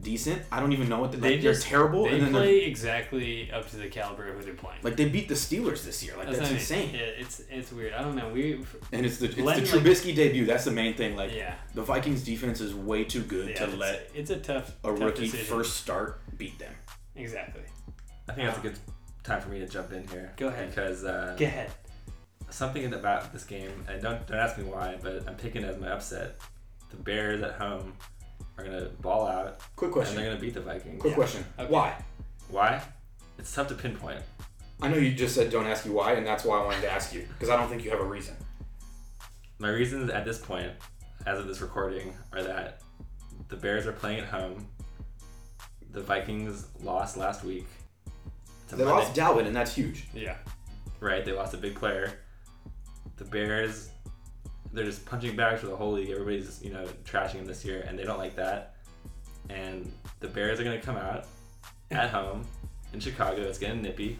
decent. 0.00 0.42
I 0.52 0.60
don't 0.60 0.72
even 0.72 0.88
know 0.88 1.00
what 1.00 1.12
the, 1.12 1.18
They 1.18 1.32
like, 1.34 1.42
they're 1.42 1.54
terrible. 1.54 2.04
They 2.04 2.10
and 2.12 2.22
then 2.22 2.32
they're- 2.32 2.42
play 2.42 2.64
exactly 2.64 3.50
up 3.52 3.68
to 3.70 3.76
the 3.76 3.88
caliber 3.88 4.28
of 4.28 4.36
who 4.36 4.42
they're 4.44 4.54
playing. 4.54 4.78
like 4.82 4.96
they 4.96 5.08
beat 5.08 5.28
the 5.28 5.34
Steelers 5.34 5.84
this 5.84 6.02
year. 6.02 6.16
Like 6.16 6.26
that's, 6.26 6.38
what 6.38 6.46
I 6.46 6.50
mean. 6.50 6.58
insane. 6.58 6.90
Yeah, 6.94 7.00
it's 7.00 7.40
it's 7.50 7.72
weird. 7.72 7.92
I 7.94 8.02
don't 8.02 8.14
know. 8.14 8.28
We 8.28 8.64
And 8.92 9.04
it's 9.06 9.18
the 9.18 9.26
it's 9.26 9.36
Len, 9.38 9.62
the 9.64 9.70
like- 9.76 9.84
Trubisky 9.84 10.14
debut. 10.14 10.44
That's 10.46 10.64
the 10.64 10.70
main 10.70 10.94
thing. 10.94 11.16
Like 11.16 11.32
yeah. 11.34 11.54
the 11.74 11.82
Vikings 11.82 12.22
defense 12.24 12.60
is 12.60 12.74
way 12.74 13.04
too 13.04 13.22
good 13.22 13.48
yeah 13.50 13.56
to 13.56 13.64
it's, 13.64 13.76
let 13.76 14.10
it's 14.14 14.30
a 14.30 14.36
tough 14.38 14.70
a 14.84 14.88
tough 14.88 15.00
rookie 15.00 15.24
decision. 15.26 15.46
first 15.56 15.76
start 15.76 16.20
beat 16.38 16.58
them. 16.58 16.72
Exactly. 17.16 17.62
I 18.28 18.32
think 18.32 18.46
that's 18.46 18.58
a 18.58 18.62
good 18.62 18.78
time 19.24 19.40
for 19.40 19.48
me 19.48 19.58
to 19.58 19.66
jump 19.66 19.92
in 19.92 20.06
here. 20.08 20.32
Go 20.36 20.48
ahead. 20.48 20.70
Because 20.70 21.04
uh, 21.04 21.34
Go 21.38 21.44
ahead. 21.46 21.70
something 22.50 22.92
about 22.94 23.32
this 23.32 23.44
game, 23.44 23.84
and 23.88 24.00
don't 24.02 24.26
don't 24.26 24.38
ask 24.38 24.56
me 24.58 24.64
why, 24.64 24.96
but 25.02 25.26
I'm 25.26 25.34
picking 25.36 25.64
as 25.64 25.78
my 25.78 25.88
upset. 25.90 26.40
The 26.90 26.96
Bears 26.96 27.42
at 27.42 27.52
home 27.54 27.94
are 28.58 28.64
gonna 28.64 28.88
ball 29.00 29.26
out, 29.26 29.60
Quick 29.76 29.92
question. 29.92 30.16
and 30.16 30.24
they're 30.24 30.30
gonna 30.32 30.40
beat 30.40 30.54
the 30.54 30.60
Vikings. 30.60 31.00
Quick 31.00 31.12
Yeah. 31.12 31.16
question. 31.16 31.44
Okay. 31.58 31.70
Why? 31.72 32.04
Why? 32.48 32.82
It's 33.38 33.54
tough 33.54 33.68
to 33.68 33.74
pinpoint. 33.74 34.20
I 34.82 34.88
know 34.88 34.96
you 34.96 35.14
just 35.14 35.34
said 35.34 35.50
don't 35.50 35.66
ask 35.66 35.84
you 35.84 35.92
why, 35.92 36.12
and 36.14 36.26
that's 36.26 36.44
why 36.44 36.58
I 36.60 36.64
wanted 36.64 36.82
to 36.82 36.90
ask 36.90 37.12
you 37.12 37.26
because 37.32 37.48
I 37.48 37.56
don't 37.56 37.68
think 37.68 37.84
you 37.84 37.90
have 37.90 38.00
a 38.00 38.04
reason. 38.04 38.36
My 39.58 39.70
reasons 39.70 40.10
at 40.10 40.24
this 40.24 40.38
point, 40.38 40.72
as 41.26 41.38
of 41.38 41.46
this 41.46 41.60
recording, 41.60 42.14
are 42.32 42.42
that 42.42 42.80
the 43.48 43.56
Bears 43.56 43.86
are 43.86 43.92
playing 43.92 44.20
at 44.20 44.26
home. 44.26 44.68
The 45.90 46.02
Vikings 46.02 46.66
lost 46.80 47.16
last 47.16 47.44
week. 47.44 47.66
It's 48.64 48.72
They 48.72 48.84
Monday- 48.84 48.90
lost 49.04 49.14
Dalvin, 49.14 49.46
and 49.46 49.56
that's 49.56 49.74
huge. 49.74 50.06
Yeah. 50.12 50.36
right? 51.00 51.24
They 51.24 51.32
lost 51.32 51.54
a 51.54 51.58
big 51.58 51.76
player. 51.76 52.12
the 53.16 53.24
Bears, 53.24 53.88
they're 54.72 54.84
just 54.84 55.04
punching 55.06 55.36
bags 55.36 55.60
for 55.60 55.66
the 55.66 55.76
whole 55.76 55.92
league. 55.92 56.10
Everybody's 56.10 56.62
you 56.62 56.72
know 56.72 56.86
trashing 57.04 57.34
them 57.34 57.46
this 57.46 57.64
year, 57.64 57.84
and 57.88 57.98
they 57.98 58.04
don't 58.04 58.18
like 58.18 58.36
that. 58.36 58.74
And 59.50 59.90
the 60.20 60.28
Bears 60.28 60.60
are 60.60 60.64
gonna 60.64 60.80
come 60.80 60.96
out 60.96 61.26
at 61.90 62.10
home 62.10 62.44
in 62.92 63.00
Chicago. 63.00 63.42
It's 63.42 63.58
getting 63.58 63.82
nippy. 63.82 64.18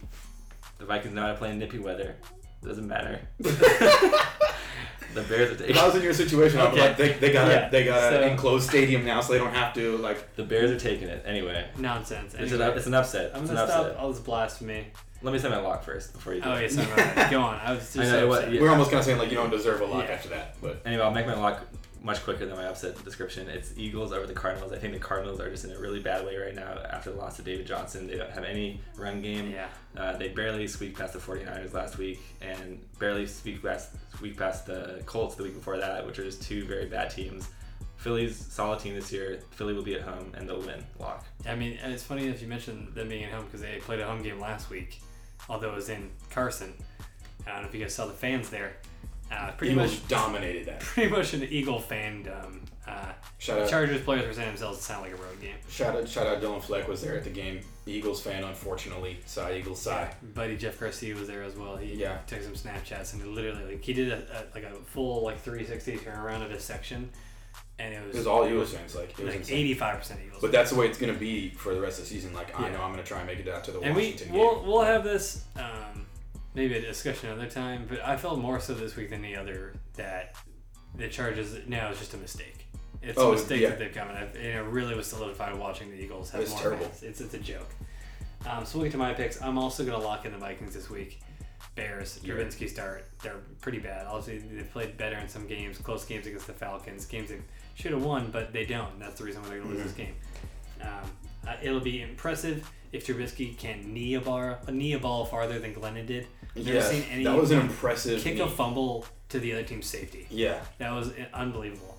The 0.79 0.85
Vikings 0.87 1.15
know 1.15 1.23
how 1.23 1.29
to 1.29 1.35
play 1.35 1.51
in 1.51 1.59
nippy 1.59 1.79
weather. 1.79 2.17
Doesn't 2.63 2.87
matter. 2.89 3.21
the 3.39 5.23
Bears 5.29 5.51
are 5.53 5.57
taking. 5.57 5.75
If 5.75 5.79
I 5.83 5.87
was 5.87 5.95
in 5.97 6.03
your 6.03 6.13
situation, 6.13 6.61
Okay. 6.61 6.81
like, 6.81 6.97
they, 6.97 7.13
they 7.15 7.33
got 7.33 7.49
Yeah, 7.49 7.67
a, 7.69 7.71
they 7.71 7.85
got 7.85 8.13
so- 8.13 8.21
an 8.23 8.31
enclosed 8.31 8.69
stadium 8.69 9.05
now, 9.05 9.21
so 9.21 9.33
they 9.33 9.39
don't 9.39 9.55
have 9.55 9.75
to 9.75 9.97
like. 9.99 10.35
The 10.37 10.45
Bears 10.45 10.71
are 10.71 10.79
taking 10.79 11.09
it 11.09 11.23
anyway. 11.27 11.69
Nonsense. 11.79 12.35
It's, 12.35 12.53
an, 12.53 12.61
Anyway, 12.61 12.77
it's 12.77 12.87
an 12.87 12.95
upset. 12.95 13.33
I'm 13.35 13.43
it's 13.43 13.51
an 13.51 13.57
gonna 13.57 13.67
upset. 13.69 13.93
stop 13.93 14.03
all 14.03 14.11
this 14.13 14.21
blasphemy. 14.21 14.87
Let 15.23 15.33
me 15.33 15.39
say 15.41 15.49
my 15.49 15.59
lock 15.59 15.83
first 15.83 16.13
before 16.13 16.35
you 16.35 16.41
do 16.41 16.49
Oh 16.49 16.55
it. 16.55 16.63
yes, 16.73 16.79
I'm 16.79 16.91
right. 17.19 17.31
Go 17.31 17.41
on. 17.41 17.59
I 17.65 17.73
was 17.73 17.81
just 17.93 17.99
I 17.99 18.03
know, 18.05 18.11
so 18.21 18.29
what- 18.29 18.39
upset. 18.39 18.53
yeah. 18.55 18.61
We're 18.61 18.71
almost 18.71 18.91
kind 18.91 19.01
of 19.01 19.05
saying 19.05 19.19
like 19.19 19.31
you 19.31 19.37
don't 19.37 19.51
deserve 19.51 19.81
a 19.81 19.85
lock 19.87 20.05
Yeah. 20.07 20.15
after 20.15 20.29
that, 20.31 20.57
but 20.63 20.81
Anyway, 20.87 21.03
I'll 21.03 21.11
make 21.11 21.27
my 21.27 21.35
lock 21.35 21.61
much 22.01 22.23
quicker 22.23 22.47
than 22.47 22.55
my 22.55 22.67
upset 22.67 23.03
description. 23.05 23.49
It's 23.49 23.73
Eagles 23.77 24.13
over 24.13 24.25
the 24.25 24.33
Cardinals. 24.33 24.73
I 24.73 24.79
think 24.79 24.93
the 24.95 25.01
Cardinals 25.01 25.41
are 25.41 25.51
just 25.51 25.65
in 25.65 25.73
a 25.73 25.79
really 25.81 25.99
bad 25.99 26.25
way 26.25 26.37
right 26.37 26.55
now 26.55 26.79
after 26.89 27.11
the 27.11 27.17
loss 27.17 27.35
to 27.37 27.43
David 27.43 27.67
Johnson. 27.67 28.07
They 28.07 28.17
don't 28.17 28.31
have 28.31 28.45
any 28.45 28.81
run 28.97 29.21
game. 29.21 29.51
Yeah. 29.51 29.67
Uh, 29.97 30.17
they 30.17 30.29
barely 30.29 30.69
squeaked 30.69 30.97
past 30.97 31.15
the 31.15 31.19
49ers 31.19 31.73
last 31.75 31.99
week 31.99 32.21
and 32.41 32.81
barely 33.01 33.27
squeaked 33.27 33.65
past, 33.65 33.91
squeaked 34.15 34.39
past 34.39 34.67
the 34.67 35.03
Colts 35.07 35.35
the 35.35 35.43
week 35.43 35.55
before 35.55 35.77
that, 35.79 36.07
which 36.07 36.21
are 36.21 36.25
just 36.25 36.41
two 36.41 36.65
very 36.67 36.87
bad 36.87 37.11
teams. 37.11 37.49
Philly's 37.97 38.37
solid 38.37 38.79
team 38.79 38.95
this 38.95 39.11
year. 39.13 39.41
Philly 39.51 39.75
will 39.75 39.83
be 39.83 39.97
at 39.97 40.03
home 40.03 40.33
and 40.37 40.49
they'll 40.49 40.61
win. 40.61 40.85
Lock. 41.01 41.25
I 41.49 41.57
mean, 41.57 41.79
and 41.83 41.93
it's 41.93 42.05
funny 42.05 42.29
that 42.29 42.41
you 42.41 42.47
mentioned 42.47 42.95
them 42.95 43.09
being 43.09 43.25
at 43.25 43.33
home 43.33 43.47
because 43.47 43.61
they 43.61 43.79
played 43.81 43.99
a 43.99 44.07
home 44.07 44.23
game 44.23 44.39
last 44.39 44.71
week, 44.71 45.01
although 45.49 45.71
it 45.71 45.75
was 45.77 45.89
in 45.89 46.11
Carson. 46.31 46.73
I 47.47 47.53
don't 47.53 47.63
know 47.63 47.69
if 47.69 47.75
you 47.75 47.81
guys 47.81 47.95
saw 47.95 48.07
the 48.07 48.13
fans 48.13 48.51
there. 48.51 48.77
Uh, 49.31 49.51
pretty 49.53 49.75
Eagles 49.75 49.93
much, 49.93 50.09
dominated 50.09 50.67
that. 50.67 50.81
pretty 50.81 51.11
much 51.11 51.35
an 51.35 51.45
Eagle 51.45 51.81
fandom. 51.81 52.61
Uh, 52.87 53.13
Shout 53.37 53.61
out, 53.61 53.69
Chargers 53.69 54.01
players 54.01 54.27
were 54.27 54.33
saying 54.33 54.49
themselves 54.49 54.79
it 54.79 54.83
sounded 54.83 55.11
like 55.11 55.21
a 55.21 55.23
road 55.23 55.39
game. 55.43 55.55
shout 55.69 55.95
out, 55.95 56.09
shout 56.09 56.27
out. 56.27 56.41
Dylan 56.43 56.63
Fleck 56.63 56.89
was 56.89 57.03
there 57.03 57.15
at 57.17 57.25
the 57.25 57.31
game. 57.31 57.61
Eagles 57.87 58.23
fan, 58.23 58.43
unfortunately. 58.45 59.19
Sigh, 59.27 59.59
Eagles 59.59 59.81
sigh. 59.83 60.11
Buddy 60.35 60.57
Jeff 60.57 60.81
Garcia 60.81 61.15
was 61.15 61.29
there 61.29 61.43
as 61.43 61.55
well. 61.55 61.77
He 61.77 61.95
Yeah. 61.95 62.17
took 62.27 62.43
some 62.43 62.55
Snapchats 62.55 63.13
and 63.13 63.23
he 63.23 63.29
literally 63.29 63.63
like 63.75 63.85
he 63.85 63.93
did 63.93 64.11
a, 64.11 64.17
a 64.17 64.41
like 64.55 64.65
a 64.65 64.71
full 64.87 65.23
like 65.23 65.39
360 65.41 65.99
turnaround 65.99 66.43
of 66.43 66.51
his 66.51 66.65
section, 66.65 67.11
and 67.79 67.95
it 67.95 68.05
was 68.07 68.15
It 68.15 68.19
was 68.19 68.27
all 68.27 68.47
Eagles 68.47 68.73
fans. 68.75 68.95
Like 68.95 69.11
it 69.11 69.19
was 69.19 69.27
like 69.29 69.37
insane. 69.37 69.59
85 69.59 69.99
percent 69.99 70.21
Eagles. 70.27 70.41
But 70.41 70.53
that's 70.53 70.71
the 70.71 70.77
way 70.77 70.87
it's 70.89 70.99
gonna 70.99 71.13
be 71.15 71.51
for 71.51 71.75
the 71.75 71.81
rest 71.81 71.99
of 71.99 72.05
the 72.05 72.11
season. 72.11 72.33
Like 72.35 72.59
I 72.59 72.69
know 72.71 72.83
I'm 72.83 72.91
gonna 72.91 73.03
try 73.05 73.19
and 73.19 73.27
make 73.27 73.39
it 73.39 73.49
out 73.49 73.65
to 73.65 73.73
the 73.73 73.81
and 73.81 73.95
we 73.97 74.13
Washington 74.13 74.33
we'll 74.35 74.57
game. 74.61 74.67
we'll 74.69 74.83
have 74.83 75.05
this 75.05 75.45
um, 75.57 76.07
maybe 76.55 76.75
a 76.77 76.81
discussion 76.81 77.31
another 77.31 77.49
time. 77.51 77.87
But 77.89 78.01
I 78.05 78.17
felt 78.17 78.39
more 78.39 78.61
so 78.61 78.75
this 78.75 78.97
week 78.97 79.11
than 79.11 79.23
the 79.23 79.37
other 79.37 79.75
that 79.95 80.35
the 80.97 81.09
Chargers 81.09 81.55
now 81.67 81.91
is 81.91 81.99
just 81.99 82.15
a 82.15 82.19
mistake. 82.19 82.67
It's 83.01 83.17
Oh, 83.19 83.29
a 83.31 83.33
mistake 83.33 83.61
yeah. 83.61 83.69
that 83.71 83.79
they've 83.79 83.95
come 83.95 84.09
and 84.09 84.35
it 84.35 84.65
really 84.65 84.97
was 84.97 85.07
solidified 85.07 85.57
watching 85.57 85.91
the 85.91 85.97
Eagles 86.03 86.31
have 86.31 86.41
It's 86.41 86.51
more 86.51 86.61
terrible. 86.61 86.87
fans. 86.87 87.03
It's 87.05 87.21
it's 87.21 87.35
a 87.35 87.39
joke. 87.39 87.69
Um, 88.49 88.65
so 88.65 88.79
we'll 88.79 88.87
get 88.87 88.93
to 88.93 88.99
my 88.99 89.15
picks. 89.15 89.41
I'm 89.43 89.59
also 89.59 89.85
gonna 89.85 89.99
lock 90.03 90.25
in 90.25 90.33
the 90.33 90.39
Vikings 90.39 90.75
this 90.75 90.91
week. 90.91 91.21
Bears, 91.75 92.19
Yeah. 92.25 92.35
Trubisky 92.35 92.69
start. 92.69 93.07
They're 93.23 93.37
pretty 93.61 93.79
bad. 93.79 94.07
Obviously, 94.07 94.39
they've 94.49 94.71
played 94.73 94.97
better 94.97 95.17
in 95.19 95.29
some 95.29 95.47
games, 95.47 95.79
close 95.79 96.05
games 96.05 96.27
against 96.27 96.47
the 96.49 96.53
Falcons, 96.53 97.05
games 97.07 97.29
they 97.31 97.39
should 97.79 97.93
have 97.93 98.03
won, 98.05 98.31
but 98.31 98.53
they 98.53 98.65
don't. 98.65 98.99
That's 98.99 99.19
the 99.19 99.25
reason 99.25 99.43
why 99.43 99.51
they're 99.51 99.59
going 99.59 99.71
to 99.71 99.77
lose 99.77 99.87
this 99.87 99.93
game. 99.93 100.15
Um, 100.81 100.89
uh, 101.47 101.55
it'll 101.63 101.81
be 101.81 102.03
impressive 102.03 102.69
if 102.93 103.07
Trubisky 103.07 103.57
can 103.57 103.93
knee 103.93 104.15
a 104.15 104.21
bar, 104.21 104.59
knee 104.69 104.95
a 104.95 104.99
ball 104.99 105.25
farther 105.25 105.59
than 105.59 105.75
Glennon 105.75 106.07
did. 106.07 106.27
Never 106.57 106.73
yeah, 106.73 106.83
seen 106.83 107.05
any 107.11 107.25
that 107.25 107.37
was 107.37 107.51
an 107.51 107.61
impressive. 107.61 108.21
kick 108.21 108.35
knee. 108.35 108.41
a 108.41 108.49
fumble 108.49 109.07
to 109.29 109.39
the 109.39 109.53
other 109.53 109.63
team's 109.63 109.87
safety. 109.87 110.27
Yeah, 110.31 110.61
That 110.79 110.93
was 110.93 111.13
unbelievable. 111.33 111.99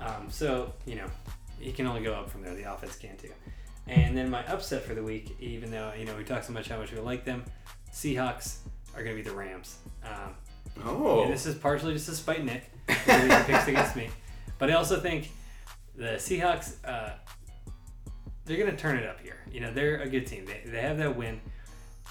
Um, 0.00 0.28
so, 0.30 0.72
you 0.86 0.96
know, 0.96 1.06
he 1.60 1.72
can 1.72 1.86
only 1.86 2.02
go 2.02 2.14
up 2.14 2.30
from 2.30 2.42
there. 2.42 2.54
The 2.54 2.72
offense 2.72 2.96
can 2.96 3.16
too. 3.16 3.32
And 3.86 4.16
then 4.16 4.30
my 4.30 4.44
upset 4.46 4.82
for 4.82 4.94
the 4.94 5.02
week, 5.02 5.36
even 5.40 5.70
though, 5.70 5.92
you 5.98 6.06
know, 6.06 6.16
we 6.16 6.24
talk 6.24 6.42
so 6.42 6.52
much 6.52 6.68
how 6.68 6.78
much 6.78 6.90
we 6.92 6.98
like 7.00 7.24
them, 7.24 7.44
Seahawks 7.92 8.58
are 8.96 9.04
going 9.04 9.16
to 9.16 9.22
be 9.22 9.28
the 9.28 9.34
Rams. 9.34 9.76
Um, 10.04 10.34
Oh, 10.84 11.28
this 11.28 11.46
is 11.46 11.56
partially 11.56 11.92
just 11.94 12.06
to 12.06 12.12
spite 12.14 12.44
Nick 12.44 12.70
losing 12.88 13.30
picks 13.44 13.68
against 13.68 13.96
me. 13.96 14.08
But 14.60 14.70
I 14.70 14.74
also 14.74 15.00
think 15.00 15.30
the 15.96 16.14
Seahawks, 16.16 16.74
uh, 16.84 17.10
they're 18.44 18.58
going 18.58 18.70
to 18.70 18.76
turn 18.76 18.96
it 18.96 19.08
up 19.08 19.18
here. 19.20 19.38
You 19.50 19.60
know, 19.60 19.72
they're 19.72 20.00
a 20.00 20.08
good 20.08 20.26
team. 20.26 20.44
They, 20.44 20.70
they 20.70 20.82
have 20.82 20.98
that 20.98 21.16
win. 21.16 21.40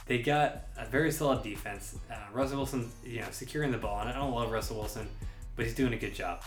They 0.08 0.18
got 0.18 0.64
a 0.76 0.86
very 0.86 1.12
solid 1.12 1.44
defense. 1.44 1.96
Uh, 2.12 2.16
Russell 2.34 2.58
Wilson, 2.58 2.92
you 3.06 3.22
know, 3.22 3.28
securing 3.32 3.72
the 3.72 3.78
ball. 3.78 4.02
And 4.02 4.10
I 4.10 4.14
don't 4.14 4.34
love 4.34 4.52
Russell 4.52 4.78
Wilson, 4.78 5.08
but 5.56 5.66
he's 5.66 5.76
doing 5.76 5.94
a 5.94 5.98
good 5.98 6.16
job. 6.16 6.42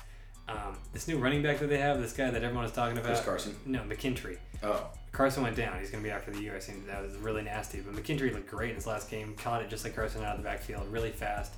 Um, 0.49 0.77
this 0.93 1.07
new 1.07 1.19
running 1.19 1.41
back 1.41 1.61
that 1.61 1.69
they 1.69 1.79
have, 1.79 2.03
this 2.03 2.13
guy 2.13 2.31
that 2.31 2.43
everyone 2.43 2.65
is 2.65 2.73
talking 2.73 2.99
about. 2.99 3.07
Chris 3.07 3.25
Carson. 3.25 3.55
No, 3.65 3.81
McKintry. 3.83 4.39
Oh, 4.65 4.89
Carson 5.13 5.45
went 5.45 5.55
down. 5.55 5.79
He's 5.79 5.91
going 5.91 6.03
to 6.03 6.09
be 6.09 6.13
out 6.13 6.23
for 6.23 6.33
the 6.33 6.41
year. 6.41 6.57
I 6.57 6.59
think 6.59 6.87
that 6.89 7.01
was 7.01 7.17
really 7.19 7.43
nasty. 7.43 7.81
But 7.81 7.95
McKintry 7.95 8.33
looked 8.33 8.49
great 8.49 8.71
in 8.71 8.77
his 8.77 8.89
last 8.89 9.09
game. 9.09 9.35
Caught 9.37 9.63
it 9.63 9.71
just 9.71 9.85
like 9.85 9.95
Carson 9.95 10.25
out 10.25 10.37
of 10.37 10.43
the 10.43 10.49
backfield, 10.49 10.91
really 10.91 11.13
fast. 11.13 11.55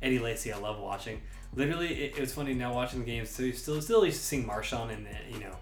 Eddie 0.00 0.20
Lacy, 0.20 0.52
I 0.52 0.58
love 0.58 0.78
watching. 0.78 1.20
Literally, 1.54 1.88
it, 2.04 2.16
it 2.16 2.20
was 2.20 2.32
funny 2.32 2.54
now 2.54 2.74
watching 2.74 3.00
the 3.00 3.06
games. 3.06 3.30
So 3.30 3.42
you 3.42 3.52
still 3.52 3.80
still 3.82 4.04
used 4.04 4.18
to 4.20 4.24
seeing 4.24 4.46
Marshawn 4.46 4.90
in 4.92 5.04
the 5.04 5.10
you 5.34 5.40
know 5.44 5.56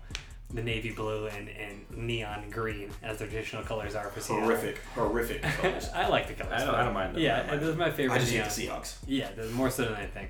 the 0.55 0.63
navy 0.63 0.91
blue 0.93 1.27
and, 1.27 1.49
and 1.49 1.85
neon 1.91 2.49
green 2.51 2.89
as 3.03 3.19
their 3.19 3.27
traditional 3.27 3.63
colors 3.65 3.95
are 3.97 4.09
for 4.11 4.21
Seattle. 4.21 4.45
horrific, 4.45 4.79
horrific 4.95 5.43
colors. 5.61 5.89
I 5.95 6.07
like 6.09 6.29
the 6.29 6.35
colors. 6.35 6.63
I 6.63 6.65
don't- 6.67 6.75
I 6.75 6.85
don't 6.85 6.95
mind 6.95 7.15
them. 7.17 7.23
Yeah, 7.23 7.45
mind 7.49 7.61
those 7.61 7.75
are 7.75 7.79
my 7.79 7.91
favorite. 7.91 8.15
I 8.17 8.19
just 8.21 8.33
hate 8.33 8.45
the 8.45 8.51
Seahawks. 8.69 8.95
Yeah, 9.07 9.29
more 9.55 9.71
so 9.71 9.87
than 9.87 9.97
anything. 9.97 10.29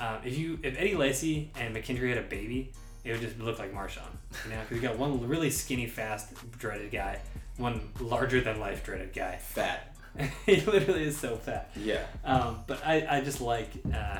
Um, 0.00 0.18
if 0.24 0.38
you 0.38 0.58
if 0.62 0.78
Eddie 0.78 0.94
Lacy 0.94 1.50
and 1.58 1.74
McKendry 1.74 2.08
had 2.10 2.18
a 2.18 2.22
baby, 2.22 2.72
it 3.04 3.12
would 3.12 3.20
just 3.20 3.38
look 3.40 3.58
like 3.58 3.74
Marshawn. 3.74 4.10
You 4.44 4.50
know, 4.52 4.60
because 4.60 4.76
you 4.76 4.88
got 4.88 4.96
one 4.98 5.26
really 5.26 5.50
skinny, 5.50 5.86
fast, 5.88 6.32
dreaded 6.58 6.92
guy, 6.92 7.18
one 7.56 7.80
larger 7.98 8.40
than 8.40 8.60
life 8.60 8.84
dreaded 8.84 9.12
guy. 9.12 9.36
Fat. 9.38 9.94
he 10.46 10.60
literally 10.62 11.04
is 11.04 11.16
so 11.16 11.36
fat. 11.36 11.70
Yeah. 11.76 12.04
Um, 12.24 12.60
but 12.66 12.84
I, 12.86 13.06
I 13.18 13.20
just 13.22 13.40
like 13.40 13.70
uh, 13.92 14.18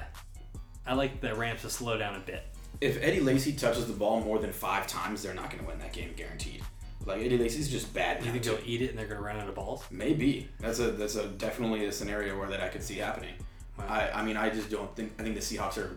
I 0.88 0.94
like 0.94 1.20
the 1.20 1.34
Rams 1.34 1.62
to 1.62 1.70
slow 1.70 1.98
down 1.98 2.16
a 2.16 2.20
bit. 2.20 2.42
If 2.80 3.02
Eddie 3.02 3.20
Lacy 3.20 3.52
touches 3.52 3.86
the 3.86 3.92
ball 3.92 4.20
more 4.20 4.38
than 4.38 4.52
five 4.52 4.86
times, 4.86 5.22
they're 5.22 5.34
not 5.34 5.50
going 5.50 5.62
to 5.62 5.68
win 5.68 5.78
that 5.80 5.92
game, 5.92 6.12
guaranteed. 6.16 6.62
Like 7.06 7.22
Eddie 7.22 7.38
Lacy's 7.38 7.68
just 7.70 7.92
bad. 7.94 8.20
You 8.20 8.26
now, 8.26 8.32
think 8.32 8.44
they'll 8.44 8.58
eat 8.66 8.82
it 8.82 8.90
and 8.90 8.98
they're 8.98 9.06
gonna 9.06 9.22
run 9.22 9.38
out 9.38 9.48
of 9.48 9.54
balls? 9.54 9.84
Maybe 9.90 10.48
that's 10.60 10.78
a 10.78 10.90
that's 10.90 11.14
a 11.16 11.26
definitely 11.26 11.86
a 11.86 11.92
scenario 11.92 12.38
where 12.38 12.48
that 12.48 12.60
I 12.60 12.68
could 12.68 12.82
see 12.82 12.96
happening. 12.96 13.34
Wow. 13.78 13.86
I 13.88 14.10
I 14.20 14.22
mean 14.24 14.36
I 14.36 14.50
just 14.50 14.68
don't 14.68 14.94
think 14.94 15.12
I 15.18 15.22
think 15.22 15.34
the 15.34 15.40
Seahawks 15.40 15.78
are 15.78 15.96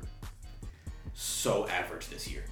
so 1.13 1.67
average 1.67 2.07
this 2.07 2.29
year. 2.29 2.43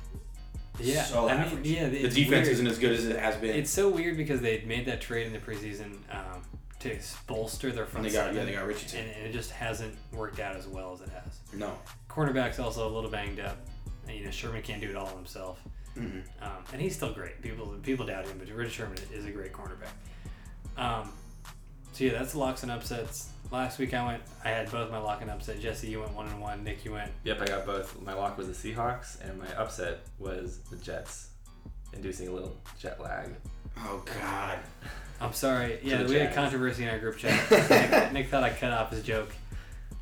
Yeah, 0.81 1.03
so 1.03 1.29
I 1.29 1.45
mean, 1.45 1.61
yeah, 1.63 1.89
the 1.89 2.09
defense 2.09 2.29
weird. 2.29 2.47
isn't 2.47 2.67
as 2.67 2.79
good 2.79 2.91
as 2.93 3.05
it 3.05 3.19
has 3.19 3.35
been. 3.35 3.55
It's 3.55 3.69
so 3.71 3.89
weird 3.89 4.17
because 4.17 4.41
they 4.41 4.63
made 4.65 4.85
that 4.87 4.99
trade 5.01 5.27
in 5.27 5.33
the 5.33 5.39
preseason 5.39 5.93
um, 6.09 6.41
to 6.79 6.97
bolster 7.27 7.71
their 7.71 7.83
and 7.83 7.91
front 7.91 8.07
they 8.07 8.13
got 8.13 8.27
seven, 8.27 8.35
yeah 8.37 8.45
they 8.45 8.53
got 8.53 8.65
Richardson. 8.65 8.99
and, 9.01 9.11
and 9.11 9.27
it 9.27 9.33
just 9.33 9.51
hasn't 9.51 9.95
worked 10.13 10.39
out 10.39 10.55
as 10.55 10.67
well 10.67 10.93
as 10.93 11.01
it 11.01 11.09
has. 11.09 11.28
No. 11.53 11.71
Cornerback's 12.09 12.59
also 12.59 12.87
a 12.87 12.91
little 12.91 13.09
banged 13.09 13.39
up. 13.39 13.57
And, 14.07 14.17
you 14.17 14.25
know, 14.25 14.31
Sherman 14.31 14.61
can't 14.63 14.81
do 14.81 14.89
it 14.89 14.95
all 14.95 15.07
himself, 15.15 15.59
Mhm. 15.95 16.23
um, 16.41 16.63
and 16.73 16.81
he's 16.81 16.95
still 16.95 17.13
great. 17.13 17.41
People 17.43 17.67
people 17.83 18.05
doubt 18.07 18.27
him, 18.27 18.37
but 18.39 18.47
Richard 18.49 18.71
Sherman 18.73 18.97
is 19.13 19.25
a 19.25 19.31
great 19.31 19.53
cornerback. 19.53 19.91
Um, 20.81 21.11
so 21.93 22.05
yeah, 22.05 22.13
that's 22.13 22.31
the 22.33 22.39
locks 22.39 22.63
and 22.63 22.71
upsets. 22.71 23.29
Last 23.51 23.77
week 23.79 23.93
I 23.93 24.05
went, 24.05 24.23
I 24.43 24.49
had 24.49 24.71
both 24.71 24.89
my 24.91 24.97
lock 24.99 25.21
and 25.21 25.29
upset. 25.29 25.59
Jesse, 25.59 25.87
you 25.87 25.99
went 25.99 26.13
one 26.13 26.27
and 26.27 26.39
one. 26.41 26.63
Nick, 26.63 26.85
you 26.85 26.91
went. 26.93 27.11
Yep, 27.23 27.41
I 27.41 27.45
got 27.45 27.65
both. 27.65 27.99
My 28.01 28.13
lock 28.13 28.37
was 28.37 28.47
the 28.47 28.53
Seahawks, 28.73 29.19
and 29.21 29.37
my 29.39 29.51
upset 29.55 29.99
was 30.19 30.59
the 30.71 30.77
Jets, 30.77 31.29
inducing 31.93 32.27
a 32.27 32.31
little 32.31 32.55
jet 32.79 32.99
lag. 33.01 33.35
Oh 33.77 34.03
God. 34.19 34.59
I'm 35.21 35.33
sorry. 35.33 35.79
Yeah, 35.83 36.03
the 36.03 36.09
we 36.09 36.15
had 36.15 36.33
controversy 36.33 36.83
in 36.83 36.89
our 36.89 36.99
group 36.99 37.17
chat. 37.17 37.51
Nick, 37.69 38.13
Nick 38.13 38.27
thought 38.29 38.43
I 38.43 38.51
cut 38.51 38.71
off 38.71 38.91
his 38.91 39.03
joke. 39.03 39.31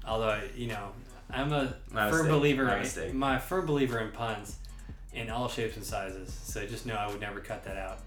Although, 0.05 0.29
I- 0.29 0.49
you 0.55 0.67
know, 0.67 0.91
I'm 1.29 1.51
a 1.53 1.73
My 1.91 2.09
firm 2.09 2.19
mistake. 2.25 2.31
believer. 2.31 2.65
My 2.65 2.75
in- 2.75 2.81
mistake. 2.81 3.13
my 3.13 3.37
firm 3.39 3.65
believer 3.65 3.99
in 3.99 4.11
puns, 4.11 4.57
in 5.13 5.29
all 5.29 5.47
shapes 5.49 5.75
and 5.75 5.85
sizes. 5.85 6.33
So 6.43 6.65
just 6.65 6.85
know 6.85 6.95
I 6.95 7.07
would 7.07 7.19
never 7.21 7.39
cut 7.39 7.63
that 7.65 7.77
out. 7.77 7.99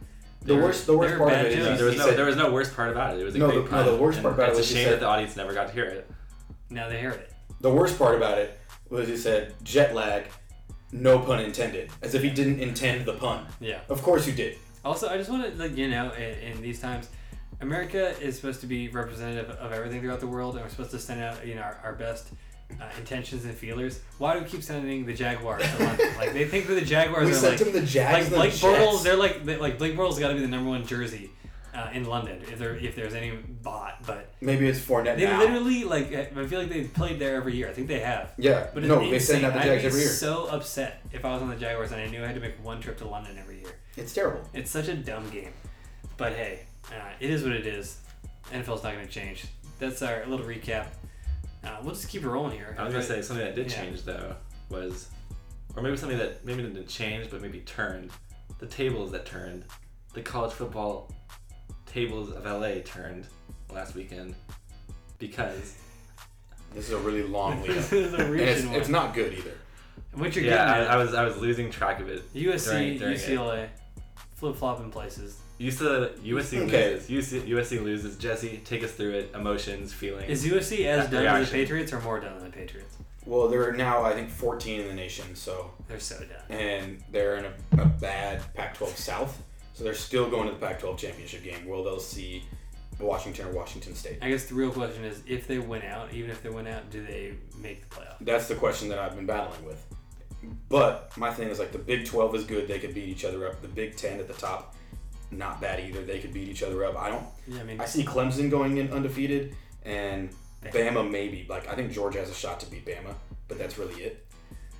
The 0.42 0.54
There- 0.54 0.62
worst 0.62 0.86
the 0.86 0.96
worst 0.96 1.18
part 1.18 1.32
of 1.32 1.38
it 1.46 1.52
is 1.52 1.64
there 1.78 1.84
was 1.86 1.94
he 1.94 1.98
no 1.98 2.06
said- 2.06 2.16
there 2.16 2.24
was 2.24 2.36
no 2.36 2.50
worst 2.50 2.74
part 2.74 2.90
about 2.90 3.14
it. 3.14 3.20
It 3.20 3.24
was 3.24 3.34
a 3.34 3.38
No, 3.38 3.50
great 3.50 3.68
the- 3.68 3.76
no, 3.76 3.92
the 3.96 4.02
worst 4.02 4.22
part 4.22 4.34
about 4.34 4.48
it 4.48 4.50
it's 4.52 4.58
was 4.60 4.70
a 4.70 4.74
shame 4.74 4.84
said- 4.84 4.92
that 4.94 5.00
the 5.00 5.06
audience 5.06 5.36
never 5.36 5.52
got 5.52 5.66
to 5.68 5.72
hear 5.74 5.84
it. 5.84 6.10
Now 6.70 6.88
they 6.88 7.00
heard 7.02 7.14
it. 7.14 7.32
The 7.60 7.70
worst 7.70 7.98
part 7.98 8.14
about 8.14 8.38
it 8.38 8.58
was 8.88 9.06
he 9.08 9.16
said 9.18 9.52
jet 9.62 9.94
lag, 9.94 10.24
no 10.92 11.18
pun 11.18 11.40
intended, 11.40 11.90
as 12.00 12.14
if 12.14 12.22
he 12.22 12.30
didn't 12.30 12.60
intend 12.60 13.04
the 13.04 13.12
pun. 13.12 13.46
Yeah. 13.60 13.80
Of 13.90 14.02
course 14.02 14.26
you 14.26 14.32
did. 14.32 14.56
Also, 14.82 15.08
I 15.10 15.18
just 15.18 15.28
want 15.28 15.44
to, 15.44 15.62
like, 15.62 15.76
you 15.76 15.88
know, 15.88 16.10
in, 16.12 16.52
in 16.52 16.62
these 16.62 16.80
times, 16.80 17.10
America 17.60 18.18
is 18.18 18.34
supposed 18.36 18.62
to 18.62 18.66
be 18.66 18.88
representative 18.88 19.50
of 19.50 19.72
everything 19.72 20.00
throughout 20.00 20.20
the 20.20 20.26
world, 20.26 20.54
and 20.54 20.64
we're 20.64 20.70
supposed 20.70 20.90
to 20.92 20.98
send 20.98 21.20
out, 21.20 21.46
you 21.46 21.54
know, 21.54 21.60
our, 21.60 21.78
our 21.84 21.94
best 21.94 22.28
uh, 22.80 22.84
intentions 22.98 23.44
and 23.44 23.54
feelers. 23.54 24.00
Why 24.18 24.34
do 24.34 24.40
we 24.40 24.46
keep 24.48 24.62
sending 24.62 25.06
the 25.06 25.14
Jaguars 25.14 25.62
to 25.62 25.84
London? 25.84 26.08
like, 26.18 26.32
they 26.32 26.46
think 26.46 26.66
that 26.66 26.74
the 26.74 26.80
Jaguars 26.84 27.26
We 27.26 27.32
are 27.32 27.34
sent 27.34 27.58
like, 27.60 27.66
him 27.68 27.72
the 27.72 27.86
Jags 27.86 28.12
like 28.12 28.22
and 28.24 28.32
the 28.32 28.36
Blake 28.36 28.78
Bortles. 28.78 29.02
They're 29.02 29.16
like, 29.16 29.44
they, 29.44 29.56
like 29.56 29.78
Blake 29.78 29.96
Bortles 29.96 30.18
got 30.20 30.28
to 30.28 30.34
be 30.34 30.40
the 30.40 30.48
number 30.48 30.68
one 30.70 30.86
jersey. 30.86 31.30
Uh, 31.72 31.88
in 31.92 32.04
London 32.04 32.42
if 32.50 32.58
there 32.58 32.74
if 32.74 32.96
there's 32.96 33.14
any 33.14 33.30
bot, 33.30 34.04
but 34.04 34.34
Maybe 34.40 34.66
it's 34.66 34.80
Fournette 34.80 35.16
they 35.18 35.24
now. 35.24 35.38
literally 35.38 35.84
like 35.84 36.12
I 36.12 36.24
feel 36.46 36.58
like 36.58 36.68
they've 36.68 36.92
played 36.92 37.20
there 37.20 37.36
every 37.36 37.54
year. 37.54 37.68
I 37.68 37.72
think 37.72 37.86
they 37.86 38.00
have. 38.00 38.32
yeah, 38.36 38.66
But 38.74 38.82
no, 38.82 39.00
it's 39.00 39.10
they 39.10 39.18
send 39.20 39.44
out 39.46 39.52
the 39.52 39.60
Jags 39.60 39.84
every 39.84 40.00
year. 40.00 40.08
so 40.08 40.46
upset 40.46 41.00
if 41.12 41.24
I 41.24 41.32
was 41.32 41.42
on 41.42 41.48
the 41.48 41.54
Jaguars 41.54 41.92
and 41.92 42.00
I 42.00 42.08
knew 42.08 42.24
I 42.24 42.26
had 42.26 42.34
to 42.34 42.40
make 42.40 42.62
one 42.64 42.80
trip 42.80 42.98
to 42.98 43.06
London 43.06 43.38
every 43.38 43.60
year. 43.60 43.70
It's 43.96 44.12
terrible. 44.12 44.40
It's 44.52 44.68
such 44.68 44.88
a 44.88 44.96
dumb 44.96 45.30
game. 45.30 45.52
But 46.16 46.32
hey, 46.32 46.64
uh, 46.88 46.94
it 47.20 47.30
is 47.30 47.44
what 47.44 47.52
it 47.52 47.68
is. 47.68 47.98
NFL's 48.52 48.82
not 48.82 48.94
going 48.94 49.06
to 49.06 49.12
change. 49.12 49.44
That's 49.78 50.02
our 50.02 50.26
little 50.26 50.46
recap. 50.46 50.86
Uh, 51.64 51.76
we'll 51.82 51.94
just 51.94 52.08
keep 52.08 52.24
rolling 52.24 52.52
here. 52.52 52.74
I 52.78 52.84
was 52.84 52.92
gonna 52.92 53.04
say 53.04 53.22
something 53.22 53.44
that 53.44 53.54
did 53.54 53.70
Yeah. 53.70 53.82
change 53.82 54.02
though 54.04 54.34
was, 54.70 55.08
or 55.76 55.82
maybe 55.82 55.96
something 55.96 56.18
that 56.18 56.44
maybe 56.44 56.62
didn't 56.62 56.86
change 56.88 57.30
but 57.30 57.42
maybe 57.42 57.60
turned. 57.60 58.10
The 58.58 58.66
tables 58.66 59.10
that 59.12 59.26
turned, 59.26 59.64
the 60.14 60.22
college 60.22 60.52
football 60.52 61.12
tables 61.86 62.30
of 62.30 62.44
LA 62.46 62.80
turned 62.84 63.26
last 63.72 63.94
weekend 63.94 64.34
because 65.18 65.76
This 66.72 66.86
is 66.86 66.92
a 66.92 66.98
really 66.98 67.24
long 67.24 67.62
lead. 67.62 67.72
This 67.72 67.92
is 67.92 68.12
a 68.14 68.20
it's, 68.20 68.30
recent 68.30 68.74
it's 68.76 68.88
not 68.88 69.12
good 69.12 69.32
either. 69.34 69.54
What 70.14 70.36
you're 70.36 70.44
yeah, 70.44 70.64
I, 70.72 70.74
getting 70.78 70.88
I 70.88 70.96
was 70.96 71.14
I 71.14 71.24
was 71.24 71.36
losing 71.36 71.68
track 71.70 72.00
of 72.00 72.08
it. 72.08 72.32
USC, 72.32 72.70
during- 72.70 72.98
during. 72.98 73.16
UCLA, 73.16 73.68
flip 74.36 74.54
flopping 74.56 74.90
places. 74.90 75.38
USC, 75.60 76.10
USC 76.24 76.58
Okay. 76.66 76.94
loses. 76.94 77.10
USC, 77.10 77.46
USC 77.48 77.78
loses. 77.84 78.16
Jesse, 78.16 78.60
take 78.64 78.82
us 78.82 78.92
through 78.92 79.10
it. 79.12 79.30
Emotions, 79.34 79.92
feelings. 79.92 80.28
Is 80.30 80.50
USC 80.50 80.86
as 80.86 81.10
That 81.10 81.22
done 81.22 81.42
as 81.42 81.50
the 81.50 81.56
Patriots 81.56 81.92
or 81.92 82.00
more 82.00 82.18
done 82.18 82.34
than 82.36 82.44
the 82.50 82.56
Patriots? 82.56 82.96
Well, 83.26 83.48
they're 83.48 83.72
now 83.72 84.02
I 84.02 84.14
think 84.14 84.30
14 84.30 84.80
in 84.80 84.88
the 84.88 84.94
nation, 84.94 85.34
so 85.36 85.70
They're 85.86 86.00
so 86.00 86.16
done. 86.18 86.58
and 86.58 87.04
they're 87.12 87.36
in 87.36 87.44
a, 87.44 87.82
a 87.82 87.84
bad 87.84 88.42
Pac-12 88.54 88.96
South, 88.96 89.42
so 89.74 89.84
they're 89.84 89.92
still 89.94 90.30
going 90.30 90.46
to 90.48 90.54
the 90.54 90.58
Pac-12 90.58 90.96
championship 90.96 91.44
game. 91.44 91.66
Will 91.68 91.84
they'll 91.84 92.00
see 92.00 92.42
Washington 92.98 93.48
or 93.48 93.52
Washington 93.52 93.94
State? 93.94 94.18
I 94.22 94.30
guess 94.30 94.46
the 94.46 94.54
real 94.54 94.70
question 94.70 95.04
is 95.04 95.22
if 95.26 95.46
they 95.46 95.58
win 95.58 95.82
out, 95.82 96.14
even 96.14 96.30
if 96.30 96.42
they 96.42 96.48
win 96.48 96.66
out, 96.66 96.88
do 96.90 97.04
they 97.04 97.34
make 97.58 97.86
the 97.88 97.94
playoff? 97.94 98.16
That's 98.22 98.48
the 98.48 98.54
question 98.54 98.88
that 98.88 98.98
I've 98.98 99.14
been 99.14 99.26
battling 99.26 99.64
with. 99.66 99.84
But 100.70 101.14
my 101.18 101.30
thing 101.30 101.48
is 101.48 101.58
like 101.58 101.70
the 101.72 101.78
Big 101.78 102.06
12 102.06 102.34
is 102.34 102.44
good; 102.44 102.66
they 102.66 102.78
could 102.78 102.94
beat 102.94 103.08
each 103.08 103.26
other 103.26 103.46
up. 103.46 103.60
The 103.60 103.68
Big 103.68 103.96
10 103.96 104.18
at 104.20 104.26
the 104.28 104.32
top, 104.34 104.74
not 105.30 105.60
bad 105.60 105.80
either. 105.80 106.02
They 106.02 106.18
could 106.18 106.32
beat 106.32 106.48
each 106.48 106.62
other 106.62 106.84
up. 106.84 106.96
I 106.98 107.08
don't. 107.10 107.24
Yeah, 107.46 107.60
I 107.60 107.64
mean, 107.64 107.80
I 107.80 107.84
see 107.86 108.04
Clemson 108.04 108.50
going 108.50 108.78
in 108.78 108.92
undefeated, 108.92 109.54
and 109.84 110.30
Bama. 110.64 110.92
Bama 110.92 111.10
maybe. 111.10 111.46
Like 111.48 111.68
I 111.68 111.74
think 111.74 111.92
Georgia 111.92 112.18
has 112.20 112.30
a 112.30 112.34
shot 112.34 112.60
to 112.60 112.70
beat 112.70 112.84
Bama, 112.86 113.14
but 113.48 113.58
that's 113.58 113.78
really 113.78 114.02
it. 114.02 114.26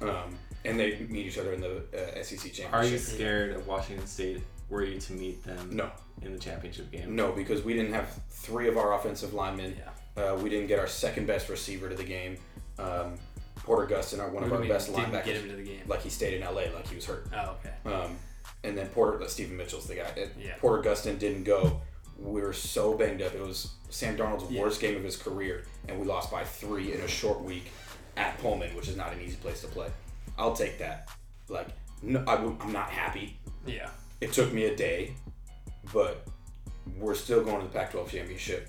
Um, 0.03 0.37
and 0.65 0.79
they 0.79 0.99
meet 1.09 1.27
each 1.27 1.39
other 1.39 1.53
in 1.53 1.61
the 1.61 1.83
uh, 1.95 2.23
SEC 2.23 2.53
championship. 2.53 2.73
Are 2.75 2.85
you 2.85 2.99
scared 2.99 3.53
of 3.53 3.67
Washington 3.67 4.07
State? 4.07 4.41
Were 4.69 4.85
you 4.85 5.01
to 5.01 5.13
meet 5.13 5.43
them 5.45 5.69
No, 5.73 5.91
in 6.23 6.33
the 6.33 6.39
championship 6.39 6.91
game? 6.93 7.17
no, 7.17 7.33
because 7.33 7.63
we 7.65 7.73
didn't 7.75 7.93
have 7.93 8.09
three 8.31 8.69
of 8.69 8.77
our 8.79 8.95
offensive 8.95 9.35
linemen. 9.35 9.77
yeah. 10.17 10.23
Uh, 10.33 10.37
we 10.37 10.49
didn't 10.49 10.69
get 10.69 10.79
our 10.79 10.87
second 10.87 11.27
best 11.27 11.49
receiver 11.49 11.89
to 11.89 11.95
the 11.95 12.05
game. 12.05 12.37
Um, 12.79 13.15
Porter 13.57 13.95
Gustin, 13.95 14.21
our 14.21 14.29
one 14.31 14.43
of 14.45 14.51
What 14.51 14.57
our 14.59 14.63
do 14.63 14.69
you 14.69 14.73
best 14.73 14.91
mean, 14.91 15.01
didn't 15.11 15.13
get 15.13 15.25
linebackers, 15.37 15.43
him 15.43 15.49
to 15.51 15.57
the 15.57 15.63
game. 15.63 15.83
like 15.87 16.03
he 16.03 16.09
stayed 16.09 16.35
in 16.35 16.43
LA, 16.43 16.63
like 16.75 16.87
he 16.89 16.95
was 16.95 17.05
hurt. 17.05 17.27
Oh, 17.35 17.57
okay. 17.65 17.95
Um, 17.95 18.17
and 18.65 18.77
then 18.77 18.89
Porter, 18.89 19.27
Steven 19.29 19.57
Mitchell's 19.57 19.87
the 19.87 19.97
guy. 19.97 20.11
Yeah. 20.39 20.55
Porter 20.59 20.89
Gustin 20.89 21.19
didn't 21.19 21.45
go. 21.45 21.81
We 22.19 22.43
were 22.43 22.53
so 22.53 22.97
banged 22.97 23.23
up. 23.23 23.35
It 23.35 23.41
was 23.41 23.73
Sam 23.89 24.17
Darnold's 24.17 24.51
Yeah. 24.51 24.63
worst 24.63 24.81
game 24.81 24.97
of 24.97 25.03
his 25.03 25.17
career, 25.17 25.65
and 25.89 25.99
we 25.99 26.07
lost 26.07 26.31
by 26.31 26.45
three 26.45 26.93
in 26.93 27.01
a 27.01 27.09
short 27.09 27.41
week 27.43 27.71
at 28.17 28.39
Pullman, 28.39 28.75
which 28.77 28.89
is 28.89 28.97
not 28.97 29.13
an 29.13 29.21
easy 29.21 29.37
place 29.37 29.63
to 29.63 29.69
play. 29.69 29.89
I'll 30.39 30.55
take 30.55 30.79
that. 30.79 31.09
Like, 31.49 31.69
no, 32.03 32.23
I, 32.27 32.37
am 32.37 32.73
not 32.73 32.91
happy. 32.91 33.39
Yeah. 33.67 33.91
It 34.21 34.33
took 34.33 34.53
me 34.53 34.65
a 34.65 34.77
day, 34.77 35.15
but 35.93 36.27
we're 36.99 37.15
still 37.15 37.43
going 37.43 37.61
to 37.61 37.67
the 37.67 37.73
Pac-12 37.73 38.11
championship. 38.11 38.69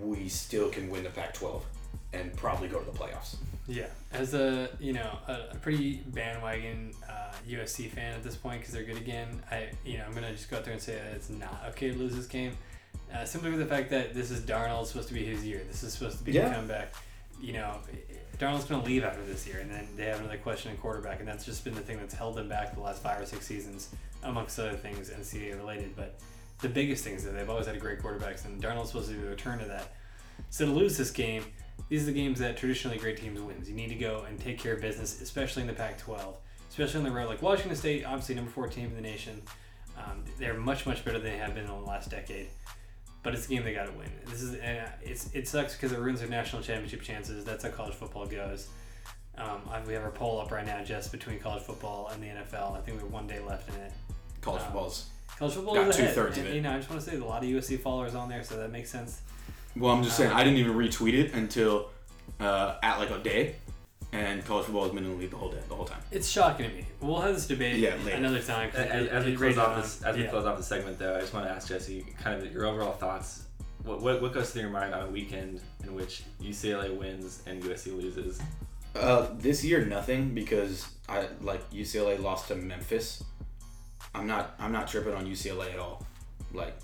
We 0.00 0.28
still 0.28 0.68
can 0.70 0.90
win 0.90 1.02
the 1.04 1.10
Pac-12 1.10 1.62
and 2.12 2.36
probably 2.36 2.68
go 2.68 2.78
to 2.78 2.84
the 2.90 2.96
playoffs. 2.96 3.36
Yeah, 3.66 3.86
as 4.12 4.34
a 4.34 4.68
you 4.78 4.92
know 4.92 5.18
a, 5.26 5.52
a 5.52 5.54
pretty 5.56 6.02
bandwagon 6.08 6.92
uh, 7.08 7.32
USC 7.48 7.88
fan 7.88 8.12
at 8.12 8.22
this 8.22 8.36
point 8.36 8.60
because 8.60 8.74
they're 8.74 8.84
good 8.84 8.98
again. 8.98 9.42
I 9.50 9.70
you 9.84 9.96
know 9.98 10.04
I'm 10.04 10.12
gonna 10.12 10.32
just 10.32 10.50
go 10.50 10.58
out 10.58 10.64
there 10.64 10.74
and 10.74 10.82
say 10.82 10.94
that 10.96 11.14
it's 11.14 11.30
not 11.30 11.62
okay 11.70 11.90
to 11.90 11.96
lose 11.98 12.14
this 12.14 12.26
game, 12.26 12.56
uh, 13.14 13.24
simply 13.24 13.50
for 13.50 13.56
the 13.56 13.64
fact 13.66 13.88
that 13.90 14.12
this 14.14 14.30
is 14.30 14.40
Darnold 14.40 14.86
supposed 14.86 15.08
to 15.08 15.14
be 15.14 15.24
his 15.24 15.44
year. 15.46 15.62
This 15.66 15.82
is 15.82 15.94
supposed 15.94 16.18
to 16.18 16.24
be 16.24 16.32
Yeah. 16.32 16.48
the 16.50 16.54
comeback. 16.56 16.92
You 17.40 17.54
know, 17.54 17.78
Darnold's 18.38 18.64
gonna 18.66 18.84
leave 18.84 19.02
after 19.02 19.24
this 19.24 19.46
year, 19.46 19.60
and 19.60 19.70
then 19.70 19.88
they 19.96 20.04
have 20.06 20.20
another 20.20 20.38
question 20.38 20.70
in 20.72 20.76
quarterback, 20.76 21.20
and 21.20 21.28
that's 21.28 21.44
just 21.46 21.64
been 21.64 21.74
the 21.74 21.80
thing 21.80 21.96
that's 21.98 22.14
held 22.14 22.36
them 22.36 22.48
back 22.48 22.74
the 22.74 22.80
last 22.80 23.02
five 23.02 23.20
or 23.20 23.26
six 23.26 23.46
seasons, 23.46 23.88
amongst 24.22 24.58
other 24.58 24.76
things 24.76 25.08
NCAA 25.10 25.56
related. 25.56 25.96
But 25.96 26.20
the 26.60 26.68
biggest 26.68 27.02
thing 27.02 27.14
is 27.14 27.24
that 27.24 27.30
they've 27.34 27.48
always 27.48 27.66
had 27.66 27.80
great 27.80 28.00
quarterbacks, 28.00 28.44
and 28.44 28.62
Darnold's 28.62 28.88
supposed 28.88 29.08
to 29.08 29.14
be 29.14 29.22
the 29.22 29.28
return 29.30 29.58
to 29.60 29.64
that. 29.66 29.94
So 30.50 30.66
to 30.66 30.70
lose 30.72 30.96
this 30.98 31.10
game, 31.10 31.44
these 31.88 32.02
are 32.02 32.06
the 32.06 32.12
games 32.12 32.38
that 32.38 32.56
traditionally 32.56 32.98
great 32.98 33.16
teams 33.16 33.40
wins. 33.40 33.68
You 33.68 33.74
need 33.74 33.88
to 33.88 33.94
go 33.94 34.24
and 34.28 34.40
take 34.40 34.58
care 34.58 34.74
of 34.74 34.80
business, 34.80 35.20
especially 35.20 35.62
in 35.62 35.68
the 35.68 35.74
Pac-12, 35.74 36.36
especially 36.70 36.98
on 36.98 37.04
the 37.04 37.10
road. 37.12 37.28
Like 37.28 37.42
Washington 37.42 37.76
State, 37.76 38.04
obviously 38.04 38.34
number 38.34 38.50
four 38.50 38.68
team 38.68 38.86
in 38.86 38.94
the 38.94 39.02
nation. 39.02 39.42
Um, 39.96 40.24
they're 40.38 40.54
much 40.54 40.86
much 40.86 41.04
better 41.04 41.18
than 41.18 41.30
they 41.32 41.38
have 41.38 41.54
been 41.54 41.64
in 41.64 41.70
the 41.70 41.76
last 41.76 42.10
decade. 42.10 42.48
But 43.22 43.34
it's 43.34 43.46
a 43.46 43.48
game 43.48 43.64
they 43.64 43.72
got 43.72 43.86
to 43.86 43.92
win. 43.92 44.10
This 44.26 44.42
is 44.42 44.54
and 44.56 44.78
uh, 44.86 44.90
it's 45.02 45.30
it 45.32 45.48
sucks 45.48 45.74
because 45.74 45.92
it 45.92 45.98
ruins 45.98 46.20
their 46.20 46.28
national 46.28 46.62
championship 46.62 47.00
chances. 47.02 47.44
That's 47.44 47.64
how 47.64 47.70
college 47.70 47.94
football 47.94 48.26
goes. 48.26 48.68
Um, 49.36 49.62
I, 49.70 49.80
we 49.86 49.94
have 49.94 50.02
our 50.02 50.10
poll 50.10 50.40
up 50.40 50.50
right 50.50 50.64
now, 50.66 50.82
just 50.84 51.10
between 51.10 51.38
college 51.40 51.62
football 51.62 52.10
and 52.12 52.22
the 52.22 52.26
NFL. 52.28 52.76
I 52.76 52.80
think 52.80 52.98
we 52.98 53.02
have 53.02 53.12
one 53.12 53.26
day 53.26 53.40
left 53.40 53.68
in 53.70 53.76
it. 53.76 53.92
College 54.40 54.60
Um, 54.60 54.66
football's 54.66 55.06
College 55.38 55.54
football 55.54 55.74
Got 55.74 55.92
two-thirds 55.94 56.38
of 56.38 56.44
And, 56.44 56.52
it. 56.52 56.56
You 56.56 56.62
know, 56.62 56.72
I 56.72 56.76
just 56.76 56.88
want 56.90 57.02
to 57.02 57.10
say 57.10 57.16
a 57.16 57.24
lot 57.24 57.42
of 57.42 57.48
USC 57.48 57.80
followers 57.80 58.14
on 58.14 58.28
there, 58.28 58.44
so 58.44 58.56
that 58.58 58.70
makes 58.70 58.90
sense. 58.90 59.22
Well, 59.76 59.92
I'm 59.92 60.02
just 60.04 60.16
saying, 60.16 60.30
Um, 60.30 60.36
I 60.36 60.44
didn't 60.44 60.58
even 60.58 60.74
retweet 60.74 61.14
it 61.14 61.34
until 61.34 61.90
uh, 62.40 62.76
at 62.82 62.98
like 62.98 63.10
a 63.10 63.18
day, 63.18 63.56
and 64.12 64.44
college 64.44 64.66
football 64.66 64.84
has 64.84 64.92
been 64.92 65.04
in 65.04 65.10
the 65.10 65.16
lead 65.16 65.30
the 65.30 65.36
whole 65.36 65.50
day, 65.50 65.58
the 65.68 65.74
whole 65.74 65.84
time. 65.84 66.00
It's 66.12 66.28
shocking 66.28 66.68
to 66.70 66.74
me. 66.76 66.86
We'll 67.00 67.20
have 67.20 67.34
this 67.34 67.46
debate 67.46 67.76
Yeah, 67.76 67.94
later. 68.04 68.16
another 68.16 68.40
time. 68.40 68.70
'cause 68.70 68.80
As, 68.80 69.06
it- 69.06 69.08
as 69.10 69.24
we 69.24 69.32
it 69.32 69.36
close 69.36 69.40
rages 69.42 69.58
off 69.58 69.68
on. 69.70 69.80
this, 69.82 70.02
as 70.02 70.16
we 70.16 70.22
Yeah. 70.24 70.30
close 70.30 70.44
off 70.46 70.56
the 70.56 70.62
segment, 70.62 70.98
though, 70.98 71.16
I 71.16 71.20
just 71.20 71.34
want 71.34 71.46
to 71.46 71.52
ask 71.52 71.68
Jesse, 71.68 72.06
kind 72.22 72.40
of 72.42 72.52
your 72.52 72.66
overall 72.66 72.92
thoughts. 72.92 73.42
What, 73.82 74.00
what, 74.00 74.22
what 74.22 74.32
goes 74.32 74.50
through 74.50 74.62
your 74.62 74.70
mind 74.70 74.94
on 74.94 75.02
a 75.02 75.10
weekend 75.10 75.60
in 75.82 75.94
which 75.94 76.22
UCLA 76.40 76.96
wins 76.96 77.42
and 77.46 77.62
USC 77.62 77.92
loses? 77.96 78.40
Uh, 78.94 79.26
this 79.34 79.64
year, 79.64 79.84
nothing 79.84 80.32
because 80.34 80.86
I 81.08 81.26
like 81.42 81.68
UCLA 81.70 82.16
lost 82.22 82.48
to 82.48 82.54
Memphis. 82.54 83.22
I'm 84.14 84.26
not, 84.26 84.54
I'm 84.60 84.70
not 84.72 84.86
tripping 84.88 85.12
on 85.14 85.26
UCLA 85.26 85.72
at 85.72 85.78
all. 85.80 86.06
Like, 86.52 86.76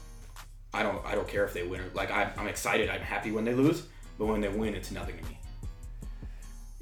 I 0.72 0.82
don't, 0.82 1.04
I 1.04 1.14
don't 1.14 1.26
care 1.28 1.44
if 1.44 1.52
they 1.52 1.62
win 1.64 1.80
or 1.80 1.90
like 1.94 2.10
I, 2.10 2.30
I'm 2.36 2.46
excited. 2.46 2.88
I'm 2.90 3.00
happy 3.00 3.30
when 3.32 3.44
they 3.44 3.54
lose, 3.54 3.82
but 4.18 4.26
when 4.26 4.40
they 4.40 4.48
win, 4.48 4.74
it's 4.74 4.90
nothing 4.90 5.16
to 5.18 5.24
me. 5.24 5.36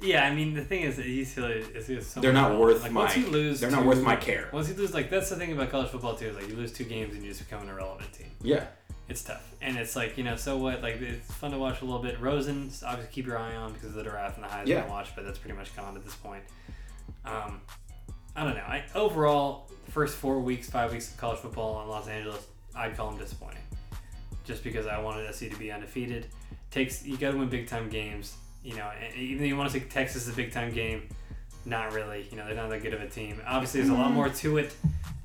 Yeah, 0.01 0.23
I 0.23 0.33
mean 0.33 0.53
the 0.53 0.63
thing 0.63 0.83
is 0.83 0.95
that 0.95 1.05
UCLA 1.05 1.75
is, 1.75 1.89
is 1.89 2.07
so 2.07 2.21
They're 2.21 2.31
not 2.31 2.57
worth 2.57 2.83
like, 2.83 2.91
my. 2.91 3.01
Once 3.01 3.17
you 3.17 3.27
lose, 3.27 3.59
they're 3.59 3.71
not 3.71 3.85
worth 3.85 4.01
my 4.01 4.15
care. 4.15 4.49
Once 4.53 4.69
you 4.69 4.75
lose, 4.75 4.93
like 4.93 5.09
that's 5.09 5.29
the 5.29 5.35
thing 5.35 5.51
about 5.51 5.71
college 5.71 5.89
football 5.89 6.15
too. 6.15 6.27
Is 6.27 6.35
like 6.37 6.47
you 6.47 6.55
lose 6.55 6.71
two 6.71 6.85
games 6.85 7.13
and 7.15 7.23
you 7.23 7.29
just 7.29 7.43
become 7.43 7.63
an 7.63 7.69
irrelevant 7.69 8.13
team. 8.13 8.31
Yeah, 8.41 8.65
It's 9.09 9.23
tough, 9.23 9.45
and 9.61 9.75
it's 9.77 9.97
like 9.97 10.17
you 10.17 10.23
know, 10.23 10.37
so 10.37 10.55
what? 10.57 10.81
Like 10.81 11.01
it's 11.01 11.33
fun 11.33 11.51
to 11.51 11.57
watch 11.57 11.81
a 11.81 11.85
little 11.85 12.01
bit. 12.01 12.17
Rosen, 12.21 12.71
obviously 12.85 13.11
keep 13.11 13.25
your 13.25 13.37
eye 13.37 13.55
on 13.57 13.73
because 13.73 13.89
of 13.89 13.95
the 13.95 14.03
draft 14.03 14.37
and 14.37 14.45
the 14.45 14.49
Heisman 14.49 14.67
Yeah. 14.67 14.87
watch, 14.87 15.13
but 15.15 15.25
that's 15.25 15.37
pretty 15.37 15.57
much 15.57 15.75
gone 15.75 15.97
at 15.97 16.05
this 16.05 16.15
point. 16.15 16.43
Um, 17.25 17.59
I 18.37 18.45
don't 18.45 18.55
know. 18.55 18.61
I 18.61 18.85
overall, 18.95 19.69
first 19.89 20.15
four 20.15 20.39
weeks, 20.39 20.69
five 20.69 20.93
weeks 20.93 21.11
of 21.11 21.17
college 21.17 21.39
football 21.39 21.81
in 21.81 21.89
Los 21.89 22.07
Angeles, 22.07 22.47
I'd 22.73 22.95
call 22.95 23.09
them 23.09 23.19
disappointing. 23.19 23.63
Just 24.49 24.63
because 24.63 24.87
I 24.87 24.99
wanted 24.99 25.31
SC 25.31 25.51
to 25.51 25.55
be 25.57 25.71
undefeated, 25.71 26.25
takes 26.71 27.05
you 27.05 27.17
got 27.17 27.33
to 27.33 27.37
win 27.37 27.49
big 27.49 27.67
time 27.67 27.87
games. 27.87 28.35
You 28.63 28.75
know, 28.77 28.89
even 29.15 29.37
though 29.37 29.45
you 29.45 29.55
want 29.55 29.71
to 29.71 29.79
say 29.79 29.85
Texas 29.85 30.23
is 30.23 30.33
a 30.33 30.35
big 30.35 30.51
time 30.51 30.73
game, 30.73 31.07
not 31.65 31.93
really. 31.93 32.27
You 32.31 32.37
know, 32.37 32.47
they're 32.47 32.55
not 32.55 32.71
that 32.71 32.81
good 32.81 32.95
of 32.95 33.01
a 33.01 33.07
team. 33.07 33.39
Obviously, 33.45 33.81
there's 33.81 33.91
a 33.91 33.93
lot 33.93 34.07
mm-hmm. 34.07 34.15
more 34.15 34.29
to 34.29 34.57
it 34.57 34.75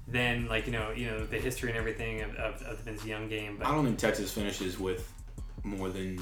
than 0.06 0.46
like 0.46 0.66
you 0.66 0.72
know, 0.72 0.90
you 0.90 1.06
know 1.06 1.24
the 1.24 1.38
history 1.38 1.70
and 1.70 1.78
everything 1.78 2.20
of, 2.20 2.34
of, 2.36 2.62
of 2.64 2.76
the 2.76 2.82
Vince 2.82 3.06
Young 3.06 3.30
game. 3.30 3.56
But 3.56 3.66
I 3.66 3.70
don't 3.74 3.86
think 3.86 3.98
Texas 3.98 4.30
finishes 4.30 4.78
with 4.78 5.10
more 5.62 5.88
than 5.88 6.18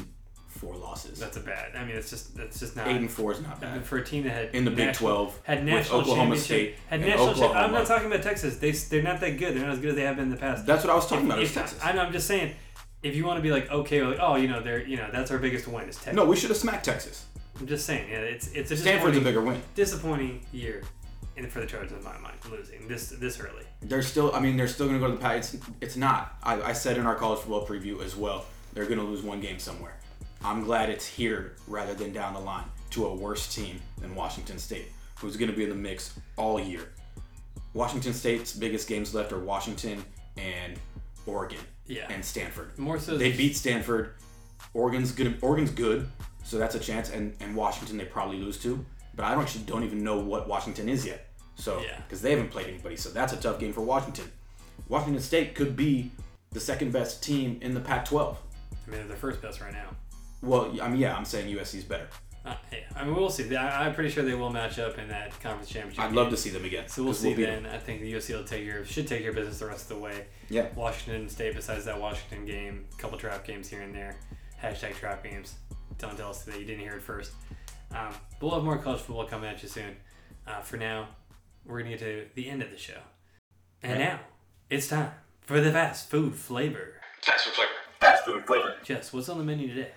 four 0.46 0.76
losses. 0.76 1.18
That's 1.18 1.36
a 1.36 1.40
bad. 1.40 1.74
I 1.74 1.84
mean, 1.84 1.96
it's 1.96 2.08
just 2.08 2.36
that's 2.36 2.60
just 2.60 2.76
not. 2.76 2.86
Eight 2.86 2.96
and 2.96 3.10
four 3.10 3.32
is 3.32 3.40
not 3.40 3.60
bad. 3.60 3.84
for 3.84 3.98
a 3.98 4.04
team 4.04 4.22
that 4.22 4.30
had 4.30 4.54
In 4.54 4.64
the 4.64 4.70
Big 4.70 4.86
national- 4.86 5.10
12 5.10 5.40
had 5.42 5.58
with 5.58 5.66
national 5.66 6.00
Oklahoma 6.02 6.36
State 6.36 6.76
had 6.88 7.00
national. 7.00 7.34
cha- 7.34 7.52
I'm 7.52 7.72
not 7.72 7.86
talking 7.86 8.06
about 8.06 8.22
Texas. 8.22 8.58
They 8.58 8.70
they're 8.70 9.02
not 9.02 9.20
that 9.20 9.38
good. 9.38 9.56
They're 9.56 9.64
not 9.64 9.72
as 9.72 9.80
good 9.80 9.90
as 9.90 9.96
they 9.96 10.02
have 10.02 10.16
been 10.16 10.26
in 10.26 10.30
the 10.30 10.36
past. 10.36 10.64
That's 10.64 10.84
what 10.84 10.92
I 10.92 10.94
was 10.94 11.08
talking 11.08 11.26
about. 11.26 11.42
If- 11.42 11.52
Texas. 11.52 11.80
I 11.82 11.92
know. 11.92 12.02
I'm 12.02 12.12
just 12.12 12.28
saying. 12.28 12.54
If 13.02 13.16
you 13.16 13.24
want 13.24 13.38
to 13.38 13.42
be 13.42 13.50
like 13.50 13.70
okay, 13.70 14.02
like 14.02 14.18
oh, 14.20 14.36
you 14.36 14.48
know, 14.48 14.60
they're 14.60 14.82
you 14.86 14.96
know 14.96 15.08
that's 15.12 15.30
our 15.30 15.38
biggest 15.38 15.66
win 15.68 15.88
is 15.88 15.96
Texas. 15.96 16.14
No, 16.14 16.24
we 16.24 16.36
should 16.36 16.50
have 16.50 16.58
smacked 16.58 16.84
Texas. 16.84 17.26
I'm 17.58 17.66
just 17.66 17.86
saying. 17.86 18.10
Yeah, 18.10 18.18
it's 18.18 18.48
it's 18.48 18.70
a 18.70 18.76
Stanford's 18.76 19.16
a 19.16 19.20
bigger 19.20 19.40
win. 19.40 19.60
disappointing 19.74 20.44
year, 20.52 20.82
in 21.36 21.48
for 21.48 21.60
the 21.60 21.66
Trojans 21.66 21.92
in 21.92 22.04
my 22.04 22.16
mind, 22.18 22.36
losing 22.50 22.86
this 22.88 23.08
this 23.08 23.40
early. 23.40 23.64
They're 23.82 24.02
still. 24.02 24.34
I 24.34 24.40
mean, 24.40 24.56
they're 24.56 24.68
still 24.68 24.86
going 24.86 25.00
to 25.00 25.06
go 25.06 25.10
to 25.10 25.16
the 25.18 25.22
Pac. 25.22 25.38
It's 25.38 25.56
it's 25.80 25.96
not. 25.96 26.36
I, 26.42 26.60
I 26.62 26.72
said 26.72 26.96
in 26.96 27.06
our 27.06 27.14
college 27.14 27.40
football 27.40 27.66
preview 27.66 28.02
as 28.02 28.16
well. 28.16 28.44
They're 28.74 28.86
going 28.86 28.98
to 28.98 29.04
lose 29.04 29.22
one 29.22 29.40
game 29.40 29.58
somewhere. 29.58 29.96
I'm 30.44 30.64
glad 30.64 30.88
it's 30.90 31.06
here 31.06 31.54
rather 31.68 31.94
than 31.94 32.12
down 32.12 32.34
the 32.34 32.40
line 32.40 32.64
to 32.90 33.06
a 33.06 33.14
worse 33.14 33.54
team 33.54 33.80
than 34.00 34.14
Washington 34.14 34.58
State, 34.58 34.86
who's 35.16 35.36
going 35.36 35.50
to 35.50 35.56
be 35.56 35.64
in 35.64 35.68
the 35.68 35.76
mix 35.76 36.18
all 36.36 36.58
year. 36.58 36.92
Washington 37.74 38.12
State's 38.12 38.52
biggest 38.52 38.88
games 38.88 39.14
left 39.14 39.32
are 39.32 39.38
Washington 39.38 40.04
and 40.36 40.74
Oregon. 41.26 41.60
Yeah. 41.86 42.06
and 42.10 42.24
Stanford. 42.24 42.78
More 42.78 42.98
so. 42.98 43.16
They 43.16 43.32
beat 43.32 43.56
Stanford. 43.56 44.14
Oregon's 44.74 45.12
good. 45.12 45.38
Oregon's 45.42 45.70
good, 45.70 46.08
so 46.44 46.58
that's 46.58 46.74
a 46.74 46.78
chance. 46.80 47.10
And, 47.10 47.34
and 47.40 47.54
Washington 47.56 47.96
they 47.98 48.04
probably 48.04 48.38
lose 48.38 48.58
to. 48.62 48.84
But 49.14 49.24
I 49.26 49.32
don't 49.32 49.42
actually 49.42 49.64
don't 49.64 49.82
even 49.84 50.02
know 50.02 50.18
what 50.20 50.48
Washington 50.48 50.88
is 50.88 51.04
yet. 51.04 51.28
So 51.56 51.80
Yeah. 51.80 51.96
because 51.98 52.22
they 52.22 52.30
haven't 52.30 52.50
played 52.50 52.68
anybody, 52.68 52.96
so 52.96 53.10
that's 53.10 53.32
a 53.32 53.36
tough 53.36 53.58
game 53.58 53.72
for 53.72 53.82
Washington. 53.82 54.30
Washington 54.88 55.20
State 55.22 55.54
could 55.54 55.76
be 55.76 56.10
the 56.50 56.60
second 56.60 56.92
best 56.92 57.22
team 57.22 57.58
in 57.60 57.74
the 57.74 57.80
Pac-12. 57.80 58.36
I 58.86 58.90
mean, 58.90 58.98
they're 59.00 59.08
the 59.08 59.16
first 59.16 59.40
best 59.42 59.60
right 59.60 59.72
now. 59.72 59.90
Well, 60.42 60.74
I 60.82 60.88
mean, 60.88 60.98
yeah, 61.00 61.14
I'm 61.16 61.24
saying 61.24 61.54
USC 61.54 61.78
is 61.78 61.84
better. 61.84 62.08
Uh, 62.44 62.54
yeah. 62.72 62.78
I 62.96 63.04
mean, 63.04 63.14
we'll 63.14 63.30
see. 63.30 63.54
I, 63.54 63.86
I'm 63.86 63.94
pretty 63.94 64.10
sure 64.10 64.24
they 64.24 64.34
will 64.34 64.50
match 64.50 64.78
up 64.78 64.98
in 64.98 65.08
that 65.08 65.30
conference 65.40 65.68
championship. 65.70 66.02
I'd 66.04 66.12
love 66.12 66.30
to 66.30 66.36
see 66.36 66.50
them 66.50 66.64
again. 66.64 66.88
So 66.88 67.04
we'll 67.04 67.14
see 67.14 67.34
beat 67.34 67.46
'em. 67.48 67.62
then. 67.64 67.72
I 67.74 67.78
think 67.78 68.00
the 68.00 68.12
USC 68.14 68.34
will 68.36 68.44
take 68.44 68.64
your 68.64 68.84
should 68.84 69.06
take 69.06 69.22
your 69.22 69.32
business 69.32 69.58
the 69.60 69.66
rest 69.66 69.82
of 69.90 69.96
the 69.96 70.02
way. 70.02 70.26
Yeah. 70.50 70.66
Washington 70.74 71.28
State, 71.28 71.54
besides 71.54 71.84
that 71.84 72.00
Washington 72.00 72.44
game, 72.44 72.84
a 72.92 72.96
couple 73.00 73.16
trap 73.18 73.46
games 73.46 73.68
here 73.68 73.82
and 73.82 73.94
there. 73.94 74.16
Hashtag 74.62 74.94
trap 74.96 75.22
games. 75.24 75.54
Don't 75.98 76.16
tell 76.16 76.30
us 76.30 76.42
that 76.44 76.58
you 76.58 76.64
didn't 76.66 76.80
hear 76.80 76.94
it 76.94 77.02
first. 77.02 77.32
Um, 77.94 78.08
but 78.40 78.46
we'll 78.46 78.54
have 78.56 78.64
more 78.64 78.78
college 78.78 79.00
football 79.00 79.26
coming 79.26 79.48
at 79.48 79.62
you 79.62 79.68
soon. 79.68 79.96
Uh, 80.46 80.60
for 80.62 80.76
now, 80.76 81.08
we're 81.64 81.78
going 81.80 81.92
to 81.92 81.96
get 81.98 82.04
to 82.04 82.26
the 82.34 82.48
end 82.48 82.62
of 82.62 82.70
the 82.70 82.78
show. 82.78 82.98
And 83.82 83.92
Right. 83.92 83.98
now, 84.00 84.20
it's 84.70 84.88
time 84.88 85.10
for 85.42 85.60
the 85.60 85.70
fast 85.70 86.10
food 86.10 86.34
flavor. 86.34 86.94
Fast 87.20 87.44
food 87.44 87.54
flavor. 87.54 87.70
Fast 88.00 88.24
food 88.24 88.46
flavor. 88.46 88.74
Jess, 88.82 89.12
what's 89.12 89.28
on 89.28 89.38
the 89.38 89.44
menu 89.44 89.68
today? 89.68 89.90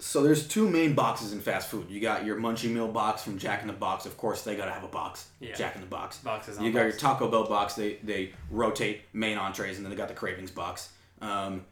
So 0.00 0.22
there's 0.22 0.48
two 0.48 0.68
main 0.68 0.94
boxes 0.94 1.32
in 1.32 1.40
fast 1.40 1.68
food. 1.68 1.86
You 1.90 2.00
got 2.00 2.24
your 2.24 2.36
Munchie 2.36 2.72
Meal 2.72 2.88
box 2.88 3.22
from 3.22 3.38
Jack 3.38 3.60
in 3.60 3.66
the 3.66 3.74
Box. 3.74 4.06
Of 4.06 4.16
course, 4.16 4.42
they 4.42 4.56
gotta 4.56 4.70
have 4.70 4.82
a 4.84 4.88
box. 4.88 5.28
Yeah. 5.40 5.54
Jack 5.54 5.74
in 5.74 5.82
the 5.82 5.86
Box. 5.86 6.18
Boxes 6.18 6.58
on 6.58 6.64
You 6.64 6.72
got 6.72 6.82
your. 6.82 6.92
Taco 6.92 7.28
Bell 7.28 7.46
box. 7.46 7.74
They 7.74 7.98
they 8.02 8.32
rotate 8.50 9.02
main 9.12 9.36
entrees, 9.36 9.76
and 9.76 9.84
then 9.84 9.90
they 9.90 9.96
got 9.96 10.08
the 10.08 10.14
Cravings 10.14 10.50
box. 10.50 10.90
Um, 11.20 11.66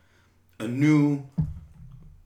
a 0.61 0.69
new 0.69 1.25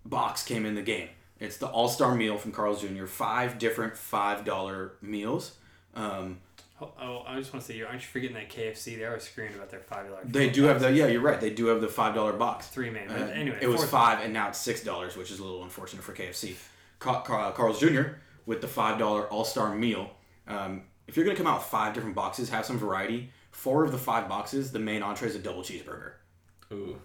box 0.05 0.43
came 0.43 0.67
in 0.67 0.75
the 0.75 0.83
game. 0.83 1.09
It's 1.39 1.57
the 1.57 1.67
All 1.67 1.89
Star 1.89 2.15
Meal 2.15 2.37
from 2.37 2.53
Carl's 2.53 2.83
Jr. 2.83 3.07
Five 3.07 3.59
different 3.59 3.97
five 3.97 4.45
dollar 4.45 4.95
meals. 5.01 5.57
Um, 5.95 6.39
Oh, 6.83 6.91
oh, 7.01 7.23
I 7.27 7.39
just 7.39 7.53
want 7.53 7.65
to 7.65 7.73
say, 7.73 7.81
aren't 7.83 8.01
you 8.03 8.07
forgetting 8.09 8.35
that 8.35 8.51
KFC? 8.51 8.99
They 8.99 9.05
always 9.07 9.23
screaming 9.23 9.55
about 9.55 9.71
their 9.71 9.81
five 9.81 10.07
dollar. 10.09 10.21
they 10.25 10.51
do 10.51 10.65
have 10.65 10.81
the 10.81 10.91
yeah, 10.93 11.07
you're 11.07 11.21
right. 11.21 11.41
They 11.41 11.51
do 11.51 11.67
have 11.67 11.81
the 11.81 11.89
five 11.89 12.15
dollar 12.15 12.33
box. 12.33 12.69
three 12.69 12.91
main. 12.91 13.09
Uh, 13.09 13.19
But 13.19 13.37
anyway, 13.37 13.59
it 13.61 13.67
was 13.69 13.77
fourth- 13.81 13.91
five, 13.91 14.25
and 14.25 14.33
now 14.33 14.49
it's 14.49 14.59
six 14.59 14.83
dollars, 14.83 15.17
which 15.17 15.31
is 15.31 15.39
a 15.39 15.45
little 15.45 15.63
unfortunate 15.63 16.03
for 16.03 16.13
KFC. 16.13 16.57
Ca- 16.99 17.23
Ca- 17.23 17.53
Carl's 17.53 17.79
Jr. 17.81 18.03
with 18.47 18.61
the 18.61 18.69
five 18.69 18.99
dollar 18.99 19.25
All 19.29 19.45
Star 19.45 19.75
Meal. 19.75 20.11
Um, 20.49 20.83
if 21.07 21.17
you're 21.17 21.25
gonna 21.25 21.37
come 21.37 21.47
out 21.47 21.59
with 21.59 21.67
five 21.69 21.95
different 21.95 22.15
boxes, 22.17 22.49
have 22.51 22.65
some 22.67 22.79
variety. 22.79 23.31
Four 23.51 23.85
of 23.85 23.93
the 23.93 23.99
five 23.99 24.29
boxes, 24.29 24.73
the 24.73 24.79
main 24.79 25.03
entree 25.03 25.29
is 25.29 25.37
a 25.37 25.39
double 25.39 25.63
cheeseburger. 25.63 26.13
Ooh. 26.73 26.97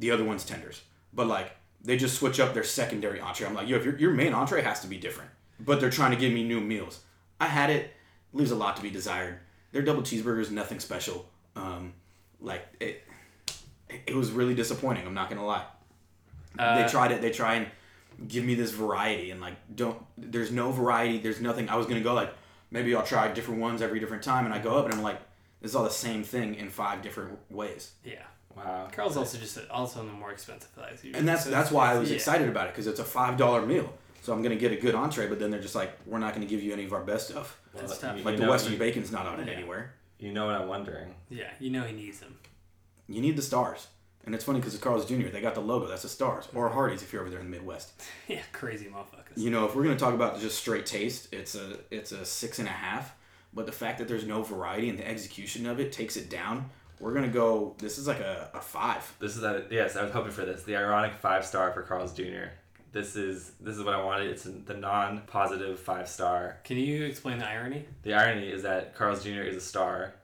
The 0.00 0.10
other 0.10 0.24
one's 0.24 0.44
tenders, 0.44 0.82
but 1.12 1.26
like 1.26 1.52
they 1.82 1.96
just 1.96 2.16
switch 2.18 2.40
up 2.40 2.52
their 2.54 2.64
secondary 2.64 3.20
entree. 3.20 3.46
I'm 3.46 3.54
like, 3.54 3.68
yo, 3.68 3.76
if 3.76 3.84
your 3.84 3.96
your 3.98 4.10
main 4.12 4.34
entree 4.34 4.62
has 4.62 4.80
to 4.80 4.86
be 4.86 4.98
different, 4.98 5.30
but 5.60 5.80
they're 5.80 5.90
trying 5.90 6.10
to 6.10 6.16
give 6.16 6.32
me 6.32 6.42
new 6.44 6.60
meals. 6.60 7.00
I 7.40 7.46
had 7.46 7.70
it, 7.70 7.90
leaves 8.34 8.50
a 8.50 8.56
lot 8.56 8.76
to 8.76 8.82
be 8.82 8.90
desired. 8.90 9.38
Their 9.72 9.82
double 9.82 10.02
cheeseburgers, 10.02 10.50
nothing 10.50 10.80
special. 10.80 11.26
Um, 11.56 11.94
like 12.40 12.66
it, 12.80 13.02
it 14.06 14.14
was 14.14 14.30
really 14.30 14.54
disappointing. 14.54 15.06
I'm 15.06 15.14
not 15.14 15.30
gonna 15.30 15.46
lie 15.46 15.64
Uh, 16.58 16.82
they 16.82 16.88
tried 16.88 17.12
it. 17.12 17.22
They 17.22 17.30
try 17.30 17.54
and 17.54 17.66
give 18.28 18.44
me 18.44 18.54
this 18.54 18.70
variety, 18.72 19.30
and 19.30 19.40
like, 19.40 19.54
don't. 19.74 20.00
There's 20.18 20.52
no 20.52 20.70
variety. 20.70 21.18
There's 21.18 21.40
nothing. 21.40 21.68
I 21.68 21.76
was 21.76 21.86
gonna 21.86 22.00
go 22.00 22.14
like, 22.14 22.32
maybe 22.70 22.94
I'll 22.94 23.06
try 23.06 23.32
different 23.32 23.60
ones 23.60 23.82
every 23.82 24.00
different 24.00 24.22
time, 24.22 24.44
and 24.44 24.54
I 24.54 24.58
go 24.58 24.76
up 24.76 24.84
and 24.84 24.94
I'm 24.94 25.02
like, 25.02 25.20
this 25.60 25.70
is 25.70 25.76
all 25.76 25.84
the 25.84 25.90
same 25.90 26.22
thing 26.24 26.54
in 26.56 26.68
five 26.70 27.02
different 27.02 27.38
ways. 27.50 27.92
Yeah. 28.04 28.22
Wow. 28.56 28.88
Carl's 28.92 29.16
also 29.16 29.36
just 29.38 29.58
also 29.70 29.98
on 30.00 30.06
the 30.06 30.12
more 30.12 30.30
expensive 30.30 30.70
side. 30.76 30.98
And 31.14 31.26
that's 31.26 31.44
So 31.44 31.50
that's 31.50 31.72
why 31.72 31.92
I 31.92 31.98
was 31.98 32.10
yeah. 32.10 32.16
excited 32.16 32.48
about 32.48 32.68
it 32.68 32.72
because 32.74 32.86
it's 32.86 33.00
a 33.00 33.04
five 33.04 33.36
dollar 33.36 33.64
meal. 33.66 33.92
So 34.22 34.32
I'm 34.32 34.42
gonna 34.42 34.56
get 34.56 34.72
a 34.72 34.76
good 34.76 34.94
entree, 34.94 35.26
but 35.28 35.38
then 35.40 35.50
they're 35.50 35.60
just 35.60 35.74
like, 35.74 35.98
we're 36.06 36.20
not 36.20 36.34
gonna 36.34 36.46
give 36.46 36.62
you 36.62 36.72
any 36.72 36.84
of 36.84 36.92
our 36.92 37.02
best 37.02 37.30
stuff. 37.30 37.58
That's 37.74 37.90
Well, 37.90 37.98
tough. 38.00 38.18
you- 38.18 38.24
Like 38.24 38.36
the 38.36 38.42
know- 38.44 38.50
Western 38.50 38.72
you- 38.72 38.78
bacon's 38.78 39.10
not 39.12 39.26
on 39.26 39.40
it 39.40 39.48
Yeah. 39.48 39.54
anywhere. 39.54 39.94
You 40.18 40.32
know 40.32 40.46
what 40.46 40.54
I'm 40.54 40.68
wondering? 40.68 41.14
Yeah, 41.28 41.50
you 41.58 41.70
know 41.70 41.82
he 41.82 41.92
needs 41.92 42.20
them. 42.20 42.38
You 43.08 43.20
need 43.20 43.36
the 43.36 43.42
stars, 43.42 43.88
and 44.24 44.34
it's 44.34 44.44
funny 44.44 44.60
because 44.60 44.74
it's 44.74 44.82
Carl's 44.82 45.04
Jr. 45.06 45.28
They 45.28 45.40
got 45.42 45.54
the 45.54 45.60
logo. 45.60 45.86
That's 45.86 46.02
the 46.02 46.08
stars, 46.08 46.48
or 46.54 46.70
Hardee's 46.70 47.02
if 47.02 47.12
you're 47.12 47.20
over 47.22 47.30
there 47.30 47.40
in 47.40 47.50
the 47.50 47.56
Midwest. 47.56 47.92
yeah, 48.28 48.40
crazy 48.52 48.86
motherfuckers. 48.86 49.36
You 49.36 49.50
know, 49.50 49.66
if 49.66 49.74
we're 49.74 49.82
gonna 49.82 49.96
talk 49.98 50.14
about 50.14 50.40
just 50.40 50.58
straight 50.58 50.86
taste, 50.86 51.28
it's 51.32 51.54
a 51.54 51.78
it's 51.90 52.12
a 52.12 52.24
six 52.24 52.58
and 52.58 52.68
a 52.68 52.72
half. 52.72 53.14
But 53.52 53.66
the 53.66 53.72
fact 53.72 53.98
that 53.98 54.08
there's 54.08 54.26
no 54.26 54.42
variety 54.42 54.88
and 54.88 54.98
the 54.98 55.06
execution 55.06 55.66
of 55.66 55.78
it 55.78 55.92
takes 55.92 56.16
it 56.16 56.28
down. 56.30 56.70
We're 57.00 57.12
gonna 57.12 57.28
go. 57.28 57.74
This 57.78 57.98
is 57.98 58.06
like 58.08 58.20
a, 58.20 58.50
a 58.54 58.60
five. 58.60 59.14
This 59.18 59.36
is 59.36 59.42
a 59.42 59.66
yes. 59.70 59.96
I 59.96 60.02
was 60.04 60.12
hoping 60.12 60.32
for 60.32 60.44
this. 60.44 60.62
The 60.62 60.76
ironic 60.76 61.14
five 61.14 61.44
star 61.44 61.70
for 61.72 61.82
Carl's 61.82 62.14
Jr. 62.14 62.46
This 62.94 63.16
is 63.16 63.50
this 63.60 63.76
is 63.76 63.82
what 63.82 63.92
I 63.94 64.02
wanted. 64.04 64.30
It's 64.30 64.44
the 64.44 64.74
non-positive 64.74 65.80
five 65.80 66.08
star. 66.08 66.58
Can 66.62 66.76
you 66.76 67.04
explain 67.04 67.38
the 67.38 67.46
irony 67.46 67.84
The 68.04 68.14
irony 68.14 68.48
is 68.48 68.62
that 68.62 68.94
Carl's 68.94 69.24
Jr. 69.24 69.42
is 69.42 69.56
a 69.56 69.60
star 69.60 70.14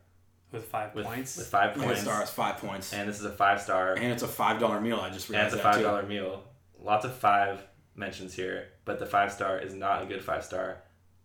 with 0.52 0.66
five 0.66 0.94
with 0.94 1.04
points? 1.04 1.36
with 1.36 1.48
five 1.48 1.76
Yeah, 1.76 1.82
points, 1.84 2.02
stars, 2.02 2.30
five 2.30 2.58
points, 2.58 2.92
and, 2.92 3.00
and 3.02 3.10
this 3.10 3.18
is 3.18 3.24
a 3.24 3.32
five 3.32 3.60
star, 3.60 3.94
and 3.94 4.04
it's 4.12 4.22
a 4.22 4.28
five 4.28 4.60
dollar 4.60 4.80
meal. 4.80 5.00
I 5.00 5.10
just 5.10 5.28
realized. 5.28 5.52
And 5.52 5.58
it's 5.58 5.64
realized 5.64 5.80
a 5.80 5.82
five 5.82 5.82
dollar 5.82 6.02
meal. 6.04 6.44
Lots 6.80 7.04
of 7.04 7.12
five 7.16 7.60
mentions 7.96 8.34
here, 8.34 8.68
but 8.84 9.00
the 9.00 9.06
five 9.06 9.32
star 9.32 9.58
is 9.58 9.74
not 9.74 10.04
a 10.04 10.06
good 10.06 10.22
five 10.22 10.44
star. 10.44 10.76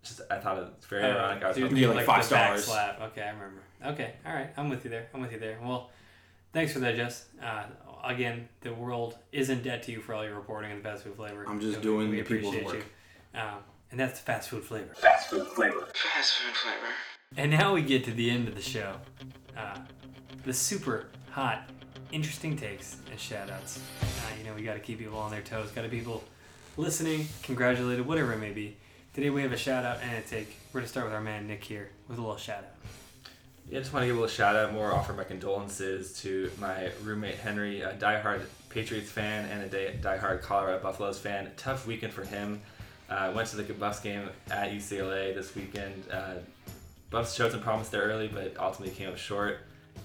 Just 0.03 0.21
I 0.31 0.39
thought 0.39 0.57
it's 0.77 0.87
very 0.87 1.03
Oh, 1.03 1.11
ironic. 1.11 1.43
I 1.43 1.47
was 1.49 1.55
so 1.55 1.59
you 1.59 1.65
hoping- 1.67 1.77
Yeah, 1.81 1.87
like 1.89 1.97
like 1.97 2.05
five 2.07 2.27
the 2.27 2.35
back 2.35 2.47
stars. 2.57 2.65
slap. 2.65 3.01
Okay, 3.11 3.21
I 3.21 3.29
remember. 3.29 3.61
Okay, 3.85 4.13
all 4.25 4.33
right, 4.33 4.49
I'm 4.57 4.69
with 4.69 4.83
you 4.83 4.89
there. 4.89 5.07
I'm 5.13 5.21
with 5.21 5.31
you 5.31 5.37
there. 5.39 5.59
Well, 5.61 5.91
thanks 6.53 6.73
for 6.73 6.79
that, 6.79 6.95
Jess. 6.95 7.25
Uh, 7.39 7.65
again, 8.05 8.47
the 8.61 8.73
world 8.73 9.17
is 9.31 9.49
in 9.49 9.61
debt 9.61 9.83
to 9.83 9.91
you 9.91 9.99
for 9.99 10.13
all 10.13 10.23
your 10.23 10.35
reporting 10.35 10.71
on 10.71 10.77
the 10.77 10.83
fast 10.83 11.03
food 11.03 11.15
flavor. 11.15 11.45
I'm 11.47 11.59
just 11.59 11.75
So 11.75 11.81
doing 11.81 12.09
we 12.09 12.21
the 12.21 12.23
people's 12.23 12.55
appreciate 12.55 12.65
work. 12.77 12.85
You. 13.33 13.39
Um, 13.39 13.57
and 13.91 13.99
that's 13.99 14.19
the 14.19 14.25
fast 14.25 14.49
food 14.49 14.63
flavor. 14.63 14.93
Fast 14.95 15.29
food 15.29 15.47
flavor. 15.47 15.87
Fast 15.93 16.33
food 16.37 16.55
flavor. 16.55 16.93
And 17.37 17.51
now 17.51 17.73
we 17.73 17.81
get 17.81 18.03
to 18.05 18.11
the 18.11 18.29
end 18.29 18.47
of 18.47 18.55
the 18.55 18.61
show. 18.61 18.95
Uh, 19.57 19.79
the 20.45 20.53
super 20.53 21.07
hot, 21.31 21.69
interesting 22.11 22.55
takes 22.55 22.97
and 23.11 23.19
shout 23.19 23.49
outs. 23.49 23.79
Uh, 24.01 24.05
you 24.37 24.45
know, 24.45 24.53
we 24.53 24.61
got 24.61 24.75
to 24.75 24.79
keep 24.79 24.99
people 24.99 25.17
on 25.17 25.31
their 25.31 25.41
toes, 25.41 25.71
got 25.71 25.81
to 25.81 25.89
people 25.89 26.23
listening, 26.77 27.27
congratulated, 27.43 28.05
whatever 28.05 28.33
it 28.33 28.39
may 28.39 28.51
be. 28.51 28.77
Today 29.13 29.29
we 29.29 29.41
have 29.41 29.51
a 29.51 29.57
shout 29.57 29.85
out 29.85 29.99
and 30.01 30.23
a 30.23 30.27
take. 30.27 30.57
We're 30.71 30.81
going 30.81 30.85
to 30.85 30.89
start 30.89 31.05
with 31.05 31.15
our 31.15 31.21
man 31.21 31.47
Nick 31.47 31.63
here 31.63 31.89
with 32.07 32.17
a 32.17 32.21
little 32.21 32.37
shout 32.37 32.59
out. 32.59 32.89
Yeah, 33.69 33.79
I 33.79 33.81
just 33.81 33.93
want 33.93 34.03
to 34.03 34.07
give 34.07 34.15
a 34.15 34.19
little 34.19 34.33
shout 34.33 34.55
out, 34.55 34.73
more 34.73 34.93
offer 34.93 35.11
my 35.13 35.23
condolences 35.23 36.19
to 36.21 36.51
my 36.59 36.91
roommate 37.03 37.35
Henry, 37.35 37.81
a 37.81 37.93
diehard 37.93 38.41
Patriots 38.69 39.09
fan 39.09 39.49
and 39.49 39.73
a 39.73 39.93
diehard 39.93 40.43
Colorado 40.43 40.83
Buffaloes 40.83 41.17
fan. 41.17 41.49
Tough 41.57 41.87
weekend 41.87 42.13
for 42.13 42.23
him. 42.23 42.61
Uh, 43.09 43.31
went 43.35 43.47
to 43.49 43.57
the 43.57 43.73
Buffs 43.73 43.99
game 44.01 44.29
at 44.51 44.71
UCLA 44.71 45.33
this 45.33 45.55
weekend. 45.55 46.03
Uh, 46.11 46.35
Buffs 47.09 47.33
showed 47.33 47.51
some 47.51 47.61
promise 47.61 47.89
there 47.89 48.03
early, 48.03 48.27
but 48.27 48.55
ultimately 48.59 48.93
came 48.93 49.09
up 49.09 49.17
short. 49.17 49.59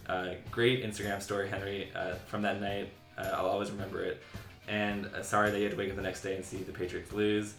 Uh, 0.06 0.34
great 0.50 0.82
Instagram 0.82 1.20
story, 1.20 1.48
Henry, 1.48 1.90
uh, 1.94 2.14
from 2.26 2.40
that 2.42 2.62
night. 2.62 2.90
Uh, 3.18 3.30
I'll 3.34 3.46
always 3.46 3.70
remember 3.70 4.02
it. 4.02 4.22
And 4.68 5.06
uh, 5.06 5.22
sorry 5.22 5.50
that 5.50 5.58
you 5.58 5.64
had 5.64 5.72
to 5.72 5.78
wake 5.78 5.90
up 5.90 5.96
the 5.96 6.02
next 6.02 6.22
day 6.22 6.34
and 6.34 6.44
see 6.44 6.58
the 6.58 6.72
Patriots 6.72 7.12
lose. 7.12 7.54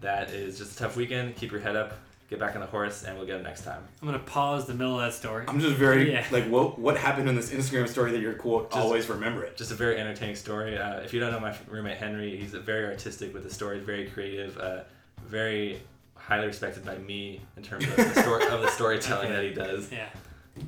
That 0.00 0.30
is 0.30 0.58
just 0.58 0.76
a 0.76 0.78
tough 0.78 0.96
weekend. 0.96 1.36
Keep 1.36 1.52
your 1.52 1.60
head 1.60 1.76
up, 1.76 1.92
get 2.32 2.40
back 2.40 2.54
on 2.54 2.60
the 2.62 2.66
horse, 2.66 3.04
and 3.04 3.16
we'll 3.16 3.26
get 3.26 3.36
it 3.38 3.42
next 3.42 3.62
time. 3.64 3.82
I'm 4.00 4.08
going 4.08 4.18
to 4.18 4.24
pause 4.26 4.66
the 4.66 4.74
middle 4.74 4.98
of 4.98 5.04
that 5.04 5.14
story. 5.14 5.44
I'm 5.46 5.60
just 5.60 5.76
very 5.76 6.10
Yeah. 6.12 6.24
like, 6.32 6.44
what 6.48 6.78
what 6.78 6.96
happened 6.96 7.28
in 7.28 7.34
this 7.36 7.50
Instagram 7.50 7.88
story 7.88 8.10
that 8.12 8.20
you're 8.20 8.34
quote 8.34 8.70
Just- 8.70 8.80
always 8.82 9.08
remember 9.08 9.44
it. 9.44 9.56
just 9.56 9.70
a 9.70 9.74
very 9.74 9.98
entertaining 9.98 10.36
story. 10.36 10.76
Uh, 10.78 11.00
if 11.00 11.12
you 11.12 11.20
don't 11.20 11.30
know 11.32 11.40
my 11.40 11.54
roommate 11.68 11.98
Henry, 11.98 12.36
he's 12.36 12.54
a 12.54 12.60
very 12.60 12.86
artistic 12.86 13.32
with 13.34 13.42
the 13.44 13.50
stories, 13.50 13.82
very 13.84 14.06
creative, 14.06 14.56
uh, 14.58 14.80
very 15.26 15.78
highly 16.14 16.46
respected 16.46 16.84
by 16.84 16.96
me 16.98 17.40
in 17.56 17.62
terms 17.62 17.84
of 17.86 17.96
the 17.96 18.14
story 18.22 18.46
of 18.48 18.62
the 18.62 18.70
storytelling 18.70 19.30
that 19.30 19.44
he 19.44 19.50
does. 19.50 19.90
Yeah. 19.92 20.06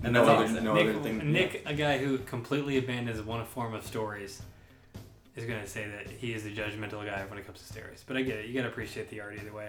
And 0.03 0.13
No 0.13 0.25
that's 0.25 0.29
other- 0.39 0.45
awesome. 0.53 0.65
no 0.65 0.75
Nick, 0.75 0.89
other 0.89 1.01
thing- 1.01 1.33
Nick, 1.33 1.63
a 1.67 1.75
guy 1.75 1.99
who 1.99 2.19
completely 2.19 2.77
abandons 2.79 3.21
one 3.23 3.45
form 3.47 3.73
of 3.75 3.85
stories, 3.87 4.43
is 5.37 5.45
going 5.47 5.61
to 5.61 5.67
say 5.69 5.87
that 5.89 6.09
he 6.11 6.33
is 6.33 6.45
the 6.45 6.55
judgmental 6.55 7.05
guy 7.05 7.25
when 7.29 7.39
it 7.39 7.45
comes 7.47 7.59
to 7.61 7.65
stories. 7.65 8.05
But 8.07 8.17
I 8.17 8.23
get 8.23 8.39
it. 8.39 8.47
You 8.47 8.55
got 8.55 8.63
to 8.63 8.69
appreciate 8.69 9.11
the 9.11 9.21
art 9.21 9.35
either 9.41 9.53
way. 9.53 9.69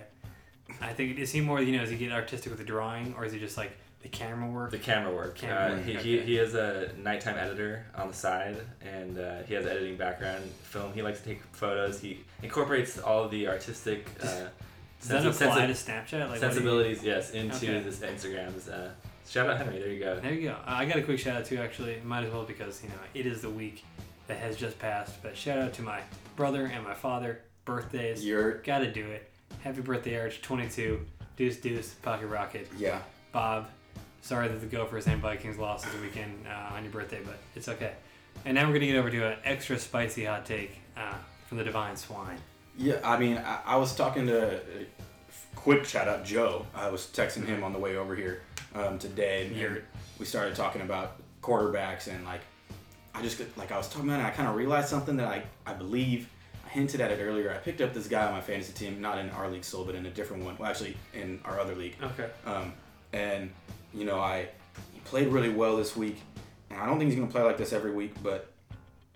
I 0.82 0.94
think 0.94 1.18
is 1.20 1.32
he 1.32 1.42
more 1.42 1.62
you 1.62 1.78
know 1.78 1.84
is 1.84 1.90
he 1.90 1.96
get 1.98 2.12
artistic 2.12 2.50
with 2.52 2.60
the 2.60 2.66
drawing 2.66 3.14
or 3.18 3.26
is 3.26 3.34
he 3.34 3.40
just 3.40 3.58
like 3.58 3.72
the 4.06 4.10
camera 4.10 4.48
work? 4.48 4.70
The 4.70 4.78
camera 4.78 5.12
work. 5.14 5.36
Camera 5.36 5.72
uh, 5.74 5.76
work, 5.78 5.86
he, 5.86 5.94
he, 5.94 5.98
okay. 5.98 6.22
he 6.22 6.38
is 6.38 6.54
a 6.54 6.92
nighttime 7.02 7.38
editor 7.38 7.88
on 7.96 8.08
the 8.08 8.14
side, 8.14 8.56
and 8.82 9.18
uh, 9.18 9.42
he 9.48 9.56
has 9.56 9.66
editing 9.66 9.98
background, 9.98 10.44
film. 10.62 10.94
He 10.94 11.02
likes 11.02 11.22
to 11.22 11.26
take 11.26 11.42
photos. 11.54 12.00
He 12.00 12.24
incorporates 12.44 13.00
all 13.00 13.24
of 13.24 13.32
the 13.32 13.48
artistic 13.48 14.08
uh, 14.22 14.26
Does 15.02 15.08
that 15.10 15.26
apply 15.26 15.68
sensi- 15.68 15.86
to 15.88 15.92
Snapchat? 15.92 16.20
Like 16.20 16.30
what 16.30 16.30
do 16.30 16.34
you- 16.36 16.40
sensibilities, 16.40 17.04
yes, 17.04 17.32
into 17.32 17.56
Okay. 17.56 17.80
this 17.80 17.98
Instagrams. 18.00 18.72
Uh, 18.72 18.90
shout 19.28 19.50
out 19.50 19.58
Henry. 19.58 19.80
There 19.80 19.90
you 19.90 20.00
go. 20.00 20.20
There 20.20 20.34
you 20.34 20.50
go. 20.50 20.56
I 20.68 20.86
got 20.86 20.98
a 20.98 21.02
quick 21.02 21.18
shout 21.18 21.38
out 21.38 21.46
too. 21.46 21.58
Actually, 21.58 22.00
might 22.04 22.24
as 22.24 22.32
well 22.32 22.44
because 22.44 22.84
you 22.84 22.90
know 22.90 22.96
it 23.16 23.26
is 23.26 23.42
the 23.42 23.50
week 23.50 23.84
that 24.28 24.38
has 24.38 24.56
just 24.56 24.78
passed. 24.78 25.24
But 25.24 25.36
shout 25.36 25.58
out 25.58 25.74
to 25.74 25.82
my 25.82 26.02
brother 26.36 26.68
and 26.68 26.84
my 26.84 26.94
father. 26.94 27.42
Birthdays. 27.66 28.24
You're 28.24 28.60
Got 28.60 28.80
to 28.80 28.92
do 28.92 29.08
it. 29.08 29.32
Happy 29.61 29.81
birthday, 29.81 30.19
Arch. 30.19 30.41
22. 30.41 31.05
Deuce 31.38 31.57
Deuce. 31.57 31.93
Pocket 31.95 32.27
Rocket. 32.27 32.67
yeah. 32.77 33.01
Bob. 33.31 33.67
Sorry 34.22 34.47
that 34.47 34.59
the 34.59 34.65
Gophers 34.65 35.05
and 35.07 35.22
Vikings 35.22 35.57
lost 35.57 35.85
this 35.85 36.01
weekend 36.01 36.47
uh, 36.47 36.73
on 36.73 36.84
your 36.84 36.91
birthday, 36.91 37.19
but 37.23 37.38
it's 37.55 37.67
okay. 37.69 37.93
And 38.43 38.55
now 38.55 38.65
we're 38.67 38.73
gonna 38.73 38.88
get 38.88 38.95
over 38.95 39.11
to 39.11 39.27
an 39.34 39.38
extra 39.43 39.77
spicy 39.77 40.26
hot 40.26 40.45
take 40.45 40.80
uh, 40.97 41.13
from 41.47 41.57
the 41.59 41.63
Divine 41.63 41.95
Swine. 41.95 42.38
Yeah, 42.77 42.99
I 43.03 43.17
mean, 43.19 43.38
I, 43.38 43.59
I 43.65 43.76
was 43.76 43.95
talking 43.95 44.26
to, 44.27 44.57
uh, 44.57 44.59
quick 45.55 45.85
shout 45.85 46.07
out 46.07 46.26
Joe. 46.26 46.65
I 46.73 46.89
was 46.89 47.07
texting 47.13 47.45
him 47.45 47.63
on 47.63 47.72
the 47.72 47.77
way 47.80 47.97
over 47.97 48.15
here 48.15 48.41
um, 48.73 48.97
today, 48.97 49.45
and 49.47 49.55
You're- 49.55 49.81
we 50.17 50.26
started 50.26 50.55
talking 50.55 50.81
about 50.81 51.17
quarterbacks 51.41 52.07
and 52.07 52.26
like, 52.26 52.41
I 53.13 53.22
just 53.22 53.39
like 53.57 53.72
I 53.72 53.77
was 53.77 53.88
talking 53.88 54.09
about 54.09 54.22
it. 54.22 54.26
I 54.26 54.30
kind 54.31 54.49
of 54.49 54.55
realized 54.55 54.89
something 54.89 55.17
that 55.17 55.27
I 55.27 55.43
I 55.67 55.73
believe 55.73 56.30
hinted 56.76 57.02
at 57.02 57.11
it 57.11 57.19
earlier. 57.22 57.52
I 57.52 57.57
picked 57.57 57.81
up 57.81 57.93
this 57.93 58.07
guy 58.07 58.26
on 58.26 58.34
my 58.34 58.41
fantasy 58.41 58.73
team, 58.73 59.02
not 59.02 59.18
in 59.18 59.30
our 59.31 59.49
league 59.49 59.64
still, 59.64 59.84
but 59.85 59.95
in 59.95 60.06
a 60.06 60.10
different 60.11 60.43
one. 60.43 60.56
Well, 60.57 60.69
actually, 60.69 60.95
in 61.14 61.39
our 61.45 61.60
other 61.60 61.73
league. 61.76 61.95
Okay. 62.03 62.30
Um, 62.45 62.73
and 63.14 63.49
you 63.93 64.06
know, 64.06 64.19
I 64.19 64.49
he 64.93 64.99
played 65.02 65.27
really 65.30 65.49
well 65.49 65.77
this 65.77 65.95
week, 65.95 66.22
and 66.69 66.80
I 66.80 66.85
don't 66.85 66.99
think 66.99 67.10
he's 67.10 67.19
gonna 67.19 67.31
play 67.31 67.41
like 67.43 67.57
this 67.57 67.73
every 67.73 67.91
week. 67.91 68.14
But 68.22 68.52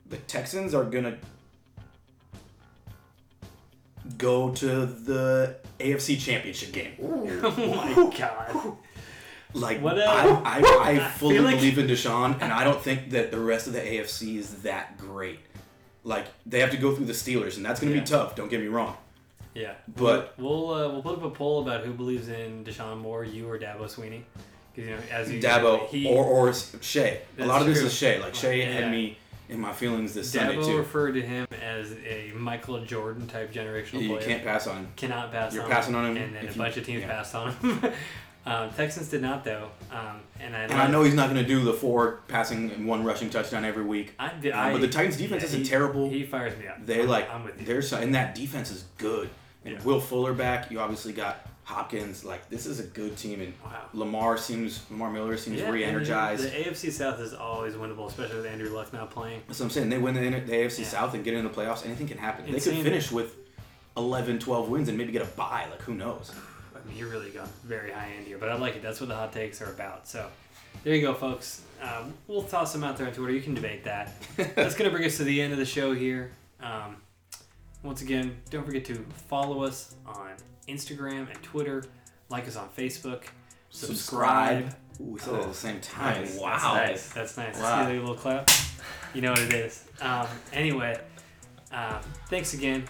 the 0.09 0.17
Texans 0.17 0.73
are 0.73 0.83
gonna 0.85 1.17
go 4.17 4.49
to 4.55 4.85
the 4.85 5.57
AFC 5.79 6.19
Championship 6.19 6.71
game. 6.71 6.93
Oh 7.01 7.51
my 7.51 8.17
god. 8.17 8.77
Like 9.53 9.81
What 9.81 9.99
I, 9.99 10.27
else? 10.27 10.41
I, 10.45 10.59
I 10.61 10.89
I 10.91 10.99
fully 11.17 11.39
like- 11.39 11.55
believe 11.57 11.77
in 11.79 11.87
Deshaun, 11.87 12.33
and 12.41 12.51
I 12.53 12.63
don't 12.63 12.81
think 12.81 13.09
that 13.11 13.31
the 13.31 13.39
rest 13.39 13.67
of 13.67 13.73
the 13.73 13.79
AFC 13.79 14.37
is 14.37 14.61
that 14.61 14.97
great. 14.97 15.39
Like 16.09 16.25
they 16.45 16.59
have 16.59 16.71
to 16.71 16.77
go 16.77 16.95
through 16.95 17.05
the 17.05 17.13
Steelers, 17.13 17.55
and 17.57 17.63
that's 17.65 17.79
gonna 17.79 17.93
Yeah. 17.93 17.99
be 18.01 18.05
tough. 18.05 18.35
Don't 18.35 18.49
get 18.49 18.59
me 18.59 18.67
wrong. 18.67 18.97
Yeah. 19.53 19.73
But- 19.95 20.33
we'll 20.37 20.69
uh, 20.73 20.89
we'll 20.89 21.01
put 21.03 21.17
up 21.19 21.23
a 21.23 21.29
poll 21.29 21.61
about 21.61 21.85
who 21.85 21.93
believes 21.93 22.27
in 22.29 22.63
Deshaun 22.65 22.97
more, 22.99 23.23
you 23.23 23.47
or 23.49 23.57
Dabo 23.59 23.81
Swinney. 23.83 24.21
Because 24.73 24.89
you 24.89 24.95
know, 24.95 25.01
as 25.11 25.31
you 25.31 25.39
Dabo 25.41 25.87
he, 25.87 26.07
or 26.07 26.23
or 26.25 26.53
Shea. 26.81 27.21
A 27.37 27.45
lot 27.45 27.61
of 27.61 27.67
this 27.67 27.77
true. 27.79 27.87
is 27.87 27.93
Shea. 27.93 28.19
Like 28.19 28.33
Shea 28.35 28.59
Yeah. 28.59 28.71
had 28.73 28.91
me 28.91 29.17
in 29.49 29.59
my 29.59 29.71
feelings 29.73 30.13
this 30.13 30.31
Sunday 30.31 30.55
Dabo 30.57 30.65
too. 30.65 30.77
referred 30.77 31.11
to 31.13 31.21
him 31.21 31.47
as 31.63 31.91
a 32.07 32.31
Michael 32.35 32.83
Jordan 32.85 33.27
type 33.27 33.51
generational 33.53 34.01
You 34.01 34.09
player. 34.09 34.21
can't 34.27 34.43
pass 34.43 34.65
on. 34.67 34.87
Cannot 34.95 35.31
pass 35.31 35.53
You're 35.53 35.63
on 35.63 35.69
passing 35.69 35.95
on 35.95 36.05
him 36.05 36.17
and 36.17 36.35
then 36.35 36.43
a 36.43 36.47
if 36.47 36.55
you- 36.55 36.61
bunch 36.61 36.77
of 36.77 36.85
teams 36.85 37.01
yeah. 37.01 37.07
passed 37.07 37.35
on 37.35 37.51
him. 37.53 37.81
um, 38.49 38.69
Texans 38.71 39.07
did 39.09 39.21
not 39.21 39.43
though, 39.43 39.69
um, 39.91 40.21
and 40.39 40.55
I 40.55 40.63
And 40.63 40.73
I 40.73 40.87
know 40.87 41.03
he's 41.03 41.13
not 41.13 41.29
going 41.29 41.41
to 41.41 41.47
do 41.47 41.63
the 41.63 41.73
four 41.73 42.19
passing 42.27 42.71
and 42.71 42.87
one 42.87 43.03
rushing 43.03 43.29
touchdown 43.29 43.63
every 43.65 43.83
week. 43.83 44.13
I, 44.19 44.27
Uh, 44.27 44.31
I, 44.53 44.71
but 44.71 44.81
the 44.81 44.87
Titans 44.87 45.17
defense 45.17 45.43
yeah, 45.43 45.47
isn't 45.49 45.61
he- 45.61 45.69
terrible. 45.69 46.09
He 46.09 46.23
fires 46.25 46.57
me 46.57 46.67
up. 46.67 46.85
They 46.85 47.01
I'm, 47.01 47.07
like 47.07 47.29
I'm 47.33 47.43
with 47.43 47.59
you. 47.59 47.65
there's 47.65 47.91
and 47.93 48.13
that 48.15 48.35
defense 48.35 48.71
is 48.71 48.85
good. 48.97 49.29
And 49.65 49.75
Yeah. 49.75 49.83
Will 49.83 49.99
Fuller 50.01 50.33
back. 50.33 50.71
You 50.71 50.79
obviously 50.79 51.11
got 51.13 51.45
Hopkins. 51.65 52.23
Like 52.23 52.49
this 52.49 52.65
is 52.65 52.79
a 52.79 52.83
good 52.83 53.17
team, 53.17 53.41
and 53.41 53.53
Wow. 53.63 53.81
Lamar 53.93 54.37
seems 54.37 54.81
Lamar 54.89 55.11
Miller 55.11 55.35
seems 55.37 55.59
Yeah, 55.59 55.69
re-energized. 55.69 56.43
The 56.45 56.49
AFC 56.63 56.91
South 56.91 57.19
is 57.19 57.33
always 57.33 57.73
winnable, 57.75 58.07
especially 58.07 58.37
with 58.37 58.45
Andrew 58.45 58.69
Luck 58.69 58.91
now 58.93 59.05
playing. 59.05 59.41
That's 59.47 59.59
what 59.59 59.65
I'm 59.65 59.69
saying. 59.71 59.89
They 59.89 59.97
win 59.97 60.15
the, 60.15 60.21
the 60.21 60.53
AFC 60.53 60.79
Yeah. 60.79 60.85
South 60.87 61.13
and 61.13 61.23
get 61.23 61.33
in 61.33 61.43
the 61.43 61.49
playoffs. 61.51 61.85
Anything 61.85 62.07
can 62.07 62.17
happen. 62.17 62.45
They 62.45 62.59
could 62.59 62.73
finish 62.77 63.11
with 63.11 63.35
11, 63.97 64.39
12 64.39 64.69
wins 64.69 64.87
and 64.87 64.97
maybe 64.97 65.11
get 65.11 65.21
a 65.21 65.25
bye. 65.25 65.65
Like 65.69 65.81
who 65.81 65.93
knows? 65.93 66.31
You're 66.95 67.09
really 67.09 67.29
going 67.29 67.49
very 67.63 67.91
high 67.91 68.09
end 68.17 68.27
here, 68.27 68.37
but 68.37 68.49
I 68.49 68.55
like 68.55 68.75
it. 68.75 68.81
That's 68.81 68.99
what 68.99 69.09
the 69.09 69.15
hot 69.15 69.33
takes 69.33 69.61
are 69.61 69.71
about. 69.71 70.07
So 70.07 70.27
there 70.83 70.95
you 70.95 71.01
go, 71.01 71.13
folks. 71.13 71.61
Um, 71.81 72.13
we'll 72.27 72.43
toss 72.43 72.73
them 72.73 72.83
out 72.83 72.97
there 72.97 73.07
on 73.07 73.13
Twitter. 73.13 73.33
You 73.33 73.41
can 73.41 73.53
debate 73.53 73.83
that. 73.85 74.13
That's 74.37 74.75
going 74.75 74.89
to 74.89 74.91
bring 74.91 75.05
us 75.05 75.17
to 75.17 75.23
the 75.23 75.41
end 75.41 75.53
of 75.53 75.59
the 75.59 75.65
show 75.65 75.93
here. 75.93 76.31
Um, 76.61 76.97
once 77.83 78.01
again, 78.01 78.37
don't 78.49 78.65
forget 78.65 78.85
to 78.85 79.05
follow 79.27 79.63
us 79.63 79.95
on 80.05 80.31
Instagram 80.67 81.29
and 81.29 81.41
Twitter. 81.41 81.85
Like 82.29 82.47
us 82.47 82.55
on 82.55 82.69
Facebook. 82.77 83.23
Subscribe. 83.69 84.75
Ooh, 85.01 85.05
we 85.05 85.19
said 85.19 85.35
it 85.35 85.41
at 85.41 85.47
the 85.47 85.53
same 85.53 85.79
time. 85.79 86.21
Nice. 86.21 86.39
Wow. 86.39 86.73
That's 86.75 86.91
nice. 86.91 87.13
That's 87.13 87.37
nice. 87.37 87.59
Wow. 87.59 87.83
Let's 87.83 87.89
a 87.89 87.99
little 87.99 88.15
clap. 88.15 88.49
You 89.13 89.21
know 89.21 89.31
what 89.31 89.39
it 89.39 89.53
is. 89.53 89.85
Um, 90.01 90.27
anyway, 90.53 90.99
um, 91.71 91.99
thanks 92.27 92.53
again. 92.53 92.83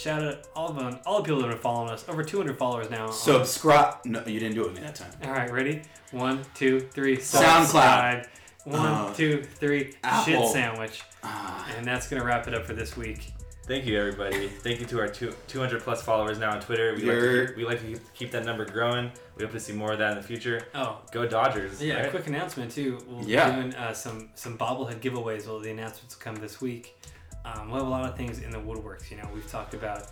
Shout 0.00 0.22
out 0.22 0.48
all 0.56 0.70
of 0.70 0.76
them, 0.76 0.98
all 1.04 1.18
the 1.18 1.24
people 1.24 1.40
that 1.40 1.48
have 1.48 1.56
been 1.56 1.62
following 1.62 1.90
us. 1.90 2.08
Over 2.08 2.22
200 2.24 2.56
followers 2.56 2.88
now. 2.88 3.10
Subscribe. 3.10 3.96
No, 4.06 4.24
you 4.24 4.40
didn't 4.40 4.54
do 4.54 4.64
it 4.66 4.74
that 4.76 4.94
time. 4.94 5.10
All 5.22 5.30
right, 5.32 5.52
ready? 5.52 5.82
One, 6.10 6.40
two, 6.54 6.80
three. 6.80 7.18
SoundCloud. 7.18 7.60
subscribe. 7.64 8.26
One, 8.64 8.80
Uh, 8.80 9.12
two, 9.12 9.42
three. 9.42 9.92
Apple. 10.02 10.32
Shit 10.44 10.48
sandwich. 10.52 11.02
Ah. 11.22 11.70
And 11.76 11.86
that's 11.86 12.08
gonna 12.08 12.24
wrap 12.24 12.48
it 12.48 12.54
up 12.54 12.64
for 12.64 12.72
this 12.72 12.96
week. 12.96 13.30
Thank 13.66 13.84
you, 13.84 13.98
everybody. 13.98 14.48
Thank 14.48 14.80
you 14.80 14.86
to 14.86 15.00
our 15.00 15.06
two, 15.08 15.34
200 15.48 15.82
plus 15.82 16.02
followers 16.02 16.38
now 16.38 16.52
on 16.52 16.60
Twitter. 16.62 16.94
We 16.96 17.02
like, 17.02 17.18
to 17.18 17.24
You're- 17.26 17.46
keep, 17.48 17.56
we 17.58 17.64
like 17.66 17.80
to 17.82 18.00
keep 18.14 18.30
that 18.30 18.46
number 18.46 18.64
growing. 18.64 19.12
We 19.36 19.44
hope 19.44 19.52
to 19.52 19.60
see 19.60 19.74
more 19.74 19.92
of 19.92 19.98
that 19.98 20.12
in 20.12 20.16
the 20.16 20.24
future. 20.26 20.62
Oh, 20.74 20.98
Go 21.12 21.26
Dodgers. 21.26 21.82
yeah. 21.82 22.00
right? 22.00 22.10
Quick 22.10 22.26
announcement 22.26 22.72
too. 22.72 22.98
We'll 23.06 23.22
Yeah. 23.28 23.50
be 23.50 23.56
doing 23.56 23.74
uh, 23.74 23.92
some 23.92 24.30
some 24.34 24.56
bobblehead 24.56 25.00
giveaways. 25.00 25.46
Well, 25.46 25.60
the 25.60 25.70
announcements 25.70 26.14
come 26.14 26.36
this 26.36 26.60
week. 26.62 26.96
Um, 27.44 27.70
we'll 27.70 27.78
have 27.78 27.86
a 27.86 27.90
lot 27.90 28.08
of 28.10 28.16
things 28.16 28.40
in 28.40 28.50
the 28.50 28.58
woodworks. 28.58 29.10
You 29.10 29.16
know, 29.18 29.28
we've 29.34 29.50
talked 29.50 29.74
about 29.74 30.08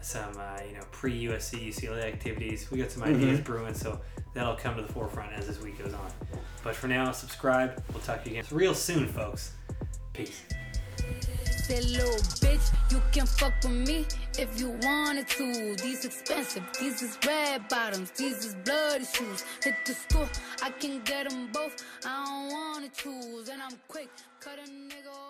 some 0.00 0.36
uh, 0.38 0.58
you 0.68 0.74
know 0.74 0.84
pre 0.90 1.24
USC 1.26 1.68
UCLA 1.68 2.04
activities. 2.04 2.70
We 2.70 2.78
got 2.78 2.90
some 2.90 3.02
ideas 3.04 3.38
Mm-hmm. 3.38 3.42
brewing, 3.44 3.74
so 3.74 4.00
that'll 4.34 4.56
come 4.56 4.76
to 4.76 4.82
the 4.82 4.92
forefront 4.92 5.32
as 5.32 5.46
this 5.46 5.60
week 5.60 5.78
goes 5.78 5.94
on. 5.94 6.10
But 6.64 6.74
for 6.74 6.88
now, 6.88 7.12
subscribe. 7.12 7.82
We'll 7.92 8.02
talk 8.02 8.24
to 8.24 8.30
you 8.30 8.38
again 8.38 8.48
real 8.50 8.74
soon, 8.74 9.06
folks. 9.08 9.52
Peace. 10.12 10.42
That 11.68 11.84
little 11.84 12.18
bitch, 12.42 12.72
you 12.90 13.00
can 13.12 13.24
fuck 13.26 13.52
with 13.62 13.70
me 13.72 14.04
if 14.38 14.60
you 14.60 14.70
wanted 14.82 15.26
to. 15.28 15.76
These 15.76 16.04
expensive, 16.04 16.62
these 16.78 17.00
is 17.02 17.16
red 17.24 17.66
bottoms, 17.68 18.10
these 18.10 18.44
is 18.44 18.54
bloody 18.64 19.04
shoes. 19.04 19.44
Hit 19.62 19.76
the 19.86 19.94
school, 19.94 20.28
I 20.62 20.70
can 20.70 21.00
get 21.04 21.30
them 21.30 21.48
both. 21.52 21.82
I 22.04 22.24
don't 22.26 22.52
wanna 22.52 22.88
choose, 22.90 23.48
and 23.48 23.62
I'm 23.62 23.78
quick, 23.88 24.08
cut 24.40 24.58
a 24.58 24.68
nigga 24.68 25.08
off. 25.10 25.21